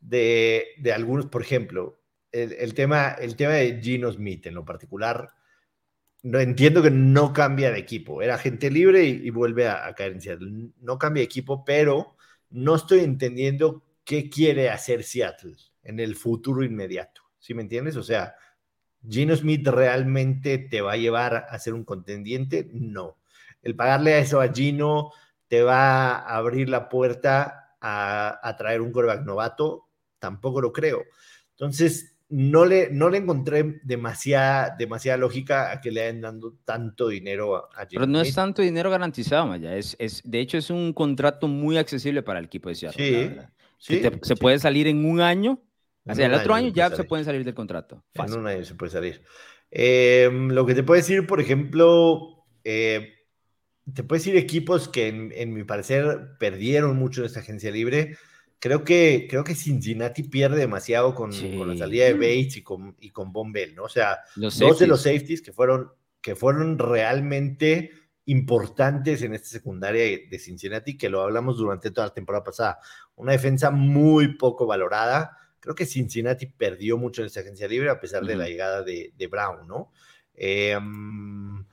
de, 0.02 0.66
de 0.80 0.92
algunos, 0.92 1.28
por 1.28 1.42
ejemplo, 1.42 1.97
el, 2.32 2.74
tema, 2.74 3.10
el 3.12 3.36
tema 3.36 3.54
de 3.54 3.82
Gino 3.82 4.12
Smith 4.12 4.46
en 4.48 4.56
lo 4.56 4.66
particular, 4.66 5.30
no 6.24 6.40
entiendo 6.40 6.82
que 6.82 6.92
no 6.92 7.32
cambia 7.34 7.72
de 7.72 7.80
equipo. 7.80 8.22
Era 8.22 8.38
gente 8.38 8.70
libre 8.70 9.04
y, 9.06 9.30
vuelve 9.30 9.68
a, 9.68 9.94
caer 9.94 10.14
en 10.14 10.22
Seattle. 10.22 10.72
No 10.80 10.98
cambia 10.98 11.22
de 11.22 11.26
equipo, 11.26 11.64
pero 11.64 12.18
no 12.50 12.76
estoy 12.76 13.00
entendiendo 13.00 13.84
qué 14.04 14.30
quiere 14.30 14.70
hacer 14.70 15.04
Seattle 15.04 15.56
en 15.84 16.00
el 16.00 16.16
futuro 16.16 16.64
inmediato. 16.64 17.22
¿Sí 17.40 17.54
me 17.54 17.62
entiendes? 17.62 17.96
O 17.96 18.04
sea, 18.04 18.36
¿Gino 19.08 19.36
Smith 19.36 19.68
realmente 19.68 20.58
te 20.58 20.82
va 20.82 20.94
a 20.94 20.98
llevar 20.98 21.48
a 21.50 21.60
ser 21.60 21.74
un 21.74 21.86
contendiente? 21.86 22.70
No. 22.74 23.18
El 23.62 23.76
pagarle 23.76 24.14
a 24.16 24.20
eso 24.20 24.42
a 24.42 24.52
Gino 24.52 25.12
te 25.48 25.62
va 25.62 26.12
a 26.12 26.36
abrir 26.36 26.68
la 26.68 26.90
puerta 26.90 27.76
a, 27.80 28.40
a 28.44 28.58
traer 28.58 28.82
un 28.82 28.92
coreback 28.92 29.24
novato. 29.24 29.88
Tampoco 30.20 30.62
lo 30.62 30.74
creo. 30.74 31.04
Entonces, 31.52 32.17
no 32.30 32.66
le, 32.66 32.90
no 32.92 33.10
le 33.10 33.20
encontré 33.20 33.80
demasiada, 33.84 34.76
demasiada 34.78 35.18
lógica 35.18 35.72
a 35.72 35.80
que 35.80 35.92
le 35.92 36.04
hayan 36.04 36.22
dando 36.22 36.56
tanto 36.66 37.08
dinero 37.08 37.56
a, 37.56 37.88
Pero 37.90 38.06
no 38.06 38.20
es 38.20 38.36
tanto 38.36 38.62
dinero 38.62 38.90
garantizado, 38.90 39.48
Maya. 39.48 39.76
Es, 39.76 39.96
es, 40.00 40.22
de 40.26 40.40
hecho, 40.40 40.58
es 40.58 40.70
un 40.70 40.94
contrato 40.94 41.48
muy 41.48 41.78
accesible 41.78 42.24
para 42.24 42.40
el 42.40 42.46
equipo 42.46 42.70
de 42.70 42.76
Seattle. 42.76 43.48
Sí, 43.78 44.02
se 44.22 44.36
puede 44.36 44.60
salir 44.60 44.88
en 44.88 45.06
un 45.06 45.22
año. 45.22 45.62
O 46.06 46.16
sea, 46.16 46.28
el 46.28 46.34
otro 46.34 46.54
año, 46.54 46.70
ya 46.70 46.90
se 46.90 47.04
pueden 47.04 47.26
salir 47.26 47.44
del 47.44 47.54
contrato. 47.54 48.04
En 48.14 48.34
un 48.34 48.48
año 48.48 48.64
se 48.64 48.76
puede 48.76 48.92
salir. 48.92 49.24
Em, 49.70 50.50
lo 50.50 50.66
que 50.66 50.74
te 50.74 50.84
puedo 50.84 50.98
decir, 50.98 51.28
por 51.28 51.42
ejemplo, 51.42 52.46
eh, 52.64 53.14
te 53.94 54.04
puedo 54.04 54.20
decir 54.20 54.38
equipos 54.38 54.88
que 54.88 55.08
en, 55.08 55.32
en 55.36 55.54
mi 55.54 55.64
parecer 55.64 56.38
perdieron 56.40 56.98
mucho 56.98 57.22
en 57.22 57.28
esta 57.28 57.42
agencia 57.42 57.72
libre 57.72 58.18
creo 58.60 58.84
que, 58.84 59.28
creo 59.30 59.44
que 59.44 59.56
Cincinnati 59.56 60.24
pierde 60.24 60.58
demasiado 60.58 61.14
con, 61.14 61.32
con 61.58 61.68
la 61.68 61.78
salida 61.78 62.06
de 62.06 62.14
Bates 62.14 62.58
y 62.58 62.64
con, 62.64 62.96
y 63.00 63.10
con 63.12 63.32
Bombell, 63.32 63.76
¿no? 63.76 63.84
O 63.84 63.90
sea, 63.90 64.20
dos 64.36 64.80
de 64.80 64.88
los 64.88 65.04
safeties 65.04 65.42
que 65.42 65.54
fueron, 65.54 65.92
que 66.22 66.36
fueron 66.36 66.80
realmente 66.80 67.92
importantes 68.26 69.22
en 69.22 69.34
esta 69.34 69.48
secundaria 69.48 70.04
de 70.30 70.40
Cincinnati, 70.40 70.98
que 70.98 71.10
lo 71.10 71.22
hablamos 71.22 71.58
durante 71.58 71.92
toda 71.92 72.08
la 72.08 72.14
temporada 72.14 72.44
pasada. 72.44 72.80
Una 73.16 73.32
defensa 73.32 73.72
muy 73.72 74.36
poco 74.36 74.66
valorada. 74.66 75.38
Creo 75.60 75.76
que 75.76 75.86
Cincinnati 75.86 76.46
perdió 76.46 76.98
mucho 76.98 77.22
en 77.22 77.28
esta 77.28 77.40
agencia 77.40 77.68
libre 77.68 77.90
a 77.90 78.00
pesar 78.00 78.26
de 78.26 78.36
la 78.36 78.48
llegada 78.48 78.84
de, 78.84 79.14
de 79.18 79.28
Brown, 79.28 79.66
¿no? 79.68 79.92
Em, 80.34 81.66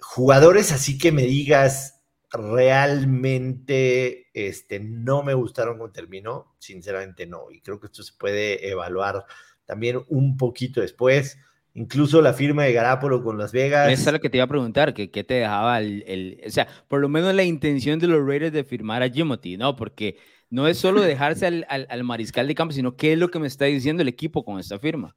jugadores 0.00 0.72
así 0.72 0.98
que 0.98 1.12
me 1.12 1.22
digas, 1.22 2.02
realmente 2.36 4.28
este, 4.34 4.80
no 4.80 5.22
me 5.22 5.34
gustaron 5.34 5.78
cómo 5.78 5.90
terminó, 5.90 6.54
sinceramente 6.58 7.26
no, 7.26 7.50
y 7.50 7.60
creo 7.60 7.80
que 7.80 7.86
esto 7.86 8.02
se 8.02 8.12
puede 8.18 8.68
evaluar 8.68 9.24
también 9.64 10.00
un 10.08 10.36
poquito 10.36 10.80
después. 10.80 11.38
Incluso 11.76 12.22
la 12.22 12.32
firma 12.32 12.62
de 12.62 12.72
Garapolo 12.72 13.24
con 13.24 13.36
Las 13.36 13.50
Vegas. 13.50 13.90
Esa 13.90 14.10
es 14.10 14.12
lo 14.12 14.20
que 14.20 14.30
te 14.30 14.36
iba 14.36 14.44
a 14.44 14.48
preguntar, 14.48 14.94
que 14.94 15.10
qué 15.10 15.24
te 15.24 15.34
dejaba 15.34 15.80
el, 15.80 16.40
o 16.46 16.50
sea, 16.50 16.68
por 16.86 17.00
lo 17.00 17.08
menos 17.08 17.34
la 17.34 17.42
intención 17.42 17.98
de 17.98 18.06
los 18.06 18.24
Raiders 18.24 18.52
de 18.52 18.62
firmar 18.62 19.02
a 19.02 19.08
Jimothy, 19.08 19.56
¿no? 19.56 19.74
Porque 19.74 20.16
no 20.50 20.68
es 20.68 20.78
solo 20.78 21.02
dejarse 21.02 21.46
al, 21.46 21.66
al, 21.68 22.04
mariscal 22.04 22.46
de 22.46 22.54
campo, 22.54 22.72
sino 22.72 22.94
qué 22.94 23.14
es 23.14 23.18
lo 23.18 23.28
que 23.28 23.40
me 23.40 23.48
está 23.48 23.64
diciendo 23.64 24.02
el 24.02 24.08
equipo 24.08 24.44
con 24.44 24.60
esta 24.60 24.78
firma. 24.78 25.16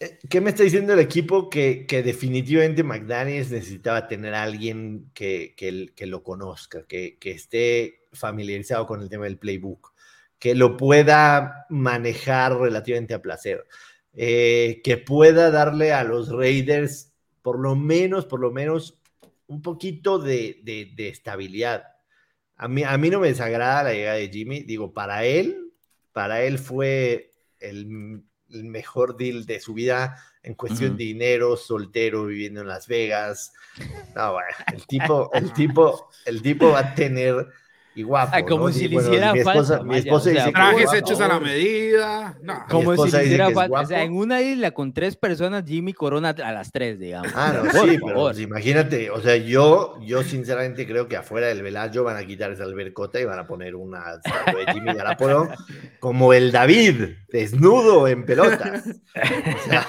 Eh, 0.00 0.18
¿Qué 0.28 0.40
me 0.40 0.50
está 0.50 0.62
diciendo 0.62 0.92
el 0.92 1.00
equipo? 1.00 1.50
Que, 1.50 1.86
que 1.86 2.02
definitivamente 2.02 2.84
McDaniels 2.84 3.50
necesitaba 3.50 4.06
tener 4.06 4.34
a 4.34 4.44
alguien 4.44 5.10
que, 5.12 5.54
que, 5.56 6.06
lo 6.06 6.22
conozca, 6.22 6.84
que, 6.86 7.18
esté 7.20 8.06
familiarizado 8.12 8.86
con 8.86 9.02
el 9.02 9.08
tema 9.08 9.24
del 9.24 9.38
playbook, 9.38 9.92
que 10.38 10.54
lo 10.54 10.76
pueda 10.76 11.66
manejar 11.68 12.58
relativamente 12.58 13.14
a 13.14 13.22
placer, 13.22 13.66
eh, 14.14 14.80
que 14.84 14.98
pueda 14.98 15.50
darle 15.50 15.92
a 15.92 16.04
los 16.04 16.30
Raiders 16.30 17.12
por 17.42 17.58
lo 17.58 17.74
menos, 17.74 18.26
por 18.26 18.40
lo 18.40 18.52
menos, 18.52 18.98
un 19.48 19.62
poquito 19.62 20.18
de, 20.18 20.60
de, 20.62 20.92
de 20.94 21.08
estabilidad. 21.08 21.84
A 22.56 22.68
mí, 22.68 22.84
a 22.84 22.96
mí 22.98 23.10
no 23.10 23.20
me 23.20 23.28
desagrada 23.28 23.84
la 23.84 23.92
llegada 23.92 24.16
de 24.16 24.28
Jimmy, 24.28 24.60
digo, 24.62 24.92
para 24.92 25.24
él, 25.24 25.72
para 26.12 26.42
él 26.42 26.58
fue 26.58 27.32
el 27.60 28.22
el 28.50 28.64
mejor 28.64 29.16
deal 29.16 29.46
de 29.46 29.60
su 29.60 29.74
vida 29.74 30.16
en 30.42 30.54
cuestión 30.54 30.96
de 30.96 31.04
dinero, 31.04 31.56
soltero, 31.56 32.26
viviendo 32.26 32.62
en 32.62 32.68
Las 32.68 32.86
Vegas. 32.88 33.52
No, 34.14 34.32
bueno, 34.32 34.48
el 34.72 34.86
tipo, 34.86 35.30
el 35.32 35.52
tipo, 35.52 36.10
el 36.24 36.42
tipo 36.42 36.70
va 36.70 36.80
a 36.80 36.94
tener 36.94 37.48
y 37.98 38.02
guapo. 38.04 38.30
Ay, 38.32 38.44
como 38.44 38.68
¿no? 38.68 38.72
si 38.72 38.86
le 38.88 38.94
bueno, 38.94 39.08
hiciera 39.08 39.32
mi 39.32 39.38
esposa, 39.40 39.58
falta, 39.78 39.82
mi 39.82 39.88
vaya, 39.88 39.98
esposa 40.00 40.16
o 40.16 40.22
sea, 40.22 40.32
dice 40.32 40.44
que 40.46 40.52
Trajes 40.52 40.82
guapo. 40.84 40.96
hechos 40.98 41.20
a 41.20 41.28
la 41.28 41.40
medida. 41.40 42.38
No. 42.42 42.54
Como 42.70 42.82
si 42.84 42.90
esposa 42.90 43.16
le 43.18 43.22
dice 43.24 43.34
hiciera 43.34 43.50
falta. 43.50 43.80
O 43.80 43.86
sea, 43.86 44.02
en 44.04 44.12
una 44.16 44.40
isla 44.40 44.70
con 44.70 44.92
tres 44.94 45.16
personas, 45.16 45.64
Jimmy 45.66 45.92
Corona 45.92 46.28
a 46.30 46.52
las 46.52 46.70
tres, 46.70 46.98
digamos. 46.98 47.32
Ah, 47.34 47.52
no, 47.54 47.70
Por 47.70 47.88
sí, 47.90 47.98
pero 48.04 48.14
pues, 48.14 48.38
imagínate, 48.40 49.10
o 49.10 49.20
sea, 49.20 49.36
yo, 49.36 49.98
yo 50.02 50.22
sinceramente 50.22 50.86
creo 50.86 51.08
que 51.08 51.16
afuera 51.16 51.48
del 51.48 51.62
Velayo 51.62 52.04
van 52.04 52.16
a 52.16 52.24
quitar 52.24 52.52
esa 52.52 52.64
albercota 52.64 53.20
y 53.20 53.24
van 53.24 53.38
a 53.38 53.46
poner 53.46 53.74
una 53.74 54.02
estatua 54.24 54.64
de 54.64 54.72
Jimmy 54.72 54.94
Garapolo 54.94 55.48
como 56.00 56.32
el 56.32 56.52
David, 56.52 57.14
desnudo 57.30 58.06
en 58.06 58.24
pelotas. 58.24 58.84
O 58.86 59.68
sea, 59.68 59.86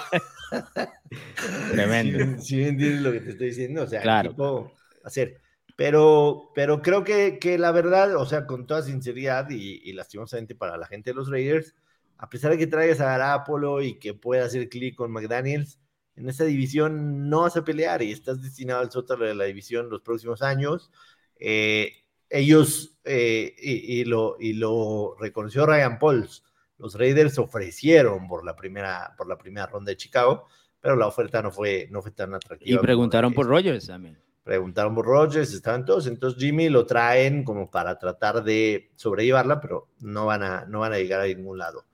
Tremendo. 1.71 2.19
Si 2.41 2.61
entiendes 2.63 3.01
lo 3.01 3.11
que 3.11 3.19
te 3.19 3.29
estoy 3.31 3.47
diciendo, 3.47 3.83
o 3.83 3.87
sea, 3.87 4.01
Claro. 4.01 4.29
tipo 4.31 4.71
hacer. 5.03 5.39
Pero, 5.79 6.51
pero 6.53 6.81
creo 6.81 7.05
que, 7.05 7.39
que 7.39 7.57
la 7.57 7.71
verdad, 7.71 8.13
o 8.17 8.25
sea, 8.25 8.45
con 8.45 8.67
toda 8.67 8.81
sinceridad 8.81 9.49
y, 9.49 9.79
y 9.81 9.93
lastimosamente 9.93 10.53
para 10.53 10.75
la 10.75 10.85
gente 10.85 11.11
de 11.11 11.15
los 11.15 11.29
Raiders, 11.29 11.73
a 12.17 12.29
pesar 12.29 12.51
de 12.51 12.57
que 12.57 12.67
traigas 12.67 12.99
a 12.99 13.05
Garapolo 13.05 13.81
y 13.81 13.97
que 13.97 14.13
pueda 14.13 14.43
hacer 14.43 14.67
clic 14.67 14.97
con 14.97 15.09
McDaniels, 15.09 15.79
en 16.17 16.27
esta 16.27 16.43
división 16.43 17.29
no 17.29 17.43
vas 17.43 17.55
a 17.55 17.63
pelear 17.63 18.01
y 18.01 18.11
estás 18.11 18.41
destinado 18.41 18.81
al 18.81 18.91
sótano 18.91 19.23
de 19.23 19.33
la 19.35 19.45
división 19.45 19.89
los 19.89 20.01
próximos 20.01 20.41
años. 20.41 20.91
Eh, 21.39 21.93
ellos, 22.29 22.99
eh, 23.05 23.55
y, 23.57 24.01
y 24.01 24.03
lo, 24.03 24.35
y 24.37 24.51
lo 24.51 25.15
reconoció 25.17 25.65
Ryan 25.65 25.97
Pauls, 25.97 26.43
los 26.77 26.95
Raiders 26.95 27.39
ofrecieron 27.39 28.27
por 28.27 28.43
la 28.43 28.57
primera, 28.57 29.15
por 29.17 29.29
la 29.29 29.37
primera 29.37 29.67
ronda 29.67 29.91
de 29.91 29.95
Chicago, 29.95 30.45
pero 30.81 30.97
la 30.97 31.07
oferta 31.07 31.41
no 31.41 31.51
fue, 31.51 31.87
no 31.89 32.01
fue 32.01 32.11
tan 32.11 32.33
atractiva. 32.33 32.81
Y 32.81 32.83
preguntaron 32.83 33.33
por 33.33 33.47
Rogers 33.47 33.87
también. 33.87 34.17
Preguntaron 34.49 34.95
por 34.95 35.05
Rogers, 35.05 35.53
estaban 35.53 35.85
todos, 35.85 36.07
entonces 36.07 36.41
Jimmy 36.41 36.69
lo 36.69 36.87
traen 36.87 37.43
como 37.43 37.69
para 37.69 37.99
tratar 37.99 38.43
de 38.43 38.89
sobrellevarla, 38.95 39.61
pero 39.61 39.89
no 39.99 40.25
van 40.25 40.41
a, 40.41 40.65
no 40.65 40.79
van 40.79 40.93
a 40.93 40.97
llegar 40.97 41.21
a 41.21 41.27
ningún 41.27 41.59
lado. 41.59 41.85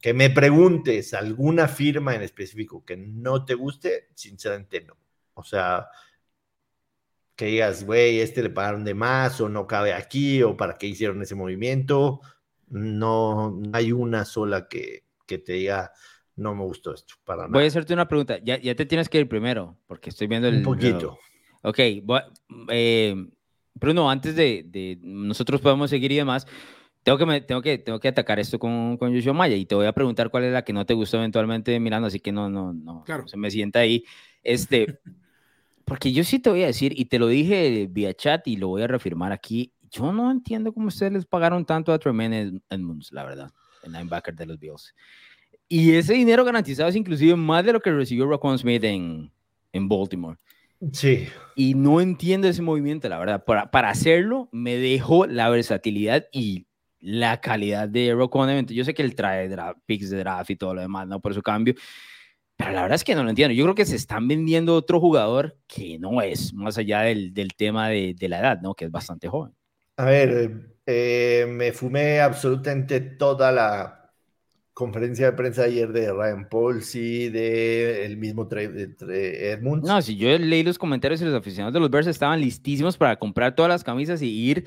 Que 0.00 0.12
me 0.12 0.28
preguntes 0.28 1.14
alguna 1.14 1.68
firma 1.68 2.16
en 2.16 2.22
específico 2.22 2.84
que 2.84 2.96
no 2.96 3.44
te 3.44 3.54
guste, 3.54 4.08
sinceramente 4.16 4.80
no. 4.80 4.96
O 5.34 5.44
sea, 5.44 5.86
que 7.36 7.44
digas, 7.44 7.84
güey, 7.84 8.18
este 8.18 8.42
le 8.42 8.50
pagaron 8.50 8.84
de 8.84 8.94
más 8.94 9.40
o 9.40 9.48
no 9.48 9.68
cabe 9.68 9.92
aquí 9.92 10.42
o 10.42 10.56
para 10.56 10.74
qué 10.74 10.88
hicieron 10.88 11.22
ese 11.22 11.36
movimiento. 11.36 12.22
No, 12.70 13.52
no 13.52 13.70
hay 13.72 13.92
una 13.92 14.24
sola 14.24 14.66
que, 14.66 15.04
que 15.28 15.38
te 15.38 15.52
diga, 15.52 15.92
no 16.34 16.56
me 16.56 16.64
gustó 16.64 16.92
esto, 16.92 17.14
para 17.24 17.42
nada. 17.42 17.52
Voy 17.52 17.66
a 17.66 17.68
hacerte 17.68 17.94
una 17.94 18.08
pregunta. 18.08 18.38
Ya, 18.42 18.58
ya 18.58 18.74
te 18.74 18.84
tienes 18.84 19.08
que 19.08 19.20
ir 19.20 19.28
primero, 19.28 19.78
porque 19.86 20.10
estoy 20.10 20.26
viendo 20.26 20.48
el. 20.48 20.56
Un 20.56 20.64
poquito. 20.64 21.16
Ok, 21.62 21.78
voy- 22.02 22.20
eh, 22.70 23.14
Bruno, 23.74 24.10
antes 24.10 24.34
de, 24.34 24.64
de 24.66 24.98
nosotros 25.02 25.60
podemos 25.60 25.90
seguir 25.90 26.12
y 26.12 26.16
demás, 26.16 26.46
tengo 27.02 27.16
que, 27.18 27.26
me- 27.26 27.40
tengo 27.40 27.62
que, 27.62 27.78
tengo 27.78 27.98
que 28.00 28.08
atacar 28.08 28.38
esto 28.38 28.58
con, 28.58 28.96
con 28.96 29.12
Yoshio 29.12 29.32
Maya 29.34 29.56
y 29.56 29.64
te 29.66 29.74
voy 29.74 29.86
a 29.86 29.92
preguntar 29.92 30.30
cuál 30.30 30.44
es 30.44 30.52
la 30.52 30.62
que 30.62 30.72
no 30.72 30.84
te 30.84 30.94
gustó 30.94 31.16
eventualmente 31.18 31.78
mirando, 31.80 32.08
así 32.08 32.20
que 32.20 32.32
no, 32.32 32.48
no, 32.50 32.72
no, 32.72 33.04
Claro. 33.04 33.26
se 33.28 33.36
me 33.36 33.50
sienta 33.50 33.80
ahí. 33.80 34.04
Este, 34.42 34.98
porque 35.84 36.12
yo 36.12 36.24
sí 36.24 36.38
te 36.38 36.50
voy 36.50 36.62
a 36.62 36.66
decir, 36.66 36.92
y 36.98 37.06
te 37.06 37.18
lo 37.18 37.26
dije 37.26 37.86
vía 37.90 38.14
chat 38.14 38.46
y 38.48 38.56
lo 38.56 38.68
voy 38.68 38.82
a 38.82 38.86
reafirmar 38.86 39.32
aquí, 39.32 39.72
yo 39.90 40.12
no 40.12 40.30
entiendo 40.30 40.72
cómo 40.72 40.88
ustedes 40.88 41.12
les 41.12 41.26
pagaron 41.26 41.64
tanto 41.64 41.92
a 41.92 41.98
Tremaine 41.98 42.40
Ed- 42.42 42.60
Edmonds, 42.70 43.10
la 43.12 43.24
verdad, 43.24 43.50
el 43.82 43.92
linebacker 43.92 44.34
de 44.34 44.46
los 44.46 44.58
Bills. 44.58 44.94
Y 45.68 45.92
ese 45.92 46.14
dinero 46.14 46.44
garantizado 46.44 46.88
es 46.88 46.96
inclusive 46.96 47.34
más 47.36 47.64
de 47.64 47.72
lo 47.72 47.80
que 47.80 47.90
recibió 47.92 48.28
Raquan 48.28 48.58
Smith 48.58 48.84
en, 48.84 49.30
en 49.72 49.88
Baltimore. 49.88 50.36
Sí, 50.92 51.28
Y 51.54 51.74
no 51.74 52.00
entiendo 52.00 52.48
ese 52.48 52.62
movimiento, 52.62 53.08
la 53.08 53.18
verdad. 53.18 53.44
Para, 53.44 53.70
para 53.70 53.90
hacerlo, 53.90 54.48
me 54.52 54.76
dejó 54.76 55.26
la 55.26 55.48
versatilidad 55.50 56.26
y 56.32 56.66
la 57.00 57.40
calidad 57.40 57.88
de 57.88 58.14
Roquan. 58.14 58.44
Obviamente, 58.46 58.74
Yo 58.74 58.84
sé 58.84 58.94
que 58.94 59.02
él 59.02 59.14
trae 59.14 59.48
dra- 59.50 59.76
picks 59.86 60.10
de 60.10 60.18
draft 60.18 60.50
y 60.50 60.56
todo 60.56 60.74
lo 60.74 60.80
demás, 60.80 61.06
¿no? 61.06 61.20
Por 61.20 61.34
su 61.34 61.42
cambio. 61.42 61.74
Pero 62.56 62.72
la 62.72 62.82
verdad 62.82 62.96
es 62.96 63.04
que 63.04 63.14
no 63.14 63.24
lo 63.24 63.30
entiendo. 63.30 63.54
Yo 63.54 63.64
creo 63.64 63.74
que 63.74 63.86
se 63.86 63.96
están 63.96 64.28
vendiendo 64.28 64.74
otro 64.74 65.00
jugador 65.00 65.58
que 65.66 65.98
no 65.98 66.22
es, 66.22 66.52
más 66.54 66.78
allá 66.78 67.00
del, 67.02 67.32
del 67.34 67.54
tema 67.54 67.88
de, 67.88 68.14
de 68.18 68.28
la 68.28 68.40
edad, 68.40 68.60
¿no? 68.62 68.74
Que 68.74 68.86
es 68.86 68.90
bastante 68.90 69.28
joven. 69.28 69.54
A 69.96 70.04
ver, 70.04 70.74
eh, 70.86 71.46
me 71.48 71.72
fumé 71.72 72.20
absolutamente 72.20 73.00
toda 73.00 73.52
la 73.52 73.99
conferencia 74.74 75.26
de 75.26 75.32
prensa 75.32 75.64
ayer 75.64 75.92
de 75.92 76.12
Ryan 76.12 76.48
Polsey, 76.48 77.28
de 77.28 78.04
el 78.06 78.16
mismo 78.16 78.48
Tre- 78.48 78.70
de 78.72 78.96
Tre- 78.96 79.52
Edmunds. 79.52 79.86
No, 79.86 80.00
si 80.00 80.16
yo 80.16 80.36
leí 80.38 80.62
los 80.62 80.78
comentarios 80.78 81.20
y 81.20 81.24
los 81.24 81.34
aficionados 81.34 81.74
de 81.74 81.80
los 81.80 81.90
Bears 81.90 82.06
estaban 82.06 82.40
listísimos 82.40 82.96
para 82.96 83.16
comprar 83.18 83.54
todas 83.54 83.68
las 83.68 83.84
camisas 83.84 84.22
y 84.22 84.28
ir 84.28 84.66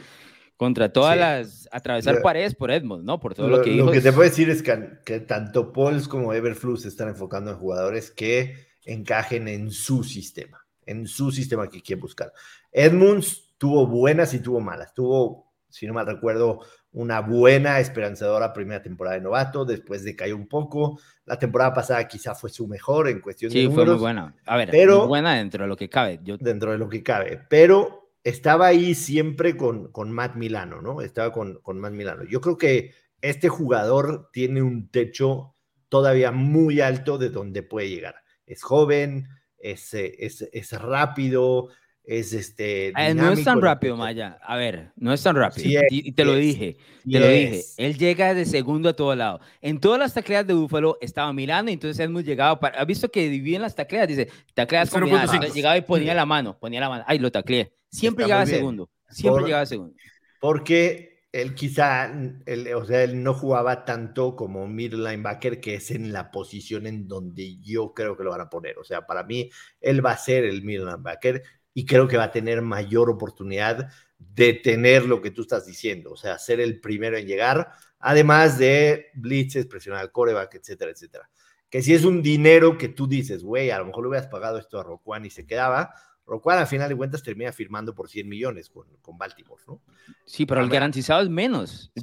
contra 0.57 0.93
todas 0.93 1.13
Sí. 1.15 1.19
las, 1.19 1.69
atravesar 1.71 2.15
Lo- 2.15 2.21
paredes 2.21 2.53
por 2.55 2.69
Edmond, 2.69 3.03
¿no? 3.05 3.19
Por 3.19 3.33
todo 3.33 3.47
lo, 3.49 3.57
lo, 3.57 3.63
que 3.63 3.71
lo 3.71 3.75
dijo. 3.77 3.91
que 3.91 4.01
te 4.01 4.11
puedo 4.13 4.29
decir 4.29 4.49
es 4.49 4.61
que, 4.61 4.89
que 5.03 5.19
tanto 5.19 5.73
Pauls 5.73 6.07
como 6.07 6.33
Everflux 6.33 6.83
se 6.83 6.89
están 6.89 7.09
enfocando 7.09 7.49
en 7.51 7.57
jugadores 7.57 8.11
que 8.11 8.55
encajen 8.85 9.47
en 9.47 9.71
su 9.71 10.03
sistema, 10.03 10.59
en 10.85 11.07
su 11.07 11.31
sistema 11.31 11.67
que 11.69 11.81
quieren 11.81 12.01
buscar. 12.01 12.31
Edmunds 12.71 13.55
tuvo 13.57 13.87
buenas 13.87 14.33
y 14.33 14.39
tuvo 14.39 14.59
malas. 14.59 14.93
Tuvo, 14.93 15.53
si 15.69 15.87
no 15.87 15.93
mal 15.93 16.05
recuerdo, 16.05 16.59
una 16.93 17.21
buena, 17.21 17.79
esperanzadora 17.79 18.53
primera 18.53 18.81
temporada 18.81 19.15
de 19.17 19.21
novato, 19.23 19.65
después 19.65 20.03
decayó 20.03 20.35
un 20.35 20.47
poco. 20.47 20.99
La 21.25 21.37
temporada 21.39 21.73
pasada 21.73 22.07
quizá 22.07 22.35
fue 22.35 22.49
su 22.49 22.67
mejor 22.67 23.09
en 23.09 23.19
cuestión 23.19 23.51
de 23.51 23.59
Sí, 23.59 23.67
fue 23.69 23.85
muy 23.85 23.95
buena. 23.95 24.35
A 24.45 24.57
ver, 24.57 24.69
pero- 24.71 24.99
muy 24.99 25.07
buena 25.07 25.35
dentro 25.35 25.63
de 25.63 25.67
lo 25.67 25.75
que 25.75 25.89
cabe. 25.89 26.19
Yo, 26.23 26.37
dentro 26.37 26.71
de 26.71 26.77
lo 26.77 26.87
que 26.89 27.01
cabe, 27.03 27.41
pero 27.49 28.11
estaba 28.23 28.67
ahí 28.67 28.95
siempre 28.95 29.57
con, 29.57 29.91
con 29.91 30.11
Matt 30.11 30.35
Milano, 30.35 30.81
¿no? 30.81 31.01
Estaba 31.01 31.31
con, 31.31 31.59
con 31.61 31.79
Matt 31.79 31.93
Milano. 31.93 32.23
Yo 32.23 32.39
creo 32.41 32.57
que 32.57 32.93
este 33.21 33.49
jugador 33.49 34.29
tiene 34.31 34.61
un 34.61 34.89
techo 34.89 35.55
todavía 35.89 36.31
muy 36.31 36.79
alto 36.81 37.17
de 37.17 37.29
donde 37.29 37.63
puede 37.63 37.89
llegar. 37.89 38.15
Es 38.45 38.63
joven, 38.63 39.27
es, 39.57 39.93
eh, 39.93 40.15
es, 40.19 40.47
es 40.51 40.71
rápido, 40.81 41.69
es 42.05 42.33
este... 42.33 42.89
Eh, 42.89 43.13
no 43.13 43.31
es 43.31 43.43
tan 43.43 43.61
rápido. 43.61 43.95
Maya. 43.95 44.37
A 44.41 44.57
ver, 44.57 44.91
no 44.95 45.13
es 45.13 45.23
tan 45.23 45.35
rápido. 45.35 45.63
Sí 45.63 45.75
es, 45.75 45.83
y, 45.89 46.11
te 46.11 46.25
lo 46.25 46.35
dije, 46.35 46.77
sí 47.03 47.11
te 47.11 47.19
lo 47.19 47.27
dije. 47.27 47.63
Él 47.77 47.97
llega 47.97 48.33
de 48.33 48.45
segundo 48.45 48.89
a 48.89 48.93
todo 48.93 49.15
lado. 49.15 49.39
En 49.61 49.79
todas 49.79 49.99
las 49.99 50.13
tacleas 50.13 50.45
de 50.45 50.53
Búfalo 50.53 50.97
estaba 50.99 51.31
mirando, 51.31 51.71
y 51.71 51.75
entonces 51.75 51.99
hemos 52.05 52.23
llegado. 52.23 52.59
Para, 52.59 52.79
¿Has 52.79 52.87
visto 52.87 53.09
que 53.09 53.29
dividen 53.29 53.61
las 53.61 53.75
tacleas? 53.75 54.07
Dice, 54.07 54.29
tacleas 54.53 54.91
0.5. 54.91 54.99
combinadas. 54.99 55.33
Entonces 55.33 55.55
llegaba 55.55 55.77
y 55.77 55.81
ponía 55.81 56.13
la 56.13 56.25
mano, 56.25 56.57
ponía 56.59 56.81
la 56.81 56.89
mano. 56.89 57.03
Ay, 57.07 57.19
lo 57.19 57.31
tacleé. 57.31 57.73
Siempre 57.89 58.25
Está 58.25 58.35
llegaba 58.35 58.45
segundo. 58.45 58.89
Siempre 59.09 59.39
Por- 59.39 59.45
llegaba 59.45 59.65
segundo. 59.65 59.95
Porque 60.41 61.13
él 61.31 61.55
quizá, 61.55 62.11
él, 62.45 62.73
o 62.75 62.85
sea, 62.85 63.03
él 63.03 63.23
no 63.23 63.33
jugaba 63.33 63.85
tanto 63.85 64.35
como 64.35 64.67
middle 64.67 65.09
linebacker, 65.09 65.61
que 65.61 65.75
es 65.75 65.89
en 65.89 66.11
la 66.11 66.31
posición 66.31 66.85
en 66.85 67.07
donde 67.07 67.59
yo 67.59 67.93
creo 67.93 68.17
que 68.17 68.23
lo 68.23 68.31
van 68.31 68.41
a 68.41 68.49
poner. 68.49 68.77
O 68.77 68.83
sea, 68.83 69.07
para 69.07 69.23
mí, 69.23 69.49
él 69.79 70.05
va 70.05 70.11
a 70.11 70.17
ser 70.17 70.43
el 70.43 70.63
middle 70.63 70.85
linebacker 70.85 71.41
y 71.73 71.85
creo 71.85 72.07
que 72.07 72.17
va 72.17 72.25
a 72.25 72.31
tener 72.31 72.61
mayor 72.61 73.09
oportunidad 73.09 73.89
de 74.17 74.53
tener 74.53 75.05
lo 75.05 75.21
que 75.21 75.31
tú 75.31 75.41
estás 75.41 75.65
diciendo, 75.65 76.11
o 76.11 76.17
sea, 76.17 76.39
ser 76.39 76.59
el 76.59 76.79
primero 76.79 77.17
en 77.17 77.27
llegar, 77.27 77.71
además 77.99 78.57
de 78.57 79.07
blitzes, 79.15 79.65
presionar 79.65 80.01
al 80.01 80.11
coreback, 80.11 80.55
etcétera, 80.55 80.91
etcétera. 80.91 81.29
Que 81.69 81.81
si 81.81 81.93
es 81.93 82.03
un 82.03 82.21
dinero 82.21 82.77
que 82.77 82.89
tú 82.89 83.07
dices, 83.07 83.43
güey, 83.43 83.71
a 83.71 83.79
lo 83.79 83.85
mejor 83.85 84.03
le 84.03 84.09
hubieras 84.09 84.27
pagado 84.27 84.59
esto 84.59 84.79
a 84.79 84.83
Roquan 84.83 85.25
y 85.25 85.29
se 85.29 85.45
quedaba, 85.45 85.93
Roquan 86.25 86.57
al 86.57 86.67
final 86.67 86.87
de 86.87 86.95
cuentas 86.95 87.21
termina 87.21 87.51
firmando 87.51 87.93
por 87.93 88.07
100 88.07 88.29
millones 88.29 88.69
con, 88.69 88.87
con 89.01 89.17
Baltimore, 89.17 89.61
¿no? 89.67 89.81
Sí, 90.25 90.45
pero 90.45 90.61
el 90.61 90.69
garantizado 90.69 91.21
es 91.21 91.29
menos. 91.29 91.91
Sí, 91.95 92.01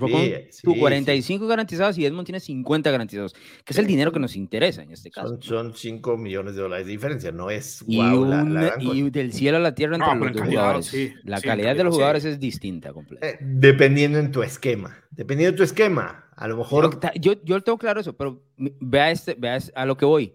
sí, 0.50 0.70
sí. 0.72 0.78
45 0.78 1.46
garantizados 1.46 1.96
y 1.96 2.04
Edmond 2.04 2.26
tiene 2.26 2.38
50 2.38 2.90
garantizados, 2.90 3.32
que 3.32 3.72
es 3.72 3.78
el 3.78 3.86
dinero 3.86 4.12
que 4.12 4.18
nos 4.20 4.36
interesa 4.36 4.82
en 4.82 4.90
este 4.92 5.10
caso. 5.10 5.28
Son, 5.28 5.42
son 5.42 5.74
5 5.74 6.18
millones 6.18 6.54
de 6.54 6.60
dólares 6.60 6.84
de 6.86 6.92
diferencia, 6.92 7.32
no 7.32 7.48
es 7.48 7.82
Y, 7.88 7.96
guau, 7.96 8.26
la- 8.26 8.44
la 8.44 8.74
cosa. 8.74 8.94
y 8.94 9.08
del 9.10 9.32
cielo 9.32 9.56
a 9.56 9.60
la 9.60 9.74
tierra 9.74 9.96
entre 9.96 10.08
No, 10.14 10.14
los 10.16 10.32
dos 10.32 10.42
calidad, 10.42 10.60
jugadores. 10.60 10.86
sí. 10.86 11.14
La 11.24 11.38
Sí, 11.40 11.46
calidad 11.48 11.74
de 11.74 11.84
los 11.84 11.94
sí. 11.94 11.96
jugadores 11.96 12.24
es 12.26 12.38
distinta 12.38 12.92
completa. 12.92 13.26
Eh, 13.26 13.38
dependiendo 13.40 14.18
en 14.18 14.30
tu 14.30 14.42
esquema, 14.42 15.02
dependiendo 15.10 15.52
de 15.52 15.56
tu 15.56 15.62
esquema, 15.64 16.26
a 16.36 16.46
lo 16.46 16.58
mejor 16.58 17.00
Yo, 17.14 17.32
yo, 17.32 17.42
yo 17.42 17.60
tengo 17.62 17.78
claro 17.78 18.00
eso, 18.00 18.14
pero 18.14 18.42
vea, 18.58 19.10
este, 19.10 19.34
vea 19.34 19.58
a 19.74 19.86
lo 19.86 19.96
que 19.96 20.04
voy. 20.04 20.34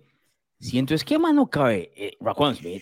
Si 0.60 0.80
en 0.80 0.88
tu 0.88 0.96
esquema 0.96 1.32
no 1.34 1.50
cabe 1.50 1.92
eh, 1.96 2.14
Raquan 2.20 2.56
Smith, 2.56 2.82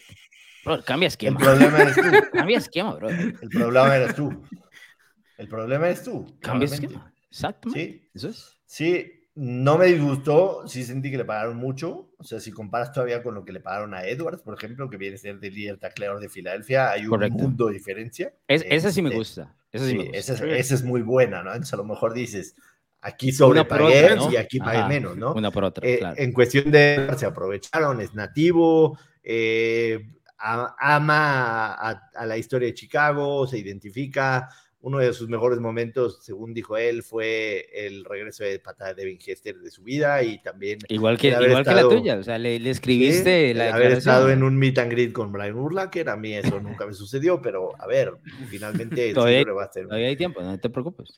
bro, 0.65 0.83
cambia 0.83 1.07
el 1.07 1.11
esquema. 1.11 1.39
problema 1.39 1.81
eres 1.81 1.95
tú, 1.95 2.01
Cambia 2.33 2.57
esquema, 2.57 2.95
bro. 2.95 3.09
el 3.09 3.49
problema 3.49 3.95
eres 3.95 4.15
tú, 4.15 4.43
el 5.37 5.47
problema 5.47 5.85
eres 5.87 6.03
tú. 6.03 6.37
Cambia 6.39 6.65
esquema. 6.65 7.13
Exactamente. 7.29 7.81
Sí, 7.81 8.09
Eso 8.13 8.29
es. 8.29 8.57
sí, 8.65 9.11
no 9.35 9.79
me 9.79 9.87
disgustó, 9.87 10.67
sí 10.67 10.83
sentí 10.83 11.09
que 11.09 11.17
le 11.17 11.25
pagaron 11.25 11.57
mucho, 11.57 12.11
o 12.17 12.23
sea, 12.23 12.39
si 12.39 12.51
comparas 12.51 12.91
todavía 12.91 13.23
con 13.23 13.33
lo 13.33 13.43
que 13.43 13.51
le 13.51 13.59
pagaron 13.59 13.95
a 13.95 14.05
Edwards, 14.05 14.43
por 14.43 14.53
ejemplo, 14.55 14.87
que 14.89 14.97
viene 14.97 15.15
a 15.15 15.17
ser 15.17 15.39
el 15.41 15.53
líder 15.53 15.77
tacleador 15.79 16.19
de 16.19 16.29
Filadelfia, 16.29 16.91
hay 16.91 17.03
un 17.05 17.09
Correcto. 17.09 17.37
mundo 17.39 17.65
de 17.67 17.73
diferencia. 17.73 18.31
Es, 18.47 18.63
esa 18.69 18.91
sí 18.91 19.01
me 19.01 19.09
Este, 19.09 19.17
gusta. 19.17 19.55
Esa 19.71 19.85
sí, 19.85 19.91
Sí, 19.91 19.97
me 19.97 20.03
gusta. 20.03 20.17
esa, 20.19 20.33
es, 20.33 20.39
Sí. 20.39 20.45
esa 20.51 20.75
es 20.75 20.83
muy 20.83 21.01
buena, 21.01 21.41
¿no? 21.41 21.49
Entonces 21.49 21.73
a 21.73 21.77
lo 21.77 21.83
mejor 21.85 22.13
dices, 22.13 22.55
aquí 23.01 23.29
Una 23.29 23.37
por 23.67 23.79
sobrepagué 23.79 24.03
otra, 24.03 24.15
¿no? 24.17 24.31
y 24.31 24.35
aquí 24.37 24.59
pagué 24.59 24.83
menos, 24.87 25.17
¿no? 25.17 25.33
Una 25.33 25.49
por 25.49 25.63
otra, 25.63 25.87
Eh, 25.89 25.97
claro. 25.97 26.15
En 26.19 26.31
cuestión 26.31 26.69
de 26.69 27.09
se 27.17 27.25
aprovecharon, 27.25 28.01
es 28.01 28.13
nativo, 28.13 28.99
eh, 29.23 29.99
a- 30.43 30.75
ama 30.77 31.73
a, 31.73 32.09
a 32.13 32.25
la 32.25 32.37
historia 32.37 32.67
de 32.67 32.73
Chicago, 32.73 33.47
se 33.47 33.57
identifica, 33.57 34.49
uno 34.83 34.97
de 34.97 35.13
sus 35.13 35.29
mejores 35.29 35.59
momentos, 35.59 36.19
según 36.23 36.53
dijo 36.53 36.75
él, 36.75 37.03
fue 37.03 37.67
el 37.73 38.03
regreso 38.03 38.43
de 38.43 38.59
patada 38.59 38.93
de 38.93 39.03
Devin 39.03 39.17
Hester 39.25 39.57
de 39.57 39.71
su 39.71 39.81
vida 39.81 40.21
y 40.23 40.41
también... 40.41 40.79
Igual 40.89 41.17
que, 41.17 41.29
igual 41.29 41.63
que 41.63 41.73
la 41.73 41.83
tuya, 41.83 42.17
o 42.17 42.23
sea, 42.23 42.37
le, 42.37 42.57
escribiste 42.69 43.53
la 43.53 43.73
haber 43.73 43.93
estado 43.93 44.29
en 44.29 44.43
un 44.43 44.57
meet 44.57 44.77
and 44.79 44.91
greet 44.91 45.13
con 45.13 45.31
Brian 45.31 45.55
Urlacher, 45.55 46.09
a 46.09 46.17
mí 46.17 46.33
eso 46.33 46.59
nunca 46.59 46.85
me 46.85 46.93
sucedió, 46.93 47.41
pero 47.41 47.81
a 47.81 47.87
ver, 47.87 48.17
finalmente 48.49 49.13
todavía, 49.13 49.45
va 49.53 49.63
a 49.63 49.71
ser... 49.71 49.85
todavía 49.85 50.09
hay 50.09 50.17
tiempo, 50.17 50.41
no 50.41 50.59
te 50.59 50.69
preocupes. 50.69 51.17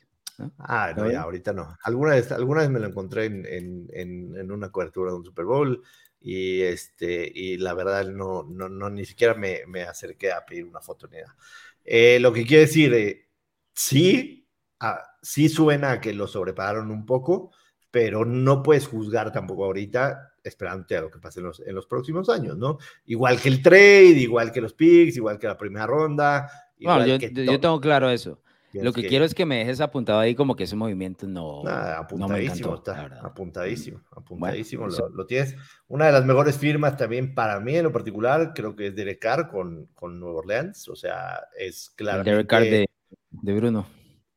Ah, 0.58 0.92
no, 0.96 1.10
ya, 1.10 1.22
ahorita 1.22 1.52
no. 1.52 1.76
Alguna 1.82 2.12
vez, 2.12 2.30
alguna 2.30 2.60
vez 2.60 2.70
me 2.70 2.78
lo 2.78 2.86
encontré 2.86 3.24
en, 3.24 3.46
en, 3.46 3.88
en, 4.36 4.52
una 4.52 4.70
cobertura 4.70 5.10
de 5.10 5.16
un 5.16 5.24
Super 5.24 5.46
Bowl 5.46 5.82
y, 6.20 6.62
este, 6.62 7.30
y 7.32 7.56
la 7.58 7.74
verdad 7.74 8.06
no, 8.08 8.42
no, 8.42 8.68
no 8.68 8.90
ni 8.90 9.04
siquiera 9.04 9.34
me, 9.34 9.60
me 9.66 9.82
acerqué 9.82 10.32
a 10.32 10.44
pedir 10.44 10.64
una 10.64 10.80
foto 10.80 11.06
ni 11.08 11.18
nada. 11.18 11.36
Eh, 11.84 12.18
lo 12.20 12.32
que 12.32 12.44
quiero 12.44 12.62
decir, 12.62 12.92
eh, 12.94 13.28
sí, 13.72 14.48
ah, 14.80 15.02
sí 15.22 15.48
suena 15.48 15.92
a 15.92 16.00
que 16.00 16.12
lo 16.12 16.26
sobrepararon 16.26 16.90
un 16.90 17.06
poco, 17.06 17.52
pero 17.90 18.24
no 18.24 18.62
puedes 18.62 18.88
juzgar 18.88 19.32
tampoco 19.32 19.64
ahorita 19.64 20.34
esperándote 20.42 20.96
a 20.96 21.00
lo 21.02 21.10
que 21.10 21.18
pase 21.18 21.40
en 21.40 21.46
los, 21.46 21.60
en 21.60 21.74
los 21.74 21.86
próximos 21.86 22.28
años, 22.28 22.56
¿no? 22.56 22.78
Igual 23.06 23.40
que 23.40 23.48
el 23.48 23.62
trade, 23.62 24.18
igual 24.18 24.52
que 24.52 24.60
los 24.60 24.74
picks, 24.74 25.16
igual 25.16 25.38
que 25.38 25.46
la 25.46 25.56
primera 25.56 25.86
ronda. 25.86 26.50
Igual 26.78 27.06
yo, 27.06 27.16
yo, 27.18 27.60
tengo 27.60 27.80
claro 27.80 28.10
eso. 28.10 28.40
Lo 28.82 28.92
que, 28.92 29.06
quiero 29.06 29.24
es 29.24 29.34
que 29.34 29.46
me 29.46 29.58
dejes 29.58 29.80
apuntado 29.80 30.18
ahí 30.18 30.34
como 30.34 30.56
que 30.56 30.64
ese 30.64 30.76
movimiento 30.76 31.26
no. 31.26 31.66
apuntadísimo, 31.66 32.76
está, 32.76 33.20
apuntadísimo, 33.22 34.00
apuntadísimo. 34.10 34.86
lo, 34.86 35.26
tienes. 35.26 35.56
Una 35.88 36.06
de 36.06 36.12
las 36.12 36.24
mejores 36.24 36.58
firmas 36.58 36.96
también 36.96 37.34
para 37.34 37.60
mí 37.60 37.76
en 37.76 37.84
lo 37.84 37.92
particular, 37.92 38.52
creo 38.54 38.74
que 38.76 38.88
es 38.88 38.96
Derek 38.96 39.18
Carr 39.18 39.48
con, 39.48 39.86
con 39.94 40.18
Nueva 40.18 40.38
Orleans. 40.38 40.88
O 40.88 40.96
sea, 40.96 41.40
es 41.58 41.90
claro. 41.96 42.24
Derek 42.24 42.46
Carr 42.46 42.64
de, 42.64 42.86
de 43.30 43.54
Bruno. 43.54 43.86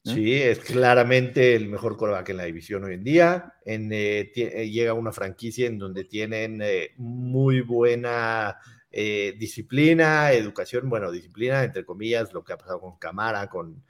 Sí, 0.04 0.34
es 0.34 0.60
claramente 0.60 1.56
el 1.56 1.68
mejor 1.68 1.98
coreback 1.98 2.30
en 2.30 2.38
la 2.38 2.46
división 2.46 2.84
hoy 2.84 2.94
en 2.94 3.04
día. 3.04 3.54
En, 3.66 3.92
eh, 3.92 4.32
eh, 4.36 4.70
llega 4.70 4.94
una 4.94 5.12
franquicia 5.12 5.68
en 5.68 5.78
donde 5.78 6.06
tienen 6.06 6.62
eh, 6.62 6.92
muy 6.98 7.62
buena 7.62 8.58
disciplina, 8.92 10.32
educación, 10.32 10.90
bueno, 10.90 11.12
disciplina, 11.12 11.64
entre 11.64 11.86
comillas, 11.86 12.34
lo 12.34 12.44
que 12.44 12.54
ha 12.54 12.58
pasado 12.58 12.82
con 12.82 12.98
Camara, 12.98 13.48
con, 13.48 13.84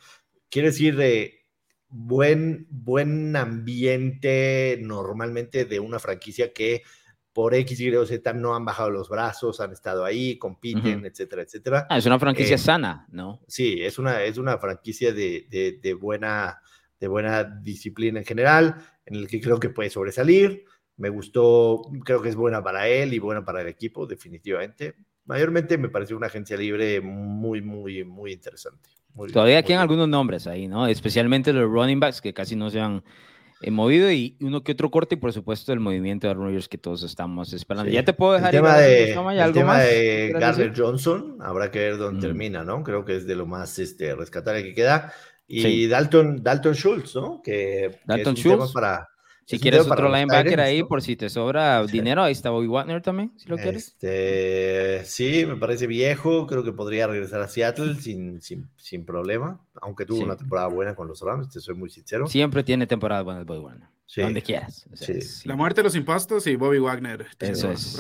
quiere 0.50 0.70
decir, 0.70 0.96
de 0.96 1.46
buen, 1.90 2.68
buen 2.70 3.36
ambiente 3.36 4.78
normalmente 4.82 5.66
de 5.66 5.80
una 5.80 6.00
franquicia 6.00 6.54
que 6.54 6.84
por 7.34 7.54
X, 7.54 7.80
Y 7.80 7.96
o 7.96 8.06
Z 8.06 8.34
no 8.34 8.56
han 8.56 8.66
bajado 8.66 8.90
los 8.90 9.08
brazos, 9.08 9.62
han 9.62 9.72
estado 9.72 10.04
ahí, 10.04 10.38
compiten, 10.38 11.06
etcétera, 11.06 11.44
etcétera. 11.44 11.88
Ah, 11.90 11.98
es 11.98 12.06
una 12.06 12.20
franquicia 12.20 12.56
eh, 12.56 12.60
sana, 12.60 13.08
¿no? 13.12 13.42
Sí, 13.48 13.82
es 13.82 13.98
una, 13.98 14.24
es 14.24 14.38
una 14.38 14.58
franquicia 14.58 15.14
de, 15.14 15.80
de, 15.82 15.94
buena, 15.94 16.60
de 17.00 17.08
buena 17.08 17.44
disciplina 17.44 18.20
en 18.20 18.26
general, 18.26 18.76
en 19.06 19.16
el 19.16 19.28
que 19.28 19.40
creo 19.40 19.60
que 19.60 19.70
puede 19.70 19.90
sobresalir. 19.90 20.66
Me 20.98 21.10
gustó, 21.10 21.82
creo 22.04 22.22
que 22.22 22.30
es 22.30 22.36
buena 22.36 22.62
para 22.62 22.90
él 22.90 23.14
y 23.14 23.20
buena 23.20 23.46
para 23.46 23.62
el 23.62 23.68
equipo, 23.68 24.06
definitivamente. 24.06 24.96
Mayormente 25.26 25.78
me 25.78 25.90
pareció 25.90 26.18
una 26.18 26.28
agencia 26.28 26.58
libre 26.58 27.00
muy, 27.00 27.62
muy, 27.62 28.04
muy 28.04 28.34
interesante. 28.34 28.90
Todavía 29.28 29.64
quedan 29.64 29.82
algunos 29.82 30.08
nombres 30.08 30.48
ahí, 30.48 30.68
¿no? 30.68 30.88
Especialmente 30.88 31.54
los 31.54 31.70
running 31.70 32.00
backs 32.00 32.22
que 32.22 32.34
casi 32.34 32.56
no 32.56 32.70
se 32.70 32.80
han 32.80 33.04
eh, 33.62 33.72
movido 33.72 34.10
y 34.10 34.38
uno 34.40 34.64
que 34.64 34.72
otro 34.72 34.90
corte 34.90 35.16
y 35.16 35.18
por 35.18 35.34
supuesto 35.34 35.74
el 35.74 35.82
movimiento 35.82 36.28
de 36.28 36.32
Aaron 36.32 36.58
que 36.70 36.78
todos 36.78 37.04
estamos 37.04 37.52
esperando. 37.52 37.92
Ya 37.92 38.06
te 38.06 38.14
puedo 38.14 38.34
dejar 38.34 38.56
el 38.56 38.62
tema 38.62 38.78
de, 38.78 39.12
el 39.12 39.54
tema 39.54 39.80
de 39.80 40.32
Garner 40.34 40.74
Johnson, 40.76 41.38
habrá 41.42 41.70
que 41.70 41.80
ver 41.80 41.98
dónde 41.98 42.20
mm. 42.20 42.22
termina, 42.22 42.64
¿no? 42.64 42.84
Creo 42.84 43.04
que 43.04 43.18
es 43.18 43.28
de 43.28 43.36
lo 43.36 43.46
más 43.46 43.78
este, 43.80 44.16
rescatable 44.16 44.64
que 44.64 44.74
queda. 44.74 45.14
Y 45.52 45.88
Dalton, 45.88 46.44
Dalton 46.44 46.76
Schultz, 46.76 47.16
¿no? 47.16 47.42
Que, 47.42 48.00
Dalton 48.06 48.36
Schultz. 48.36 48.72
para, 48.72 49.10
si 49.50 49.60
quieres 49.60 49.90
otro 49.90 50.10
linebacker 50.10 50.60
ahí, 50.62 50.84
por 50.84 51.02
si 51.02 51.16
te 51.16 51.28
sobra 51.28 51.84
dinero, 51.86 52.22
ahí 52.22 52.34
está 52.34 52.52
Bobby 52.52 52.68
Wagner 52.68 53.02
también, 53.02 53.34
si 53.36 53.50
lo 53.50 53.58
quieres. 53.58 53.88
Este, 53.88 55.04
sí, 55.06 55.46
me 55.48 55.56
parece 55.56 55.88
viejo, 55.88 56.46
creo 56.46 56.64
que 56.64 56.72
podría 56.72 57.08
regresar 57.08 57.42
a 57.42 57.48
Seattle 57.48 57.96
sin, 57.96 58.42
sin, 58.44 58.70
sin 58.78 59.06
problema, 59.06 59.60
aunque 59.82 60.06
tuvo 60.06 60.24
una 60.24 60.38
temporada 60.38 60.68
buena 60.68 60.94
con 60.94 61.08
los 61.08 61.22
Rams, 61.22 61.50
te 61.50 61.60
soy 61.60 61.74
muy 61.74 61.90
sincero. 61.90 62.28
Siempre 62.28 62.64
tiene 62.64 62.86
temporadas 62.86 63.26
buenas 63.26 63.46
Bobby 63.46 63.60
Wagner. 63.60 63.90
Donde 64.18 64.42
quieras. 64.42 64.86
La 65.46 65.56
muerte 65.56 65.82
de 65.82 65.84
los 65.84 65.96
impuestos 65.96 66.48
y 66.48 66.56
Bobby 66.56 66.80
Wagner. 66.80 67.28
Eso 67.40 67.72
es. 67.72 67.96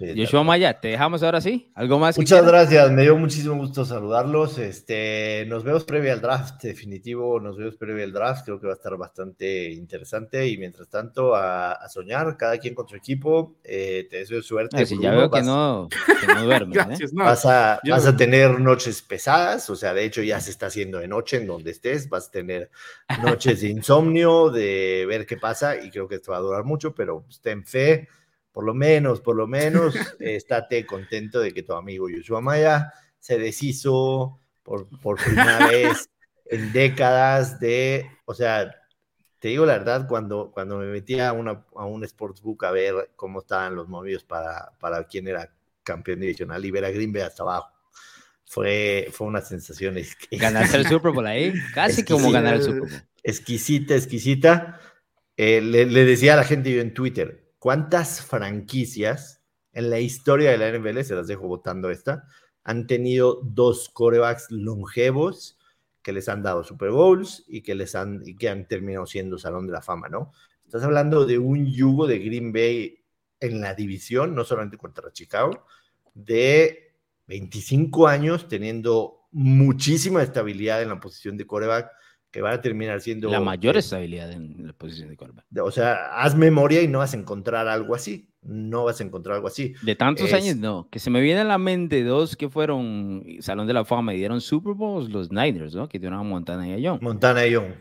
Yoshua 0.00 0.42
Maya, 0.42 0.80
te 0.80 0.88
dejamos 0.88 1.22
ahora 1.22 1.40
sí. 1.40 1.70
¿Algo 1.74 2.00
más? 2.00 2.18
Muchas 2.18 2.44
gracias, 2.44 2.90
me 2.90 3.02
dio 3.02 3.16
muchísimo 3.16 3.54
gusto 3.56 3.84
saludarlos. 3.84 4.58
Este, 4.58 5.44
nos 5.46 5.62
vemos 5.62 5.84
previo 5.84 6.12
al 6.12 6.20
draft, 6.20 6.62
definitivo, 6.62 7.38
nos 7.38 7.56
vemos 7.56 7.76
previo 7.76 8.02
al 8.02 8.12
draft. 8.12 8.44
Creo 8.44 8.60
que 8.60 8.66
va 8.66 8.72
a 8.72 8.76
estar 8.76 8.96
bastante 8.96 9.70
interesante. 9.70 10.48
Y 10.48 10.58
mientras 10.58 10.88
tanto, 10.88 11.36
a, 11.36 11.78
soñar, 11.88 12.36
cada 12.36 12.58
quien 12.58 12.74
con 12.74 12.88
su 12.88 12.96
equipo. 12.96 13.56
Eh, 13.62 14.08
te 14.10 14.18
deseo 14.18 14.42
suerte. 14.42 14.84
si 14.84 15.00
ya 15.00 15.12
veo 15.12 15.30
que, 15.30 15.42
no, 15.42 15.88
duermes. 16.42 17.00
¿eh? 17.00 17.06
vas, 17.12 17.46
a, 17.46 17.80
vas 17.88 18.06
a 18.06 18.16
tener 18.16 18.58
noches 18.58 19.00
pesadas, 19.00 19.70
o 19.70 19.76
sea, 19.76 19.94
de 19.94 20.04
hecho 20.04 20.22
ya 20.22 20.40
se 20.40 20.50
está 20.50 20.66
haciendo 20.66 20.98
de 20.98 21.06
noche 21.06 21.36
en 21.36 21.46
donde 21.46 21.70
estés. 21.70 22.08
Vas 22.08 22.28
a 22.28 22.30
tener 22.32 22.70
noches 23.22 23.60
de 23.60 23.68
insomnio, 23.68 24.50
de 24.50 25.04
ver 25.06 25.24
qué 25.24 25.35
pasa 25.36 25.76
y 25.76 25.90
creo 25.90 26.08
que 26.08 26.16
esto 26.16 26.32
va 26.32 26.38
a 26.38 26.40
durar 26.40 26.64
mucho, 26.64 26.94
pero 26.94 27.24
ten 27.42 27.64
fe, 27.64 28.08
por 28.52 28.64
lo 28.64 28.74
menos, 28.74 29.20
por 29.20 29.36
lo 29.36 29.46
menos, 29.46 29.94
estate 30.20 30.86
contento 30.86 31.40
de 31.40 31.52
que 31.52 31.62
tu 31.62 31.74
amigo 31.74 32.08
Yoshua 32.08 32.40
Maya 32.40 32.92
se 33.18 33.38
deshizo 33.38 34.40
por, 34.62 34.88
por 35.00 35.16
primera 35.22 35.66
vez 35.68 36.08
en 36.46 36.72
décadas 36.72 37.58
de, 37.60 38.10
o 38.24 38.34
sea, 38.34 38.74
te 39.38 39.48
digo 39.48 39.66
la 39.66 39.78
verdad, 39.78 40.08
cuando, 40.08 40.50
cuando 40.52 40.78
me 40.78 40.86
metí 40.86 41.20
a, 41.20 41.32
una, 41.32 41.64
a 41.74 41.84
un 41.84 42.06
sportsbook 42.06 42.64
a 42.64 42.70
ver 42.70 43.10
cómo 43.16 43.40
estaban 43.40 43.74
los 43.74 43.88
movidos 43.88 44.24
para, 44.24 44.72
para 44.80 45.04
quién 45.04 45.28
era 45.28 45.52
campeón 45.82 46.20
divisional 46.20 46.64
y 46.64 46.70
ver 46.70 46.84
a 46.84 46.90
Green 46.90 47.12
Bay 47.12 47.22
hasta 47.22 47.42
abajo, 47.42 47.76
fue, 48.44 49.08
fue 49.12 49.26
una 49.26 49.40
sensación 49.40 49.98
exquisita. 49.98 50.50
Ganaste 50.50 50.76
el 50.78 50.86
Super 50.86 51.12
Bowl 51.12 51.26
ahí, 51.26 51.52
casi 51.74 52.04
como 52.04 52.30
ganar 52.30 52.54
el 52.54 52.62
Super 52.62 52.80
Bowl. 52.80 53.02
Exquisita, 53.22 53.94
exquisita. 53.94 54.80
Eh, 55.36 55.60
le, 55.60 55.86
decía 55.86 56.32
a 56.32 56.36
la 56.36 56.44
gente 56.44 56.80
en 56.80 56.94
Twitter, 56.94 57.52
¿cuántas 57.58 58.22
franquicias 58.22 59.42
en 59.72 59.90
la 59.90 60.00
historia 60.00 60.50
de 60.50 60.58
la 60.58 60.70
NFL, 60.70 61.02
se 61.02 61.14
las 61.14 61.26
dejo 61.26 61.46
votando 61.46 61.90
esta, 61.90 62.24
han 62.64 62.86
tenido 62.86 63.40
dos 63.42 63.90
corebacks 63.90 64.50
longevos 64.50 65.58
que 66.00 66.12
les 66.12 66.28
han 66.28 66.42
dado 66.42 66.64
Super 66.64 66.90
Bowls 66.90 67.44
y 67.46 67.62
que, 67.62 67.74
les 67.74 67.94
han, 67.94 68.22
y 68.24 68.36
que 68.36 68.48
han 68.48 68.66
terminado 68.66 69.06
siendo 69.06 69.38
Salón 69.38 69.66
de 69.66 69.74
la 69.74 69.82
Fama, 69.82 70.08
¿no? 70.08 70.32
Estás 70.64 70.82
hablando 70.82 71.26
de 71.26 71.38
un 71.38 71.66
yugo 71.66 72.06
de 72.06 72.18
Green 72.18 72.52
Bay 72.52 73.04
en 73.38 73.60
la 73.60 73.74
división, 73.74 74.34
no 74.34 74.44
solamente 74.44 74.78
contra 74.78 75.12
Chicago, 75.12 75.66
de 76.14 76.94
25 77.26 78.08
años 78.08 78.48
teniendo 78.48 79.26
muchísima 79.30 80.22
estabilidad 80.22 80.82
en 80.82 80.88
la 80.88 81.00
posición 81.00 81.36
de 81.36 81.46
coreback, 81.46 81.90
que 82.30 82.42
van 82.42 82.54
a 82.54 82.60
terminar 82.60 83.00
siendo... 83.00 83.30
La 83.30 83.40
mayor 83.40 83.76
estabilidad 83.76 84.30
en 84.32 84.66
la 84.66 84.72
posición 84.72 85.08
de 85.08 85.16
quarterback. 85.16 85.46
O 85.62 85.70
sea, 85.70 86.20
haz 86.20 86.34
memoria 86.34 86.82
y 86.82 86.88
no 86.88 86.98
vas 86.98 87.14
a 87.14 87.16
encontrar 87.16 87.68
algo 87.68 87.94
así. 87.94 88.28
No 88.42 88.84
vas 88.84 89.00
a 89.00 89.04
encontrar 89.04 89.36
algo 89.36 89.48
así. 89.48 89.74
De 89.82 89.96
tantos 89.96 90.32
años, 90.32 90.56
no. 90.56 90.88
Que 90.90 90.98
se 90.98 91.10
me 91.10 91.20
viene 91.20 91.40
a 91.40 91.44
la 91.44 91.58
mente 91.58 92.04
dos 92.04 92.36
que 92.36 92.48
fueron 92.48 93.24
Salón 93.40 93.66
de 93.66 93.72
la 93.72 93.84
Fama 93.84 94.14
y 94.14 94.18
dieron 94.18 94.40
Super 94.40 94.74
Bowls, 94.74 95.10
los 95.10 95.32
Niners, 95.32 95.74
¿no? 95.74 95.88
Que 95.88 95.98
dieron 95.98 96.18
a 96.18 96.22
Montana 96.22 96.68
y 96.68 96.72
a 96.72 96.78
Young. 96.78 97.02
Montana 97.02 97.46
y 97.46 97.52
Young. 97.52 97.72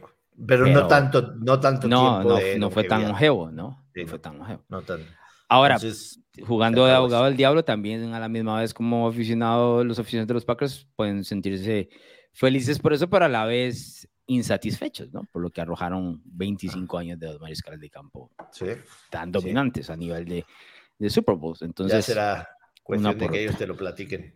Pero, 0.48 0.68
no 0.68 0.88
tanto, 0.88 1.34
no 1.38 1.60
tanto 1.60 1.88
no, 1.88 2.22
tiempo. 2.22 2.40
No, 2.40 2.58
no 2.58 2.70
fue 2.72 2.84
tan 2.84 3.04
longevo, 3.04 3.52
¿no? 3.52 3.86
no 3.94 4.08
fue 4.08 4.20
tan 4.20 4.38
longevo. 4.38 4.64
No 4.68 4.82
tanto. 4.82 5.06
Ahora, 5.48 5.78
jugando 6.46 6.86
de 6.86 6.94
abogado 6.94 7.26
del 7.26 7.38
diablo, 7.38 7.64
también 7.64 8.14
a 8.14 8.20
la 8.20 8.28
misma 8.28 8.60
vez 8.60 8.74
como 8.74 9.08
aficionado, 9.08 9.84
los 9.84 10.00
aficionados 10.00 10.28
de 10.28 10.34
los 10.34 10.46
Packers 10.46 10.88
pueden 10.96 11.24
sentirse 11.24 11.90
felices 12.34 12.80
por 12.80 12.94
eso, 12.94 13.10
pero 13.10 13.26
a 13.26 13.30
la 13.30 13.46
vez 13.46 14.10
insatisfechos, 14.28 15.14
¿no? 15.14 15.24
Por 15.32 15.42
lo 15.42 15.50
que 15.50 15.62
arrojaron 15.62 16.22
25 16.26 16.98
años 16.98 17.20
de 17.20 17.28
los 17.28 17.40
mariscales 17.40 17.80
de 17.80 17.90
campo 17.90 18.32
tan 19.10 19.32
dominantes 19.32 19.90
a 19.90 19.96
nivel 19.96 20.26
de, 20.26 20.46
de, 20.98 21.10
Super 21.10 21.36
Bowl. 21.36 21.56
Entonces, 21.62 22.08
ya 22.08 22.14
será 22.14 22.50
cuestión 22.84 23.18
de 23.18 23.30
que 23.30 23.44
ellos 23.44 23.58
te 23.58 23.68
lo 23.68 23.76
platiquen. 23.76 24.34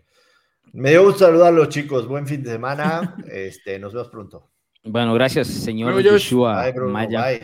Me 0.73 0.91
dio 0.91 1.05
gusto 1.05 1.25
saludarlos, 1.25 1.69
chicos. 1.69 2.07
Buen 2.07 2.27
fin 2.27 2.43
de 2.43 2.51
semana. 2.51 3.15
este, 3.31 3.79
nos 3.79 3.93
vemos 3.93 4.09
pronto. 4.09 4.51
Bueno, 4.83 5.13
gracias, 5.13 5.47
señor 5.47 6.03
Joshua 6.03 6.71
Maya. 6.87 7.39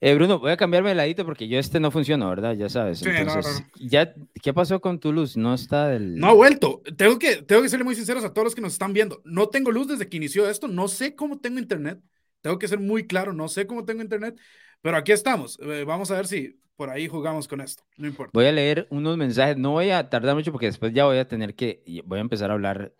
Eh, 0.00 0.14
Bruno, 0.14 0.38
voy 0.38 0.52
a 0.52 0.56
cambiarme 0.56 0.90
de 0.90 0.94
ladito 0.94 1.24
porque 1.24 1.48
yo 1.48 1.58
este 1.58 1.80
no 1.80 1.90
funciona, 1.90 2.28
¿verdad? 2.28 2.54
Ya 2.54 2.68
sabes. 2.68 3.04
Entonces, 3.04 3.64
Ya, 3.80 4.14
¿qué 4.42 4.54
pasó 4.54 4.80
con 4.80 5.00
tu 5.00 5.12
luz? 5.12 5.36
No 5.36 5.54
está 5.54 5.88
del... 5.88 6.16
No 6.16 6.28
ha 6.28 6.32
vuelto. 6.32 6.82
Tengo 6.96 7.18
que, 7.18 7.42
tengo 7.42 7.62
que 7.62 7.68
serle 7.68 7.84
muy 7.84 7.96
sinceros 7.96 8.24
a 8.24 8.32
todos 8.32 8.46
los 8.46 8.54
que 8.54 8.60
nos 8.60 8.72
están 8.74 8.92
viendo. 8.92 9.20
No 9.24 9.48
tengo 9.48 9.72
luz 9.72 9.88
desde 9.88 10.08
que 10.08 10.16
inició 10.16 10.48
esto. 10.48 10.68
No 10.68 10.86
sé 10.86 11.16
cómo 11.16 11.40
tengo 11.40 11.58
internet. 11.58 12.00
Tengo 12.42 12.58
que 12.60 12.68
ser 12.68 12.78
muy 12.78 13.08
claro. 13.08 13.32
No 13.32 13.48
sé 13.48 13.66
cómo 13.66 13.84
tengo 13.84 14.02
internet. 14.02 14.38
Pero 14.82 14.96
aquí 14.96 15.10
estamos. 15.10 15.58
Eh, 15.60 15.82
vamos 15.84 16.12
a 16.12 16.14
ver 16.14 16.28
si 16.28 16.60
por 16.76 16.90
ahí 16.90 17.08
jugamos 17.08 17.48
con 17.48 17.60
esto. 17.60 17.82
No 17.96 18.06
importa. 18.06 18.30
Voy 18.32 18.46
a 18.46 18.52
leer 18.52 18.86
unos 18.90 19.16
mensajes. 19.16 19.56
No 19.56 19.72
voy 19.72 19.90
a 19.90 20.08
tardar 20.08 20.36
mucho 20.36 20.52
porque 20.52 20.66
después 20.66 20.92
ya 20.92 21.06
voy 21.06 21.18
a 21.18 21.26
tener 21.26 21.56
que... 21.56 21.82
Voy 22.04 22.18
a 22.18 22.22
empezar 22.22 22.50
a 22.50 22.54
hablar 22.54 22.92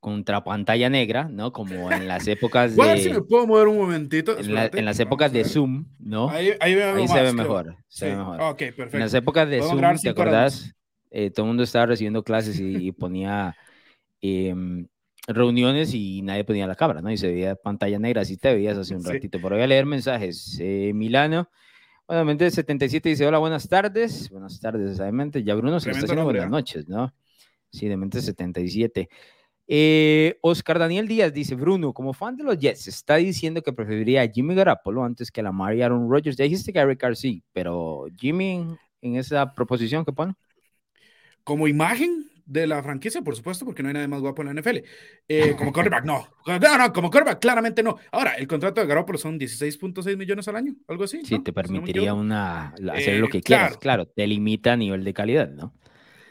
contra 0.00 0.44
pantalla 0.44 0.88
negra, 0.88 1.28
¿no? 1.30 1.52
Como 1.52 1.90
en 1.90 2.06
las 2.06 2.28
épocas 2.28 2.76
de... 2.76 2.82
A 2.82 2.86
ver 2.86 2.98
si 2.98 3.10
me 3.10 3.22
puedo 3.22 3.46
mover 3.46 3.68
un 3.68 3.78
momentito. 3.78 4.38
En, 4.38 4.54
la, 4.54 4.66
en 4.72 4.84
las 4.84 5.00
épocas 5.00 5.32
de 5.32 5.44
Zoom, 5.44 5.86
¿no? 5.98 6.28
Ahí, 6.30 6.50
ahí, 6.60 6.74
ahí 6.74 7.08
se 7.08 7.22
ve 7.22 7.32
mejor. 7.32 7.76
Se 7.88 8.06
sí. 8.06 8.10
ve 8.12 8.16
mejor. 8.16 8.40
Ok, 8.40 8.58
perfecto. 8.58 8.96
En 8.96 9.00
las 9.00 9.14
épocas 9.14 9.48
de 9.48 9.62
Zoom, 9.62 9.80
¿te 10.00 10.08
acordás? 10.08 10.74
Eh, 11.10 11.30
todo 11.30 11.46
el 11.46 11.48
mundo 11.48 11.62
estaba 11.62 11.86
recibiendo 11.86 12.22
clases 12.22 12.60
y, 12.60 12.88
y 12.88 12.92
ponía 12.92 13.56
eh, 14.20 14.54
reuniones 15.28 15.94
y 15.94 16.22
nadie 16.22 16.44
ponía 16.44 16.66
la 16.66 16.74
cámara, 16.76 17.00
¿no? 17.00 17.10
Y 17.10 17.16
se 17.16 17.28
veía 17.28 17.56
pantalla 17.56 17.98
negra, 17.98 18.22
así 18.22 18.36
te 18.36 18.54
veías 18.54 18.76
hace 18.76 18.94
un 18.94 19.02
Sí. 19.02 19.12
ratito. 19.12 19.38
Pero 19.42 19.56
voy 19.56 19.62
a 19.64 19.66
leer 19.66 19.86
mensajes. 19.86 20.58
Eh, 20.60 20.92
Milano, 20.94 21.48
obviamente 22.06 22.50
77 22.50 23.08
dice, 23.08 23.26
hola, 23.26 23.38
buenas 23.38 23.68
tardes. 23.68 24.30
Buenas 24.30 24.60
tardes, 24.60 25.00
obviamente. 25.00 25.42
Ya 25.42 25.54
Bruno 25.54 25.80
se 25.80 25.90
está 25.90 26.04
haciendo 26.04 26.22
nombre, 26.22 26.38
buenas 26.40 26.52
¿ah? 26.54 26.58
noches, 26.58 26.88
¿no? 26.88 27.14
Sí, 27.70 27.88
de 27.88 27.96
mente 27.96 28.20
77. 28.20 29.08
Eh, 29.68 30.38
Oscar 30.42 30.78
Daniel 30.78 31.08
Díaz 31.08 31.32
dice, 31.32 31.56
Bruno, 31.56 31.92
como 31.92 32.12
fan 32.12 32.36
de 32.36 32.44
los 32.44 32.58
Jets, 32.58 32.86
está 32.86 33.16
diciendo 33.16 33.62
que 33.62 33.72
preferiría 33.72 34.22
a 34.22 34.28
Jimmy 34.28 34.54
Garoppolo 34.54 35.02
antes 35.02 35.30
que 35.30 35.40
a 35.40 35.44
Lamar 35.44 35.74
y 35.74 35.82
Aaron 35.82 36.08
Rodgers. 36.08 36.36
Ya 36.36 36.44
dijiste 36.44 36.72
que 36.72 36.78
Eric 36.78 37.00
Carr 37.00 37.16
sí, 37.16 37.42
pero 37.52 38.06
Jimmy 38.16 38.64
en, 39.02 39.16
esa 39.16 39.54
proposición 39.54 40.04
que 40.04 40.12
pone. 40.12 40.34
Como 41.42 41.68
imagen 41.68 42.30
de 42.44 42.66
la 42.68 42.80
franquicia, 42.80 43.22
por 43.22 43.34
supuesto, 43.34 43.64
porque 43.64 43.82
no 43.82 43.88
hay 43.88 43.94
nadie 43.94 44.08
más 44.08 44.20
guapo 44.20 44.42
en 44.42 44.54
la 44.54 44.60
NFL. 44.60 44.78
Eh, 45.28 45.54
como 45.58 45.72
quarterback, 45.72 46.04
no. 46.04 46.28
No, 46.46 46.78
no, 46.78 46.92
como 46.92 47.10
quarterback, 47.10 47.40
claramente 47.40 47.82
no. 47.82 47.98
Ahora, 48.12 48.34
el 48.34 48.46
contrato 48.46 48.80
de 48.80 48.86
Garoppolo 48.86 49.18
son 49.18 49.38
16.6 49.38 50.16
millones 50.16 50.46
al 50.46 50.56
año, 50.56 50.74
algo 50.86 51.04
así. 51.04 51.24
Sí, 51.24 51.34
¿no? 51.34 51.42
te 51.42 51.50
Si 51.50 51.56
no 51.56 51.62
me 51.62 51.62
permitiría 51.62 52.14
una, 52.14 52.68
hacer 52.68 53.14
Eh, 53.14 53.18
lo 53.18 53.28
que 53.28 53.42
quieras, 53.42 53.70
claro. 53.70 53.80
claro, 53.80 54.06
te 54.06 54.26
limita 54.28 54.74
a 54.74 54.76
nivel 54.76 55.02
de 55.02 55.12
calidad, 55.12 55.50
¿no? 55.50 55.74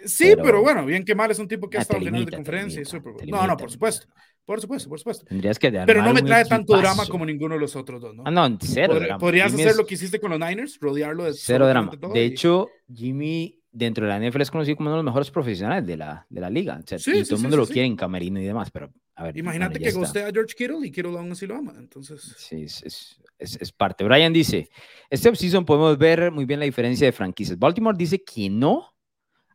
Sí, 0.05 0.25
pero, 0.31 0.43
pero- 0.43 0.61
bueno, 0.61 0.85
bien 0.85 1.03
que 1.03 1.15
mal 1.15 1.31
es 1.31 1.39
un 1.39 1.47
tipo 1.47 1.69
que 1.69 1.77
ha 1.77 1.81
estado 1.81 1.99
en 1.99 2.05
de 2.05 2.11
limita, 2.19 2.37
conferencia 2.37 2.75
y 2.81 2.83
limita, 2.83 2.91
Super 2.91 3.11
Bowl. 3.13 3.21
te 3.21 3.25
No, 3.27 3.37
no, 3.37 3.43
limita, 3.43 3.57
por 3.57 3.71
supuesto. 3.71 4.07
Por 4.45 4.61
supuesto, 4.61 4.89
por 4.89 4.99
supuesto. 4.99 5.25
Tendrías 5.25 5.57
que 5.57 5.71
Pero 5.71 6.03
no 6.03 6.13
me 6.13 6.21
trae 6.21 6.45
tanto 6.45 6.77
drama 6.77 7.05
como 7.07 7.25
ninguno 7.25 7.55
de 7.55 7.61
los 7.61 7.75
otros 7.75 7.99
dos, 7.99 8.15
¿no? 8.15 8.21
Ah, 8.27 8.31
no, 8.31 8.57
cero 8.61 8.93
Podr- 8.93 8.99
drama. 9.05 9.19
Podrías 9.19 9.49
Jimmy 9.49 9.63
hacer 9.63 9.71
es 9.71 9.77
lo 9.77 9.85
que 9.87 9.95
hiciste 9.95 10.19
con 10.19 10.29
los 10.29 10.39
Niners, 10.39 10.77
rodearlo 10.79 11.23
de 11.23 11.33
Cero 11.33 11.67
drama. 11.67 11.91
De 12.13 12.23
y- 12.23 12.27
hecho, 12.27 12.69
Jimmy 12.93 13.59
dentro 13.71 14.05
de 14.05 14.09
la 14.11 14.17
NFL 14.19 14.41
es 14.43 14.51
conocido 14.51 14.77
como 14.77 14.89
uno 14.89 14.97
de 14.97 15.03
los 15.03 15.05
mejores 15.05 15.31
profesionales 15.31 15.85
de 15.87 15.97
la, 15.97 16.25
de 16.29 16.39
la 16.41 16.49
liga. 16.51 16.79
O 16.81 16.87
sea, 16.87 16.99
Sí, 16.99 17.09
y 17.11 17.13
sí, 17.15 17.23
todo 17.23 17.35
el 17.35 17.37
sí, 17.37 17.41
mundo 17.41 17.57
sí, 17.57 17.61
lo 17.61 17.67
quiere 17.73 17.87
en 17.87 17.95
camerino 17.95 18.39
y 18.39 18.45
demás, 18.45 18.69
pero 18.69 18.91
a 19.15 19.23
ver. 19.23 19.35
Imagínate 19.37 19.79
bueno, 19.79 19.83
que 19.83 19.87
está. 19.89 19.99
gustea 19.99 20.27
a 20.27 20.31
George 20.31 20.53
Kittle 20.55 20.85
y 20.87 20.91
Kittle 20.91 21.17
aún 21.17 21.31
así 21.31 21.47
lo 21.47 21.55
ama. 21.55 21.73
Entonces, 21.79 22.35
Sí, 22.37 22.61
es, 22.63 22.83
es, 22.83 23.19
es- 23.39 23.57
es 23.59 23.71
parte. 23.73 24.03
Brian 24.03 24.31
dice, 24.31 24.69
este 25.09 25.27
offseason 25.27 25.65
podemos 25.65 25.97
ver 25.97 26.31
muy 26.31 26.45
bien 26.45 26.59
la 26.59 26.65
diferencia 26.65 27.07
de 27.07 27.11
franquicias. 27.11 27.57
Baltimore 27.57 27.97
dice 27.97 28.23
que 28.23 28.47
no, 28.49 28.93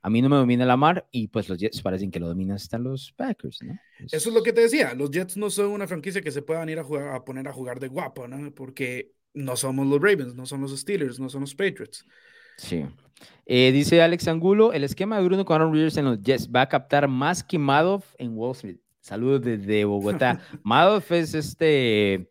a 0.03 0.11
mí 0.11 0.23
no 0.23 0.29
me 0.29 0.37
domina 0.37 0.65
la 0.65 0.77
mar 0.77 1.07
y 1.11 1.29
pues 1.29 1.49
los 1.49 1.59
Jets 1.59 1.83
parecen 1.83 2.11
que 2.11 2.21
lo 2.21 2.29
dominan 2.29 2.57
hasta 2.57 2.79
los 2.79 3.13
Packers, 3.13 3.63
¿no? 3.63 3.79
eso 4.11 4.29
es 4.29 4.35
lo 4.35 4.43
que 4.43 4.53
te 4.53 4.63
decía. 4.63 4.95
Los 4.95 5.11
Jets 5.11 5.37
no 5.37 5.51
son 5.51 5.71
una 5.71 5.87
franquicia 5.87 6.23
que 6.23 6.31
se 6.31 6.43
puedan 6.43 6.69
ir 6.69 6.79
a, 6.79 6.85
jugar, 6.85 7.09
a 7.15 7.25
poner 7.25 7.47
a 7.49 7.53
jugar 7.53 7.81
de 7.81 7.89
guapo, 7.89 8.27
¿no? 8.27 8.51
Porque 8.55 9.13
no 9.35 9.57
somos 9.57 9.87
los 9.87 10.01
Ravens, 10.01 10.35
no 10.35 10.47
son 10.47 10.63
los 10.63 10.79
Steelers, 10.79 11.21
no 11.21 11.29
son 11.29 11.43
los 11.43 11.55
Patriots. 11.55 12.07
Sí. 12.57 12.87
Eh, 13.45 13.73
dice 13.73 14.01
Alex 14.01 14.27
Angulo, 14.29 14.73
el 14.73 14.85
esquema 14.85 15.19
de 15.19 15.25
Bruno 15.25 15.45
con 15.45 15.57
Aaron 15.57 15.73
Rodgers 15.73 15.97
en 15.99 16.07
los 16.07 16.23
Jets 16.23 16.51
va 16.51 16.63
a 16.63 16.69
captar 16.69 17.07
más 17.07 17.45
que 17.45 17.59
Madoff 17.59 18.15
en 18.19 18.37
Wall 18.37 18.53
Street. 18.53 18.79
Saludos 19.01 19.43
desde 19.43 19.85
Bogotá. 19.85 20.41
Madoff 20.63 21.13
es 21.13 21.35
este, 21.35 22.31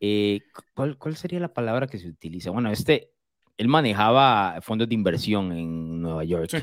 eh, 0.00 0.40
¿cuál, 0.74 0.98
¿cuál 0.98 1.16
sería 1.16 1.40
la 1.40 1.52
palabra 1.54 1.86
que 1.86 1.98
se 1.98 2.08
utiliza? 2.08 2.50
Bueno, 2.50 2.70
este, 2.70 3.12
él 3.56 3.68
manejaba 3.68 4.58
fondos 4.60 4.88
de 4.88 4.94
inversión 4.94 5.52
en 5.52 6.02
Nueva 6.02 6.24
York. 6.24 6.50
Sí. 6.50 6.58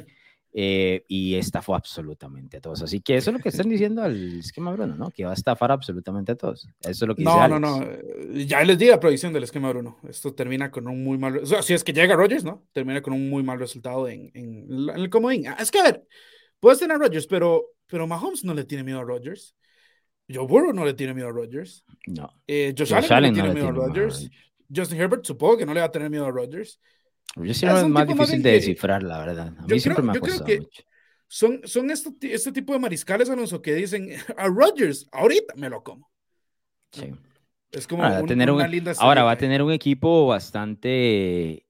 Eh, 0.57 1.03
y 1.09 1.35
estafó 1.35 1.75
absolutamente 1.75 2.57
a 2.57 2.61
todos. 2.61 2.81
Así 2.81 3.01
que 3.01 3.17
eso 3.17 3.29
es 3.29 3.35
lo 3.35 3.43
que 3.43 3.49
están 3.49 3.67
diciendo 3.67 4.01
al 4.01 4.39
esquema 4.39 4.71
Bruno, 4.71 4.95
¿no? 4.95 5.11
Que 5.11 5.25
va 5.25 5.31
a 5.31 5.33
estafar 5.33 5.69
absolutamente 5.71 6.31
a 6.31 6.35
todos. 6.37 6.65
Eso 6.79 6.89
es 6.89 7.07
lo 7.09 7.13
que 7.13 7.23
dice 7.23 7.33
No, 7.35 7.47
no, 7.47 7.59
no. 7.59 7.83
eh, 7.83 8.45
Ya 8.47 8.63
les 8.63 8.77
di 8.79 8.85
la 8.85 8.99
predicción 8.99 9.33
del 9.33 9.43
esquema 9.43 9.69
Bruno. 9.69 9.97
Esto 10.07 10.33
termina 10.33 10.71
con 10.71 10.87
un 10.87 11.03
muy 11.03 11.17
mal. 11.17 11.39
O 11.39 11.45
sea, 11.45 11.61
si 11.61 11.73
es 11.73 11.83
que 11.83 11.91
llega 11.91 12.15
Rodgers, 12.15 12.45
¿no? 12.45 12.65
Termina 12.71 13.01
con 13.01 13.11
un 13.13 13.29
muy 13.29 13.43
mal 13.43 13.59
resultado 13.59 14.07
en, 14.07 14.31
en, 14.33 14.65
en 14.71 14.89
el 14.95 15.09
comodín. 15.09 15.47
Ah, 15.47 15.57
Es 15.59 15.71
que, 15.71 15.79
a 15.79 15.83
ver, 15.83 16.07
puedes 16.61 16.79
tener 16.79 16.95
a 16.95 16.99
Rodgers, 16.99 17.27
pero, 17.27 17.65
pero 17.87 18.07
Mahomes 18.07 18.45
no 18.45 18.53
le 18.53 18.63
tiene 18.63 18.85
miedo 18.85 18.99
a 18.99 19.03
Rodgers. 19.03 19.55
Joe 20.33 20.47
Burrow 20.47 20.71
no 20.73 20.85
le 20.85 20.93
tiene 20.93 21.13
miedo 21.13 21.27
a 21.27 21.31
Rodgers. 21.33 21.83
No. 22.07 22.31
Eh, 22.47 22.73
Josh, 22.77 22.93
Josh 22.93 23.11
Allen, 23.11 23.13
Allen 23.13 23.33
no 23.35 23.41
no 23.43 23.47
le 23.49 23.53
tiene 23.53 23.53
miedo 23.53 23.67
a 23.67 23.73
tiene 23.73 23.73
miedo 23.73 23.83
a. 23.83 23.87
Rodgers. 23.87 24.29
Justin 24.73 24.99
Herbert, 25.01 25.25
supongo 25.25 25.57
que 25.57 25.65
no 25.65 25.73
le 25.73 25.81
va 25.81 25.85
a 25.87 25.91
tener 25.91 26.09
miedo 26.09 26.25
a 26.25 26.31
Rodgers. 26.31 26.79
Yo 27.35 27.53
sí 27.53 27.65
Es 27.65 27.87
más 27.87 28.07
difícil 28.07 28.41
de 28.41 28.49
que- 28.49 28.55
descifrar, 28.55 29.03
la 29.03 29.19
verdad. 29.19 29.47
A 29.49 29.51
mí 29.63 29.67
Yo 29.67 29.79
siempre 29.79 30.03
creo- 30.03 30.11
me 30.13 30.17
ha 30.17 30.19
costado 30.21 30.45
que- 30.45 30.59
mucho. 30.61 30.83
Son, 31.27 31.59
son 31.65 31.89
este, 31.89 32.11
este 32.33 32.51
tipo 32.51 32.71
de 32.73 32.79
mariscales, 32.79 33.29
Alonso, 33.29 33.61
que 33.61 33.73
dicen 33.73 34.09
a 34.37 34.47
Rodgers, 34.47 35.07
ahorita 35.11 35.53
me 35.57 35.69
lo 35.69 35.83
como. 35.83 36.09
Sí. 36.91 37.11
Es 37.71 37.87
como 37.87 38.03
Ahora, 38.03 38.13
va 38.15 38.19
a 38.19 38.21
un- 38.21 38.27
tener 38.27 38.49
un- 38.51 38.55
una 38.57 38.67
linda 38.67 38.93
ahora 38.99 39.23
va 39.23 39.31
a 39.31 39.37
tener 39.37 39.61
un 39.61 39.71
equipo 39.71 40.27
bastante 40.27 41.65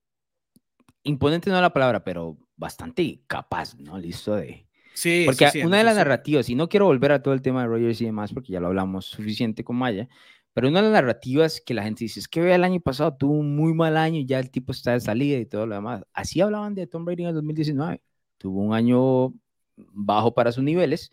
imponente, 1.03 1.49
no 1.49 1.61
la 1.61 1.73
palabra, 1.73 2.03
pero 2.03 2.37
bastante 2.55 3.21
capaz, 3.27 3.75
¿no? 3.79 3.97
Listo 3.97 4.35
de. 4.35 4.67
Sí, 4.93 5.23
Porque 5.25 5.45
sí, 5.49 5.59
sí, 5.59 5.65
una 5.65 5.77
de 5.79 5.83
las 5.83 5.97
narrativas, 5.97 6.49
y 6.49 6.55
no 6.55 6.69
quiero 6.69 6.85
volver 6.85 7.11
a 7.11 7.21
todo 7.21 7.33
el 7.33 7.41
tema 7.41 7.61
de 7.61 7.67
Rogers 7.67 7.99
y 8.01 8.05
demás, 8.05 8.31
porque 8.33 8.53
ya 8.53 8.59
lo 8.61 8.67
hablamos 8.67 9.05
suficiente 9.05 9.63
con 9.63 9.75
Maya, 9.75 10.07
pero 10.55 10.69
una 10.69 10.79
de 10.79 10.83
las 10.83 10.93
narrativas 10.93 11.59
que 11.59 11.73
la 11.73 11.83
gente 11.83 12.05
dice 12.05 12.21
es 12.21 12.29
que 12.29 12.55
el 12.55 12.63
año 12.63 12.79
pasado 12.79 13.13
tuvo 13.17 13.33
un 13.33 13.57
muy 13.57 13.73
mal 13.73 13.97
año 13.97 14.21
y 14.21 14.25
ya 14.25 14.39
el 14.39 14.49
tipo 14.49 14.71
está 14.71 14.93
de 14.93 15.01
salida 15.01 15.37
y 15.37 15.45
todo 15.45 15.67
lo 15.67 15.75
demás. 15.75 16.03
Así 16.13 16.39
hablaban 16.39 16.73
de 16.73 16.87
Tom 16.87 17.03
Brady 17.03 17.23
en 17.23 17.29
el 17.29 17.35
2019. 17.35 18.01
Tuvo 18.37 18.61
un 18.61 18.73
año 18.73 19.33
bajo 19.75 20.33
para 20.33 20.53
sus 20.53 20.63
niveles, 20.63 21.11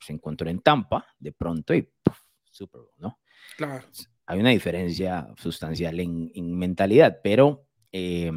se 0.00 0.12
encontró 0.12 0.50
en 0.50 0.58
Tampa 0.58 1.06
de 1.20 1.30
pronto 1.30 1.72
y 1.72 1.82
¡puf! 1.82 2.18
Super 2.50 2.80
Bowl, 2.80 2.90
¿no? 2.98 3.20
Claro. 3.56 3.86
hay 4.26 4.40
una 4.40 4.50
diferencia 4.50 5.32
sustancial 5.36 6.00
en, 6.00 6.32
en 6.34 6.58
mentalidad, 6.58 7.20
pero 7.22 7.64
eh, 7.92 8.32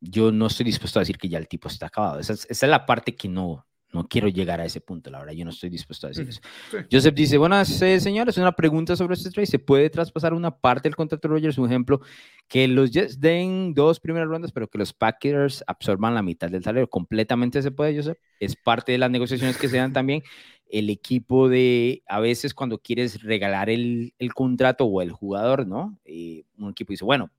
yo 0.00 0.30
no 0.30 0.46
estoy 0.46 0.66
dispuesto 0.66 1.00
a 1.00 1.02
decir 1.02 1.18
que 1.18 1.28
ya 1.28 1.38
el 1.38 1.48
tipo 1.48 1.66
está 1.66 1.86
acabado. 1.86 2.20
Esa 2.20 2.34
es, 2.34 2.46
esa 2.48 2.66
es 2.66 2.70
la 2.70 2.86
parte 2.86 3.16
que 3.16 3.28
no, 3.28 3.66
no 3.92 4.06
quiero 4.06 4.28
llegar 4.28 4.60
a 4.60 4.64
ese 4.64 4.80
punto, 4.80 5.10
la 5.10 5.18
verdad, 5.18 5.32
yo 5.32 5.44
no 5.44 5.50
estoy 5.50 5.68
dispuesto 5.68 6.06
a 6.06 6.10
decir 6.10 6.28
eso. 6.28 6.40
sí. 6.70 6.76
Joseph 6.90 7.14
dice, 7.14 7.38
buenas 7.38 7.82
eh, 7.82 7.98
señores, 7.98 8.36
una 8.38 8.52
pregunta 8.52 8.94
sobre 8.94 9.14
este 9.14 9.30
trade. 9.30 9.46
¿Se 9.46 9.58
puede 9.58 9.90
traspasar 9.90 10.32
una 10.32 10.56
parte 10.56 10.88
del 10.88 10.94
contrato 10.94 11.26
de 11.26 11.34
Rogers? 11.34 11.58
Un 11.58 11.66
ejemplo, 11.66 12.00
que 12.46 12.68
los 12.68 12.92
Jets 12.92 13.20
den 13.20 13.74
dos 13.74 13.98
primeras 13.98 14.28
rondas, 14.28 14.52
pero 14.52 14.68
que 14.68 14.78
los 14.78 14.92
Packers 14.92 15.64
absorban 15.66 16.14
la 16.14 16.22
mitad 16.22 16.48
del 16.48 16.62
salario. 16.62 16.88
Completamente 16.88 17.62
se 17.62 17.72
puede, 17.72 17.96
Joseph. 17.96 18.18
Es 18.38 18.54
parte 18.54 18.92
de 18.92 18.98
las 18.98 19.10
negociaciones 19.10 19.56
que 19.56 19.68
se 19.68 19.78
dan 19.78 19.92
también. 19.92 20.22
El 20.68 20.88
equipo 20.88 21.48
de, 21.48 22.04
a 22.06 22.20
veces 22.20 22.54
cuando 22.54 22.78
quieres 22.78 23.22
regalar 23.22 23.70
el, 23.70 24.14
el 24.20 24.32
contrato 24.32 24.84
o 24.84 25.02
el 25.02 25.10
jugador, 25.10 25.66
¿no? 25.66 25.98
Eh, 26.04 26.44
un 26.58 26.70
equipo 26.70 26.92
dice, 26.92 27.04
bueno, 27.04 27.32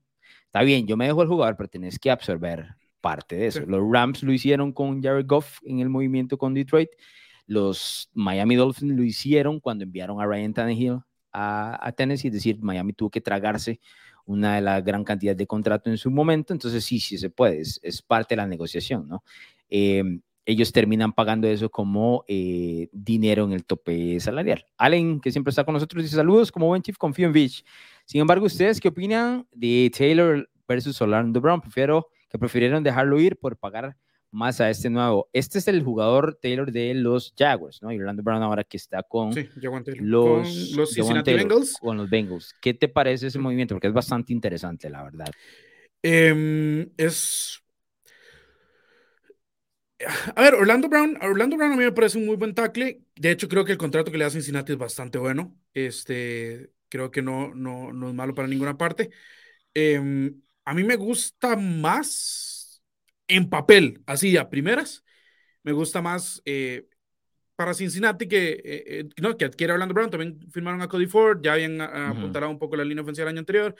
está 0.44 0.62
bien, 0.62 0.86
yo 0.86 0.98
me 0.98 1.06
dejo 1.06 1.22
el 1.22 1.28
jugador, 1.28 1.56
pero 1.56 1.70
tenés 1.70 1.98
que 1.98 2.10
absorber 2.10 2.76
parte 3.02 3.36
de 3.36 3.48
eso. 3.48 3.60
Sí. 3.60 3.66
Los 3.68 3.82
Rams 3.92 4.22
lo 4.22 4.32
hicieron 4.32 4.72
con 4.72 5.02
Jared 5.02 5.26
Goff 5.26 5.58
en 5.64 5.80
el 5.80 5.90
movimiento 5.90 6.38
con 6.38 6.54
Detroit. 6.54 6.88
Los 7.46 8.08
Miami 8.14 8.56
Dolphins 8.56 8.96
lo 8.96 9.02
hicieron 9.02 9.60
cuando 9.60 9.84
enviaron 9.84 10.22
a 10.22 10.26
Ryan 10.26 10.54
Tannehill 10.54 11.00
a, 11.32 11.78
a 11.86 11.92
Tennessee, 11.92 12.28
es 12.28 12.34
decir, 12.34 12.58
Miami 12.62 12.94
tuvo 12.94 13.10
que 13.10 13.20
tragarse 13.20 13.80
una 14.24 14.54
de 14.54 14.62
la 14.62 14.80
gran 14.80 15.04
cantidad 15.04 15.36
de 15.36 15.46
contrato 15.46 15.90
en 15.90 15.98
su 15.98 16.10
momento, 16.10 16.54
entonces 16.54 16.84
sí, 16.84 17.00
sí 17.00 17.18
se 17.18 17.28
puede, 17.28 17.60
es, 17.60 17.80
es 17.82 18.00
parte 18.00 18.34
de 18.34 18.36
la 18.36 18.46
negociación, 18.46 19.08
¿no? 19.08 19.24
Eh, 19.68 20.02
ellos 20.44 20.72
terminan 20.72 21.12
pagando 21.12 21.46
eso 21.46 21.70
como 21.70 22.24
eh, 22.26 22.88
dinero 22.92 23.44
en 23.44 23.52
el 23.52 23.64
tope 23.64 24.18
salarial. 24.18 24.66
Allen, 24.76 25.20
que 25.20 25.30
siempre 25.30 25.50
está 25.50 25.64
con 25.64 25.74
nosotros, 25.74 26.02
dice 26.02 26.16
saludos, 26.16 26.50
como 26.50 26.66
buen 26.66 26.82
chief, 26.82 26.96
confío 26.96 27.26
en 27.26 27.32
Beach. 27.32 27.64
Sin 28.04 28.20
embargo, 28.20 28.46
¿ustedes 28.46 28.80
qué 28.80 28.88
opinan 28.88 29.46
de 29.52 29.90
Taylor 29.96 30.48
versus 30.66 31.00
Orlando 31.00 31.40
Brown? 31.40 31.60
Prefiero 31.60 32.08
que 32.32 32.38
prefirieron 32.38 32.82
dejarlo 32.82 33.20
ir 33.20 33.36
por 33.36 33.58
pagar 33.58 33.96
más 34.30 34.60
a 34.62 34.70
este 34.70 34.88
nuevo. 34.88 35.28
Este 35.34 35.58
es 35.58 35.68
el 35.68 35.82
jugador 35.82 36.38
Taylor 36.40 36.72
de 36.72 36.94
los 36.94 37.34
Jaguars, 37.38 37.82
¿no? 37.82 37.92
Y 37.92 37.98
Orlando 37.98 38.22
Brown 38.22 38.42
ahora 38.42 38.64
que 38.64 38.78
está 38.78 39.02
con 39.02 39.34
Sí, 39.34 39.48
los, 40.00 40.72
Con 40.72 40.76
los 40.76 40.94
Taylor, 40.94 41.22
Bengals. 41.24 41.76
Con 41.78 41.98
los 41.98 42.08
Bengals. 42.08 42.54
¿Qué 42.62 42.72
te 42.72 42.88
parece 42.88 43.26
ese 43.26 43.38
movimiento? 43.38 43.74
Porque 43.74 43.88
es 43.88 43.92
bastante 43.92 44.32
interesante, 44.32 44.88
la 44.88 45.02
verdad. 45.04 45.30
Em, 46.02 46.90
es. 46.96 47.62
A 50.34 50.42
ver, 50.42 50.54
Orlando 50.54 50.88
Brown, 50.88 51.16
Orlando 51.22 51.56
Brown 51.56 51.72
a 51.72 51.76
mí 51.76 51.84
me 51.84 51.92
parece 51.92 52.16
un 52.16 52.24
muy 52.24 52.36
buen 52.36 52.54
tackle. 52.54 53.02
De 53.14 53.30
hecho, 53.30 53.48
creo 53.48 53.66
que 53.66 53.72
el 53.72 53.78
contrato 53.78 54.10
que 54.10 54.16
le 54.16 54.24
da 54.24 54.30
Cincinnati 54.30 54.72
es 54.72 54.78
bastante 54.78 55.18
bueno. 55.18 55.54
Este, 55.74 56.72
creo 56.88 57.10
que 57.10 57.20
no, 57.20 57.54
no, 57.54 57.92
no 57.92 58.08
es 58.08 58.14
malo 58.14 58.34
para 58.34 58.48
ninguna 58.48 58.78
parte. 58.78 59.10
Em, 59.74 60.40
a 60.64 60.74
mí 60.74 60.84
me 60.84 60.96
gusta 60.96 61.56
más 61.56 62.82
en 63.28 63.48
papel, 63.48 64.02
así 64.06 64.36
a 64.36 64.50
primeras. 64.50 65.04
Me 65.62 65.72
gusta 65.72 66.02
más 66.02 66.42
eh, 66.44 66.88
para 67.56 67.74
Cincinnati 67.74 68.26
que, 68.26 68.50
eh, 68.52 68.60
eh, 68.64 69.08
no, 69.20 69.36
que 69.36 69.44
adquiere 69.44 69.72
a 69.72 69.74
Orlando 69.74 69.94
Brown. 69.94 70.10
También 70.10 70.40
firmaron 70.50 70.82
a 70.82 70.88
Cody 70.88 71.06
Ford, 71.06 71.40
ya 71.42 71.54
habían 71.54 71.80
uh, 71.80 71.84
Ujú. 71.84 72.18
apuntalado 72.18 72.52
un 72.52 72.58
poco 72.58 72.76
la 72.76 72.84
línea 72.84 73.02
ofensiva 73.02 73.24
el 73.24 73.34
año 73.34 73.40
anterior. 73.40 73.74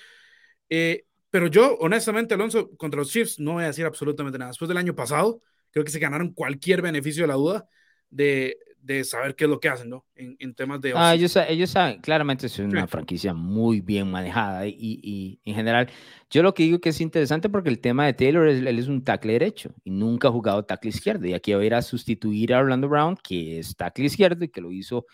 Eh, 0.69 1.05
pero 1.31 1.47
yo, 1.47 1.77
honestamente, 1.81 2.35
Alonso, 2.35 2.71
contra 2.77 3.01
los 3.01 3.11
Chiefs 3.11 3.41
no 3.41 3.55
voy 3.55 3.65
a 3.65 3.69
decir 3.69 3.87
absolutamente 3.87 4.39
nada. 4.39 4.51
Después 4.51 4.69
del 4.69 4.79
año 4.79 4.95
pasado, 4.95 5.43
creo 5.71 5.85
que 5.85 5.91
se 5.91 5.99
ganaron 5.99 6.33
cualquier 6.33 6.83
beneficio 6.83 7.23
de 7.25 7.29
la 7.29 7.35
duda 7.35 7.69
de, 8.11 8.59
de 8.83 9.05
saber 9.05 9.37
qué 9.37 9.45
es 9.45 9.51
lo 9.51 9.61
que 9.61 9.69
hacen, 9.69 9.89
¿no? 9.89 10.05
En, 10.17 10.37
en 10.41 10.55
temas 10.55 10.81
de... 10.81 10.93
Ah, 10.95 11.15
ellos, 11.15 11.37
ellos 11.49 11.71
saben, 11.71 12.01
claramente 12.01 12.47
es 12.47 12.59
una 12.59 12.87
franquicia 12.89 13.33
muy 13.33 13.81
bien 13.81 14.11
manejada 14.11 14.67
y, 14.67 14.75
y, 14.77 15.41
en 15.45 15.55
general, 15.55 15.89
yo 16.29 16.43
lo 16.43 16.53
que 16.53 16.65
digo 16.65 16.81
que 16.81 16.89
es 16.89 17.01
interesante 17.01 17.49
porque 17.49 17.69
el 17.69 17.79
tema 17.79 18.07
de 18.07 18.13
Taylor, 18.13 18.49
es, 18.49 18.61
él 18.61 18.79
es 18.79 18.89
un 18.89 19.05
tackle 19.05 19.35
derecho 19.35 19.73
y 19.85 19.91
nunca 19.91 20.29
ha 20.29 20.33
jugado 20.33 20.65
tackle 20.65 20.91
izquierdo 20.91 21.27
y 21.27 21.35
aquí 21.35 21.53
va 21.53 21.61
a 21.61 21.65
ir 21.65 21.75
a 21.75 21.83
sustituir 21.83 22.53
a 22.53 22.59
Orlando 22.59 22.89
Brown, 22.89 23.17
que 23.23 23.61
es 23.61 23.77
tackle 23.77 24.07
izquierdo 24.07 24.45
y 24.45 24.49
que 24.49 24.61
lo 24.61 24.73
hizo 24.73 25.07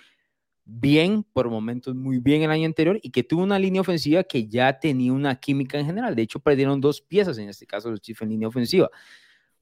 bien, 0.65 1.23
por 1.23 1.51
momentos 1.51 1.95
muy 1.95 2.19
bien 2.21 2.43
el 2.43 2.51
año 2.51 2.67
anterior 2.67 2.99
y 3.03 3.11
que 3.11 3.23
tuvo 3.23 3.43
una 3.43 3.59
línea 3.59 3.83
ofensiva 3.83 4.25
que 4.25 4.49
ya 4.49 4.79
tenía 4.79 5.13
una 5.13 5.37
química 5.37 5.79
en 5.79 5.87
general. 5.87 6.15
De 6.15 6.23
hecho, 6.23 6.41
perdieron 6.41 6.81
dos 6.81 7.03
piezas, 7.03 7.37
en 7.37 7.51
este 7.51 7.67
caso 7.67 7.91
los 7.91 8.01
Chiefs 8.01 8.23
en 8.23 8.31
línea 8.31 8.49
ofensiva 8.49 8.91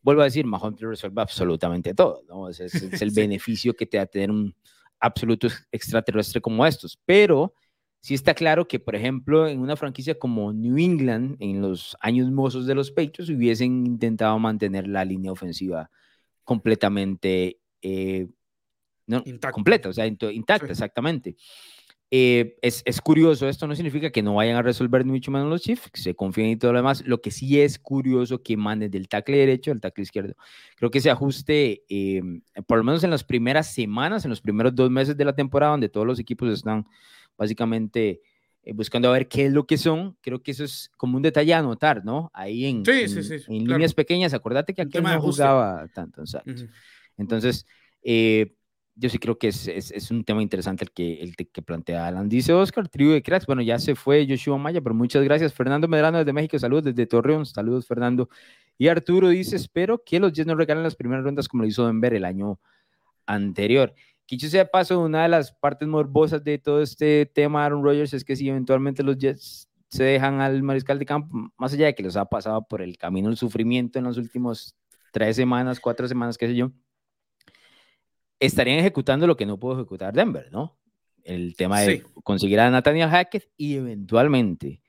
vuelvo 0.07 0.23
a 0.23 0.27
decir, 0.27 0.47
Mahomes 0.47 0.81
resuelve 0.81 1.20
absolutamente 1.20 1.93
todo, 1.93 2.23
¿no? 2.28 2.49
Es, 2.49 2.61
es, 2.61 3.03
el 3.03 3.11
beneficio 3.15 3.74
que 3.74 3.87
te 3.87 3.97
da 3.97 4.07
tener 4.07 4.31
un 4.31 4.55
absoluto 5.01 5.49
extraterrestre 5.73 6.41
como 6.41 6.65
estos, 6.65 6.97
pero 7.05 7.53
sí 8.01 8.15
está 8.15 8.33
claro 8.33 8.69
que, 8.69 8.78
por 8.78 8.95
ejemplo, 8.95 9.49
en 9.49 9.59
una 9.59 9.74
franquicia 9.74 10.16
como 10.16 10.53
New 10.53 10.78
England, 10.78 11.37
en 11.41 11.61
los 11.61 11.97
años 12.01 12.31
mozos 12.31 12.69
de 12.69 12.77
los 12.77 12.93
Patriots, 12.93 13.31
hubiesen 13.31 13.85
intentado 13.85 14.39
mantener 14.39 14.87
la 14.87 15.05
línea 15.05 15.33
ofensiva 15.33 15.91
completamente 16.45 17.59
eh, 17.83 18.28
no, 19.09 19.24
completa, 19.51 19.89
o 19.89 19.93
sea, 19.93 20.07
intacta, 20.07 20.70
exactamente. 20.70 21.35
Eh, 22.11 22.57
es, 22.62 22.83
es, 22.85 23.01
curioso, 23.01 23.49
esto 23.49 23.66
no 23.66 23.74
significa 23.74 24.11
que 24.11 24.23
no 24.23 24.35
vayan 24.35 24.57
a 24.57 24.62
resolver 24.62 25.05
mucho 25.05 25.33
menos 25.33 25.49
los 25.49 25.62
Chiefs, 25.62 25.91
que 25.91 26.01
se 26.01 26.15
confíen 26.15 26.51
y 26.51 26.57
todo 26.57 26.73
lo 26.73 26.78
demás. 26.78 27.05
Lo 27.05 27.20
que 27.20 27.33
sí 27.33 27.61
es 27.61 27.78
curioso 27.78 28.43
que 28.43 28.57
manden 28.57 28.91
del 28.91 29.09
tackle 29.09 29.37
derecho 29.37 29.73
al 29.73 29.81
tackle 29.81 30.03
izquierdo. 30.03 30.35
Creo 30.77 30.91
que 30.91 30.99
ese 30.99 31.11
ajuste, 31.11 31.83
eh, 31.89 32.23
por 32.66 32.78
lo 32.78 32.85
menos 32.85 33.03
en 33.03 33.11
las 33.11 33.24
primeras 33.24 33.73
semanas, 33.73 34.24
en 34.24 34.31
los 34.31 34.41
primeros 34.41 34.74
dos 34.74 34.91
meses 34.91 35.16
de 35.16 35.24
la 35.24 35.35
temporada, 35.35 35.73
donde 35.73 35.89
todos 35.89 36.07
los 36.07 36.20
equipos 36.20 36.49
están 36.51 36.87
básicamente 37.37 38.20
eh, 38.66 38.73
buscando 38.73 39.09
a 39.09 39.12
ver 39.12 39.28
qué 39.28 39.47
es 39.47 39.53
lo 39.53 39.65
que 39.65 39.78
son, 39.78 40.16
creo 40.20 40.43
que 40.43 40.51
eso 40.51 40.65
es 40.65 40.91
como 40.97 41.16
un 41.16 41.23
detalle 41.23 41.55
a 41.55 41.59
anotar, 41.59 42.05
¿no? 42.05 42.33
Ahí 42.35 42.66
en, 42.66 42.83
en, 42.85 43.65
líneas 43.65 43.95
pequeñas, 43.95 44.35
acordate 44.35 44.74
que 44.74 44.83
aquí 44.83 44.99
no 45.01 45.20
jugaba 45.20 45.87
tanto, 45.95 46.24
Entonces, 47.16 47.65
eh, 48.03 48.56
yo 48.97 49.10
sí 49.10 49.18
creo 49.18 49.39
que 49.39 49.48
es, 49.48 49.68
es, 49.68 50.10
un 50.10 50.24
tema 50.24 50.43
interesante 50.43 50.85
el 50.85 50.90
que, 50.90 51.20
el 51.20 51.36
que 51.36 51.62
plantea 51.62 52.06
Alan. 52.06 52.28
Dice 52.28 52.55
Oscar, 52.55 52.89
tribu 52.89 53.12
de 53.12 53.23
cracks. 53.23 53.47
Bueno, 53.47 53.60
ya 53.60 53.78
se 53.78 53.94
fue 53.94 54.27
Joshua 54.28 54.56
Maya, 54.56 54.81
pero 54.81 54.94
muchas 54.94 55.23
gracias. 55.23 55.52
Fernando 55.52 55.86
Medrano 55.86 56.18
desde 56.18 56.32
México, 56.32 56.59
saludos 56.59 56.85
desde 56.85 57.06
Torreón. 57.06 57.44
Saludos, 57.44 57.86
Fernando. 57.86 58.31
Y 58.78 58.89
Arturo 58.89 59.28
dice, 59.28 59.56
espero 59.56 60.02
que 60.02 60.18
los 60.18 60.32
Jets 60.32 60.47
no 60.47 60.55
regalen 60.55 60.82
las 60.82 60.97
primeras 60.97 61.24
rondas 61.24 61.47
como 61.47 61.62
lo 61.62 61.68
hizo 61.68 61.86
Denver 61.86 62.14
el 62.14 62.24
año 62.24 62.59
anterior. 63.27 63.94
Quicho 64.24 64.48
sea 64.48 64.66
paso, 64.66 65.01
una 65.01 65.23
de 65.24 65.28
las 65.28 65.52
partes 65.52 65.86
morbosas 65.86 66.43
de 66.43 66.59
todo 66.59 66.81
este 66.82 67.27
tema 67.27 67.64
Aaron 67.64 67.85
Rodgers 67.85 68.14
es 68.14 68.24
que 68.24 68.35
si 68.35 68.48
eventualmente 68.48 69.02
los 69.02 69.18
Jets 69.18 69.68
se 69.89 70.05
dejan 70.05 70.40
al 70.40 70.62
mariscal 70.62 70.98
de 70.98 71.06
campo, 71.06 71.51
más 71.59 71.73
allá 71.74 71.86
de 71.86 71.94
que 71.94 72.02
los 72.02 72.16
ha 72.16 72.24
pasado 72.24 72.66
por 72.66 72.82
el 72.82 72.97
camino 72.97 73.28
del 73.28 73.36
sufrimiento 73.36 73.98
en 73.98 74.06
los 74.06 74.16
últimos 74.16 74.74
tres 75.12 75.36
semanas, 75.36 75.81
cuatro 75.81 76.09
semanas, 76.09 76.36
qué 76.39 76.48
sé 76.48 76.56
yo, 76.56 76.73
estarían 78.41 78.79
ejecutando 78.79 79.27
lo 79.27 79.37
que 79.37 79.47
no 79.47 79.59
pudo 79.59 79.75
ejecutar 79.75 80.15
Denver, 80.15 80.49
¿no? 80.51 80.77
El 81.23 81.57
tema 81.57 81.81
de 81.81 82.05
conseguir 82.23 82.61
a 82.61 82.71
Nathaniel 82.71 83.11
Hackett 83.11 83.49
y 83.57 83.75
eventualmente 83.75 84.81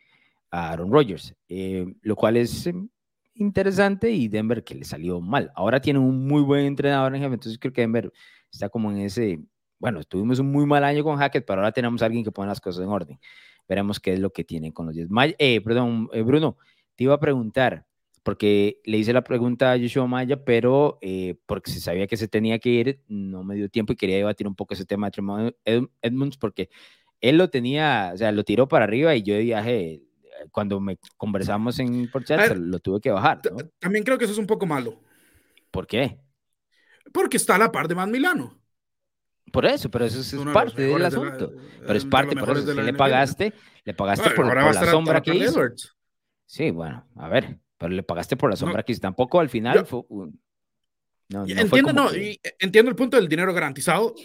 a 0.51 0.71
Aaron 0.71 0.91
Rodgers, 0.91 1.35
eh, 1.49 1.85
lo 2.01 2.15
cual 2.15 2.37
es 2.37 2.67
em, 2.67 2.89
interesante 3.33 4.11
y 4.11 4.27
Denver 4.27 4.63
que 4.63 4.75
le 4.75 4.85
salió 4.85 5.19
mal. 5.19 5.51
Ahora 5.55 5.79
tiene 5.81 5.99
un 5.99 6.27
muy 6.27 6.41
buen 6.41 6.65
entrenador 6.65 7.15
en 7.15 7.21
jefe, 7.21 7.33
entonces 7.33 7.59
creo 7.59 7.73
que 7.73 7.81
Denver 7.81 8.11
está 8.51 8.69
como 8.69 8.91
en 8.91 8.99
ese, 8.99 9.39
bueno, 9.79 10.03
tuvimos 10.03 10.39
un 10.39 10.51
muy 10.51 10.65
mal 10.65 10.83
año 10.83 11.03
con 11.03 11.17
Hackett, 11.17 11.45
pero 11.45 11.61
ahora 11.61 11.71
tenemos 11.71 12.01
a 12.01 12.05
alguien 12.05 12.23
que 12.23 12.31
pone 12.31 12.49
las 12.49 12.61
cosas 12.61 12.83
en 12.83 12.89
orden. 12.89 13.19
Veremos 13.67 13.99
qué 13.99 14.13
es 14.13 14.19
lo 14.19 14.31
que 14.31 14.43
tiene 14.43 14.71
con 14.71 14.85
los 14.85 14.95
10. 14.95 15.09
Eh, 15.39 15.61
perdón, 15.61 16.09
eh, 16.13 16.21
Bruno, 16.21 16.57
te 16.95 17.03
iba 17.03 17.13
a 17.15 17.19
preguntar, 17.19 17.85
porque 18.27 18.81
le 18.83 18.97
hice 18.97 19.13
la 19.13 19.23
pregunta 19.23 19.71
a 19.71 19.77
Yoshua 19.77 20.05
Maya, 20.05 20.43
pero 20.43 20.97
eh, 20.99 21.39
porque 21.45 21.71
se 21.71 21.79
sabía 21.79 22.07
que 22.07 22.17
se 22.17 22.27
tenía 22.27 22.59
que 22.59 22.67
ir, 22.67 23.01
no 23.07 23.41
me 23.41 23.55
dio 23.55 23.69
tiempo 23.69 23.93
y 23.93 23.95
quería 23.95 24.17
debatir 24.17 24.49
un 24.49 24.53
poco 24.53 24.73
ese 24.73 24.83
tema 24.83 25.09
de 25.09 25.87
Edmonds, 26.01 26.35
porque 26.35 26.69
él 27.21 27.37
lo 27.37 27.49
tenía, 27.49 28.11
o 28.13 28.17
sea, 28.17 28.33
lo 28.33 28.43
tiró 28.43 28.67
para 28.67 28.83
arriba 28.83 29.15
y 29.15 29.23
yo 29.23 29.33
de 29.33 29.43
viaje, 29.43 30.01
cuando 30.51 30.81
me 30.81 30.99
conversamos 31.15 31.79
en 31.79 32.11
por 32.11 32.25
chat, 32.25 32.53
lo 32.57 32.79
tuve 32.79 32.99
que 32.99 33.11
bajar. 33.11 33.39
También 33.79 34.03
creo 34.03 34.17
que 34.17 34.25
eso 34.25 34.33
es 34.33 34.39
un 34.39 34.45
poco 34.45 34.65
malo. 34.65 34.99
¿Por 35.71 35.87
qué? 35.87 36.19
Porque 37.13 37.37
está 37.37 37.55
a 37.55 37.59
la 37.59 37.71
par 37.71 37.87
de 37.87 37.93
Van 37.95 38.11
Milano. 38.11 38.59
Por 39.53 39.65
eso, 39.65 39.89
pero 39.89 40.03
eso 40.03 40.19
es, 40.19 40.53
parte 40.53 40.81
del 40.81 41.05
asunto. 41.05 41.53
pero 41.79 41.93
es 41.93 42.03
parte, 42.03 42.35
por 42.35 42.57
eso, 42.57 42.73
si 42.73 42.81
le 42.81 42.93
pagaste, 42.93 43.53
le 43.85 43.93
pagaste 43.93 44.31
por, 44.31 44.53
la 44.53 44.85
sombra 44.91 45.21
que 45.21 45.33
hizo. 45.33 45.61
Sí, 46.45 46.71
bueno, 46.71 47.07
a 47.15 47.29
ver, 47.29 47.57
pero 47.77 47.93
le 47.93 48.03
pagaste 48.03 48.37
por 48.37 48.49
la 48.49 48.55
sombra 48.55 48.83
que 48.83 48.95
tampoco 48.95 49.39
al 49.39 49.49
final 49.49 49.85
fue 49.85 50.01
no, 51.29 51.45
entiendo, 51.45 51.91
no, 51.91 52.09
entiendo 52.59 52.89
el 52.89 52.95
punto 52.95 53.17
del 53.17 53.27
dinero 53.27 53.53
garantizado, 53.53 54.15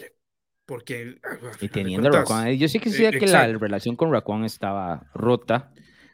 porque... 0.65 1.16
Y 1.61 1.69
teniendo 1.69 2.11
Raquan, 2.11 2.53
yo 2.53 2.69
sí 2.69 2.79
que 2.79 2.91
decía 2.91 3.11
que 3.11 3.27
la 3.27 3.47
relación 3.47 3.97
con 3.97 4.12
Raquan 4.12 4.45
estaba 4.45 5.11
rota 5.12 5.73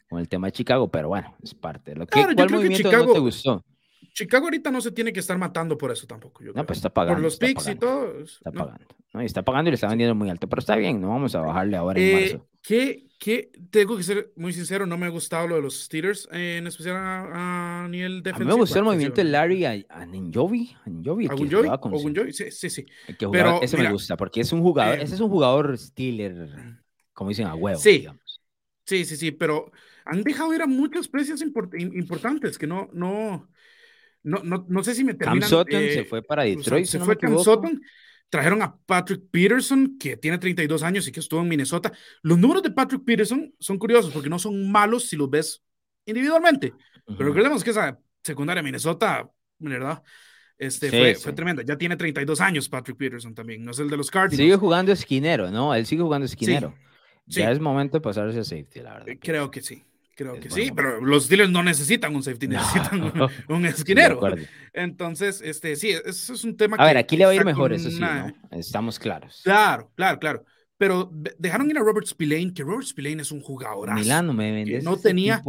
con 0.09 0.19
el 0.19 0.29
tema 0.29 0.47
de 0.47 0.53
Chicago, 0.53 0.91
pero 0.91 1.09
bueno, 1.09 1.37
es 1.43 1.55
parte 1.55 1.91
de 1.91 1.99
lo 1.99 2.07
que... 2.07 2.23
¿Cuál 2.35 2.51
movimiento 2.51 2.91
no 2.91 3.13
te 3.13 3.19
gustó? 3.19 3.65
Chicago 4.15 4.47
ahorita 4.47 4.71
no 4.71 4.81
se 4.81 4.91
tiene 4.91 5.13
que 5.13 5.21
estar 5.21 5.37
matando 5.39 5.77
por 5.77 5.93
eso 5.93 6.07
tampoco. 6.07 6.43
no, 6.43 6.67
pues 6.67 6.79
está 6.79 6.91
pagando. 6.91 7.17
Por 7.17 7.23
los 7.23 7.37
picks 7.37 7.69
y 7.69 7.75
todo. 7.77 8.19
Está 8.21 8.51
pagando. 8.51 8.87
¿no? 9.13 9.23
Y 9.23 9.27
está 9.27 9.45
pagando 9.45 9.69
y 9.69 9.73
le 9.73 9.75
está 9.77 9.89
vendiendo 9.89 10.15
muy 10.15 10.31
alto, 10.31 10.49
pero 10.49 10.61
está 10.61 10.75
bien, 10.75 11.01
no 11.01 11.09
vamos 11.11 11.35
a 11.35 11.41
bajarle 11.41 11.77
ahora 11.77 12.01
en 12.01 12.07
eh, 12.07 12.21
marzo. 12.21 12.49
¿qué, 12.63 13.08
¿Qué? 13.19 13.51
Tengo 13.71 13.97
que 13.97 14.05
ser 14.05 14.33
muy 14.37 14.53
sincero, 14.53 14.87
no 14.87 14.97
me 14.97 15.07
ha 15.07 15.09
gustado 15.09 15.49
lo 15.49 15.57
de 15.57 15.63
los 15.63 15.83
Steelers, 15.85 16.29
en 16.31 16.69
especial 16.69 16.97
a, 16.97 17.85
a 17.85 17.89
nivel 17.89 18.23
defensivo. 18.23 18.51
A 18.51 18.53
mí 18.53 18.57
me 18.57 18.61
gustó 18.61 18.79
el 18.79 18.85
movimiento 18.85 19.17
de 19.17 19.25
Larry 19.25 19.65
a, 19.65 19.75
a 19.89 20.07
Ninjovi. 20.07 20.77
A 20.85 20.89
Ninjovi, 20.89 21.27
¿A 21.27 21.35
Gunjovi? 21.35 21.69
Con 21.81 21.93
Gunjovi? 21.93 22.33
Sí, 22.33 22.53
sí, 22.53 22.71
sí. 22.71 22.87
Que 23.19 23.27
jugaba, 23.27 23.59
ese 23.59 23.77
me 23.77 23.91
gusta, 23.91 24.17
porque 24.17 24.41
es 24.41 24.53
un 24.53 24.63
jugador, 24.63 25.01
eh, 25.01 25.03
ese 25.03 25.17
es 25.17 25.21
un 25.21 25.31
jugador 25.31 25.77
Steeler, 25.77 26.49
como 27.13 27.31
dicen, 27.31 27.49
a 27.49 27.57
huevo, 27.57 27.81
sí. 27.81 27.99
digamos. 27.99 28.41
Sí, 28.85 29.05
sí, 29.05 29.17
sí, 29.17 29.33
pero 29.33 29.73
han 30.05 30.23
dejado 30.23 30.55
ir 30.55 30.63
a 30.63 30.67
muchos 30.67 31.09
precios 31.09 31.43
importantes 31.43 32.57
que 32.57 32.69
no, 32.69 32.89
no, 32.93 33.51
no, 34.23 34.43
no, 34.45 34.65
no 34.69 34.85
sé 34.85 34.95
si 34.95 35.03
me 35.03 35.15
terminan... 35.15 35.41
Cam 35.41 35.49
Sutton 35.49 35.81
se 35.81 36.01
eh, 36.01 36.05
fue 36.05 36.23
para 36.23 36.45
Detroit, 36.45 36.87
Se 36.87 37.01
fue 37.01 37.19
Cam 37.19 37.37
Sutton 37.37 37.83
Trajeron 38.31 38.63
a 38.63 38.77
Patrick 38.85 39.23
Peterson, 39.31 39.97
que 39.99 40.17
tiene 40.17 40.39
32 40.39 40.83
años 40.83 41.09
y 41.09 41.13
que 41.13 41.21
estuvo 41.21 41.41
en 41.41 41.49
Minnesota. 41.49 41.93
Los 42.23 42.39
números 42.39 42.63
de 42.63 42.71
Patrick 42.71 43.05
Peterson 43.05 43.55
son 43.59 43.79
curiosos 43.79 44.13
porque 44.13 44.29
no 44.29 44.39
son 44.39 44.71
malos 44.71 45.09
si 45.09 45.17
los 45.17 45.31
ves 45.31 45.63
individualmente. 46.05 46.75
Pero 47.07 47.31
recordemos 47.31 47.65
que 47.65 47.71
esa 47.71 47.99
secundaria 48.23 48.63
Minnesota, 48.63 49.31
¿verdad? 49.59 50.03
Este, 50.59 50.91
fue, 50.91 51.15
fue, 51.15 51.33
tremenda. 51.33 51.63
Ya 51.63 51.79
tiene 51.79 51.97
32 51.97 52.41
años 52.41 52.69
Patrick 52.69 52.97
Peterson 52.97 53.35
también, 53.35 53.65
no 53.65 53.71
es 53.71 53.79
el 53.79 53.89
de 53.89 53.97
los 53.97 54.11
Cardinals. 54.11 54.37
Sigue 54.37 54.57
jugando 54.57 54.93
esquinero, 54.93 55.51
¿no? 55.51 55.75
Él 55.75 55.87
sigue 55.87 56.03
jugando 56.03 56.27
esquinero. 56.27 56.75
Ya 57.27 57.51
es 57.51 57.61
momento 57.61 57.99
de 57.99 58.01
pasarse 58.01 58.41
a 58.41 58.45
safety, 58.45 58.81
la 58.81 58.95
verdad. 58.95 59.13
Creo 59.21 59.51
que 59.51 59.61
sí. 59.61 59.85
Creo 60.19 60.41
que 60.41 60.51
sí, 60.51 60.73
pero 60.75 61.01
los 61.01 61.27
Steelers 61.27 61.49
no 61.49 61.63
necesitan 61.63 62.13
un 62.13 62.25
safety, 62.25 62.49
necesitan 62.49 63.13
un, 63.47 63.67
esquinero. 63.67 64.21
Entonces, 64.73 65.41
este, 65.41 65.77
sí, 65.77 65.91
eso 65.91 66.35
es 66.35 66.43
un 66.43 66.57
tema 66.57 66.75
a 66.77 66.87
ver, 66.87 66.97
aquí 66.97 67.17
le 67.17 67.25
va 67.25 67.31
a 67.31 67.35
ir 67.37 67.45
mejor, 67.45 67.73
eso 67.73 67.89
sí, 67.89 68.01
¿no? 68.01 68.35
Estamos 68.51 68.99
claros. 68.99 69.43
Claro, 69.45 69.93
claro, 69.95 70.19
claro. 70.19 70.45
Pero 70.77 71.09
dejaron 71.39 71.71
ir 71.71 71.79
a 71.79 71.83
Robert 71.83 72.09
Spillane, 72.09 72.53
que 72.53 72.65
Robert 72.65 72.89
Spillane 72.89 73.23
es 73.23 73.31
un 73.31 73.41
jugador. 73.41 73.95
Milano 73.95 74.33
me 74.33 74.51
vendes. 74.51 74.83
No 74.83 74.97
tenía, 74.97 75.41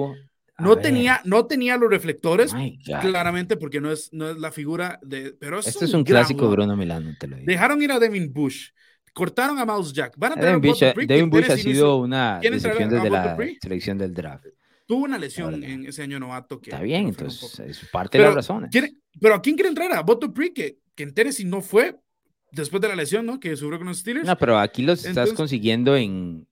no 0.59 0.77
tenía, 0.77 1.21
no 1.23 1.47
tenía 1.47 1.75
los 1.75 1.89
reflectores, 1.89 2.53
claramente, 3.01 3.57
porque 3.57 3.81
no 3.81 3.91
es, 3.91 4.13
no 4.13 4.29
es 4.29 4.37
la 4.37 4.51
figura 4.51 4.99
de. 5.01 5.35
Pero 5.39 5.61
este 5.61 5.85
es 5.85 5.93
un 5.95 6.03
clásico 6.03 6.47
Bruno 6.47 6.77
Milano, 6.77 7.15
te 7.19 7.25
lo 7.25 7.37
digo. 7.37 7.47
Dejaron 7.47 7.81
ir 7.81 7.91
a 7.91 7.97
Devin 7.97 8.31
Bush 8.31 8.69
cortaron 9.13 9.57
a 9.57 9.65
Mouse 9.65 9.91
Jack. 9.91 10.13
Van 10.17 10.33
a 10.33 10.35
Devin 10.35 10.61
Bush, 10.61 10.79
Devin 10.79 11.29
Bush 11.29 11.51
ha 11.51 11.57
sido 11.57 11.97
una 11.97 12.39
decepción 12.39 12.89
desde 12.89 13.09
la 13.09 13.37
selección 13.61 13.97
del 13.97 14.13
draft. 14.13 14.45
Tuvo 14.89 15.03
una 15.03 15.19
lesión 15.19 15.63
en 15.63 15.85
ese 15.85 16.01
año 16.01 16.19
novato. 16.19 16.59
Que 16.59 16.71
Está 16.71 16.81
bien, 16.81 17.09
entonces 17.09 17.59
es 17.59 17.87
parte 17.91 18.17
de 18.17 18.23
la 18.23 18.31
razón. 18.31 18.67
pero 19.21 19.35
¿a 19.35 19.39
quién 19.39 19.55
quiere 19.55 19.69
entrar? 19.69 19.93
A 19.93 20.01
Boto 20.01 20.33
Pri, 20.33 20.51
que, 20.51 20.79
que 20.95 21.03
en 21.03 21.31
si 21.31 21.45
no 21.45 21.61
fue 21.61 21.95
después 22.51 22.81
de 22.81 22.87
la 22.87 22.95
lesión, 22.95 23.23
¿no? 23.23 23.39
Que 23.39 23.55
sufrió 23.55 23.77
con 23.77 23.85
los 23.85 23.99
Steelers. 23.99 24.25
No, 24.25 24.35
pero 24.35 24.57
aquí 24.57 24.81
los 24.81 25.05
estás 25.05 25.31
consiguiendo 25.33 25.95
en, 25.95 26.47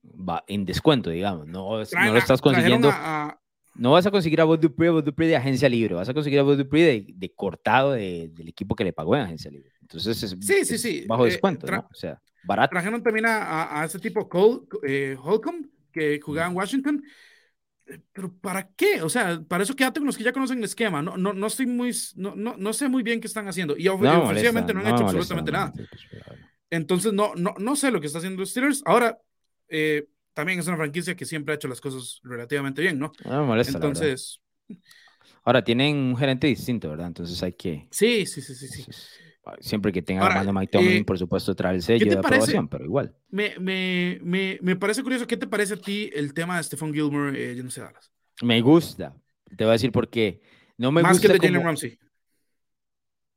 en 0.46 0.66
descuento, 0.66 1.10
digamos. 1.10 1.48
No, 1.48 1.80
no 1.80 2.14
lo 2.14 2.18
estás 2.20 2.40
consiguiendo. 2.40 2.94
no 3.74 3.92
vas 3.94 4.06
a 4.06 4.12
conseguir 4.12 4.40
a 4.40 4.44
Bob 4.44 4.60
Dupree, 4.60 4.92
Bob 4.92 5.04
Dupree 5.04 5.30
de 5.30 5.36
agencia 5.36 5.68
libre. 5.68 5.96
Vas 5.96 6.10
a 6.10 6.14
conseguir 6.14 6.38
a 6.38 6.44
Bob 6.44 6.58
Dupree 6.58 6.84
de, 6.84 7.08
de 7.16 7.34
cortado 7.34 7.94
de, 7.94 8.30
del 8.36 8.50
equipo 8.50 8.76
que 8.76 8.84
le 8.84 8.94
pagó 8.94 9.16
en 9.16 9.24
agencia 9.24 9.50
libre. 9.50 9.72
Entonces 9.82 10.22
es, 10.22 10.38
sí, 10.40 10.64
sí, 10.64 10.78
sí. 10.78 11.06
bajo 11.08 11.26
eh, 11.26 11.32
descuento, 11.32 11.66
¿no? 11.66 11.88
O 11.92 11.96
sea, 11.96 12.22
barato. 12.44 12.70
Trajeron 12.70 13.02
también 13.02 13.26
a, 13.26 13.82
a, 13.82 13.86
ese 13.86 13.98
tipo 13.98 14.30
Cole, 14.30 14.60
eh, 14.88 15.18
Holcomb, 15.20 15.66
que 15.92 16.20
jugaba 16.22 16.52
en 16.52 16.56
Washington 16.56 17.04
pero 18.12 18.34
¿para 18.34 18.70
qué? 18.76 19.02
O 19.02 19.10
sea, 19.10 19.42
para 19.48 19.64
eso 19.64 19.76
quédate 19.76 20.00
con 20.00 20.08
los 20.08 20.18
que 20.18 20.24
ya 20.24 20.34
conocen 20.34 20.58
el 20.60 20.66
esquema. 20.66 21.02
No, 21.02 21.18
no, 21.18 21.34
no 21.34 21.48
estoy 21.48 21.66
muy, 21.66 21.96
no, 22.16 22.36
no, 22.36 22.56
no 22.58 22.74
sé 22.74 22.90
muy 22.90 23.04
bien 23.04 23.22
qué 23.22 23.28
están 23.28 23.48
haciendo. 23.48 23.78
Y 23.78 23.88
ofensivamente 23.88 24.74
no, 24.74 24.82
han 24.82 24.88
hecho 24.88 25.04
absolutamente 25.06 25.52
nada. 25.52 25.74
Entonces, 26.70 27.14
no, 27.14 27.34
no, 27.36 27.56
no 27.58 27.76
sé 27.76 27.92
lo 27.92 28.02
que 28.02 28.08
está 28.08 28.20
haciendo 28.20 28.46
Steelers. 28.46 28.82
Ahora, 28.86 29.18
eh, 29.70 30.08
también 30.34 30.60
es 30.60 30.68
una 30.68 30.78
franquicia 30.78 31.16
que 31.16 31.26
siempre 31.26 31.54
ha 31.54 31.56
hecho 31.56 31.68
las 31.68 31.82
cosas 31.82 32.20
relativamente 32.24 32.82
bien, 32.82 33.00
¿no? 33.00 33.12
No 33.26 33.42
me 33.42 33.48
molesta. 33.48 33.78
Entonces. 33.78 34.42
Ahora 35.44 35.64
tienen 35.64 35.96
un 35.96 36.18
gerente 36.18 36.48
distinto, 36.48 36.90
¿verdad? 36.90 37.08
Entonces 37.08 37.42
hay 37.42 37.54
que. 37.54 37.88
Sí, 37.92 38.26
sí, 38.26 38.42
sí, 38.42 38.54
sí. 38.54 38.68
sí. 38.68 38.92
Siempre 39.60 39.92
que 39.92 40.02
tenga 40.02 40.22
Ahora, 40.22 40.36
la 40.36 40.40
mano 40.42 40.60
Mike 40.60 40.72
Tomlin, 40.72 40.98
eh, 40.98 41.04
por 41.04 41.18
supuesto, 41.18 41.56
trae 41.56 41.76
el 41.76 41.82
sello 41.82 42.06
de 42.06 42.18
aprobación, 42.18 42.68
pero 42.68 42.86
igual. 42.86 43.16
Me, 43.30 43.54
me, 43.60 44.20
me, 44.22 44.58
me, 44.62 44.76
parece 44.76 45.04
curioso. 45.04 45.28
¿Qué 45.28 45.38
te 45.38 45.48
parece 45.48 45.76
a 45.76 45.78
ti 45.78 46.10
el 46.14 46.34
tema 46.34 46.58
de 46.58 46.64
Stephon 46.64 46.94
Gilmore 46.94 47.52
eh, 47.52 47.64
no 47.64 47.70
sé 47.70 47.82
Dallas? 47.82 48.12
Me 48.42 48.62
gusta. 48.62 49.16
Te 49.56 49.64
voy 49.64 49.72
a 49.72 49.74
decir 49.74 49.92
por 49.92 50.10
qué. 50.10 50.42
No 50.78 50.92
me 50.92 51.02
Más 51.02 51.14
gusta 51.14 51.28
que 51.28 51.34
el 51.34 51.40
de 51.40 51.48
Jalen 51.48 51.64
Ramsey. 51.64 52.00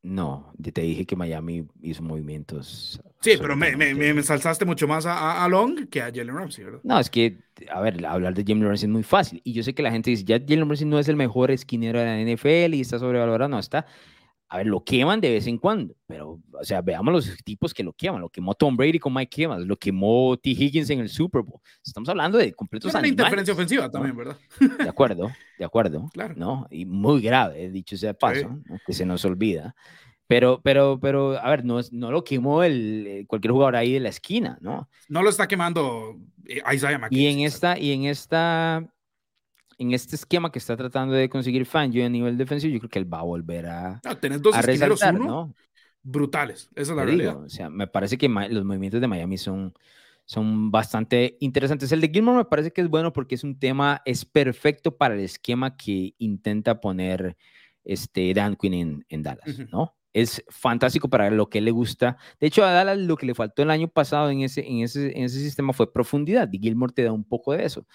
No, 0.02 0.54
te 0.72 0.80
dije 0.80 1.04
que 1.04 1.14
Miami 1.14 1.66
hizo 1.82 2.02
movimientos. 2.02 3.00
Sí, 3.20 3.32
pero 3.38 3.54
me, 3.54 3.76
me, 3.76 3.92
me 3.94 4.14
mucho 4.64 4.88
más 4.88 5.04
a, 5.04 5.44
a, 5.44 5.48
Long 5.48 5.88
que 5.90 6.00
a 6.00 6.06
Jalen 6.06 6.34
Ramsey, 6.34 6.64
¿verdad? 6.64 6.80
No, 6.82 6.98
es 6.98 7.10
que, 7.10 7.38
a 7.70 7.82
ver, 7.82 8.04
hablar 8.06 8.32
de 8.32 8.42
Jalen 8.42 8.64
Ramsey 8.66 8.86
es 8.86 8.92
muy 8.92 9.02
fácil. 9.02 9.42
Y 9.44 9.52
yo 9.52 9.62
sé 9.62 9.74
que 9.74 9.82
la 9.82 9.90
gente 9.90 10.08
dice, 10.08 10.24
ya 10.24 10.38
Jalen 10.40 10.66
Ramsey 10.66 10.86
no 10.86 10.98
es 10.98 11.08
el 11.08 11.16
mejor 11.16 11.50
esquinero 11.50 11.98
de 11.98 12.06
la 12.06 12.18
NFL 12.18 12.74
y 12.74 12.80
está 12.80 12.98
sobrevalorado. 12.98 13.50
No, 13.50 13.58
está 13.58 13.86
a 14.52 14.56
ver, 14.58 14.66
lo 14.66 14.82
queman 14.82 15.20
de 15.20 15.30
vez 15.30 15.46
en 15.46 15.58
cuando, 15.58 15.94
pero, 16.08 16.40
o 16.52 16.64
sea, 16.64 16.82
veamos 16.82 17.14
los 17.14 17.36
tipos 17.44 17.72
que 17.72 17.84
lo 17.84 17.92
queman. 17.92 18.20
Lo 18.20 18.28
quemó 18.28 18.52
Tom 18.54 18.76
Brady 18.76 18.98
con 18.98 19.14
Mike 19.14 19.44
Evans, 19.44 19.64
lo 19.64 19.76
quemó 19.76 20.36
T. 20.36 20.50
Higgins 20.50 20.90
en 20.90 20.98
el 20.98 21.08
Super 21.08 21.42
Bowl. 21.42 21.60
Estamos 21.86 22.08
hablando 22.08 22.36
de 22.36 22.52
completos 22.52 22.92
Es 22.92 22.98
una 22.98 23.06
interferencia 23.06 23.54
ofensiva 23.54 23.88
también, 23.88 24.16
¿verdad? 24.16 24.36
De 24.58 24.88
acuerdo, 24.88 25.30
de 25.56 25.64
acuerdo. 25.64 26.10
Claro. 26.12 26.34
¿no? 26.36 26.66
Y 26.70 26.84
muy 26.84 27.22
grave, 27.22 27.70
dicho 27.70 27.96
sea 27.96 28.08
de 28.08 28.14
paso, 28.14 28.58
que 28.84 28.92
se 28.92 29.06
nos 29.06 29.24
olvida. 29.24 29.74
Pero, 30.26 30.60
pero, 30.62 30.98
pero, 31.00 31.38
a 31.38 31.48
ver, 31.48 31.64
no, 31.64 31.80
no 31.92 32.10
lo 32.10 32.24
quemó 32.24 32.64
el, 32.64 33.06
eh, 33.06 33.24
cualquier 33.28 33.52
jugador 33.52 33.76
ahí 33.76 33.92
de 33.92 34.00
la 34.00 34.08
esquina, 34.08 34.58
¿no? 34.60 34.88
No 35.08 35.22
lo 35.22 35.30
está 35.30 35.46
quemando 35.46 36.18
eh, 36.46 36.60
Isaiah 36.72 36.98
McKinney. 36.98 37.24
Y 37.24 37.28
en 37.28 37.40
esta, 37.40 37.78
y 37.78 37.92
en 37.92 38.04
esta 38.04 38.84
en 39.80 39.92
este 39.94 40.14
esquema 40.14 40.52
que 40.52 40.58
está 40.58 40.76
tratando 40.76 41.14
de 41.14 41.30
conseguir 41.30 41.64
Fangio 41.64 42.04
a 42.04 42.08
nivel 42.08 42.36
defensivo, 42.36 42.74
yo 42.74 42.80
creo 42.80 42.90
que 42.90 42.98
él 42.98 43.12
va 43.12 43.20
a 43.20 43.24
volver 43.24 43.66
a. 43.66 44.00
No, 44.04 44.16
tenés 44.18 44.42
dos 44.42 44.54
esquineros 44.54 45.00
uno, 45.14 45.54
brutales. 46.02 46.68
Esa 46.74 46.92
es 46.92 46.96
la 46.96 47.04
realidad. 47.04 47.42
o 47.42 47.48
sea, 47.48 47.70
me 47.70 47.86
parece 47.86 48.18
que 48.18 48.28
los 48.28 48.64
movimientos 48.64 49.00
de 49.00 49.08
Miami 49.08 49.38
son, 49.38 49.72
son 50.26 50.70
bastante 50.70 51.38
interesantes. 51.40 51.90
El 51.92 52.02
de 52.02 52.10
Gilmore 52.10 52.36
me 52.36 52.44
parece 52.44 52.72
que 52.72 52.82
es 52.82 52.88
bueno 52.88 53.14
porque 53.14 53.34
es 53.36 53.42
un 53.42 53.58
tema, 53.58 54.02
es 54.04 54.26
perfecto 54.26 54.98
para 54.98 55.14
el 55.14 55.20
esquema 55.20 55.78
que 55.78 56.14
intenta 56.18 56.78
poner 56.78 57.38
este 57.82 58.34
Dan 58.34 58.56
Quinn 58.56 59.02
en, 59.08 59.22
Dallas, 59.22 59.60
¿no? 59.72 59.96
Es 60.12 60.44
fantástico 60.48 61.08
para 61.08 61.30
lo 61.30 61.48
que 61.48 61.62
le 61.62 61.70
gusta. 61.70 62.18
De 62.38 62.48
hecho, 62.48 62.64
a 62.64 62.72
Dallas 62.72 62.98
lo 62.98 63.16
que 63.16 63.24
le 63.24 63.34
faltó 63.34 63.62
el 63.62 63.70
año 63.70 63.88
pasado 63.88 64.28
en 64.28 64.42
ese, 64.42 64.60
en 64.66 64.80
ese, 64.80 65.16
en 65.16 65.24
ese 65.24 65.38
sistema 65.38 65.72
fue 65.72 65.90
profundidad 65.90 66.50
y 66.52 66.58
Gilmore 66.58 66.92
te 66.92 67.04
da 67.04 67.12
un 67.12 67.24
poco 67.24 67.54
de 67.54 67.64
eso 67.64 67.86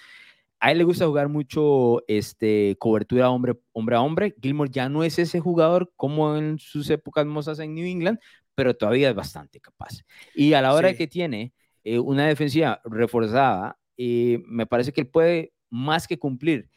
a 0.65 0.71
él 0.71 0.79
le 0.79 0.83
gusta 0.83 1.05
jugar 1.05 1.29
mucho 1.29 2.03
este, 2.07 2.75
cobertura 2.79 3.29
hombre, 3.29 3.53
hombre 3.71 3.97
a 3.97 4.01
hombre. 4.01 4.33
Gilmore 4.41 4.71
ya 4.71 4.89
no 4.89 5.03
es 5.03 5.19
ese 5.19 5.39
jugador 5.39 5.93
como 5.95 6.35
en 6.35 6.57
sus 6.57 6.89
épocas 6.89 7.23
mozas 7.27 7.59
en 7.59 7.75
New 7.75 7.85
England, 7.85 8.17
pero 8.55 8.75
todavía 8.75 9.09
es 9.09 9.15
bastante 9.15 9.59
capaz. 9.59 9.99
Y 10.33 10.53
a 10.53 10.63
la 10.63 10.73
hora 10.73 10.95
que 10.95 11.05
tiene 11.05 11.53
eh, 11.83 11.99
una 11.99 12.25
defensiva 12.25 12.81
reforzada, 12.83 13.77
eh, 13.95 14.41
me 14.47 14.65
parece 14.65 14.91
que 14.91 15.01
él 15.01 15.07
puede 15.07 15.53
más 15.69 16.07
que 16.07 16.17
cumplir. 16.17 16.67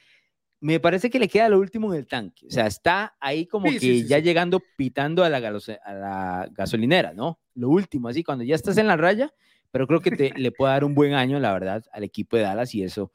Me 0.60 0.80
parece 0.80 1.08
que 1.08 1.18
le 1.18 1.28
queda 1.28 1.48
lo 1.48 1.58
último 1.58 1.90
en 1.94 2.00
el 2.00 2.06
tanque. 2.06 2.46
O 2.46 2.50
sea, 2.50 2.66
está 2.66 3.16
ahí 3.18 3.46
como 3.46 3.70
que 3.70 4.04
ya 4.04 4.18
llegando 4.18 4.60
pitando 4.76 5.24
a 5.24 5.30
la, 5.30 5.38
a 5.38 5.94
la 5.94 6.48
gasolinera, 6.52 7.14
¿no? 7.14 7.40
Lo 7.54 7.70
último, 7.70 8.08
así, 8.08 8.22
cuando 8.22 8.44
ya 8.44 8.54
estás 8.54 8.76
en 8.76 8.86
la 8.86 8.98
raya, 8.98 9.32
pero 9.70 9.86
creo 9.86 10.00
que 10.00 10.10
te, 10.10 10.34
le 10.36 10.52
puede 10.52 10.74
dar 10.74 10.84
un 10.84 10.94
buen 10.94 11.14
año, 11.14 11.40
la 11.40 11.54
verdad, 11.54 11.82
al 11.90 12.04
equipo 12.04 12.36
de 12.36 12.42
Dallas 12.42 12.74
y 12.74 12.82
eso 12.82 13.12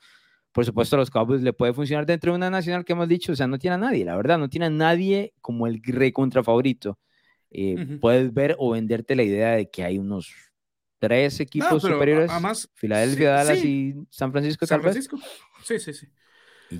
por 0.54 0.66
supuesto, 0.66 0.96
a 0.96 1.00
los 1.00 1.10
Cowboys 1.10 1.42
le 1.42 1.52
puede 1.52 1.74
funcionar 1.74 2.06
dentro 2.06 2.32
de 2.32 2.38
una 2.38 2.50
nacional 2.50 2.86
que 2.86 2.94
hemos 2.94 3.08
dicho, 3.08 3.32
o 3.32 3.36
sea, 3.36 3.48
no 3.48 3.58
tiene 3.58 3.74
a 3.76 3.80
nadie, 3.80 4.06
la 4.06 4.16
verdad, 4.16 4.38
no 4.38 4.50
tiene 4.50 4.68
a 4.68 4.70
nadie 4.70 5.34
como 5.42 5.66
el 5.66 5.82
re 5.84 6.14
contra 6.14 6.44
favorito. 6.44 7.00
Eh, 7.50 7.98
puedes 8.00 8.34
ver 8.34 8.56
o 8.60 8.72
venderte 8.72 9.16
la 9.16 9.24
idea 9.24 9.52
de 9.52 9.70
que 9.70 9.84
hay 9.84 9.98
unos 9.98 10.34
tres 11.00 11.40
equipos 11.40 11.82
superiores, 11.82 12.30
además, 12.30 12.70
Filadelfia, 12.76 13.32
Dallas 13.32 13.66
y 13.66 13.96
San 14.10 14.32
Francisco, 14.32 14.66
San 14.66 14.82
Francisco. 14.82 15.20
Sí, 15.64 15.80
sí, 15.80 15.94
sí. 15.94 16.08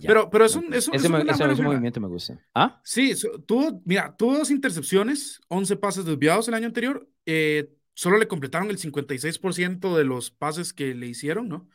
Pero, 0.02 0.30
pero 0.30 0.46
es 0.46 0.56
un, 0.56 0.74
es 0.74 0.90
ese, 0.92 1.10
movimiento 1.10 2.00
me 2.00 2.08
gusta. 2.08 2.40
¿Ah? 2.54 2.80
Sí, 2.84 3.14
tuvo, 3.46 3.82
mira, 3.86 4.16
tuvo 4.16 4.38
dos 4.38 4.52
intercepciones, 4.52 5.42
11 5.50 5.76
pases 5.78 6.06
desviados 6.06 6.48
el 6.48 6.54
año 6.54 6.68
anterior. 6.68 7.08
Eh, 7.26 7.74
solo 7.94 8.18
le 8.18 8.28
completaron 8.28 8.70
el 8.70 8.78
56% 8.78 9.96
de 9.96 10.04
los 10.04 10.32
pases 10.32 10.74
que 10.74 10.94
le 10.96 11.08
hicieron, 11.08 11.48
¿no? 11.48 11.70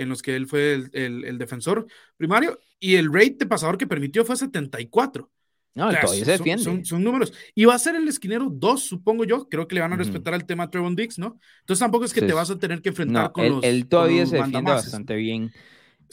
En 0.00 0.08
los 0.08 0.22
que 0.22 0.36
él 0.36 0.46
fue 0.46 0.74
el, 0.92 1.38
defensor 1.38 1.86
primario, 2.16 2.58
y 2.78 2.96
el 2.96 3.12
rate 3.12 3.36
de 3.40 3.46
pasador 3.46 3.78
que 3.78 3.86
permitió 3.86 4.24
fue 4.24 4.36
74. 4.36 5.30
No, 5.74 5.88
todavía 5.88 6.24
se 6.24 6.32
defiende. 6.32 6.84
Son, 6.84 7.04
números. 7.04 7.32
Y 7.54 7.64
va 7.64 7.74
a 7.74 7.78
ser 7.78 7.94
el 7.94 8.08
esquinero 8.08 8.48
2, 8.50 8.82
supongo 8.82 9.24
yo. 9.24 9.48
Creo 9.48 9.68
que 9.68 9.76
le 9.76 9.80
van 9.80 9.92
a 9.92 9.96
respetar 9.96 10.34
el 10.34 10.44
tema 10.44 10.68
Trevon 10.68 10.96
Dix, 10.96 11.18
¿no? 11.18 11.38
Entonces 11.60 11.78
tampoco 11.78 12.04
es 12.04 12.12
que 12.12 12.22
te 12.22 12.32
vas 12.32 12.50
a 12.50 12.58
tener 12.58 12.82
que 12.82 12.88
enfrentar 12.88 13.30
con 13.32 13.48
los. 13.48 13.64
Él 13.64 13.86
todavía 13.86 14.26
se 14.26 14.36
defiende 14.36 14.72
bastante 14.72 15.14
bien. 15.14 15.52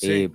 Eh, 0.02 0.30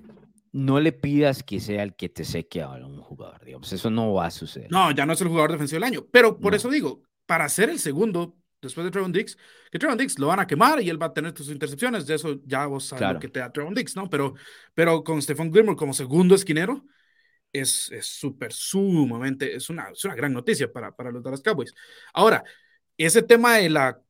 no 0.50 0.80
le 0.80 0.92
pidas 0.92 1.42
que 1.42 1.60
sea 1.60 1.82
el 1.82 1.94
que 1.94 2.08
te 2.08 2.24
seque 2.24 2.62
a 2.62 2.70
un 2.70 3.00
jugador, 3.00 3.44
digamos. 3.44 3.72
Eso 3.72 3.90
no 3.90 4.12
va 4.12 4.26
a 4.26 4.30
suceder. 4.30 4.70
No, 4.70 4.90
ya 4.90 5.06
no 5.06 5.12
es 5.12 5.20
el 5.20 5.28
jugador 5.28 5.52
defensivo 5.52 5.76
del 5.76 5.84
año. 5.84 6.06
Pero 6.10 6.38
por 6.38 6.54
eso 6.54 6.68
digo, 6.68 7.02
para 7.26 7.48
ser 7.48 7.70
el 7.70 7.78
segundo, 7.78 8.36
después 8.62 8.84
de 8.84 8.90
Trevon 8.90 9.12
Dix, 9.12 9.36
que 9.70 9.78
Trevon 9.78 9.98
Dix 9.98 10.18
lo 10.18 10.28
van 10.28 10.40
a 10.40 10.46
quemar 10.46 10.80
y 10.80 10.88
él 10.88 11.00
va 11.00 11.06
a 11.06 11.12
tener 11.12 11.32
tus 11.32 11.48
intercepciones, 11.48 12.06
de 12.06 12.14
eso 12.14 12.40
ya 12.46 12.66
vos 12.66 12.86
sabes 12.86 13.14
lo 13.14 13.20
que 13.20 13.28
te 13.28 13.40
da 13.40 13.52
Trevon 13.52 13.74
Dix, 13.74 13.96
¿no? 13.96 14.08
Pero, 14.08 14.34
pero 14.72 15.02
con 15.02 15.20
Stephon 15.20 15.52
Gilmore 15.52 15.76
como 15.76 15.92
segundo 15.92 16.34
esquinero, 16.34 16.84
es 17.52 17.90
súper, 18.00 18.52
sumamente, 18.52 19.54
es 19.54 19.68
una, 19.68 19.90
es 19.90 20.04
una 20.04 20.14
gran 20.14 20.32
noticia 20.32 20.72
para, 20.72 20.94
para 20.94 21.10
los 21.10 21.22
Dallas 21.22 21.42
Cowboys. 21.42 21.74
Ahora, 22.14 22.44
ese 22.96 23.22
tema 23.22 23.56
de 23.56 23.68
la, 23.68 24.00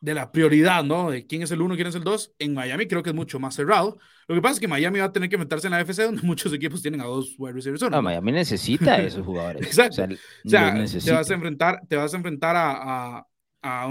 de 0.00 0.14
la 0.14 0.30
prioridad, 0.30 0.84
¿no? 0.84 1.10
De 1.10 1.26
quién 1.26 1.42
es 1.42 1.50
el 1.50 1.62
uno, 1.62 1.74
quién 1.74 1.88
es 1.88 1.94
el 1.94 2.04
dos, 2.04 2.32
en 2.38 2.54
Miami 2.54 2.86
creo 2.86 3.02
que 3.02 3.10
es 3.10 3.16
mucho 3.16 3.40
más 3.40 3.54
cerrado. 3.54 3.98
Lo 4.28 4.34
que 4.34 4.42
pasa 4.42 4.54
es 4.54 4.60
que 4.60 4.68
Miami 4.68 5.00
va 5.00 5.06
a 5.06 5.12
tener 5.12 5.28
que 5.28 5.38
meterse 5.38 5.66
en 5.66 5.72
la 5.72 5.80
FC 5.80 6.04
donde 6.04 6.22
muchos 6.22 6.52
equipos 6.52 6.82
tienen 6.82 7.00
a 7.00 7.04
dos 7.04 7.34
wide 7.38 7.54
receivers. 7.54 7.82
No, 7.90 8.02
Miami 8.02 8.32
necesita 8.32 8.94
a 8.94 9.02
esos 9.02 9.24
jugadores. 9.24 9.66
Exacto. 9.66 10.06
O 10.44 10.48
sea, 10.48 10.74
te 10.74 11.12
vas 11.12 11.30
a 11.30 11.34
enfrentar, 11.34 11.80
te 11.88 11.96
vas 11.96 12.12
a 12.14 12.16
enfrentar 12.16 12.54
a 12.54 13.16
a, 13.18 13.26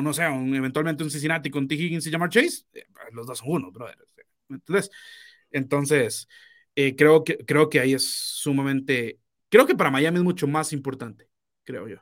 no 0.02 0.14
sé, 0.14 0.28
un, 0.28 0.54
eventualmente 0.56 1.04
un 1.04 1.10
Cincinnati 1.12 1.50
con 1.50 1.68
T. 1.68 1.76
Higgins 1.76 2.08
y 2.08 2.12
Jamar 2.12 2.30
Chase, 2.30 2.66
eh, 2.74 2.86
los 3.12 3.28
dos 3.28 3.40
son 3.40 3.50
uno, 3.52 3.72
brother. 3.72 3.98
Entonces, 4.50 4.92
entonces 5.52 6.28
eh, 6.76 6.96
creo, 6.96 7.24
que, 7.24 7.38
creo 7.38 7.70
que 7.70 7.80
ahí 7.80 7.94
es 7.94 8.06
sumamente, 8.08 9.20
creo 9.50 9.66
que 9.66 9.76
para 9.76 9.92
Miami 9.92 10.18
es 10.18 10.24
mucho 10.24 10.48
más 10.48 10.74
importante, 10.74 11.30
creo 11.64 11.88
yo. 11.88 11.98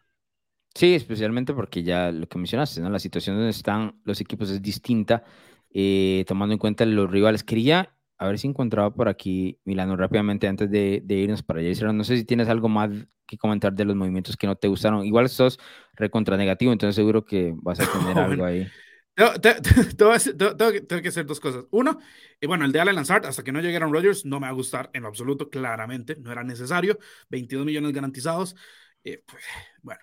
Sí, 0.76 0.95
especialmente 0.95 1.54
porque 1.54 1.84
ya 1.84 2.12
lo 2.12 2.28
que 2.28 2.38
mencionaste, 2.40 2.82
¿no? 2.82 2.90
La 2.90 3.00
situación 3.00 3.36
donde 3.36 3.52
están 3.52 4.02
los 4.06 4.20
equipos 4.22 4.50
es 4.50 4.62
distinta, 4.62 5.24
eh, 5.70 6.26
tomando 6.28 6.54
en 6.54 6.60
cuenta 6.60 6.86
los 6.86 7.10
rivales. 7.12 7.44
Quería 7.44 7.95
a 8.18 8.27
ver 8.27 8.40
si 8.40 8.48
encontraba 8.48 8.94
por 8.94 9.10
aquí, 9.10 9.60
Milano, 9.65 9.95
rápidamente 9.95 10.48
antes 10.48 10.69
de, 10.69 11.02
de 11.03 11.15
irnos 11.15 11.44
para 11.44 11.60
allá. 11.60 11.91
No 11.91 12.03
sé 12.03 12.18
si 12.18 12.26
tienes 12.26 12.48
algo 12.48 12.69
más 12.69 12.90
que 13.26 13.38
comentar 13.38 13.73
de 13.73 13.85
los 13.85 13.95
movimientos 13.95 14.38
que 14.38 14.48
no 14.48 14.56
te 14.56 14.68
gustaron. 14.68 15.06
Igual 15.06 15.30
sos 15.30 15.60
recontra 15.94 16.38
negativo, 16.38 16.72
entonces 16.72 16.95
seguro 16.95 17.26
que 17.26 17.53
vas 17.57 17.80
a 17.80 17.91
tener 17.91 18.18
algo 18.19 18.45
ahí. 18.45 18.68
Tengo, 19.15 21.02
que 21.02 21.07
hacer 21.07 21.26
dos 21.26 21.40
cosas. 21.40 21.65
Uno, 21.72 21.99
y 22.41 22.48
bueno, 22.48 22.65
el 22.65 22.72
de 22.72 22.80
Alan 22.80 22.95
Lazard, 22.95 23.27
hasta 23.27 23.44
que 23.44 23.52
no 23.52 23.61
llegaron 23.61 23.94
Rodgers, 23.94 24.26
no 24.26 24.40
me 24.40 24.48
va 24.48 24.52
a 24.52 24.56
gustar 24.56 24.90
en 24.94 25.03
lo 25.03 25.10
absoluto, 25.10 25.49
claramente, 25.49 26.15
no 26.19 26.31
era 26.31 26.44
necesario. 26.44 26.98
22 27.30 27.65
millones 27.65 27.94
garantizados. 27.94 28.56
Eh, 29.03 29.23
pues, 29.26 29.44
bueno, 29.81 30.02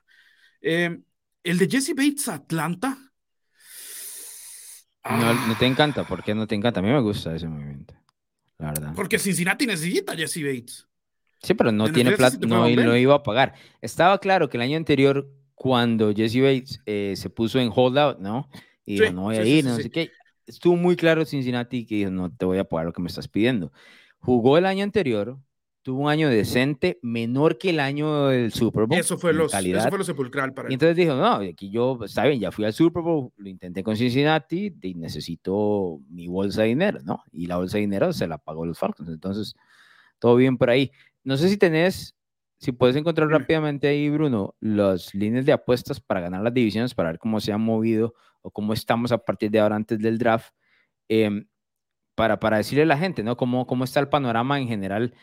em, 0.61 1.03
el 1.43 1.59
de 1.59 1.69
Jesse 1.69 1.95
Bates 1.95 2.28
Atlanta. 2.28 2.97
No, 5.03 5.35
no, 5.49 5.57
te 5.59 5.66
encanta, 5.66 6.05
¿por 6.05 6.23
qué 6.23 6.35
no 6.35 6.47
te 6.47 6.55
encanta? 6.55 6.81
A 6.81 6.82
mí 6.82 6.91
me 6.91 7.01
gusta 7.01 7.35
ese 7.35 7.49
movimiento. 7.49 7.95
Porque 8.95 9.19
Cincinnati 9.19 9.66
necesita 9.66 10.12
a 10.12 10.16
Jesse 10.16 10.43
Bates. 10.43 10.87
Sí, 11.43 11.55
pero 11.55 11.73
no 11.73 11.91
tiene 11.91 12.12
plata, 12.12 12.37
no 12.47 12.69
lo 12.69 12.97
iba 12.97 13.15
a 13.15 13.23
pagar. 13.23 13.55
Estaba 13.81 14.19
claro 14.19 14.49
que 14.49 14.59
el 14.59 14.62
año 14.62 14.77
anterior, 14.77 15.28
cuando 15.55 16.12
Jesse 16.15 16.41
Bates 16.41 16.81
eh, 16.87 17.15
se 17.16 17.31
puso 17.31 17.59
en 17.59 17.70
holdout, 17.74 18.19
¿no? 18.19 18.49
Y 18.85 19.01
dijo, 19.01 19.12
no 19.12 19.23
voy 19.23 19.37
a 19.37 19.45
ir, 19.45 19.65
no 19.65 19.77
sé 19.77 19.91
qué. 19.91 20.11
Estuvo 20.47 20.77
muy 20.77 20.97
claro 20.97 21.24
Cincinnati 21.24 21.87
que 21.87 21.95
dijo, 21.97 22.11
no 22.11 22.31
te 22.31 22.45
voy 22.45 22.59
a 22.59 22.65
pagar 22.65 22.87
lo 22.87 22.93
que 22.93 23.01
me 23.01 23.09
estás 23.09 23.28
pidiendo. 23.28 23.73
Jugó 24.19 24.59
el 24.59 24.66
año 24.66 24.85
anterior, 24.85 25.39
tuvo 25.82 26.02
un 26.02 26.11
año 26.11 26.28
decente, 26.28 26.98
menor 27.02 27.59
que 27.59 27.70
el 27.70 27.81
año 27.81 28.28
del 28.28 28.52
Super 28.52 28.86
Bowl. 28.86 28.98
Eso 28.98 29.19
fue, 29.19 29.32
los, 29.32 29.52
eso 29.55 29.89
fue 29.89 29.98
lo 29.98 30.05
sepulcral 30.05 30.52
para 30.52 30.69
él. 30.69 30.73
Y 30.73 30.74
entonces 30.74 30.97
dijo, 30.97 31.15
no, 31.15 31.35
aquí 31.35 31.70
yo, 31.70 31.98
está 32.05 32.24
bien, 32.24 32.40
ya 32.40 32.51
fui 32.51 32.65
al 32.65 32.73
Super 32.73 33.02
Bowl, 33.02 33.32
lo 33.36 33.48
intenté 33.48 33.82
con 33.82 33.97
Cincinnati 33.97 34.74
y 34.82 34.94
necesito 34.94 36.01
mi 36.09 36.27
bolsa 36.28 36.62
de 36.62 36.69
dinero, 36.69 37.01
¿no? 37.02 37.24
Y 37.32 37.47
la 37.47 37.57
bolsa 37.57 37.78
de 37.78 37.82
dinero 37.82 38.12
se 38.12 38.27
la 38.27 38.39
pagó 38.39 38.66
los 38.66 38.78
Falcons. 38.78 39.09
Entonces, 39.09 39.55
todo 40.19 40.36
bien 40.36 40.59
por 40.59 40.70
ahí. 40.70 40.90
No 41.24 41.36
sé 41.36 41.48
si 41.48 41.57
tenés 41.57 42.15
si 42.61 42.73
puedes 42.73 42.94
encontrar 42.94 43.28
rápidamente 43.28 43.89
ahí, 43.89 44.11
Bruno, 44.11 44.55
las 44.61 45.15
líneas 45.15 45.47
de 45.47 45.52
apuestas 45.52 45.98
para 45.98 46.20
ganar 46.20 46.43
las 46.43 46.52
divisiones, 46.52 46.94
para 46.94 47.09
ver 47.09 47.19
cómo 47.19 47.40
se 47.40 47.52
han 47.52 47.62
movido 47.62 48.15
o 48.43 48.51
cómo 48.51 48.74
estamos 48.74 49.12
a 49.12 49.19
partir 49.19 49.51
de 49.51 49.61
ahora 49.61 49.77
antes 49.77 49.98
del 49.98 50.19
draft, 50.19 50.52
em, 51.09 51.47
para, 52.15 52.39
para 52.39 52.59
decirle 52.59 52.82
a 52.82 52.86
la 52.86 52.98
gente, 52.98 53.23
¿no? 53.23 53.39
Cómo, 53.39 53.66
cómo 53.66 53.85
está 53.85 53.98
el 53.98 54.11
panorama 54.11 54.61
en 54.61 54.69
general, 54.69 55.15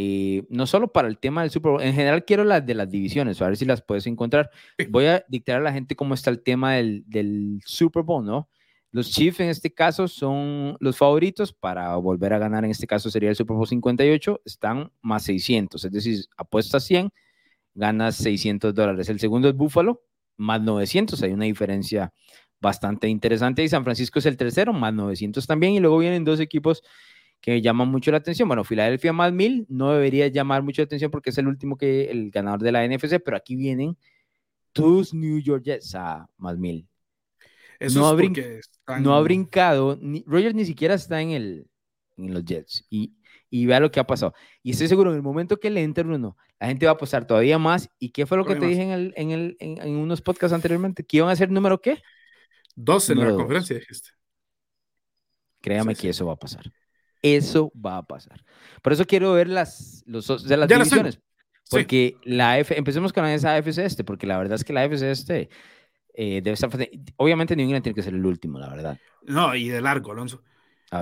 eh, 0.00 0.44
no 0.48 0.68
solo 0.68 0.92
para 0.92 1.08
el 1.08 1.18
tema 1.18 1.42
del 1.42 1.50
Super 1.50 1.72
Bowl, 1.72 1.82
en 1.82 1.92
general 1.92 2.24
quiero 2.24 2.44
las 2.44 2.64
de 2.64 2.72
las 2.74 2.88
divisiones, 2.88 3.42
a 3.42 3.48
ver 3.48 3.56
si 3.56 3.64
las 3.64 3.82
puedes 3.82 4.06
encontrar. 4.06 4.48
Voy 4.90 5.06
a 5.06 5.24
dictar 5.28 5.56
a 5.56 5.60
la 5.60 5.72
gente 5.72 5.96
cómo 5.96 6.14
está 6.14 6.30
el 6.30 6.40
tema 6.40 6.74
del, 6.74 7.02
del 7.08 7.60
Super 7.64 8.04
Bowl, 8.04 8.24
¿no? 8.24 8.48
Los 8.92 9.10
Chiefs 9.10 9.40
en 9.40 9.48
este 9.48 9.74
caso 9.74 10.06
son 10.06 10.76
los 10.78 10.96
favoritos 10.96 11.52
para 11.52 11.96
volver 11.96 12.32
a 12.32 12.38
ganar, 12.38 12.64
en 12.64 12.70
este 12.70 12.86
caso 12.86 13.10
sería 13.10 13.30
el 13.30 13.34
Super 13.34 13.56
Bowl 13.56 13.66
58, 13.66 14.40
están 14.44 14.92
más 15.02 15.24
600, 15.24 15.84
es 15.84 15.90
decir, 15.90 16.24
apuesta 16.36 16.78
100, 16.78 17.10
ganas 17.74 18.14
600 18.16 18.72
dólares. 18.72 19.08
El 19.08 19.18
segundo 19.18 19.48
es 19.48 19.56
Buffalo, 19.56 20.04
más 20.36 20.62
900, 20.62 21.20
hay 21.24 21.32
una 21.32 21.46
diferencia 21.46 22.12
bastante 22.60 23.08
interesante. 23.08 23.64
Y 23.64 23.68
San 23.68 23.82
Francisco 23.82 24.20
es 24.20 24.26
el 24.26 24.36
tercero, 24.36 24.72
más 24.72 24.94
900 24.94 25.44
también. 25.44 25.72
Y 25.72 25.80
luego 25.80 25.98
vienen 25.98 26.24
dos 26.24 26.38
equipos 26.38 26.84
que 27.40 27.60
llaman 27.60 27.88
mucho 27.88 28.10
la 28.10 28.18
atención. 28.18 28.48
Bueno, 28.48 28.64
Filadelfia 28.64 29.12
más 29.12 29.32
1000 29.32 29.66
no 29.68 29.92
debería 29.92 30.28
llamar 30.28 30.62
mucho 30.62 30.82
la 30.82 30.86
atención 30.86 31.10
porque 31.10 31.30
es 31.30 31.38
el 31.38 31.48
último 31.48 31.76
que 31.76 32.10
el 32.10 32.30
ganador 32.30 32.60
de 32.60 32.72
la 32.72 32.84
NFC, 32.84 33.20
pero 33.24 33.36
aquí 33.36 33.56
vienen 33.56 33.96
tus 34.72 35.14
New 35.14 35.38
York 35.40 35.64
Jets 35.64 35.94
a 35.94 36.28
más 36.36 36.58
1000 36.58 36.88
no, 37.94 38.08
ha 38.08 39.00
no 39.00 39.14
ha 39.14 39.20
brincado, 39.20 39.98
ni, 40.00 40.24
Rogers 40.26 40.54
ni 40.54 40.64
siquiera 40.64 40.94
está 40.94 41.20
en, 41.20 41.30
el, 41.30 41.66
en 42.16 42.34
los 42.34 42.44
Jets 42.44 42.84
y, 42.90 43.14
y 43.50 43.66
vea 43.66 43.80
lo 43.80 43.90
que 43.90 44.00
ha 44.00 44.06
pasado. 44.06 44.34
Y 44.62 44.72
estoy 44.72 44.88
seguro, 44.88 45.10
en 45.10 45.16
el 45.16 45.22
momento 45.22 45.58
que 45.58 45.70
le 45.70 45.82
entre 45.82 46.04
Bruno, 46.04 46.36
la 46.58 46.66
gente 46.66 46.86
va 46.86 46.92
a 46.92 46.94
apostar 46.94 47.26
todavía 47.26 47.58
más. 47.58 47.88
¿Y 47.98 48.10
qué 48.10 48.26
fue 48.26 48.36
lo 48.36 48.44
que 48.44 48.56
te 48.56 48.66
dije 48.66 48.82
en, 48.82 48.90
el, 48.90 49.14
en, 49.16 49.30
el, 49.30 49.56
en, 49.60 49.96
unos 49.96 50.20
podcasts 50.20 50.54
anteriormente? 50.54 51.04
¿Que 51.04 51.18
iban 51.18 51.30
a 51.30 51.36
ser 51.36 51.50
número 51.50 51.80
qué? 51.80 52.02
Dos 52.74 53.10
en 53.10 53.20
la 53.20 53.34
conferencia, 53.34 53.76
dijiste. 53.76 54.10
Créame 55.60 55.94
que 55.94 56.08
eso 56.08 56.26
va 56.26 56.32
a 56.32 56.38
pasar. 56.38 56.72
Eso 57.22 57.72
va 57.74 57.98
a 57.98 58.02
pasar. 58.02 58.44
Por 58.82 58.92
eso 58.92 59.04
quiero 59.06 59.32
ver 59.32 59.48
las, 59.48 60.02
los, 60.06 60.26
de 60.46 60.56
las 60.56 60.68
divisiones. 60.68 61.20
Porque 61.70 62.16
la 62.24 62.58
F, 62.58 62.76
empecemos 62.78 63.12
con 63.12 63.26
esa 63.26 63.56
AFC 63.56 63.78
este, 63.78 64.04
porque 64.04 64.26
la 64.26 64.38
verdad 64.38 64.54
es 64.54 64.64
que 64.64 64.72
la 64.72 64.82
AFC 64.82 65.02
este 65.02 65.50
eh, 66.14 66.40
debe 66.42 66.52
estar. 66.52 66.70
Obviamente, 67.16 67.54
New 67.54 67.64
England 67.64 67.82
tiene 67.82 67.94
que 67.94 68.02
ser 68.02 68.14
el 68.14 68.24
último, 68.24 68.58
la 68.58 68.68
verdad. 68.70 68.98
No, 69.22 69.54
y 69.54 69.68
de 69.68 69.80
largo, 69.80 70.12
Alonso. 70.12 70.42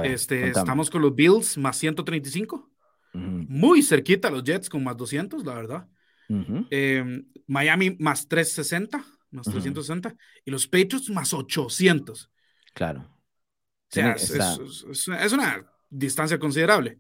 este, 0.03 0.49
estamos 0.49 0.91
con 0.91 1.03
los 1.03 1.15
Bills 1.15 1.57
más 1.59 1.77
135. 1.77 2.71
Muy 3.15 3.83
cerquita 3.83 4.29
los 4.29 4.45
Jets 4.45 4.69
con 4.69 4.85
más 4.85 4.97
200, 4.97 5.45
la 5.45 5.55
verdad. 5.55 5.89
Em, 6.29 7.27
Miami 7.47 7.97
más 7.99 8.29
360, 8.29 9.03
más 9.31 9.47
360. 9.47 10.15
Y 10.45 10.51
los 10.51 10.67
Patriots 10.67 11.09
más 11.11 11.33
800. 11.33 12.31
Claro. 12.75 13.01
O 13.01 13.89
sea, 13.89 14.17
es, 14.17 15.33
una 15.33 15.65
distancia 15.91 16.39
considerable. 16.39 16.99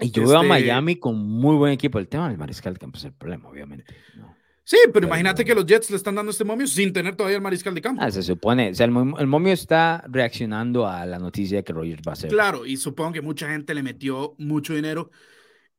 Y 0.00 0.10
yo 0.10 0.22
veo 0.26 0.38
a 0.38 0.42
este 0.42 0.48
Miami 0.48 0.96
con 0.96 1.16
muy 1.16 1.56
buen 1.56 1.72
equipo. 1.72 1.98
El 1.98 2.08
tema 2.08 2.28
del 2.28 2.38
mariscal 2.38 2.74
de 2.74 2.80
campo 2.80 2.98
es 2.98 3.04
el 3.04 3.12
problema, 3.12 3.48
obviamente. 3.48 3.94
¿no? 4.16 4.34
Sí, 4.66 4.78
pero, 4.92 5.06
imagínate 5.06 5.44
que 5.44 5.54
los 5.54 5.66
Jets 5.66 5.90
le 5.90 5.96
están 5.96 6.14
dando 6.14 6.30
este 6.30 6.42
momio 6.42 6.66
sin 6.66 6.90
tener 6.90 7.14
todavía 7.14 7.36
el 7.36 7.42
mariscal 7.42 7.74
de 7.74 7.82
campo. 7.82 8.00
Ah, 8.02 8.10
se 8.10 8.22
supone, 8.22 8.70
o 8.70 8.74
sea, 8.74 8.86
el, 8.86 8.92
momio 8.92 9.52
está 9.52 10.02
reaccionando 10.08 10.88
a 10.88 11.04
la 11.04 11.18
noticia 11.18 11.58
de 11.58 11.64
que 11.64 11.74
Rogers 11.74 12.02
va 12.06 12.12
a 12.12 12.16
ser. 12.16 12.30
Claro, 12.30 12.64
y 12.64 12.78
supongo 12.78 13.12
que 13.12 13.20
mucha 13.20 13.50
gente 13.50 13.74
le 13.74 13.82
metió 13.82 14.34
mucho 14.38 14.74
dinero 14.74 15.10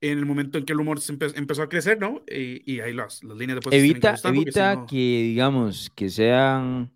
en 0.01 0.19
el 0.19 0.25
momento 0.27 0.59
en 0.59 0.65
que 0.65 0.73
el 0.73 0.77
rumor 0.77 0.99
empezó 1.35 1.63
a 1.63 1.69
crecer, 1.69 1.99
¿no? 1.99 2.21
Y, 2.27 2.79
ahí 2.79 2.93
las, 2.93 3.23
las, 3.23 3.35
líneas 3.35 3.55
de 3.55 3.61
pues 3.61 3.75
Evita, 3.75 4.15
que, 4.21 4.27
evita 4.27 4.85
que, 4.87 4.95
digamos, 4.95 5.89
que 5.95 6.09
sean, 6.09 6.93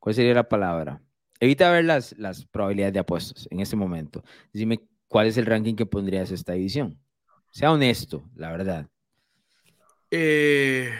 ¿cuál 0.00 0.16
sería 0.16 0.34
la 0.34 0.48
palabra? 0.48 1.00
Evita 1.44 1.70
ver 1.70 1.84
las, 1.84 2.16
las 2.16 2.46
probabilidades 2.46 2.94
de 2.94 3.00
apuestas 3.00 3.46
en 3.50 3.60
este 3.60 3.76
momento. 3.76 4.24
Dime 4.50 4.80
cuál 5.08 5.26
es 5.26 5.36
el 5.36 5.44
ranking 5.44 5.74
que 5.74 5.84
pondrías 5.84 6.30
esta 6.30 6.54
edición. 6.54 6.98
Sea 7.50 7.70
honesto, 7.70 8.30
la 8.34 8.50
verdad. 8.50 8.88
Eh, 10.10 10.90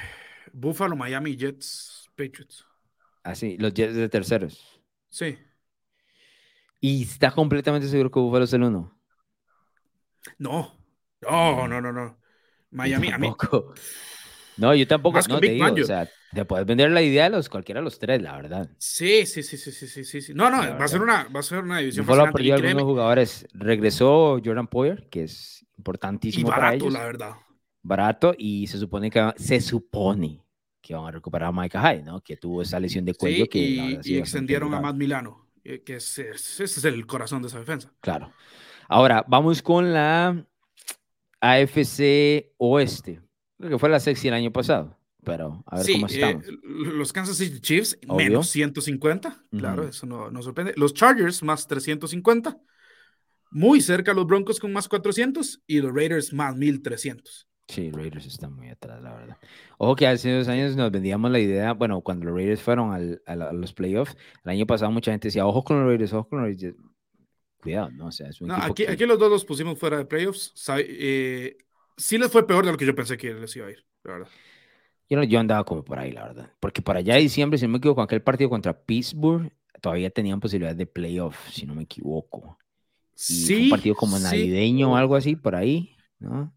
Buffalo, 0.52 0.96
Miami, 0.96 1.34
Jets, 1.34 2.10
Patriots. 2.14 2.66
Así, 3.22 3.56
los 3.56 3.72
Jets 3.72 3.94
de 3.94 4.06
terceros. 4.10 4.82
Sí. 5.08 5.38
¿Y 6.78 7.04
está 7.04 7.30
completamente 7.30 7.88
seguro 7.88 8.10
que 8.10 8.20
Buffalo 8.20 8.44
es 8.44 8.52
el 8.52 8.64
uno? 8.64 9.00
No. 10.36 10.76
No, 11.22 11.66
no, 11.66 11.80
no, 11.80 11.90
no. 11.90 12.18
Miami, 12.70 13.08
a 13.08 13.16
mí. 13.16 13.34
No, 14.56 14.74
yo 14.74 14.86
tampoco. 14.86 15.18
no, 15.28 15.40
te 15.40 15.50
digo, 15.50 15.66
o 15.66 15.84
sea, 15.84 16.08
te 16.32 16.44
puedes 16.44 16.66
vender 16.66 16.90
la 16.90 17.02
idea 17.02 17.24
de 17.24 17.30
los 17.30 17.48
cualquiera 17.48 17.80
de 17.80 17.84
los 17.84 17.98
tres, 17.98 18.22
la 18.22 18.36
verdad. 18.36 18.70
Sí, 18.78 19.26
sí, 19.26 19.42
sí, 19.42 19.56
sí, 19.56 19.72
sí, 19.72 20.04
sí, 20.04 20.20
sí. 20.20 20.34
No, 20.34 20.50
no, 20.50 20.58
va 20.58 20.84
a 20.84 20.88
ser 20.88 21.02
una, 21.02 21.24
va 21.24 21.40
a 21.40 21.42
ser 21.42 21.58
una 21.58 21.78
división. 21.78 22.06
Buffalo 22.06 22.32
perdido 22.32 22.56
algunos 22.56 22.82
jugadores. 22.84 23.46
Regresó 23.52 24.40
Jordan 24.44 24.66
Poyer, 24.66 25.08
que 25.08 25.24
es 25.24 25.66
importantísimo 25.76 26.48
y 26.48 26.50
barato, 26.50 26.62
para 26.62 26.74
ellos. 26.76 26.92
la 26.92 27.04
verdad 27.04 27.34
barato 27.84 28.34
y 28.36 28.66
se 28.66 28.78
supone 28.78 29.10
que 29.10 29.32
se 29.36 29.60
supone 29.60 30.42
que 30.80 30.94
van 30.94 31.06
a 31.06 31.10
recuperar 31.12 31.48
a 31.48 31.52
Micah 31.52 31.80
Hyde, 31.80 32.02
¿no? 32.02 32.20
Que 32.20 32.36
tuvo 32.36 32.60
esa 32.60 32.80
lesión 32.80 33.04
de 33.04 33.14
cuello 33.14 33.46
que 33.46 33.58
y, 34.02 34.16
extendieron 34.18 34.74
a 34.74 34.80
Matt 34.80 34.96
Milano, 34.96 35.48
eh, 35.62 35.82
que 35.82 35.96
es, 35.96 36.18
ese 36.18 36.64
es 36.64 36.84
el 36.84 37.06
corazón 37.06 37.40
de 37.40 37.48
esa 37.48 37.58
defensa. 37.58 37.90
Claro. 38.00 38.32
Ahora, 38.88 39.24
vamos 39.26 39.62
con 39.62 39.94
la 39.94 40.44
AFC 41.40 42.52
Oeste. 42.58 43.22
Creo 43.58 43.70
que 43.70 43.78
fue 43.78 43.88
la 43.88 44.00
sexy 44.00 44.28
el 44.28 44.34
año 44.34 44.52
pasado, 44.52 44.98
pero 45.22 45.62
a 45.66 45.78
ver 45.78 45.86
cómo 45.92 46.06
eh, 46.06 46.10
estamos. 46.10 46.44
los 46.62 47.12
Kansas 47.12 47.36
City 47.36 47.60
Chiefs, 47.60 47.98
menos 48.08 48.48
150, 48.48 49.44
claro, 49.50 49.88
eso 49.88 50.06
no, 50.06 50.30
no, 50.30 50.42
sorprende. 50.42 50.74
Los 50.76 50.94
Chargers, 50.94 51.42
más 51.42 51.66
350. 51.66 52.58
Muy 53.50 53.80
cerca 53.80 54.12
los 54.14 54.26
Broncos 54.26 54.58
con 54.58 54.72
más 54.72 54.88
400 54.88 55.62
y 55.68 55.80
los 55.80 55.94
Raiders 55.94 56.32
más 56.32 56.56
1300. 56.56 57.48
Sí, 57.68 57.90
Raiders 57.90 58.26
están 58.26 58.52
muy 58.54 58.68
atrás, 58.68 59.02
la 59.02 59.14
verdad. 59.14 59.38
Ojo 59.78 59.96
que 59.96 60.06
hace 60.06 60.30
dos 60.32 60.48
años 60.48 60.76
nos 60.76 60.90
vendíamos 60.90 61.30
la 61.30 61.38
idea, 61.38 61.72
bueno, 61.72 62.02
cuando 62.02 62.26
los 62.26 62.34
Raiders 62.34 62.60
fueron 62.60 62.92
al, 62.92 63.22
a, 63.26 63.52
los 63.52 63.72
playoffs, 63.72 64.16
el 64.44 64.50
año 64.50 64.66
pasado 64.66 64.90
mucha 64.90 65.12
gente 65.12 65.28
decía, 65.28 65.46
ojo 65.46 65.64
con 65.64 65.78
los 65.78 65.86
Raiders, 65.86 66.12
ojo 66.12 66.28
con 66.28 66.40
los 66.40 66.48
Raiders. 66.48 66.76
Cuidado, 67.62 67.90
¿no? 67.92 68.08
O 68.08 68.12
sea, 68.12 68.28
es 68.28 68.40
un 68.42 68.48
no, 68.48 68.56
aquí, 68.56 68.84
aquí 68.84 69.06
los 69.06 69.18
dos 69.18 69.30
los 69.30 69.44
pusimos 69.46 69.78
fuera 69.78 69.96
de 69.96 70.04
playoffs. 70.04 70.52
Eh, 70.76 71.56
sí 71.96 72.18
les 72.18 72.30
fue 72.30 72.46
peor 72.46 72.64
de 72.64 72.72
lo 72.72 72.78
que 72.78 72.86
yo 72.86 72.94
pensé 72.94 73.16
que 73.16 73.34
les 73.34 73.54
iba 73.56 73.66
a 73.66 73.70
ir, 73.70 73.84
la 74.02 74.12
verdad. 74.12 74.28
Yo, 75.08 75.22
yo 75.22 75.38
andaba 75.38 75.64
como 75.64 75.84
por 75.84 75.98
ahí, 75.98 76.12
la 76.12 76.24
verdad. 76.24 76.52
Porque 76.60 76.82
para 76.82 77.00
allá 77.00 77.14
de 77.14 77.20
diciembre, 77.20 77.58
si 77.58 77.66
no 77.66 77.72
me 77.72 77.78
equivoco, 77.78 77.96
con 77.96 78.04
aquel 78.04 78.22
partido 78.22 78.50
contra 78.50 78.72
Pittsburgh, 78.72 79.52
todavía 79.80 80.10
tenían 80.10 80.40
posibilidades 80.40 80.78
de 80.78 80.86
playoff, 80.86 81.36
si 81.50 81.66
no 81.66 81.74
me 81.74 81.82
equivoco. 81.82 82.58
sí, 83.14 83.64
un 83.64 83.70
partido 83.70 83.94
como 83.94 84.18
navideño 84.18 84.92
o 84.92 84.96
algo 84.96 85.16
así, 85.16 85.36
por 85.36 85.54
ahí. 85.54 85.94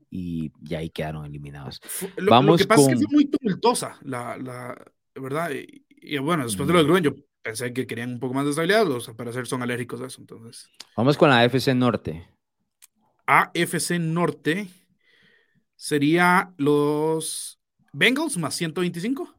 Y 0.09 0.51
ya 0.61 0.79
ahí 0.79 0.89
quedaron 0.89 1.25
eliminados. 1.25 1.81
Lo, 2.15 2.31
Vamos 2.31 2.61
que 2.61 2.67
pasa 2.67 2.83
es 2.83 2.99
que 2.99 3.03
fue 3.03 3.13
muy 3.13 3.25
tumultuosa, 3.25 3.97
la, 4.01 4.37
la 4.37 4.75
verdad. 5.15 5.51
Y, 5.51 6.17
bueno, 6.19 6.45
después 6.45 6.67
de 6.67 6.73
lo 6.73 6.79
de 6.79 6.85
Gruen, 6.85 7.03
yo 7.03 7.15
pensé 7.41 7.73
que 7.73 7.85
querían 7.85 8.13
un 8.13 8.19
poco 8.19 8.33
más 8.33 8.45
de 8.45 8.51
estabilidad, 8.51 8.87
los 8.87 9.09
al 9.09 9.15
parecer 9.17 9.45
son 9.45 9.61
alérgicos 9.61 9.99
a 10.01 10.05
eso, 10.05 10.21
entonces. 10.21 10.69
Vamos 10.95 11.17
con 11.17 11.29
la 11.29 11.41
AFC 11.41 11.75
Norte. 11.75 12.29
AFC 13.25 13.99
Norte 13.99 14.69
sería 15.77 16.53
los 16.57 17.61
Bengals 17.93 18.37
más 18.37 18.55
125, 18.55 19.33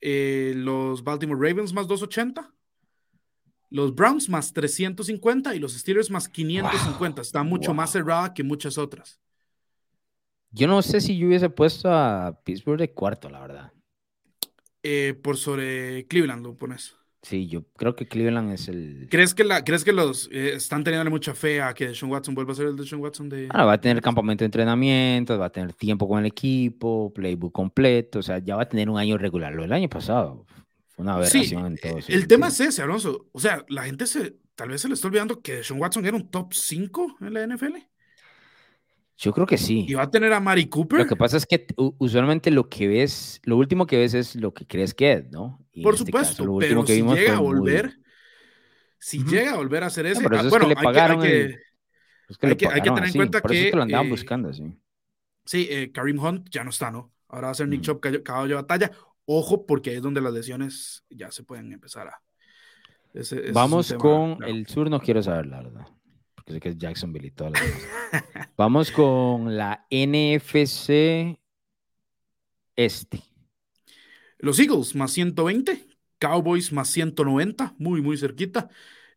eh, 0.00 0.54
los 0.56 1.04
Baltimore 1.04 1.48
Ravens 1.48 1.72
más 1.72 1.86
280, 1.86 2.52
los 3.68 3.94
Browns 3.94 4.28
más 4.28 4.52
350 4.52 5.54
y 5.54 5.60
los 5.60 5.74
Steelers 5.74 6.10
más 6.10 6.28
550. 6.28 7.22
Está 7.22 7.44
mucho 7.44 7.72
más 7.72 7.92
cerrada 7.92 8.34
que 8.34 8.42
muchas 8.42 8.76
otras. 8.78 9.20
Yo 10.50 10.66
no 10.66 10.82
sé 10.82 11.00
si 11.00 11.16
yo 11.16 11.28
hubiese 11.28 11.48
puesto 11.48 11.88
a 11.88 12.40
Pittsburgh 12.42 12.80
de 12.80 12.92
cuarto, 12.92 13.30
la 13.30 13.40
verdad. 13.40 13.72
Eh, 14.82 15.14
por 15.22 15.36
sobre 15.36 16.06
Cleveland 16.08 16.44
lo 16.44 16.56
pones. 16.56 16.96
Sí, 17.22 17.48
yo 17.48 17.64
creo 17.76 17.94
que 17.94 18.06
Cleveland 18.06 18.52
es 18.52 18.68
el. 18.68 19.08
¿Crees 19.10 19.34
que, 19.34 19.44
la, 19.44 19.62
¿crees 19.62 19.84
que 19.84 19.92
los 19.92 20.28
eh, 20.32 20.54
están 20.54 20.82
teniendo 20.84 21.10
mucha 21.10 21.34
fe 21.34 21.60
a 21.60 21.74
que 21.74 21.94
Sean 21.94 22.10
Watson 22.10 22.34
vuelva 22.34 22.52
a 22.52 22.56
ser 22.56 22.66
el 22.66 22.76
de 22.76 22.86
Sean 22.86 23.00
Watson? 23.00 23.28
De... 23.28 23.48
Ah, 23.50 23.64
va 23.66 23.74
a 23.74 23.80
tener 23.80 24.02
campamento 24.02 24.42
de 24.42 24.46
entrenamiento, 24.46 25.38
va 25.38 25.46
a 25.46 25.52
tener 25.52 25.74
tiempo 25.74 26.08
con 26.08 26.20
el 26.20 26.26
equipo, 26.26 27.12
playbook 27.12 27.52
completo, 27.52 28.20
o 28.20 28.22
sea, 28.22 28.38
ya 28.38 28.56
va 28.56 28.62
a 28.62 28.68
tener 28.68 28.88
un 28.88 28.98
año 28.98 29.18
regular. 29.18 29.52
Lo 29.52 29.62
del 29.62 29.72
año 29.72 29.88
pasado 29.88 30.46
una 31.00 31.14
aberración 31.14 31.66
en 31.66 31.76
todo 31.76 31.98
El 32.08 32.26
tema 32.26 32.48
es 32.48 32.60
ese, 32.60 32.82
Alonso. 32.82 33.26
O 33.32 33.40
sea, 33.40 33.64
la 33.68 33.84
gente 33.84 34.06
se, 34.06 34.36
tal 34.54 34.68
vez 34.68 34.82
se 34.82 34.88
le 34.88 34.94
está 34.94 35.08
olvidando 35.08 35.40
que 35.40 35.64
Sean 35.64 35.80
Watson 35.80 36.04
era 36.04 36.16
un 36.16 36.30
top 36.30 36.52
5 36.52 37.16
en 37.22 37.34
la 37.34 37.46
NFL. 37.46 37.76
Yo 39.20 39.34
creo 39.34 39.46
que 39.46 39.58
sí. 39.58 39.84
Y 39.86 39.92
va 39.92 40.04
a 40.04 40.10
tener 40.10 40.32
a 40.32 40.40
Mari 40.40 40.66
Cooper. 40.66 41.00
Lo 41.00 41.06
que 41.06 41.14
pasa 41.14 41.36
es 41.36 41.44
que 41.44 41.66
usualmente 41.76 42.50
lo 42.50 42.70
que 42.70 42.88
ves, 42.88 43.38
lo 43.44 43.58
último 43.58 43.86
que 43.86 43.98
ves 43.98 44.14
es 44.14 44.34
lo 44.34 44.54
que 44.54 44.66
crees 44.66 44.94
que 44.94 45.12
es, 45.12 45.30
¿no? 45.30 45.62
Por 45.82 45.92
este 45.92 46.06
supuesto, 46.06 46.58
pero 46.58 46.86
si 46.86 47.02
llega 47.02 47.36
a 47.36 47.40
volver, 47.40 47.98
si 48.98 49.22
llega 49.22 49.52
a 49.52 49.56
volver 49.56 49.84
a 49.84 49.88
hacer 49.88 50.06
eso, 50.06 50.22
bueno, 50.22 50.68
hay, 50.68 50.74
que, 52.46 52.66
hay, 52.66 52.80
que, 52.80 52.90
tener 52.90 53.04
en 53.04 53.12
cuenta 53.12 53.42
que, 53.42 53.70
que 53.70 53.76
lo 53.76 53.82
andaban 53.82 54.08
buscando, 54.08 54.54
sí. 54.54 54.74
Sí, 55.44 55.68
eh, 55.70 55.92
Karim 55.92 56.18
Hunt 56.18 56.48
ya 56.48 56.64
no 56.64 56.70
está, 56.70 56.90
¿no? 56.90 57.12
Ahora 57.28 57.48
va 57.48 57.50
a 57.52 57.54
ser 57.54 57.68
Nick 57.68 57.82
Chop 57.82 58.00
caballo 58.24 58.48
de 58.48 58.54
batalla. 58.54 58.90
Ojo, 59.26 59.66
porque 59.66 59.96
es 59.96 60.02
donde 60.02 60.22
las 60.22 60.32
lesiones 60.32 61.04
ya 61.10 61.30
se 61.30 61.42
pueden 61.42 61.70
empezar 61.72 62.08
a. 62.08 62.22
Vamos 63.52 63.92
con 63.94 64.42
el 64.44 64.66
sur, 64.66 64.88
no 64.88 64.98
quiero 64.98 65.22
saber 65.22 65.46
la 65.46 65.62
verdad. 65.62 65.86
Que 66.58 66.70
es 66.70 66.78
Jacksonville 66.78 67.28
y 67.28 67.30
todas 67.30 67.52
las 67.52 68.48
Vamos 68.56 68.90
con 68.90 69.56
la 69.56 69.86
NFC 69.90 71.38
Este. 72.74 73.22
Los 74.38 74.58
Eagles 74.58 74.94
más 74.94 75.12
120, 75.12 75.86
Cowboys 76.18 76.72
más 76.72 76.88
190, 76.88 77.74
muy, 77.78 78.00
muy 78.00 78.16
cerquita. 78.16 78.68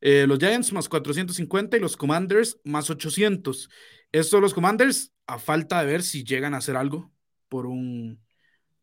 Eh, 0.02 0.26
los 0.28 0.38
Giants 0.38 0.74
más 0.74 0.90
450 0.90 1.78
y 1.78 1.80
los 1.80 1.96
Commanders 1.96 2.60
más 2.66 2.90
800. 2.90 3.70
Estos 4.12 4.42
los 4.42 4.54
Commanders, 4.54 5.14
a 5.26 5.40
falta 5.40 5.80
de 5.80 5.88
ver 5.88 6.04
si 6.04 6.26
llegan 6.26 6.54
a 6.54 6.58
hacer 6.58 6.76
algo 6.76 7.12
por 7.48 7.66
un, 7.66 8.20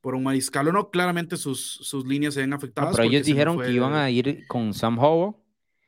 por 0.01 0.15
un 0.15 0.23
mariscal 0.23 0.69
o 0.69 0.73
no. 0.73 0.91
Claramente 0.91 1.37
sus, 1.37 1.61
sus 1.61 2.07
líneas 2.07 2.35
se 2.35 2.41
ven 2.41 2.55
afectadas. 2.55 2.97
pero 2.97 3.09
ellos 3.09 3.27
dijeron 3.27 3.61
que 3.61 3.71
iban 3.71 3.93
a 3.93 4.11
ir 4.11 4.47
con 4.47 4.73
Sam 4.73 4.99
Howell. 4.99 5.35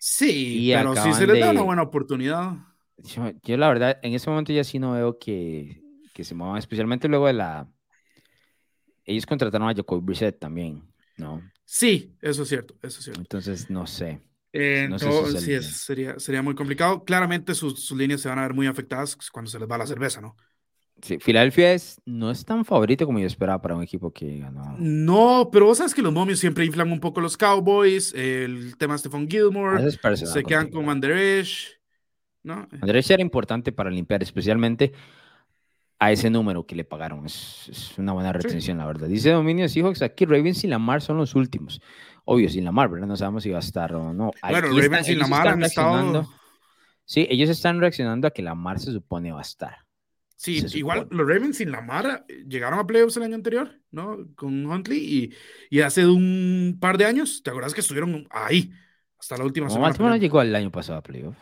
Sí, 0.05 0.73
pero 0.75 0.97
si 0.97 1.13
se 1.15 1.29
les 1.29 1.39
da 1.39 1.53
una 1.53 1.63
buena 1.63 1.83
oportunidad. 1.83 2.57
Yo, 2.97 3.57
la 3.57 3.69
verdad, 3.69 4.01
en 4.03 4.15
ese 4.15 4.29
momento 4.29 4.53
ya 4.53 4.65
sí 4.65 4.81
no 4.81 4.95
veo 4.95 5.17
que, 5.17 5.81
que 6.13 6.25
se 6.25 6.35
muevan, 6.35 6.59
especialmente 6.59 7.07
luego 7.07 7.29
de 7.29 7.35
la... 7.35 7.69
Ellos 9.05 9.27
contrataron 9.27 9.69
a 9.69 9.75
Jacob 9.75 10.03
Brissett 10.03 10.41
también, 10.41 10.83
¿no? 11.19 11.41
Sí, 11.65 12.17
eso 12.21 12.43
es 12.43 12.49
cierto, 12.49 12.75
eso 12.83 12.99
es 12.99 13.05
cierto. 13.05 13.21
Entonces, 13.21 13.71
no 13.71 13.87
sé. 13.87 14.21
Eh, 14.53 14.89
no 14.91 14.99
sí, 14.99 15.63
sería, 15.63 16.19
sería 16.19 16.43
muy 16.43 16.57
complicado. 16.57 17.05
Claramente 17.05 17.55
sus, 17.55 17.85
sus, 17.85 17.97
líneas 17.97 18.23
se 18.23 18.29
van 18.29 18.41
a 18.41 18.43
ver 18.43 18.55
muy 18.55 18.67
afectadas 18.67 19.17
cuando 19.31 19.53
se 19.53 19.61
les 19.61 19.71
va 19.71 19.79
la 19.79 19.87
cerveza, 19.87 20.21
¿no? 20.21 20.35
Sí, 21.03 21.19
Filadelfia 21.19 21.73
es, 21.73 22.01
no 22.07 22.31
es 22.31 22.45
tan 22.45 22.65
favorito 22.65 23.07
como 23.07 23.19
yo 23.19 23.27
esperaba 23.27 23.61
para 23.61 23.75
un 23.75 23.83
equipo 23.83 24.13
que 24.13 24.39
ganó. 24.39 24.77
No, 24.79 25.51
pero 25.53 25.67
vos 25.67 25.79
sabes 25.79 25.95
que 25.95 26.03
los 26.03 26.13
momios 26.13 26.39
siempre 26.39 26.65
inflan 26.65 26.93
un 26.93 27.01
poco 27.01 27.21
los 27.21 27.37
Cowboys, 27.37 28.15
el 28.15 28.77
tema 28.79 28.95
de 28.95 28.99
Stephon 28.99 29.29
Gilmore, 29.29 29.91
se 29.91 30.45
quedan 30.45 30.71
con 30.71 30.85
Manderesh. 30.85 31.77
¿no? 32.45 32.69
Manderesh 32.71 33.11
era 33.11 33.21
importante 33.21 33.73
para 33.73 33.91
limpiar, 33.91 34.23
especialmente 34.23 34.93
a 35.99 36.13
ese 36.13 36.31
número 36.31 36.67
que 36.67 36.77
le 36.77 36.85
pagaron. 36.85 37.27
Es, 37.27 37.95
una 37.99 38.13
buena 38.13 38.33
retención, 38.33 38.79
la 38.79 38.87
verdad. 38.87 39.09
Dice 39.09 39.31
Dominio 39.31 39.69
Seahawks, 39.69 40.03
aquí 40.03 40.25
Ravens 40.25 40.63
y 40.63 40.69
Lamar 40.69 41.03
son 41.03 41.17
los 41.17 41.35
últimos. 41.35 41.83
Obvio, 42.25 42.49
sin 42.49 42.65
Lamar, 42.65 42.89
¿verdad? 42.89 43.09
No 43.09 43.17
sabemos 43.17 43.43
si 43.43 43.51
va 43.51 43.57
a 43.57 43.61
estar 43.61 43.93
o 43.95 44.13
no. 44.13 44.31
Bueno, 44.49 44.69
Ravens 44.69 45.09
y 45.09 45.17
Lamar 45.17 45.49
han 45.49 45.65
estado... 45.65 46.29
Sí, 47.05 47.27
ellos 47.29 47.51
están 47.51 47.81
reaccionando 47.81 48.29
a 48.29 48.31
que 48.31 48.43
Lamar 48.43 48.79
se 48.79 48.93
supone 48.93 49.33
va 49.33 49.41
a 49.41 49.43
estar. 49.43 49.82
Sí, 50.43 50.61
igual 50.75 51.07
los 51.11 51.25
Ravens 51.25 51.59
sin 51.59 51.71
Lamar 51.71 52.25
eh, 52.27 52.45
llegaron 52.49 52.77
a 52.81 52.85
playoffs 52.85 53.17
el 53.17 53.23
año 53.23 53.37
anterior, 53.37 53.79
¿no? 53.93 54.27
Con 54.35 54.67
Huntley 54.67 54.99
y, 54.99 55.35
y 55.71 55.83
hace 55.83 56.05
un 56.05 56.79
par 56.81 56.99
de 56.99 57.05
años, 57.05 57.45
¿te 57.45 57.51
acuerdas 57.51 57.73
que 57.73 57.81
estuvieron 57.81 58.27
ahí 58.29 58.73
hasta 59.21 59.37
la 59.37 59.45
última 59.45 59.71
semana? 59.71 59.95
Más 59.97 60.21
llegó 60.21 60.43
el 60.43 60.53
año 60.57 60.73
pasado 60.73 60.99
a 60.99 61.03
playoffs. 61.03 61.39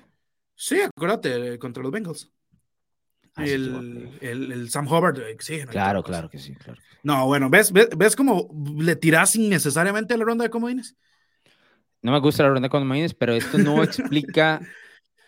Sí, 0.55 0.83
acuérdate, 0.83 1.59
contra 1.59 1.83
los 1.83 1.91
Bengals. 1.91 2.31
Ah, 3.37 3.47
el, 3.47 4.19
el, 4.21 4.69
Sam 4.69 4.87
Hubbard, 4.87 5.19
eh, 5.21 5.37
sí. 5.39 5.61
claro, 5.63 6.03
claro 6.03 6.29
que 6.29 6.39
sí, 6.39 6.55
claro. 6.57 6.79
No, 7.03 7.25
bueno, 7.25 7.49
¿ves, 7.49 7.73
ves, 7.73 7.89
ves 7.97 8.15
cómo 8.15 8.51
le 8.77 8.97
tiras 8.97 9.35
innecesariamente 9.35 10.13
a 10.13 10.19
la 10.19 10.25
ronda 10.25 10.45
de 10.45 10.51
comodines? 10.51 10.95
No 12.03 12.13
me 12.13 12.21
gusta 12.21 12.43
la 12.43 12.51
ronda 12.51 12.67
de 12.67 12.71
comodines, 12.71 13.15
pero 13.15 13.33
esto 13.33 13.57
no 13.57 13.83
explica, 13.83 14.61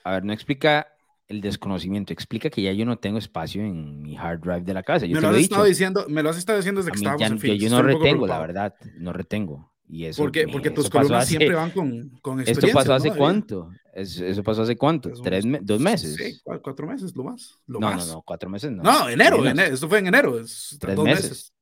a 0.05 0.13
ver, 0.13 0.25
no 0.27 0.35
explica 0.35 0.89
el 1.29 1.41
desconocimiento. 1.41 2.13
Explica 2.13 2.51
que 2.51 2.63
ya 2.63 2.73
yo 2.73 2.85
no 2.85 2.99
tengo 2.99 3.19
espacio 3.19 3.63
en 3.63 4.03
mi 4.03 4.17
hard 4.17 4.41
drive 4.41 4.63
de 4.63 4.75
la 4.75 4.83
casa. 4.83 5.07
Yo 5.07 5.15
me, 5.17 5.21
lo 5.21 5.29
has 5.29 5.37
estado 5.37 5.65
diciendo, 5.65 6.07
me 6.09 6.23
lo 6.23 6.31
has 6.31 6.39
estado 6.39 6.59
diciendo 6.59 6.81
desde 6.81 6.93
que 6.93 6.99
estábamos 6.99 7.31
en 7.31 7.39
fin. 7.39 7.55
Yo 7.55 7.71
no 7.71 7.83
retengo, 7.83 8.27
la 8.27 8.39
verdad, 8.41 8.75
no 8.99 9.13
retengo. 9.13 9.73
Y 9.89 10.07
eso 10.07 10.23
porque, 10.23 10.49
porque 10.49 10.71
tus 10.71 10.89
columnas 10.89 11.29
siempre 11.29 11.55
van 11.55 11.71
con, 11.71 12.09
con 12.23 12.41
experiencia. 12.41 12.69
¿Esto 12.69 12.79
pasó 12.79 12.95
hace 12.95 13.11
cuánto? 13.15 13.71
¿Eso 13.93 14.43
pasó 14.43 14.63
hace 14.63 14.77
cuánto? 14.77 15.11
¿Tres 15.23 15.45
¿Dos 15.61 15.81
meses? 15.81 16.15
Sí, 16.15 16.41
cuatro 16.63 16.87
meses, 16.87 17.15
lo 17.15 17.25
más. 17.25 17.59
Lo 17.67 17.79
no, 17.79 17.89
más. 17.89 18.07
no, 18.07 18.15
no, 18.15 18.23
cuatro 18.23 18.49
meses 18.49 18.71
no. 18.71 18.83
No, 18.83 19.09
enero, 19.09 19.45
enero 19.45 19.75
esto 19.75 19.89
fue 19.89 19.99
en 19.99 20.07
enero. 20.07 20.41
Es, 20.41 20.79
¿Tres 20.81 20.97
dos 20.97 21.05
meses? 21.05 21.23
meses. 21.25 21.53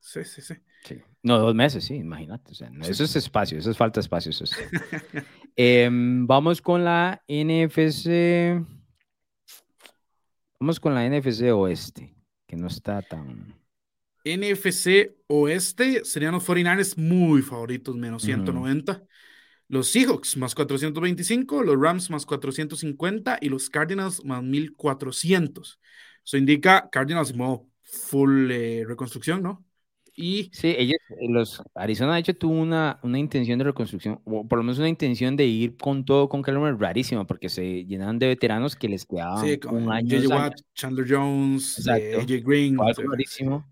Sí, 0.00 0.24
sí, 0.24 0.42
sí, 0.42 0.54
sí. 0.84 1.02
No, 1.22 1.38
dos 1.38 1.54
meses, 1.54 1.84
sí, 1.84 1.94
imagínate. 1.94 2.52
O 2.52 2.54
sea, 2.54 2.70
Eso 2.82 3.04
es 3.04 3.16
espacio, 3.16 3.58
eso 3.58 3.70
es 3.70 3.76
falta 3.76 4.00
de 4.00 4.02
espacio. 4.02 4.30
Eso 4.30 4.44
es. 4.44 4.52
eh, 5.56 5.88
vamos 5.90 6.60
con 6.60 6.84
la 6.84 7.22
NFC. 7.26 8.66
Vamos 10.60 10.80
con 10.80 10.94
la 10.94 11.08
NFC 11.08 11.52
Oeste, 11.52 12.14
que 12.46 12.56
no 12.56 12.66
está 12.66 13.00
tan. 13.02 13.54
NFC 14.24 15.14
Oeste 15.28 16.04
serían 16.04 16.32
los 16.32 16.46
49ers 16.46 16.96
muy 16.96 17.42
favoritos, 17.42 17.94
menos 17.96 18.22
190. 18.24 19.04
Los 19.68 19.88
Seahawks 19.88 20.36
más 20.36 20.54
425, 20.54 21.62
los 21.62 21.80
Rams 21.80 22.10
más 22.10 22.26
450 22.26 23.38
y 23.40 23.48
los 23.50 23.70
Cardinals 23.70 24.24
más 24.24 24.42
1400. 24.42 25.78
Eso 26.24 26.36
indica 26.36 26.88
Cardinals 26.90 27.34
modo 27.34 27.68
full 27.82 28.50
eh, 28.50 28.84
reconstrucción, 28.86 29.42
¿no? 29.42 29.64
Y 30.20 30.50
sí, 30.52 30.74
ellos, 30.76 30.98
eh, 31.10 31.28
los 31.28 31.62
Arizona 31.76 32.14
de 32.14 32.20
hecho 32.20 32.34
tuvo 32.34 32.54
una, 32.54 32.98
una 33.04 33.20
intención 33.20 33.56
de 33.56 33.66
reconstrucción, 33.66 34.20
o 34.24 34.48
por 34.48 34.58
lo 34.58 34.64
menos 34.64 34.80
una 34.80 34.88
intención 34.88 35.36
de 35.36 35.46
ir 35.46 35.76
con 35.76 36.04
todo 36.04 36.28
con 36.28 36.42
Calmer 36.42 36.76
rarísima, 36.76 37.24
porque 37.24 37.48
se 37.48 37.84
llenaban 37.84 38.18
de 38.18 38.26
veteranos 38.26 38.74
que 38.74 38.88
les 38.88 39.06
quedaban 39.06 39.46
un 39.70 39.92
año. 39.92 40.18
Watt, 40.28 40.60
Chandler 40.74 41.06
Jones, 41.08 41.86
eh, 41.86 42.16
AJ 42.20 42.44
Green. 42.44 42.76
Rarísimo. 42.76 43.64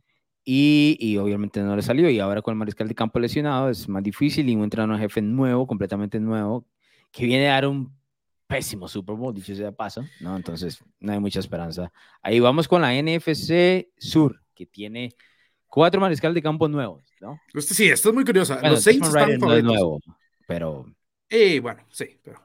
Y, 0.45 0.97
y, 1.01 1.17
obviamente 1.17 1.61
no 1.63 1.75
le 1.75 1.83
salió. 1.83 2.09
Y 2.09 2.21
ahora 2.21 2.41
con 2.43 2.53
el 2.53 2.59
mariscal 2.59 2.87
de 2.87 2.95
campo 2.95 3.19
lesionado 3.19 3.69
es 3.69 3.89
más 3.89 4.05
difícil 4.05 4.49
y 4.49 4.55
un 4.55 4.63
entrenador 4.63 5.01
jefe 5.01 5.21
nuevo, 5.21 5.67
completamente 5.67 6.21
nuevo, 6.21 6.65
que 7.11 7.27
viene 7.27 7.49
a 7.49 7.55
dar 7.55 7.67
un 7.67 7.93
pésimo 8.47 8.87
Super 8.87 9.17
Bowl, 9.17 9.35
dicho 9.35 9.53
sea 9.57 9.73
paso, 9.73 10.05
¿no? 10.21 10.37
Entonces 10.37 10.79
no 11.01 11.13
hay 11.13 11.19
mucha 11.19 11.41
esperanza. 11.41 11.93
Ahí 12.23 12.39
vamos 12.39 12.69
con 12.69 12.83
la 12.83 12.95
NFC 12.95 13.89
Sur, 13.99 14.45
que 14.55 14.65
tiene 14.65 15.11
cuatro 15.69 16.01
mariscal 16.01 16.35
de 16.35 16.43
campo 16.43 16.69
nuevos, 16.69 17.05
¿no? 17.21 17.41
Sí, 17.61 17.89
esto 17.89 18.11
es 18.11 18.15
muy 18.15 18.25
curioso. 18.25 18.59
los 18.63 18.83
Saints 18.83 19.09
están 19.09 19.39
favoritos. 19.39 19.63
nuevo, 19.63 20.01
pero... 20.47 20.87
Eh, 21.29 21.61
bueno, 21.61 21.83
sí, 21.91 22.19
pero... 22.23 22.41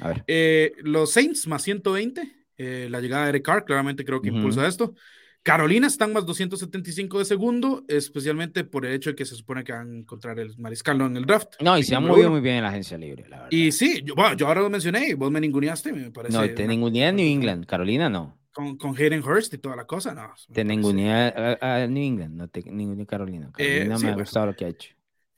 A 0.00 0.08
ver. 0.08 0.24
Eh, 0.26 0.72
los 0.78 1.12
Saints 1.12 1.46
más 1.46 1.62
120, 1.62 2.46
eh, 2.56 2.88
la 2.90 3.00
llegada 3.00 3.24
de 3.24 3.30
Eric 3.30 3.44
Carr 3.44 3.64
claramente 3.64 4.04
creo 4.04 4.20
que 4.20 4.28
impulsa 4.28 4.66
esto. 4.66 4.94
Carolina 5.42 5.86
están 5.86 6.12
más 6.12 6.24
275 6.24 7.18
de 7.18 7.24
segundo, 7.26 7.84
especialmente 7.86 8.64
por 8.64 8.86
el 8.86 8.94
hecho 8.94 9.10
de 9.10 9.16
que 9.16 9.26
se 9.26 9.36
supone 9.36 9.62
que 9.62 9.72
van 9.72 9.92
a 9.92 9.98
encontrar 9.98 10.38
el 10.38 10.56
mariscal 10.58 11.00
en 11.02 11.16
el 11.18 11.26
draft. 11.26 11.60
No, 11.60 11.76
y 11.76 11.82
se 11.82 11.94
han 11.94 12.04
movido 12.06 12.30
muy 12.30 12.40
bien 12.40 12.56
en 12.56 12.62
la 12.62 12.70
agencia 12.70 12.96
libre, 12.96 13.28
la 13.28 13.36
verdad. 13.36 13.48
Y 13.50 13.70
sí, 13.70 14.02
yo, 14.04 14.14
bueno, 14.14 14.36
yo 14.36 14.48
ahora 14.48 14.62
lo 14.62 14.70
mencioné, 14.70 15.14
vos 15.14 15.30
me 15.30 15.40
ninguneaste, 15.40 15.92
me 15.92 16.10
parece. 16.10 16.34
No, 16.34 16.48
te 16.54 16.66
ninguneé 16.66 17.08
en 17.08 17.16
New 17.16 17.26
England, 17.26 17.66
Carolina 17.66 18.08
no 18.08 18.38
con, 18.54 18.78
con 18.78 18.96
Hayden 18.96 19.22
Hurst 19.22 19.52
y 19.52 19.58
toda 19.58 19.76
la 19.76 19.84
cosa, 19.84 20.14
no. 20.14 20.32
Te 20.52 20.64
ninguneé 20.64 21.12
a, 21.60 21.86
New 21.86 22.02
England, 22.02 22.34
no 22.34 22.48
te 22.48 22.62
ninguneé 22.62 23.04
Carolina. 23.04 23.50
Eh, 23.58 23.86
Carolina 23.88 23.98
me 23.98 24.10
ha 24.10 24.14
gustado 24.14 24.46
lo 24.46 24.54
que 24.54 24.64
ha 24.64 24.68
hecho. 24.68 24.94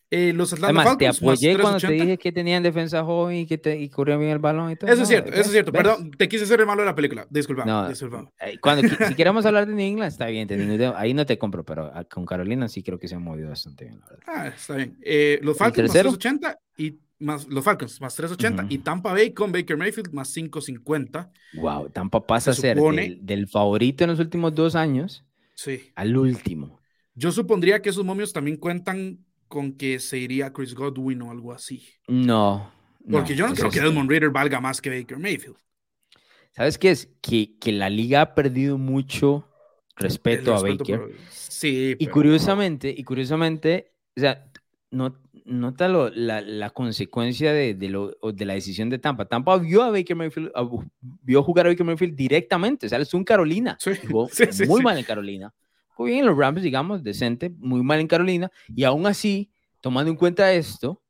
Eh, 0.09 0.33
los 0.33 0.53
Atlanta 0.53 0.69
Además, 0.69 0.85
Falcons, 0.85 1.19
te 1.19 1.25
apoyé 1.25 1.59
cuando 1.59 1.81
te 1.81 1.93
dije 1.93 2.17
que 2.17 2.31
tenían 2.31 2.63
defensa 2.63 3.03
joven 3.03 3.39
y 3.39 3.47
que, 3.47 3.59
te, 3.59 3.77
y 3.77 3.89
corrían 3.89 4.21
bien 4.21 4.31
el 4.31 4.39
balón 4.39 4.71
y 4.71 4.77
todo. 4.77 4.89
Eso 4.89 5.03
es 5.03 5.09
cierto, 5.09 5.31
eso 5.33 5.41
es 5.41 5.51
cierto. 5.51 5.73
Perdón, 5.73 6.13
te 6.13 6.29
quise 6.29 6.45
hacer 6.45 6.61
el 6.61 6.67
malo 6.67 6.83
de 6.83 6.87
la 6.87 6.95
película. 6.95 7.27
Disculpa. 7.29 7.65
No, 7.65 7.89
disculpa. 7.89 8.31
Eh, 8.41 8.59
cuando, 8.61 8.87
si 8.89 9.15
queremos 9.17 9.45
hablar 9.47 9.67
de 9.67 9.75
New 9.75 9.85
England, 9.85 10.13
está 10.13 10.27
bien. 10.27 10.47
Te, 10.47 10.93
ahí 10.95 11.13
no 11.13 11.27
te 11.27 11.39
compro, 11.39 11.65
pero 11.65 11.91
ah, 11.93 12.05
con 12.05 12.25
Carolina 12.25 12.69
sí 12.69 12.85
creo 12.85 13.01
que 13.01 13.09
se 13.09 13.17
han 13.17 13.23
movido 13.23 13.49
bastante 13.49 13.87
bien, 13.87 13.99
la 13.99 14.07
verdad. 14.07 14.25
Ah, 14.29 14.47
está 14.47 14.77
bien. 14.77 14.97
Eh, 15.03 15.41
los 15.43 15.59
Falcons 15.59 15.89
más 15.89 15.93
380 15.93 16.61
y 16.77 16.99
más 17.19 17.47
los 17.49 17.65
Falcons 17.65 18.01
más 18.01 18.15
380 18.15 18.67
y 18.69 18.79
Tampa 18.79 19.13
Bay 19.13 19.33
con 19.33 19.53
Baker 19.53 19.77
Mayfield 19.77 20.13
más 20.13 20.33
550. 20.33 21.31
Wow, 21.55 21.91
Tampa 21.91 22.27
pasa 22.27 22.51
a 22.51 22.55
ser 22.55 22.79
del, 22.79 23.49
favorito 23.49 24.05
en 24.05 24.11
los 24.11 24.19
últimos 24.19 24.55
dos 24.55 24.75
años 24.75 25.25
sí. 25.55 25.91
al 25.95 26.17
último. 26.17 26.81
Yo 27.15 27.33
supondría 27.33 27.81
que 27.81 27.89
esos 27.89 28.05
momios 28.05 28.33
también 28.33 28.59
cuentan 28.59 29.25
con 29.49 29.73
que 29.73 29.99
se 29.99 30.19
iría 30.19 30.53
Chris 30.53 30.75
Godwin 30.75 31.23
o 31.23 31.31
algo 31.31 31.53
así. 31.53 31.87
No. 32.09 32.71
Porque 33.11 33.35
yo 33.35 33.47
no 33.47 33.55
creo 33.55 33.71
que 33.71 33.81
Desmond 33.81 34.11
Reader 34.11 34.31
valga 34.31 34.61
más 34.61 34.81
que 34.81 34.91
Baker 34.91 35.19
Mayfield. 35.19 35.57
¿Sabes 36.53 36.79
qué 36.79 36.91
es? 36.91 37.09
Que, 37.21 37.57
que 37.59 37.73
la 37.73 37.89
liga 37.89 38.21
ha 38.21 38.35
perdido 38.35 38.79
mucho 38.79 39.49
respeto, 39.97 40.55
a 40.55 40.61
Baker. 40.61 41.13
Sí. 41.31 41.95
Y 41.99 42.07
curiosamente, 42.09 42.95
y 42.97 43.05
curiosamente, 43.05 43.93
o 44.17 44.21
sea, 44.21 44.51
no, 44.97 45.21
nota 45.45 45.89
la, 45.89 46.41
la, 46.41 46.71
consecuencia 46.71 47.53
de, 47.53 47.75
de, 47.75 47.89
lo, 47.89 48.17
de, 48.23 48.45
la 48.45 48.55
decisión 48.55 48.89
de 48.89 48.99
Tampa. 48.99 49.27
Tampa 49.27 49.57
vio 49.59 49.83
a 49.83 49.91
Baker 49.91 50.17
Mayfield, 50.17 50.51
vio 51.23 51.43
jugar 51.43 51.67
a 51.67 51.69
Baker 51.69 51.87
Mayfield 51.87 52.17
directamente. 52.17 52.87
O 52.87 52.89
sea, 52.89 52.99
es 52.99 53.15
un 53.15 53.25
Carolina. 53.25 53.77
muy 54.69 54.83
mal 54.83 54.99
en 54.99 55.05
Carolina. 55.05 55.53
Muy 55.99 56.11
bien 56.11 56.21
en 56.21 56.27
los 56.27 56.37
Rams, 56.37 56.63
digamos, 56.63 57.03
decente, 57.03 57.51
muy 57.59 57.83
mal 57.83 58.01
en 58.01 58.09
Carolina. 58.09 58.51
Y 58.75 58.85
aún 58.85 59.07
así, 59.07 59.51
tomando 59.81 60.11
en 60.11 60.17
cuenta 60.17 60.53
esto, 60.53 61.03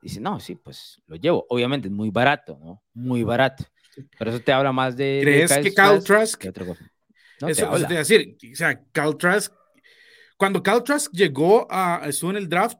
dice, 0.00 0.20
no, 0.20 0.40
sí, 0.40 0.54
pues 0.54 1.00
lo 1.06 1.16
llevo. 1.16 1.46
Obviamente 1.48 1.88
es 1.88 1.94
muy 1.94 2.10
barato, 2.10 2.58
¿no? 2.62 2.82
Muy 2.94 3.22
barato. 3.22 3.64
Pero 4.18 4.30
eso 4.30 4.40
te 4.40 4.52
habla 4.52 4.72
más 4.72 4.96
de... 4.96 5.20
¿Crees 5.22 5.52
que 5.52 5.70
Kyle 5.70 6.02
Trask 6.02 6.42
No 7.40 7.48
eso, 7.48 7.68
te 7.70 7.76
eso 7.76 7.86
decir, 7.88 8.36
o 8.52 8.56
sea, 8.56 8.82
Cal 8.92 9.16
Trask, 9.16 9.52
cuando 10.36 10.62
Cal 10.62 10.82
Trask 10.82 11.12
llegó 11.12 11.66
a, 11.70 12.02
estuvo 12.06 12.30
en 12.30 12.36
el 12.36 12.48
draft, 12.48 12.78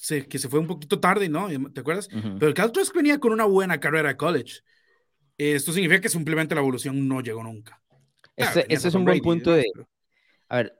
se, 0.00 0.26
que 0.26 0.38
se 0.38 0.48
fue 0.48 0.58
un 0.58 0.66
poquito 0.66 0.98
tarde, 0.98 1.28
¿no? 1.28 1.48
¿Te 1.70 1.80
acuerdas? 1.80 2.08
Pero 2.38 2.54
Cal 2.54 2.72
Trask 2.72 2.94
venía 2.94 3.18
con 3.18 3.32
una 3.32 3.44
buena 3.44 3.78
carrera 3.78 4.08
de 4.08 4.16
college. 4.16 4.60
Esto 5.36 5.72
significa 5.72 6.00
que 6.00 6.08
simplemente 6.08 6.54
la 6.54 6.62
evolución 6.62 7.06
no 7.06 7.20
llegó 7.20 7.42
nunca. 7.42 7.82
Este, 8.34 8.60
este 8.72 8.88
es 8.88 8.94
un 8.94 9.04
buen 9.04 9.20
punto 9.20 9.52
de... 9.52 9.66
A 10.48 10.56
ver, 10.56 10.74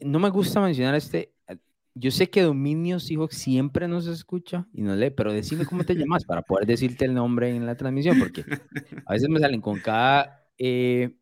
no 0.00 0.18
me 0.18 0.28
gusta 0.30 0.60
mencionar 0.60 0.96
este, 0.96 1.32
yo 1.94 2.10
sé 2.10 2.28
que 2.28 2.42
Dominios 2.42 3.10
hijo 3.12 3.28
siempre 3.28 3.86
nos 3.86 4.08
escucha 4.08 4.66
y 4.72 4.82
no 4.82 4.96
lee, 4.96 5.10
pero 5.10 5.32
decime 5.32 5.64
cómo 5.64 5.84
te 5.84 5.94
llamas 5.94 6.24
para 6.24 6.42
poder 6.42 6.66
decirte 6.66 7.04
el 7.04 7.14
nombre 7.14 7.54
en 7.54 7.64
la 7.64 7.76
transmisión, 7.76 8.18
porque 8.18 8.44
a 9.06 9.12
veces 9.12 9.28
me 9.28 9.38
salen 9.38 9.60
con 9.60 9.78
cada 9.78 10.44
eh, 10.58 11.14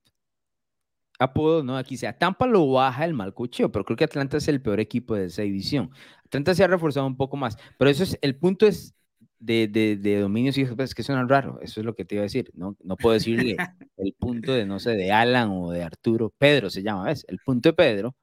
apodo, 1.19 1.63
¿no? 1.63 1.77
Aquí 1.77 1.99
sea 1.99 2.17
Tampa 2.17 2.47
lo 2.47 2.67
baja 2.71 3.05
el 3.05 3.13
mal 3.13 3.35
cuchillo, 3.35 3.71
pero 3.71 3.85
creo 3.85 3.97
que 3.99 4.05
Atlanta 4.05 4.39
es 4.39 4.49
el 4.49 4.63
peor 4.63 4.81
equipo 4.81 5.15
de 5.15 5.27
esa 5.27 5.43
división. 5.43 5.91
Atlanta 6.33 6.55
se 6.55 6.65
ha 6.65 6.67
reforzado 6.67 7.07
un 7.07 7.17
poco 7.17 7.37
más, 7.37 7.59
pero 7.79 7.91
eso 7.91 8.05
es, 8.05 8.19
el 8.23 8.37
punto 8.37 8.67
es 8.67 8.95
de, 9.39 9.69
de, 9.69 9.97
de 9.97 10.19
Dominios 10.19 10.57
y 10.57 10.65
pues, 10.65 10.91
es 10.91 10.95
que 10.95 11.03
suena 11.03 11.27
raro, 11.27 11.61
eso 11.61 11.81
es 11.81 11.85
lo 11.85 11.95
que 11.95 12.07
te 12.07 12.15
iba 12.15 12.23
a 12.23 12.25
decir, 12.25 12.51
¿no? 12.55 12.75
No 12.83 12.97
puedo 12.97 13.13
decirle 13.13 13.57
el 13.99 14.15
punto 14.15 14.53
de, 14.53 14.65
no 14.65 14.79
sé, 14.79 14.93
de 14.93 15.13
Alan 15.13 15.51
o 15.53 15.71
de 15.71 15.83
Arturo, 15.83 16.33
Pedro 16.39 16.71
se 16.71 16.83
llama, 16.83 17.05
¿ves? 17.05 17.27
El 17.29 17.39
punto 17.45 17.69
de 17.69 17.73
Pedro, 17.75 18.17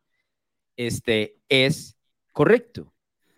este, 0.75 1.37
es 1.49 1.95
correcto. 2.31 2.91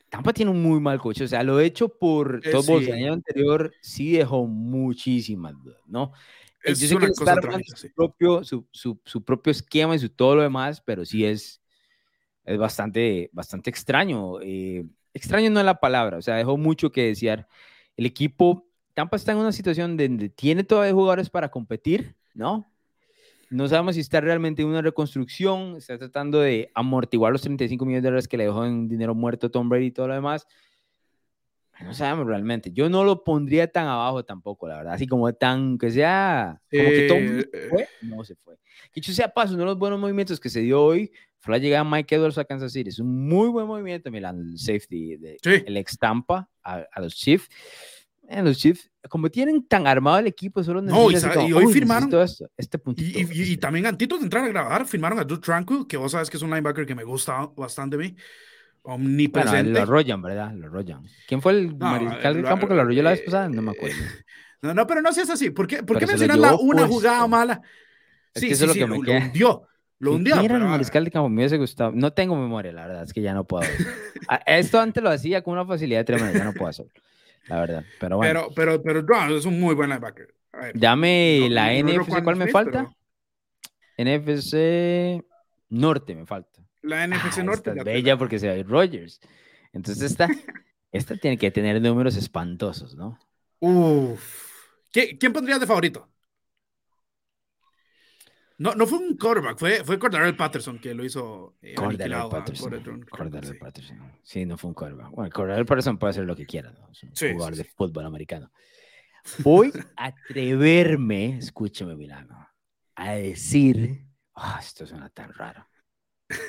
Tampa 0.08 0.32
tiene 0.32 0.52
un 0.52 0.62
muy 0.62 0.80
mal 0.80 1.00
coche, 1.00 1.26
o 1.26 1.28
sea, 1.28 1.44
lo 1.44 1.60
hecho 1.60 1.90
por 1.90 2.42
eh, 2.44 2.52
todos 2.52 2.70
el 2.84 2.94
año 2.94 3.14
anterior 3.14 3.74
sí 3.82 4.14
dejó 4.14 4.46
muchísimas 4.48 5.54
dudas, 5.62 5.82
¿no? 5.86 6.14
Eh, 6.64 6.72
es 6.72 6.80
Yo 6.80 6.88
sé 6.88 6.98
que 6.98 7.06
está 7.08 7.36
su, 7.76 7.92
propio, 7.94 8.44
su, 8.46 8.66
su, 8.72 9.02
su, 9.04 9.24
propio 9.24 9.52
esquema 9.52 9.96
y 9.96 10.00
su 10.00 10.10
todo 10.10 10.36
lo 10.36 10.44
demás, 10.44 10.82
pero 10.82 11.04
sí 11.04 11.26
es, 11.26 11.61
es 12.44 12.58
bastante, 12.58 13.30
bastante 13.34 13.70
extraño. 13.70 14.42
Eh, 14.42 14.86
extraño 15.14 15.50
no 15.50 15.60
es 15.60 15.66
la 15.66 15.80
palabra, 15.80 16.18
o 16.18 16.22
sea, 16.22 16.36
dejó 16.36 16.58
mucho 16.58 16.92
que 16.92 17.08
desear. 17.08 17.48
El 17.98 18.06
equipo, 18.06 18.68
Tampa 18.94 19.18
está 19.18 19.32
en 19.32 19.40
una 19.40 19.52
situación 19.52 19.98
donde 19.98 20.30
tiene 20.30 20.64
todavía 20.64 20.94
jugadores 20.94 21.30
para 21.30 21.50
competir, 21.50 22.16
¿no? 22.34 22.68
No 23.50 23.68
sabemos 23.68 23.96
si 23.96 24.02
está 24.02 24.22
realmente 24.22 24.62
en 24.62 24.70
una 24.70 24.82
reconstrucción, 24.82 25.76
está 25.76 25.98
tratando 25.98 26.40
de 26.40 26.72
amortiguar 26.74 27.34
los 27.34 27.42
35 27.42 27.86
millones 27.86 28.04
de 28.04 28.08
dólares 28.08 28.28
que 28.30 28.38
le 28.38 28.46
dejó 28.46 28.66
en 28.66 28.88
dinero 28.88 29.14
muerto 29.14 29.52
Tom 29.52 29.68
Brady 29.68 29.88
y 29.88 29.92
todo 29.92 30.08
lo 30.08 30.14
demás. 30.14 30.48
No 31.84 31.94
sabemos 31.94 32.28
realmente. 32.28 32.72
Yo 32.72 32.90
no 32.90 33.04
lo 33.04 33.24
pondría 33.24 33.72
tan 33.72 33.88
abajo 33.88 34.24
tampoco, 34.24 34.68
la 34.68 34.78
verdad. 34.78 34.94
Así 34.94 35.08
como 35.08 35.32
tan, 35.34 35.78
que 35.78 35.92
sea, 35.92 36.62
como 36.70 36.90
que 36.90 37.08
todo 37.08 37.18
eh, 37.18 37.68
fue, 37.70 37.88
no 38.02 38.24
se 38.24 38.36
fue. 38.36 38.58
Dicho 38.94 39.12
sea 39.14 39.30
paso, 39.30 39.54
uno 39.54 39.64
de 39.64 39.68
los 39.68 39.78
buenos 39.78 40.00
movimientos 40.00 40.40
que 40.40 40.50
se 40.50 40.62
dio 40.62 40.82
hoy 40.84 41.12
fue 41.40 41.54
la 41.54 41.58
llegada 41.58 41.84
de 41.84 41.90
Mike 41.90 42.16
Edwards 42.16 42.38
a 42.38 42.46
Kansas 42.46 42.74
City. 42.74 42.90
Es 42.90 43.00
un 43.00 43.28
muy 43.28 43.50
buen 43.50 43.68
movimiento, 43.68 44.12
Milan, 44.12 44.40
el 44.52 44.60
safety, 44.60 45.18
de, 45.18 45.38
el 45.44 45.78
ex 45.78 45.98
Tampa 45.98 46.50
a, 46.64 46.86
a 46.92 47.02
los 47.02 47.16
Chiefs 47.16 47.50
en 48.32 48.46
los 48.46 48.58
Chiefs, 48.58 48.90
como 49.10 49.30
tienen 49.30 49.68
tan 49.68 49.88
armado 49.88 50.20
el 50.20 50.28
equipo, 50.28 50.64
solo 50.64 50.82
necesitan. 50.82 51.36
No, 51.36 51.48
y, 51.48 51.54
hoy 51.54 51.74
firmaron. 51.74 52.10
este 52.58 52.80
puntito, 52.80 53.20
y, 53.20 53.24
y, 53.24 53.52
y, 53.54 53.58
también 53.58 53.86
antes 53.86 54.08
de 54.08 54.16
entrar 54.16 54.46
a 54.46 54.48
grabar, 54.48 54.88
firmaron 54.88 55.20
a 55.20 55.24
Drew 55.24 55.40
Tranquil, 55.40 55.86
que 55.88 55.98
vos 55.98 56.14
sabes 56.14 56.30
que 56.30 56.38
es 56.38 56.44
un 56.44 56.50
linebacker 56.50 56.86
que 56.86 56.96
me 56.96 57.04
gusta 57.04 57.48
bastante 57.56 57.98
a 57.98 58.00
mí. 58.00 58.16
Omnipresente. 58.84 59.64
Bueno, 59.64 59.72
lo 59.72 59.82
arrollan, 59.82 60.22
¿verdad? 60.22 60.54
Lo 60.54 60.68
arrollan. 60.68 61.04
¿Quién 61.28 61.42
fue 61.42 61.54
el 61.54 61.76
mariscal 61.76 62.34
del 62.36 62.44
campo 62.44 62.68
que 62.68 62.74
lo 62.74 62.82
arrolló 62.82 63.04
la 63.04 63.12
vez 63.12 63.22
pasada? 63.22 63.50
No 63.50 63.62
me 63.62 63.72
acuerdo. 63.72 63.96
No, 64.64 64.76
no, 64.76 64.86
pero 64.86 65.02
no 65.02 65.12
seas 65.12 65.28
así. 65.32 65.50
¿Por 65.50 65.66
qué, 65.66 65.82
por 65.82 65.98
qué 65.98 66.06
mencionas 66.06 66.38
la 66.38 66.54
una 66.54 66.86
jugada 66.86 67.26
mala? 67.26 67.64
sí, 68.36 68.50
sí, 68.50 68.56
sí, 68.58 68.68
lo, 68.68 68.74
que 68.76 68.86
me 68.86 69.00
lo 69.00 69.12
hundió. 69.12 69.68
Lo 69.98 70.14
hundió. 70.14 70.36
¿Quién 70.36 70.46
era 70.46 70.58
el 70.58 70.66
mariscal 70.66 71.04
de 71.04 71.10
campo? 71.10 71.30
Me 71.30 71.38
hubiese 71.38 71.58
gustado. 71.58 71.92
No 71.96 72.14
tengo 72.14 72.36
memoria, 72.36 72.72
la 72.72 72.86
verdad, 72.86 73.02
es 73.02 73.12
que 73.12 73.24
ya 73.24 73.34
no 73.34 73.44
puedo. 73.44 73.68
Esto 74.46 74.80
antes 74.80 75.02
lo 75.02 75.10
hacía 75.10 75.42
con 75.42 75.54
una 75.54 75.66
facilidad 75.66 76.06
tremenda, 76.06 76.38
ya 76.38 76.44
no 76.44 76.54
puedo 76.54 76.68
hacerlo 76.68 76.94
la 77.48 77.60
verdad. 77.60 77.84
Pero 78.00 78.18
bueno. 78.18 78.48
Pero, 78.56 78.82
pero, 78.82 79.04
pero 79.06 79.38
es 79.38 79.46
un 79.46 79.60
muy 79.60 79.76
buen 79.76 79.90
linebacker. 79.90 80.34
Dame 80.74 81.48
la 81.50 81.74
NFC, 81.74 82.24
¿cuál 82.24 82.36
me 82.36 82.48
falta? 82.48 82.90
NFC 83.98 85.24
Norte 85.70 86.16
me 86.16 86.26
falta. 86.26 86.51
La 86.82 87.08
NFC 87.08 87.40
ah, 87.40 87.44
Norte. 87.44 87.74
es 87.76 87.84
bella 87.84 88.18
porque 88.18 88.40
se 88.40 88.48
va 88.48 88.64
Rogers. 88.64 89.20
Entonces 89.74 90.12
esta, 90.12 90.28
esta 90.92 91.16
tiene 91.16 91.38
que 91.38 91.52
tener 91.52 91.82
números 91.82 92.16
espantosos, 92.18 92.96
¿no? 92.96 93.18
Uf. 93.60 94.50
¿Quién 94.92 95.32
pondrías 95.32 95.60
de 95.60 95.68
favorito? 95.68 96.12
No, 98.62 98.76
no 98.76 98.86
fue 98.86 99.00
un 99.00 99.18
quarterback, 99.18 99.58
fue, 99.58 99.84
fue 99.84 99.98
Cordarrelle 99.98 100.38
Patterson 100.38 100.78
que 100.78 100.94
lo 100.94 101.04
hizo. 101.04 101.56
Eh, 101.64 101.74
Patterson. 101.76 103.04
Cordarrelle 103.10 103.56
Patterson. 103.56 103.98
Sí, 104.22 104.46
no 104.46 104.56
fue 104.56 104.68
un 104.68 104.76
quarterback. 104.76 105.10
Bueno, 105.10 105.32
Cordarrelle 105.32 105.66
Patterson 105.66 105.98
puede 105.98 106.12
hacer 106.12 106.26
lo 106.26 106.36
que 106.36 106.46
quiera, 106.46 106.72
¿no? 106.72 106.88
Es 106.92 107.02
un 107.02 107.34
jugador 107.34 107.56
de 107.56 107.64
fútbol 107.64 108.06
americano. 108.06 108.52
Voy 109.40 109.72
a 109.96 110.06
atreverme, 110.06 111.38
escúchame, 111.38 111.96
Milano, 111.96 112.48
a 112.94 113.14
decir. 113.14 114.06
Oh, 114.34 114.56
esto 114.60 114.86
suena 114.86 115.10
tan 115.10 115.34
raro. 115.34 115.68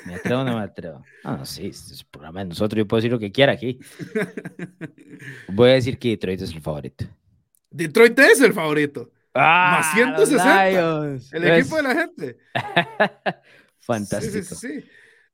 ¿Me 0.05 0.15
atrevo 0.15 0.41
o 0.41 0.43
no 0.43 0.57
me 0.57 0.63
atrevo? 0.63 1.03
Ah, 1.23 1.37
no, 1.37 1.45
sí, 1.45 1.67
es 1.67 1.91
el 1.91 2.05
programa 2.09 2.39
de 2.41 2.45
nosotros. 2.47 2.77
Yo 2.77 2.87
puedo 2.87 2.99
decir 2.99 3.11
lo 3.11 3.19
que 3.19 3.31
quiera 3.31 3.53
aquí. 3.53 3.79
Voy 5.49 5.71
a 5.71 5.73
decir 5.73 5.97
que 5.97 6.09
Detroit 6.09 6.41
es 6.41 6.51
el 6.51 6.61
favorito. 6.61 7.05
Detroit 7.69 8.17
es 8.19 8.41
el 8.41 8.53
favorito. 8.53 9.11
Ah, 9.33 9.79
más 9.79 9.93
160. 9.95 11.35
El 11.37 11.47
equipo 11.47 11.77
de 11.77 11.83
la 11.83 11.95
gente. 11.95 12.37
Fantástico. 13.79 14.55
Sí, 14.55 14.81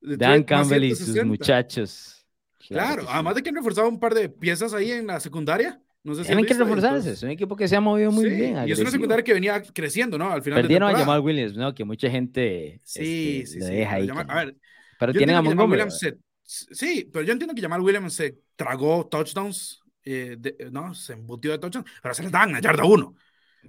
sí, 0.01 0.15
Dan 0.17 0.43
Campbell 0.43 0.85
y 0.85 0.95
sus 0.95 1.23
muchachos. 1.25 2.25
Claro, 2.67 3.05
además 3.09 3.35
de 3.35 3.43
que 3.43 3.49
han 3.49 3.55
reforzado 3.55 3.89
un 3.89 3.99
par 3.99 4.13
de 4.13 4.29
piezas 4.29 4.73
ahí 4.73 4.91
en 4.91 5.07
la 5.07 5.19
secundaria. 5.19 5.81
No 6.03 6.15
sé 6.15 6.21
si 6.23 6.27
Tienen 6.27 6.45
que 6.45 6.53
reforzarse, 6.53 7.11
es 7.11 7.23
un 7.23 7.29
equipo 7.29 7.55
que 7.55 7.67
se 7.67 7.75
ha 7.75 7.81
movido 7.81 8.11
muy 8.11 8.29
bien. 8.29 8.57
Y 8.67 8.71
es 8.71 8.79
una 8.79 8.91
secundaria 8.91 9.23
que 9.23 9.33
venía 9.33 9.61
creciendo, 9.61 10.17
¿no? 10.17 10.31
Al 10.31 10.41
final 10.41 10.61
Perdieron 10.61 10.95
a 10.95 10.97
Jamal 10.97 11.19
Williams, 11.19 11.55
¿no? 11.55 11.73
Que 11.75 11.83
mucha 11.83 12.09
gente 12.09 12.79
sí, 12.83 13.41
este, 13.41 13.59
sí, 13.59 13.61
sí, 13.61 13.71
deja 13.71 13.95
ahí. 13.95 14.09
a 14.09 14.35
ver, 14.35 14.55
pero 14.97 15.13
tienen 15.13 15.35
a 15.35 15.41
Montgomery. 15.41 15.83
sí, 16.43 17.09
pero 17.11 17.25
yo 17.25 17.33
entiendo 17.33 17.53
que 17.53 17.61
Jamal 17.61 17.81
Williams 17.81 18.13
se 18.13 18.37
tragó 18.55 19.07
touchdowns, 19.07 19.81
eh, 20.05 20.37
¿no? 20.71 20.93
Se 20.93 21.13
embutió 21.13 21.51
de 21.51 21.59
touchdowns, 21.59 21.89
pero 22.01 22.13
se 22.13 22.23
les 22.23 22.31
dan 22.31 22.55
a 22.55 22.61
yarda 22.61 22.85
uno. 22.85 23.15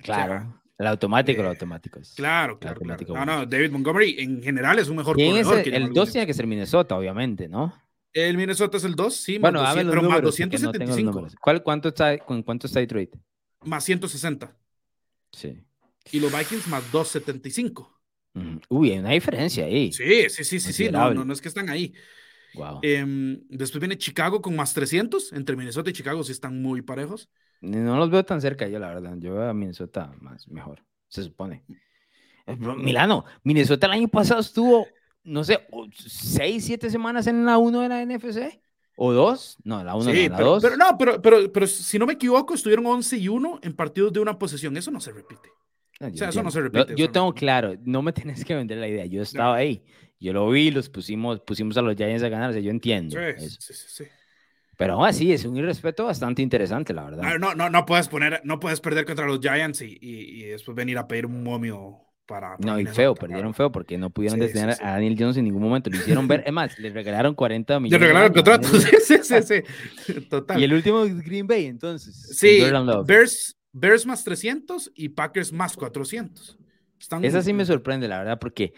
Claro. 0.02 0.62
el 0.78 0.86
automático, 0.86 1.40
el 1.40 1.46
eh, 1.46 1.50
automático. 1.50 2.00
Claro, 2.14 2.60
claro, 2.60 2.80
No, 3.08 3.26
no, 3.26 3.46
David 3.46 3.72
Montgomery 3.72 4.16
en 4.20 4.40
general 4.40 4.78
es 4.78 4.88
un 4.88 4.96
mejor 4.96 5.16
corredor. 5.16 5.58
Es 5.58 5.66
el 5.66 5.92
2 5.92 6.12
tiene 6.12 6.26
que 6.28 6.34
ser 6.34 6.46
Minnesota, 6.46 6.96
obviamente, 6.96 7.48
¿no? 7.48 7.74
El 8.12 8.36
Minnesota 8.36 8.76
es 8.76 8.84
el 8.84 8.94
2, 8.94 9.14
sí. 9.14 9.38
Bueno, 9.38 9.62
más 9.62 9.74
200, 9.74 9.94
pero 9.94 10.08
más 10.08 10.22
275. 10.22 11.28
¿Cuál, 11.40 11.62
cuánto, 11.62 11.88
está, 11.88 12.18
¿Con 12.18 12.42
cuánto 12.42 12.66
está 12.66 12.80
Detroit? 12.80 13.14
Más 13.64 13.84
160. 13.84 14.56
Sí. 15.32 15.62
Y 16.12 16.20
los 16.20 16.36
Vikings 16.36 16.66
más 16.68 16.90
275. 16.90 18.00
Uy, 18.68 18.92
hay 18.92 18.98
una 18.98 19.10
diferencia 19.10 19.64
ahí. 19.64 19.92
Sí, 19.92 20.28
sí, 20.28 20.44
sí, 20.44 20.60
sí, 20.60 20.72
sí. 20.72 20.90
No, 20.90 21.12
no, 21.12 21.24
no 21.24 21.32
es 21.32 21.40
que 21.40 21.48
están 21.48 21.68
ahí. 21.68 21.92
Wow. 22.54 22.80
Em, 22.82 23.40
después 23.48 23.80
viene 23.80 23.98
Chicago 23.98 24.40
con 24.40 24.56
más 24.56 24.74
300. 24.74 25.32
Entre 25.32 25.56
Minnesota 25.56 25.90
y 25.90 25.92
Chicago 25.92 26.22
sí 26.24 26.32
están 26.32 26.60
muy 26.62 26.82
parejos. 26.82 27.28
No 27.60 27.96
los 27.98 28.10
veo 28.10 28.24
tan 28.24 28.40
cerca 28.40 28.66
yo, 28.68 28.78
la 28.78 28.88
verdad. 28.88 29.16
Yo 29.18 29.34
veo 29.34 29.48
a 29.48 29.54
Minnesota 29.54 30.12
más 30.20 30.48
mejor, 30.48 30.82
se 31.08 31.22
supone. 31.22 31.64
Eh, 32.46 32.56
Milano, 32.56 33.24
Minnesota 33.42 33.86
el 33.86 33.92
año 33.92 34.08
pasado 34.08 34.40
estuvo, 34.40 34.86
no 35.24 35.44
sé, 35.44 35.66
seis, 35.94 36.64
siete 36.64 36.90
semanas 36.90 37.26
en 37.26 37.44
la 37.44 37.58
1 37.58 37.80
de 37.80 37.88
la 37.88 38.04
NFC. 38.04 38.60
¿O 38.96 39.12
dos? 39.12 39.56
No, 39.64 39.82
la 39.82 39.94
1 39.94 40.10
sí, 40.10 40.28
la 40.28 40.38
2. 40.40 40.62
Pero, 40.62 40.76
no, 40.76 40.98
pero, 40.98 41.22
pero, 41.22 41.52
pero 41.52 41.66
si 41.66 41.98
no 41.98 42.06
me 42.06 42.14
equivoco, 42.14 42.54
estuvieron 42.54 42.84
11 42.86 43.16
y 43.16 43.28
1 43.28 43.60
en 43.62 43.74
partidos 43.74 44.12
de 44.12 44.20
una 44.20 44.38
posesión. 44.38 44.76
Eso 44.76 44.90
no 44.90 45.00
se 45.00 45.12
repite. 45.12 45.48
Ah, 46.00 46.10
o 46.12 46.16
sea, 46.16 46.28
eso 46.28 46.42
no 46.42 46.50
se 46.50 46.60
repite. 46.60 46.94
Yo, 46.96 47.10
tengo 47.10 47.32
claro, 47.34 47.74
no 47.84 48.02
me 48.02 48.12
tienes 48.12 48.44
que 48.44 48.54
vender 48.54 48.78
la 48.78 48.88
idea. 48.88 49.06
Yo 49.06 49.22
estaba 49.22 49.56
ahí. 49.56 49.82
Yo 50.18 50.34
lo 50.34 50.50
vi, 50.50 50.70
los 50.70 50.90
pusimos, 50.90 51.40
pusimos 51.40 51.78
a 51.78 51.82
los 51.82 51.96
Giants 51.96 52.22
a 52.22 52.28
ganar. 52.28 52.50
O 52.50 52.52
sea, 52.52 52.60
yo 52.60 52.70
entiendo. 52.70 53.16
Sí, 53.38 53.48
sí, 53.48 53.72
sí, 53.72 53.74
sí. 53.88 54.04
Pero 54.76 54.94
aún 54.94 55.06
así 55.06 55.30
es 55.30 55.44
un 55.44 55.56
irrespeto 55.58 56.06
bastante 56.06 56.40
interesante, 56.40 56.94
la 56.94 57.04
verdad. 57.04 57.38
No, 57.38 57.54
no, 57.54 57.68
no 57.68 57.84
puedes 57.84 58.08
poner, 58.08 58.40
no 58.44 58.60
puedes 58.60 58.80
perder 58.80 59.04
contra 59.04 59.26
los 59.26 59.38
Giants 59.40 59.82
y, 59.82 59.98
y, 60.00 60.44
después 60.44 60.74
venir 60.74 60.96
a 60.96 61.06
pedir 61.06 61.26
un 61.26 61.42
momio 61.42 62.00
para. 62.30 62.56
no, 62.60 62.78
y 62.78 62.86
feo, 62.86 63.14
perdieron 63.14 63.52
feo 63.52 63.72
porque 63.72 63.98
no 63.98 64.10
pudieron 64.10 64.38
detener 64.38 64.76
a 64.80 64.92
Daniel 64.92 65.16
Jones 65.18 65.36
en 65.36 65.44
ningún 65.44 65.62
momento. 65.62 65.90
Lo 65.90 65.96
hicieron 65.96 66.28
ver, 66.28 66.44
es 66.46 66.52
más, 66.52 66.78
le 66.78 66.90
regalaron 66.90 67.34
40 67.34 67.80
millones. 67.80 68.00
Le 68.00 68.06
regalaron 68.06 68.32
contrato, 68.32 68.68
sí, 68.78 69.16
sí, 69.22 69.42
sí, 69.42 70.20
Total. 70.30 70.60
Y 70.60 70.64
el 70.64 70.72
último 70.72 71.02
Green 71.02 71.48
Bay, 71.48 71.66
entonces. 71.66 72.14
Sí, 72.38 72.62
Bears, 73.04 73.58
Bears 73.72 74.06
más 74.06 74.22
300 74.22 74.92
y 74.94 75.08
Packers 75.08 75.52
más 75.52 75.76
400. 75.76 76.56
Están... 77.00 77.24
Esa 77.24 77.42
sí 77.42 77.52
me 77.52 77.64
sorprende, 77.64 78.06
la 78.06 78.18
verdad, 78.18 78.38
porque. 78.38 78.72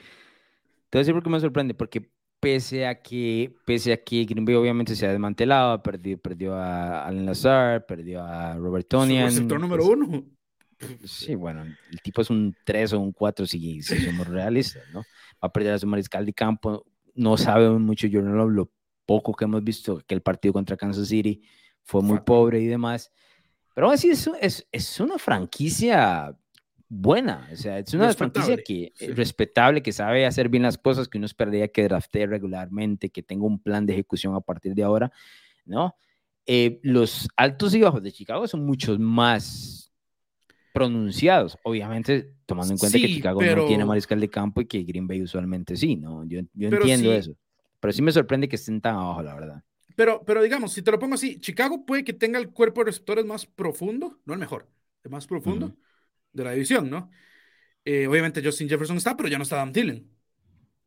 Te 0.88 0.98
voy 0.98 1.00
a 1.00 1.02
decir 1.02 1.14
por 1.14 1.22
qué 1.22 1.30
me 1.30 1.40
sorprende, 1.40 1.74
porque 1.74 2.10
pese 2.40 2.86
a 2.86 3.00
que, 3.00 3.54
pese 3.64 3.92
a 3.92 4.02
que 4.02 4.24
Green 4.24 4.44
Bay 4.44 4.54
obviamente 4.54 4.96
se 4.96 5.06
ha 5.06 5.10
desmantelado, 5.10 5.82
perdió, 5.82 6.18
perdió 6.18 6.54
a 6.54 7.06
Allen 7.06 7.24
Lazar, 7.24 7.86
perdió 7.86 8.22
a 8.24 8.56
Robert 8.56 8.88
Tonian. 8.88 9.26
Receptor 9.26 9.60
número 9.60 9.84
pues, 9.84 9.96
uno. 9.96 10.24
Sí, 11.04 11.34
bueno, 11.34 11.62
el 11.62 12.00
tipo 12.02 12.22
es 12.22 12.30
un 12.30 12.54
3 12.64 12.92
o 12.94 13.00
un 13.00 13.12
4 13.12 13.46
si, 13.46 13.82
si 13.82 14.00
somos 14.00 14.26
realistas, 14.26 14.82
¿no? 14.92 15.00
Va 15.00 15.48
a 15.48 15.52
perder 15.52 15.74
a 15.74 15.78
su 15.78 15.86
mariscal 15.86 16.26
de 16.26 16.32
campo, 16.32 16.84
no 17.14 17.36
sabe 17.36 17.68
mucho 17.70 18.06
yo 18.06 18.22
no 18.22 18.48
lo 18.48 18.70
poco 19.06 19.34
que 19.34 19.44
hemos 19.44 19.62
visto, 19.62 19.98
que 20.06 20.14
el 20.14 20.22
partido 20.22 20.52
contra 20.52 20.76
Kansas 20.76 21.08
City 21.08 21.42
fue 21.82 22.02
muy 22.02 22.20
pobre 22.20 22.60
y 22.60 22.66
demás. 22.66 23.12
Pero 23.74 23.86
aún 23.86 23.94
así 23.94 24.10
es, 24.10 24.30
es, 24.40 24.66
es 24.70 25.00
una 25.00 25.18
franquicia 25.18 26.36
buena, 26.88 27.48
o 27.50 27.56
sea, 27.56 27.78
es 27.78 27.94
una 27.94 28.12
franquicia 28.12 28.58
que 28.62 28.92
es 28.98 29.16
respetable, 29.16 29.82
que 29.82 29.92
sabe 29.92 30.26
hacer 30.26 30.50
bien 30.50 30.62
las 30.62 30.76
cosas, 30.76 31.08
que 31.08 31.16
uno 31.16 31.24
esperaría 31.24 31.68
que 31.68 31.84
draftee 31.84 32.26
regularmente, 32.26 33.08
que 33.08 33.22
tenga 33.22 33.46
un 33.46 33.58
plan 33.58 33.86
de 33.86 33.94
ejecución 33.94 34.34
a 34.34 34.40
partir 34.40 34.74
de 34.74 34.82
ahora, 34.82 35.10
¿no? 35.64 35.96
Eh, 36.44 36.80
los 36.82 37.28
altos 37.36 37.74
y 37.74 37.80
bajos 37.80 38.02
de 38.02 38.12
Chicago 38.12 38.46
son 38.46 38.66
muchos 38.66 38.98
más 38.98 39.81
pronunciados, 40.72 41.58
obviamente 41.62 42.34
tomando 42.46 42.72
en 42.74 42.78
cuenta 42.78 42.98
que 42.98 43.06
Chicago 43.06 43.42
no 43.42 43.66
tiene 43.66 43.84
mariscal 43.84 44.20
de 44.20 44.28
campo 44.28 44.60
y 44.60 44.66
que 44.66 44.82
Green 44.82 45.06
Bay 45.06 45.22
usualmente 45.22 45.76
sí, 45.76 45.96
¿no? 45.96 46.24
Yo, 46.24 46.40
yo 46.54 46.68
entiendo 46.68 47.12
eso, 47.12 47.36
pero 47.80 47.92
sí 47.92 48.02
me 48.02 48.12
sorprende 48.12 48.48
que 48.48 48.56
estén 48.56 48.80
tan 48.80 48.96
abajo, 48.96 49.22
la 49.22 49.34
verdad. 49.34 49.64
Pero, 49.94 50.22
pero 50.24 50.42
digamos, 50.42 50.72
si 50.72 50.82
te 50.82 50.90
lo 50.90 50.98
pongo 50.98 51.14
así, 51.14 51.38
Chicago 51.38 51.84
puede 51.84 52.04
que 52.04 52.12
tenga 52.12 52.38
el 52.38 52.50
cuerpo 52.50 52.80
de 52.80 52.86
receptores 52.86 53.24
más 53.26 53.46
profundo, 53.46 54.20
no 54.24 54.32
el 54.32 54.40
mejor, 54.40 54.68
el 55.04 55.10
más 55.10 55.26
profundo 55.26 55.76
de 56.32 56.44
la 56.44 56.52
división, 56.52 56.88
¿no? 56.88 57.10
Eh, 57.84 58.06
obviamente 58.06 58.42
Justin 58.42 58.68
Jefferson 58.68 58.96
está, 58.96 59.16
pero 59.16 59.28
ya 59.28 59.38
no 59.38 59.42
está 59.42 59.56
Dan 59.56 59.72
Thielen. 59.72 60.08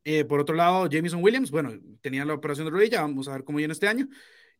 Eh, 0.04 0.24
por 0.24 0.40
otro 0.40 0.54
lado, 0.54 0.88
Jameson 0.88 1.22
Williams, 1.22 1.50
bueno, 1.50 1.72
tenía 2.00 2.24
la 2.24 2.34
operación 2.34 2.66
de 2.66 2.70
rodilla, 2.70 3.02
vamos 3.02 3.28
a 3.28 3.32
ver 3.32 3.44
cómo 3.44 3.58
viene 3.58 3.72
este 3.72 3.88
año. 3.88 4.08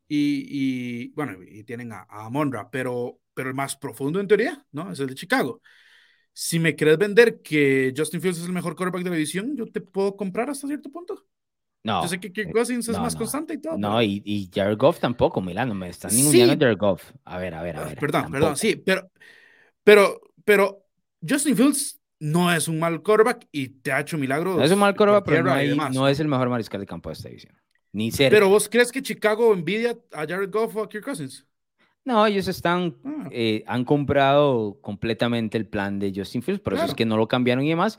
Y, 0.09 0.47
y 0.49 1.09
bueno, 1.11 1.39
y 1.43 1.65
tienen 1.65 1.93
a, 1.93 2.07
a, 2.09 2.29
Monra, 2.31 2.71
pero, 2.71 3.21
pero 3.37 3.51
el 3.51 3.55
más 3.55 3.77
profundo 3.77 4.19
en 4.19 4.27
teoría, 4.27 4.65
¿no? 4.73 4.91
Es 4.91 4.99
el 4.99 5.09
de 5.09 5.15
Chicago. 5.15 5.61
Si 6.33 6.59
me 6.59 6.75
querés 6.75 6.97
vender 6.97 7.43
que 7.43 7.93
Justin 7.95 8.23
Fields 8.23 8.39
es 8.39 8.47
el 8.47 8.53
mejor 8.53 8.75
quarterback 8.75 9.05
de 9.05 9.11
la 9.11 9.17
división, 9.17 9.55
yo 9.55 9.67
te 9.67 9.83
puedo 9.83 10.17
comprar 10.17 10.49
hasta 10.49 10.67
cierto 10.67 10.91
punto. 10.91 11.27
No. 11.85 12.03
Yo 12.03 12.09
sé 12.09 12.19
que 12.19 12.33
Kirk 12.33 12.51
Cousins 12.51 12.89
es 12.89 12.99
más 12.99 13.15
constante 13.15 13.55
y 13.55 13.59
todo. 13.59 13.77
No, 13.77 14.03
y, 14.03 14.23
y, 14.25 14.51
Jared 14.53 14.79
Goff 14.79 14.99
tampoco, 15.01 15.41
Milano, 15.41 15.75
me 15.75 15.91
están 15.91 16.11
ninguneando 16.15 16.55
sí. 16.55 16.61
Jared 16.61 16.79
Goff. 16.79 17.13
A 17.25 17.39
ver, 17.39 17.55
a 17.55 17.63
ver, 17.63 17.77
a 17.77 17.85
ver. 17.85 17.99
Perdón, 17.99 18.23
tampoco. 18.23 18.33
perdón, 18.33 18.57
sí, 18.57 18.75
pero, 18.77 19.11
pero, 19.85 20.21
pero 20.45 20.87
Justin 21.27 21.57
Fields 21.57 22.01
no 22.19 22.51
es 22.53 22.69
un 22.69 22.79
mal 22.79 23.03
quarterback 23.03 23.47
y 23.53 23.69
te 23.69 23.93
ha 23.93 24.01
hecho 24.01 24.17
milagros. 24.17 24.57
No 24.57 24.65
es 24.65 24.73
un 24.73 24.79
mal 24.79 24.97
quarterback, 24.97 25.27
pero 25.27 25.45
no, 25.45 25.53
hay, 25.53 25.77
no, 25.93 26.09
es 26.09 26.19
el 26.21 26.29
mejor 26.29 26.49
mariscal 26.49 26.81
de 26.81 26.87
campo 26.87 27.11
de 27.11 27.13
esta 27.13 27.29
división. 27.29 27.55
Ni 27.93 28.11
cerca. 28.11 28.35
Pero 28.35 28.49
vos 28.49 28.69
crees 28.69 28.91
que 28.91 29.03
Chicago 29.03 29.53
envidia 29.53 29.97
a 30.13 30.27
Jared 30.27 30.51
Goff 30.51 30.75
o 30.77 30.83
a 30.83 30.89
Kirk 30.89 31.05
Cousins? 31.05 31.47
No, 32.07 32.25
ellos 32.25 32.47
están, 32.47 32.97
ah. 33.05 33.29
eh, 33.33 33.65
han 33.67 33.85
comprado 33.85 34.79
completamente 34.81 35.59
el 35.59 35.67
plan 35.67 35.99
de 35.99 36.13
Justin 36.15 36.41
Fields, 36.41 36.63
por 36.63 36.75
claro. 36.75 36.85
eso 36.85 36.93
es 36.93 36.97
que 36.97 37.05
no 37.05 37.17
lo 37.17 37.27
cambiaron 37.27 37.65
y 37.65 37.69
demás. 37.69 37.99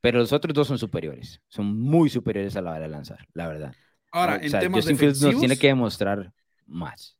Pero 0.00 0.18
los 0.18 0.32
otros 0.32 0.52
dos 0.52 0.66
son 0.66 0.76
superiores, 0.76 1.40
son 1.48 1.66
muy 1.80 2.10
superiores 2.10 2.56
a 2.56 2.62
la 2.62 2.72
hora 2.72 2.80
de 2.80 2.88
lanzar, 2.88 3.26
la 3.32 3.46
verdad. 3.46 3.74
Ahora, 4.10 4.34
o 4.34 4.40
en 4.40 4.50
sea, 4.50 4.58
temas 4.60 4.80
Justin 4.80 4.98
Fields 4.98 5.22
nos 5.22 5.38
tiene 5.38 5.56
que 5.56 5.68
demostrar 5.68 6.32
más. 6.66 7.16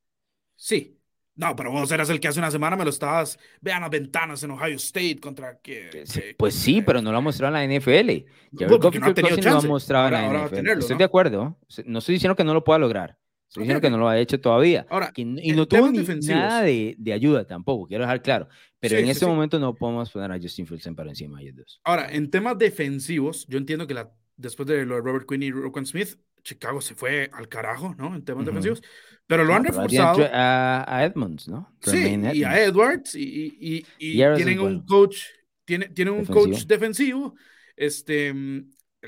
Sí. 0.56 0.98
No, 1.36 1.54
pero 1.56 1.70
vos 1.70 1.90
eras 1.92 2.10
el 2.10 2.20
que 2.20 2.28
hace 2.28 2.40
una 2.40 2.50
semana 2.50 2.76
me 2.76 2.84
lo 2.84 2.90
estabas. 2.90 3.38
Vean 3.60 3.80
las 3.80 3.90
ventanas 3.90 4.42
en 4.42 4.50
Ohio 4.50 4.76
State 4.76 5.18
contra 5.20 5.58
que. 5.60 6.02
Sí, 6.04 6.20
que 6.20 6.34
pues 6.36 6.54
sí, 6.54 6.82
pero 6.82 7.00
no 7.00 7.12
lo 7.12 7.18
ha 7.18 7.20
mostrado 7.20 7.56
en 7.56 7.70
la 7.70 7.78
NFL. 7.78 8.10
Ya 8.50 8.66
no, 8.66 8.78
no, 8.78 8.88
ha 8.88 9.14
tenido 9.14 9.36
no 9.36 9.50
lo 9.50 9.58
ha 9.58 9.62
mostrado 9.62 10.04
ahora, 10.04 10.26
en 10.26 10.32
la 10.32 10.44
NFL. 10.46 10.54
Tenerlo, 10.54 10.80
estoy 10.80 10.94
¿no? 10.94 10.98
de 10.98 11.04
acuerdo. 11.04 11.58
No 11.86 11.98
estoy 12.00 12.14
diciendo 12.16 12.36
que 12.36 12.44
no 12.44 12.54
lo 12.54 12.64
pueda 12.64 12.78
lograr. 12.78 13.18
Estoy 13.54 13.62
diciendo 13.64 13.80
que 13.80 13.90
no 13.90 13.98
lo 13.98 14.08
ha 14.08 14.18
hecho 14.18 14.40
todavía. 14.40 14.84
Ahora, 14.88 15.12
que, 15.12 15.22
y 15.22 15.52
no 15.52 15.66
tuvo 15.68 15.88
ni 15.90 16.02
nada 16.26 16.62
de, 16.62 16.96
de, 16.98 17.12
ayuda 17.12 17.46
tampoco, 17.46 17.86
quiero 17.86 18.02
dejar 18.04 18.20
claro. 18.22 18.48
Pero 18.80 18.96
Sí, 18.96 18.98
en 18.98 19.06
sí, 19.06 19.12
este 19.12 19.26
sí. 19.26 19.30
momento 19.30 19.58
no 19.60 19.74
podemos 19.74 20.10
poner 20.10 20.32
a 20.32 20.38
Justin 20.40 20.66
Fields 20.66 20.88
por 20.96 21.06
encima 21.08 21.38
de 21.38 21.44
ellos 21.44 21.56
dos. 21.58 21.82
Ahora, 21.84 22.10
en 22.10 22.30
temas 22.30 22.58
defensivos, 22.58 23.46
yo 23.46 23.58
entiendo 23.58 23.86
que 23.86 23.94
la, 23.94 24.10
después 24.36 24.66
de 24.68 24.84
lo 24.86 24.94
de 24.96 25.00
Robert 25.02 25.26
Quinn 25.28 25.42
y 25.42 25.50
Roquan 25.50 25.86
Smith, 25.86 26.16
Chicago 26.42 26.80
se 26.80 26.94
fue 26.94 27.30
al 27.32 27.48
carajo, 27.48 27.94
¿no? 27.98 28.14
En 28.14 28.24
temas 28.24 28.44
defensivos. 28.44 28.82
Pero 29.26 29.44
lo 29.44 29.52
No, 29.52 29.56
han 29.56 29.64
pero 29.64 29.76
reforzado. 29.82 30.28
A, 30.32 30.84
a 30.98 31.04
Edmonds, 31.04 31.48
¿no? 31.48 31.74
Sí, 31.80 31.98
y 32.32 32.44
a. 32.44 32.62
Edwards, 32.64 33.14
y, 33.14 33.22
y, 33.60 33.76
y- 33.98 34.22
y 34.22 34.32
tienen 34.32 34.60
un 34.60 34.80
bueno. 34.80 34.86
coach, 34.86 35.18
tiene, 35.64 35.88
tienen 35.88 36.14
un 36.14 36.20
Defensivo. 36.20 36.30
coach 36.30 36.64
defensivo. 36.66 37.34
Este, 37.76 38.32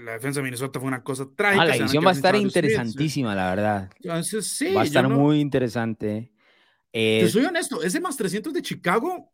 la 0.04 0.12
defensa 0.12 0.40
de 0.40 0.44
Minnesota 0.44 0.78
fue 0.80 0.88
una 0.88 1.02
cosa 1.02 1.26
trágica. 1.34 1.62
Ah, 1.62 1.66
la 1.66 1.76
edición 1.76 2.04
va 2.04 2.10
a 2.10 2.12
estar 2.14 2.34
Smith. 2.34 2.46
interesantísima, 2.46 3.34
la 3.34 3.50
verdad. 3.50 3.90
Entonces, 4.00 4.46
sí, 4.46 4.72
va 4.74 4.82
a 4.82 4.84
estar 4.84 5.08
no- 5.08 5.16
muy 5.16 5.40
interesante. 5.40 6.32
Eh, 6.92 7.20
Te 7.24 7.28
soy 7.28 7.44
honesto, 7.44 7.82
ese 7.82 8.00
más 8.00 8.16
300 8.16 8.52
de 8.52 8.62
Chicago, 8.62 9.32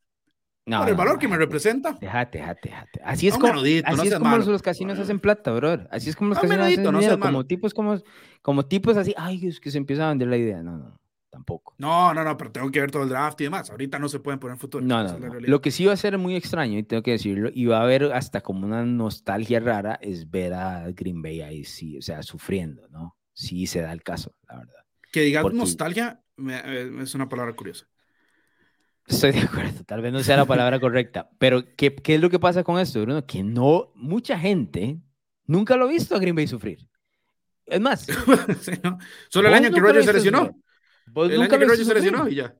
no, 0.66 0.78
por 0.78 0.88
el 0.88 0.94
no, 0.94 0.98
valor 0.98 1.18
que 1.18 1.28
me 1.28 1.36
representa, 1.36 1.96
Déjate, 2.00 2.38
déjate, 2.38 2.68
déjate. 2.68 3.00
Así 3.04 3.28
es 3.28 3.34
como, 3.34 3.48
menudito, 3.48 3.88
así 3.88 4.08
es 4.08 4.14
como 4.14 4.30
malo. 4.30 4.44
los, 4.44 4.62
casinos 4.62 4.98
hacen 4.98 5.18
plata, 5.20 5.52
bro. 5.52 5.86
Así 5.90 6.10
es 6.10 6.16
como 6.16 6.30
los 6.30 6.38
casinos 6.38 6.58
menudito, 6.58 6.88
hacen 6.88 7.00
dinero. 7.00 7.18
Como 7.20 7.44
tipos, 7.44 7.74
como, 7.74 8.00
como 8.42 8.64
tipos 8.64 8.96
así, 8.96 9.14
ay, 9.16 9.46
es 9.48 9.60
que 9.60 9.70
se 9.70 9.78
empieza 9.78 10.06
a 10.06 10.10
vender 10.10 10.28
la 10.28 10.36
idea. 10.36 10.62
No, 10.62 10.78
no, 10.78 11.00
tampoco. 11.32 11.74
No, 11.78 12.12
no, 12.12 12.22
no, 12.22 12.36
pero 12.36 12.52
tengo 12.52 12.70
que 12.70 12.78
ver 12.80 12.90
todo 12.90 13.02
el 13.04 13.08
draft 13.08 13.40
y 13.40 13.44
demás. 13.44 13.70
Ahorita 13.70 13.98
no 13.98 14.08
se 14.08 14.20
pueden 14.20 14.38
poner 14.38 14.58
futuros. 14.58 14.86
No, 14.86 15.02
no, 15.02 15.18
no. 15.18 15.40
Lo 15.40 15.60
que 15.62 15.70
sí 15.70 15.86
va 15.86 15.94
a 15.94 15.96
ser 15.96 16.18
muy 16.18 16.36
extraño, 16.36 16.78
y 16.78 16.82
tengo 16.82 17.02
que 17.02 17.12
decirlo, 17.12 17.50
y 17.52 17.64
va 17.64 17.78
a 17.78 17.82
haber 17.84 18.12
hasta 18.12 18.42
como 18.42 18.66
una 18.66 18.84
nostalgia 18.84 19.58
rara, 19.58 19.98
es 20.02 20.30
ver 20.30 20.52
a 20.52 20.90
Green 20.92 21.22
Bay 21.22 21.40
ahí, 21.40 21.64
sí, 21.64 21.96
o 21.96 22.02
sea, 22.02 22.22
sufriendo, 22.22 22.86
¿no? 22.88 23.16
Sí 23.32 23.66
se 23.66 23.80
da 23.80 23.92
el 23.92 24.02
caso, 24.02 24.34
la 24.46 24.58
verdad. 24.58 24.84
Que 25.10 25.22
digas 25.22 25.42
porque- 25.42 25.56
nostalgia 25.58 26.20
me- 26.36 26.60
eh, 26.64 26.92
es 27.00 27.14
una 27.14 27.28
palabra 27.28 27.54
curiosa. 27.54 27.86
Estoy 29.06 29.32
de 29.32 29.40
acuerdo, 29.40 29.82
tal 29.84 30.00
vez 30.02 30.12
no 30.12 30.22
sea 30.22 30.36
la 30.36 30.44
palabra 30.44 30.78
correcta, 30.78 31.28
pero 31.38 31.64
¿qué, 31.76 31.94
qué 31.94 32.14
es 32.16 32.20
lo 32.20 32.30
que 32.30 32.38
pasa 32.38 32.62
con 32.62 32.78
esto, 32.78 33.00
Bruno? 33.02 33.26
Que 33.26 33.42
no, 33.42 33.90
mucha 33.96 34.38
gente 34.38 35.00
nunca 35.46 35.76
lo 35.76 35.86
ha 35.86 35.88
visto 35.88 36.14
a 36.14 36.18
Green 36.20 36.36
Bay 36.36 36.46
sufrir. 36.46 36.86
Es 37.66 37.80
más, 37.80 38.06
Sí, 38.60 38.72
¿no? 38.84 38.98
Solo 39.28 39.48
el 39.48 39.54
año 39.54 39.70
que 39.72 39.80
Rodgers 39.80 40.04
se 40.06 40.12
lesionó. 40.12 40.56
Vos 41.08 41.30
El 41.30 41.40
nunca 41.40 41.56
año 41.56 41.66
que 41.68 41.76
se 41.84 41.94
lesionó 41.94 42.28
y 42.28 42.36
ya. 42.36 42.54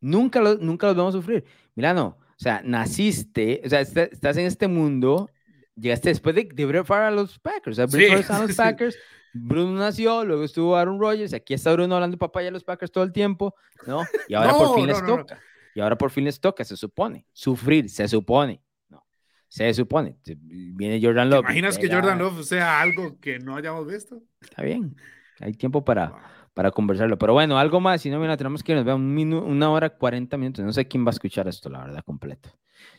Nunca, 0.00 0.40
lo, 0.40 0.54
nunca 0.56 0.86
los 0.88 0.96
vamos 0.96 1.14
a 1.14 1.18
sufrir. 1.18 1.44
Milano, 1.74 2.18
o 2.20 2.34
sea, 2.38 2.60
naciste, 2.64 3.62
o 3.64 3.68
sea, 3.68 3.80
est- 3.80 3.96
estás 3.96 4.36
en 4.36 4.46
este 4.46 4.68
mundo, 4.68 5.30
llegaste 5.74 6.10
después 6.10 6.34
de, 6.34 6.48
de 6.52 6.66
Brett 6.66 6.84
Favre 6.86 7.06
a 7.06 7.10
los 7.10 7.38
Packers. 7.38 7.78
O 7.78 7.78
sea, 7.78 7.86
Brett 7.86 8.24
Sí, 8.26 8.32
en 8.32 8.40
los. 8.46 8.56
Packers, 8.56 8.98
Bruno 9.32 9.72
nació, 9.78 10.24
luego 10.24 10.44
estuvo 10.44 10.76
Aaron 10.76 11.00
Rodgers, 11.00 11.32
aquí 11.34 11.54
está 11.54 11.72
Bruno 11.72 11.94
hablando 11.94 12.14
de 12.14 12.18
papá 12.18 12.42
y 12.42 12.46
a 12.46 12.50
los 12.50 12.64
Packers 12.64 12.90
todo 12.92 13.04
el 13.04 13.12
tiempo, 13.12 13.54
¿no? 13.86 14.02
Y 14.28 14.34
ahora 14.34 14.52
No, 14.52 14.58
por 14.58 14.74
fin 14.76 14.86
no, 14.86 14.92
les 14.92 15.02
no, 15.02 15.16
toca. 15.16 15.40
Y 15.74 15.80
ahora 15.80 15.98
por 15.98 16.10
fin 16.10 16.24
les 16.24 16.40
toca, 16.40 16.64
se 16.64 16.76
supone. 16.76 17.26
Sufrir, 17.32 17.90
se 17.90 18.08
supone. 18.08 18.62
No, 18.88 19.04
se 19.48 19.72
supone. 19.74 20.16
Viene 20.24 21.00
Jordan 21.02 21.28
¿Te 21.28 21.36
Love. 21.36 21.44
y 21.44 21.46
imaginas 21.48 21.78
que 21.78 21.88
Jordan 21.92 22.18
Love 22.18 22.42
sea 22.44 22.80
algo 22.80 23.18
que 23.20 23.38
no 23.38 23.56
hayamos 23.56 23.86
visto? 23.86 24.22
Está 24.40 24.62
bien. 24.62 24.96
Hay 25.40 25.52
tiempo 25.52 25.84
para. 25.84 26.14
Para 26.56 26.70
conversarlo. 26.70 27.18
Pero 27.18 27.34
bueno, 27.34 27.58
algo 27.58 27.80
más, 27.80 28.00
si 28.00 28.08
no, 28.08 28.18
mira, 28.18 28.34
tenemos 28.38 28.62
que 28.62 28.74
nos 28.74 28.82
vea 28.82 28.94
un 28.94 29.14
minu- 29.14 29.42
una 29.44 29.68
hora 29.70 29.90
40 29.90 30.38
minutos. 30.38 30.64
No 30.64 30.72
sé 30.72 30.88
quién 30.88 31.04
va 31.04 31.08
a 31.08 31.10
escuchar 31.10 31.46
esto, 31.48 31.68
la 31.68 31.80
verdad, 31.84 32.02
completo. 32.02 32.48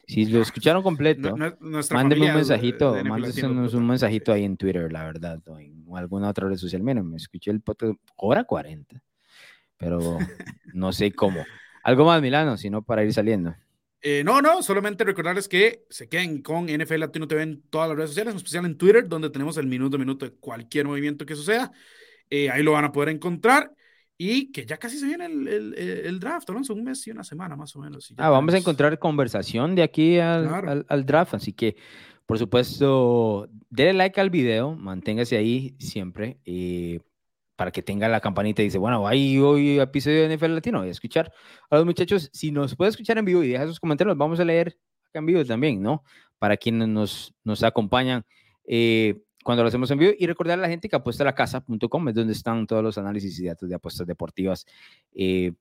Si 0.07 0.27
lo 0.27 0.41
escucharon 0.43 0.83
completo, 0.83 1.35
No- 1.35 1.49
no- 1.59 1.79
mándenme 1.91 2.27
un 2.29 2.35
mensajito, 2.35 2.95
mándenos 3.03 3.73
un 3.73 3.87
mensajito 3.87 4.31
ahí 4.31 4.43
en 4.43 4.57
Twitter, 4.57 4.91
la 4.91 5.05
verdad, 5.05 5.41
o 5.47 5.57
en 5.57 5.83
alguna 5.95 6.29
otra 6.29 6.47
red 6.47 6.57
social. 6.57 6.83
Miren, 6.83 7.09
me 7.09 7.17
escuché 7.17 7.49
el 7.49 7.61
podcast, 7.61 7.93
hora 8.15 8.43
40, 8.43 9.01
pero 9.75 9.99
no 10.75 10.91
sé 10.93 11.11
cómo. 11.11 11.43
Algo 11.83 12.05
más, 12.05 12.21
Milano, 12.21 12.57
si 12.57 12.69
no 12.69 12.83
para 12.83 13.03
ir 13.03 13.11
saliendo. 13.11 13.55
Eh, 14.03 14.21
no, 14.23 14.39
no, 14.43 14.61
solamente 14.61 15.03
recordarles 15.03 15.47
que 15.47 15.83
se 15.89 16.07
queden 16.07 16.43
con 16.43 16.67
NFL 16.69 16.99
Latino 16.99 17.27
TV 17.27 17.41
en 17.41 17.61
todas 17.71 17.89
las 17.89 17.97
redes 17.97 18.11
sociales, 18.11 18.33
en 18.33 18.37
especial 18.37 18.65
en 18.65 18.77
Twitter, 18.77 19.09
donde 19.09 19.31
tenemos 19.31 19.57
el 19.57 19.65
minuto 19.65 19.95
a 19.97 19.99
minuto 19.99 20.25
de 20.25 20.31
cualquier 20.33 20.85
movimiento 20.85 21.25
que 21.25 21.35
suceda. 21.35 21.71
Eh, 22.29 22.49
ahí 22.49 22.63
lo 22.63 22.73
van 22.73 22.85
a 22.85 22.91
poder 22.91 23.09
encontrar. 23.09 23.71
Y 24.19 24.51
que 24.51 24.65
ya 24.65 24.77
casi 24.77 24.97
se 24.97 25.05
viene 25.05 25.27
el, 25.27 25.47
el, 25.47 25.73
el 25.77 26.19
draft, 26.19 26.49
Alonso, 26.49 26.73
un 26.73 26.83
mes 26.83 27.05
y 27.05 27.11
una 27.11 27.23
semana 27.23 27.55
más 27.55 27.75
o 27.75 27.79
menos. 27.79 28.11
Ah, 28.17 28.29
vamos 28.29 28.53
a 28.55 28.57
encontrar 28.57 28.97
conversación 28.97 29.75
de 29.75 29.83
aquí 29.83 30.17
al, 30.17 30.47
Claro. 30.47 30.71
al- 30.71 30.85
al 30.89 31.05
draft, 31.05 31.35
así 31.35 31.53
que, 31.53 31.75
por 32.25 32.39
supuesto, 32.39 33.47
denle 33.69 33.93
like 33.93 34.19
al 34.19 34.31
video, 34.31 34.75
manténgase 34.75 35.37
ahí 35.37 35.75
siempre, 35.79 36.39
eh, 36.45 36.99
para 37.55 37.69
que 37.71 37.83
tenga 37.83 38.07
la 38.07 38.19
campanita 38.19 38.63
y 38.63 38.65
dice, 38.65 38.79
bueno, 38.79 39.07
ahí 39.07 39.37
hoy 39.37 39.79
episodio 39.79 40.21
de 40.21 40.25
NFL 40.35 40.55
Latino, 40.55 40.79
voy 40.79 40.87
a 40.89 40.91
escuchar 40.91 41.31
a 41.69 41.75
los 41.75 41.85
muchachos, 41.85 42.29
si 42.33 42.51
nos 42.51 42.75
puede 42.75 42.89
escuchar 42.89 43.19
en 43.19 43.25
vivo 43.25 43.43
y 43.43 43.49
deja 43.49 43.67
sus 43.67 43.79
comentarios, 43.79 44.17
vamos 44.17 44.39
a 44.39 44.45
leer 44.45 44.77
acá 45.09 45.19
en 45.19 45.25
vivo 45.27 45.45
también, 45.45 45.81
¿no? 45.81 46.03
Para 46.39 46.57
quienes 46.57 46.87
nos, 46.87 47.35
nos 47.43 47.61
acompañan 47.63 48.25
eh, 48.67 49.21
cuando 49.47 49.63
lo 49.63 49.69
hacemos 49.69 49.89
en 49.91 49.97
vivo 49.97 50.11
y 50.19 50.27
recordar 50.27 50.59
a 50.59 50.61
la 50.61 50.67
gente 50.67 50.89
que 50.89 50.97
apuesta 50.97 51.23
la 51.23 51.33
casa.com 51.33 52.09
es 52.09 52.15
donde 52.15 52.33
están 52.33 52.67
todos 52.67 52.83
los 52.83 52.97
análisis 52.97 53.39
y 53.39 53.45
datos 53.45 53.69
de 53.69 53.75
apuestas 53.75 54.05
deportivas 54.05 54.65
eh, 55.15 55.53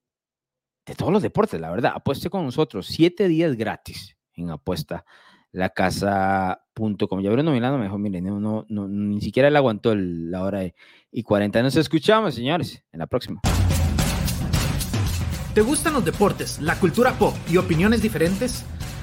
de 0.84 0.94
todos 0.96 1.12
los 1.12 1.22
deportes, 1.22 1.60
la 1.60 1.70
verdad. 1.70 1.92
Apueste 1.94 2.28
con 2.28 2.44
nosotros, 2.44 2.88
siete 2.88 3.28
días 3.28 3.54
gratis 3.54 4.16
en 4.34 4.50
apuesta 4.50 5.04
lacasa.com. 5.52 7.20
Ya 7.22 7.30
Bruno 7.30 7.52
Milano 7.52 7.78
me 7.78 7.84
dijo, 7.84 7.96
miren, 7.96 8.24
no, 8.24 8.40
no, 8.40 8.66
no, 8.68 8.88
ni 8.88 9.20
siquiera 9.20 9.46
él 9.46 9.54
aguantó 9.54 9.92
el- 9.92 10.32
la 10.32 10.42
hora 10.42 10.62
y 11.12 11.22
40. 11.22 11.62
Nos 11.62 11.76
escuchamos, 11.76 12.34
señores, 12.34 12.82
en 12.90 12.98
la 12.98 13.06
próxima. 13.06 13.40
¿Te 15.54 15.60
gustan 15.60 15.92
los 15.92 16.04
deportes, 16.04 16.60
la 16.60 16.74
cultura 16.74 17.12
pop 17.12 17.34
y 17.48 17.56
opiniones 17.56 18.02
diferentes? 18.02 18.64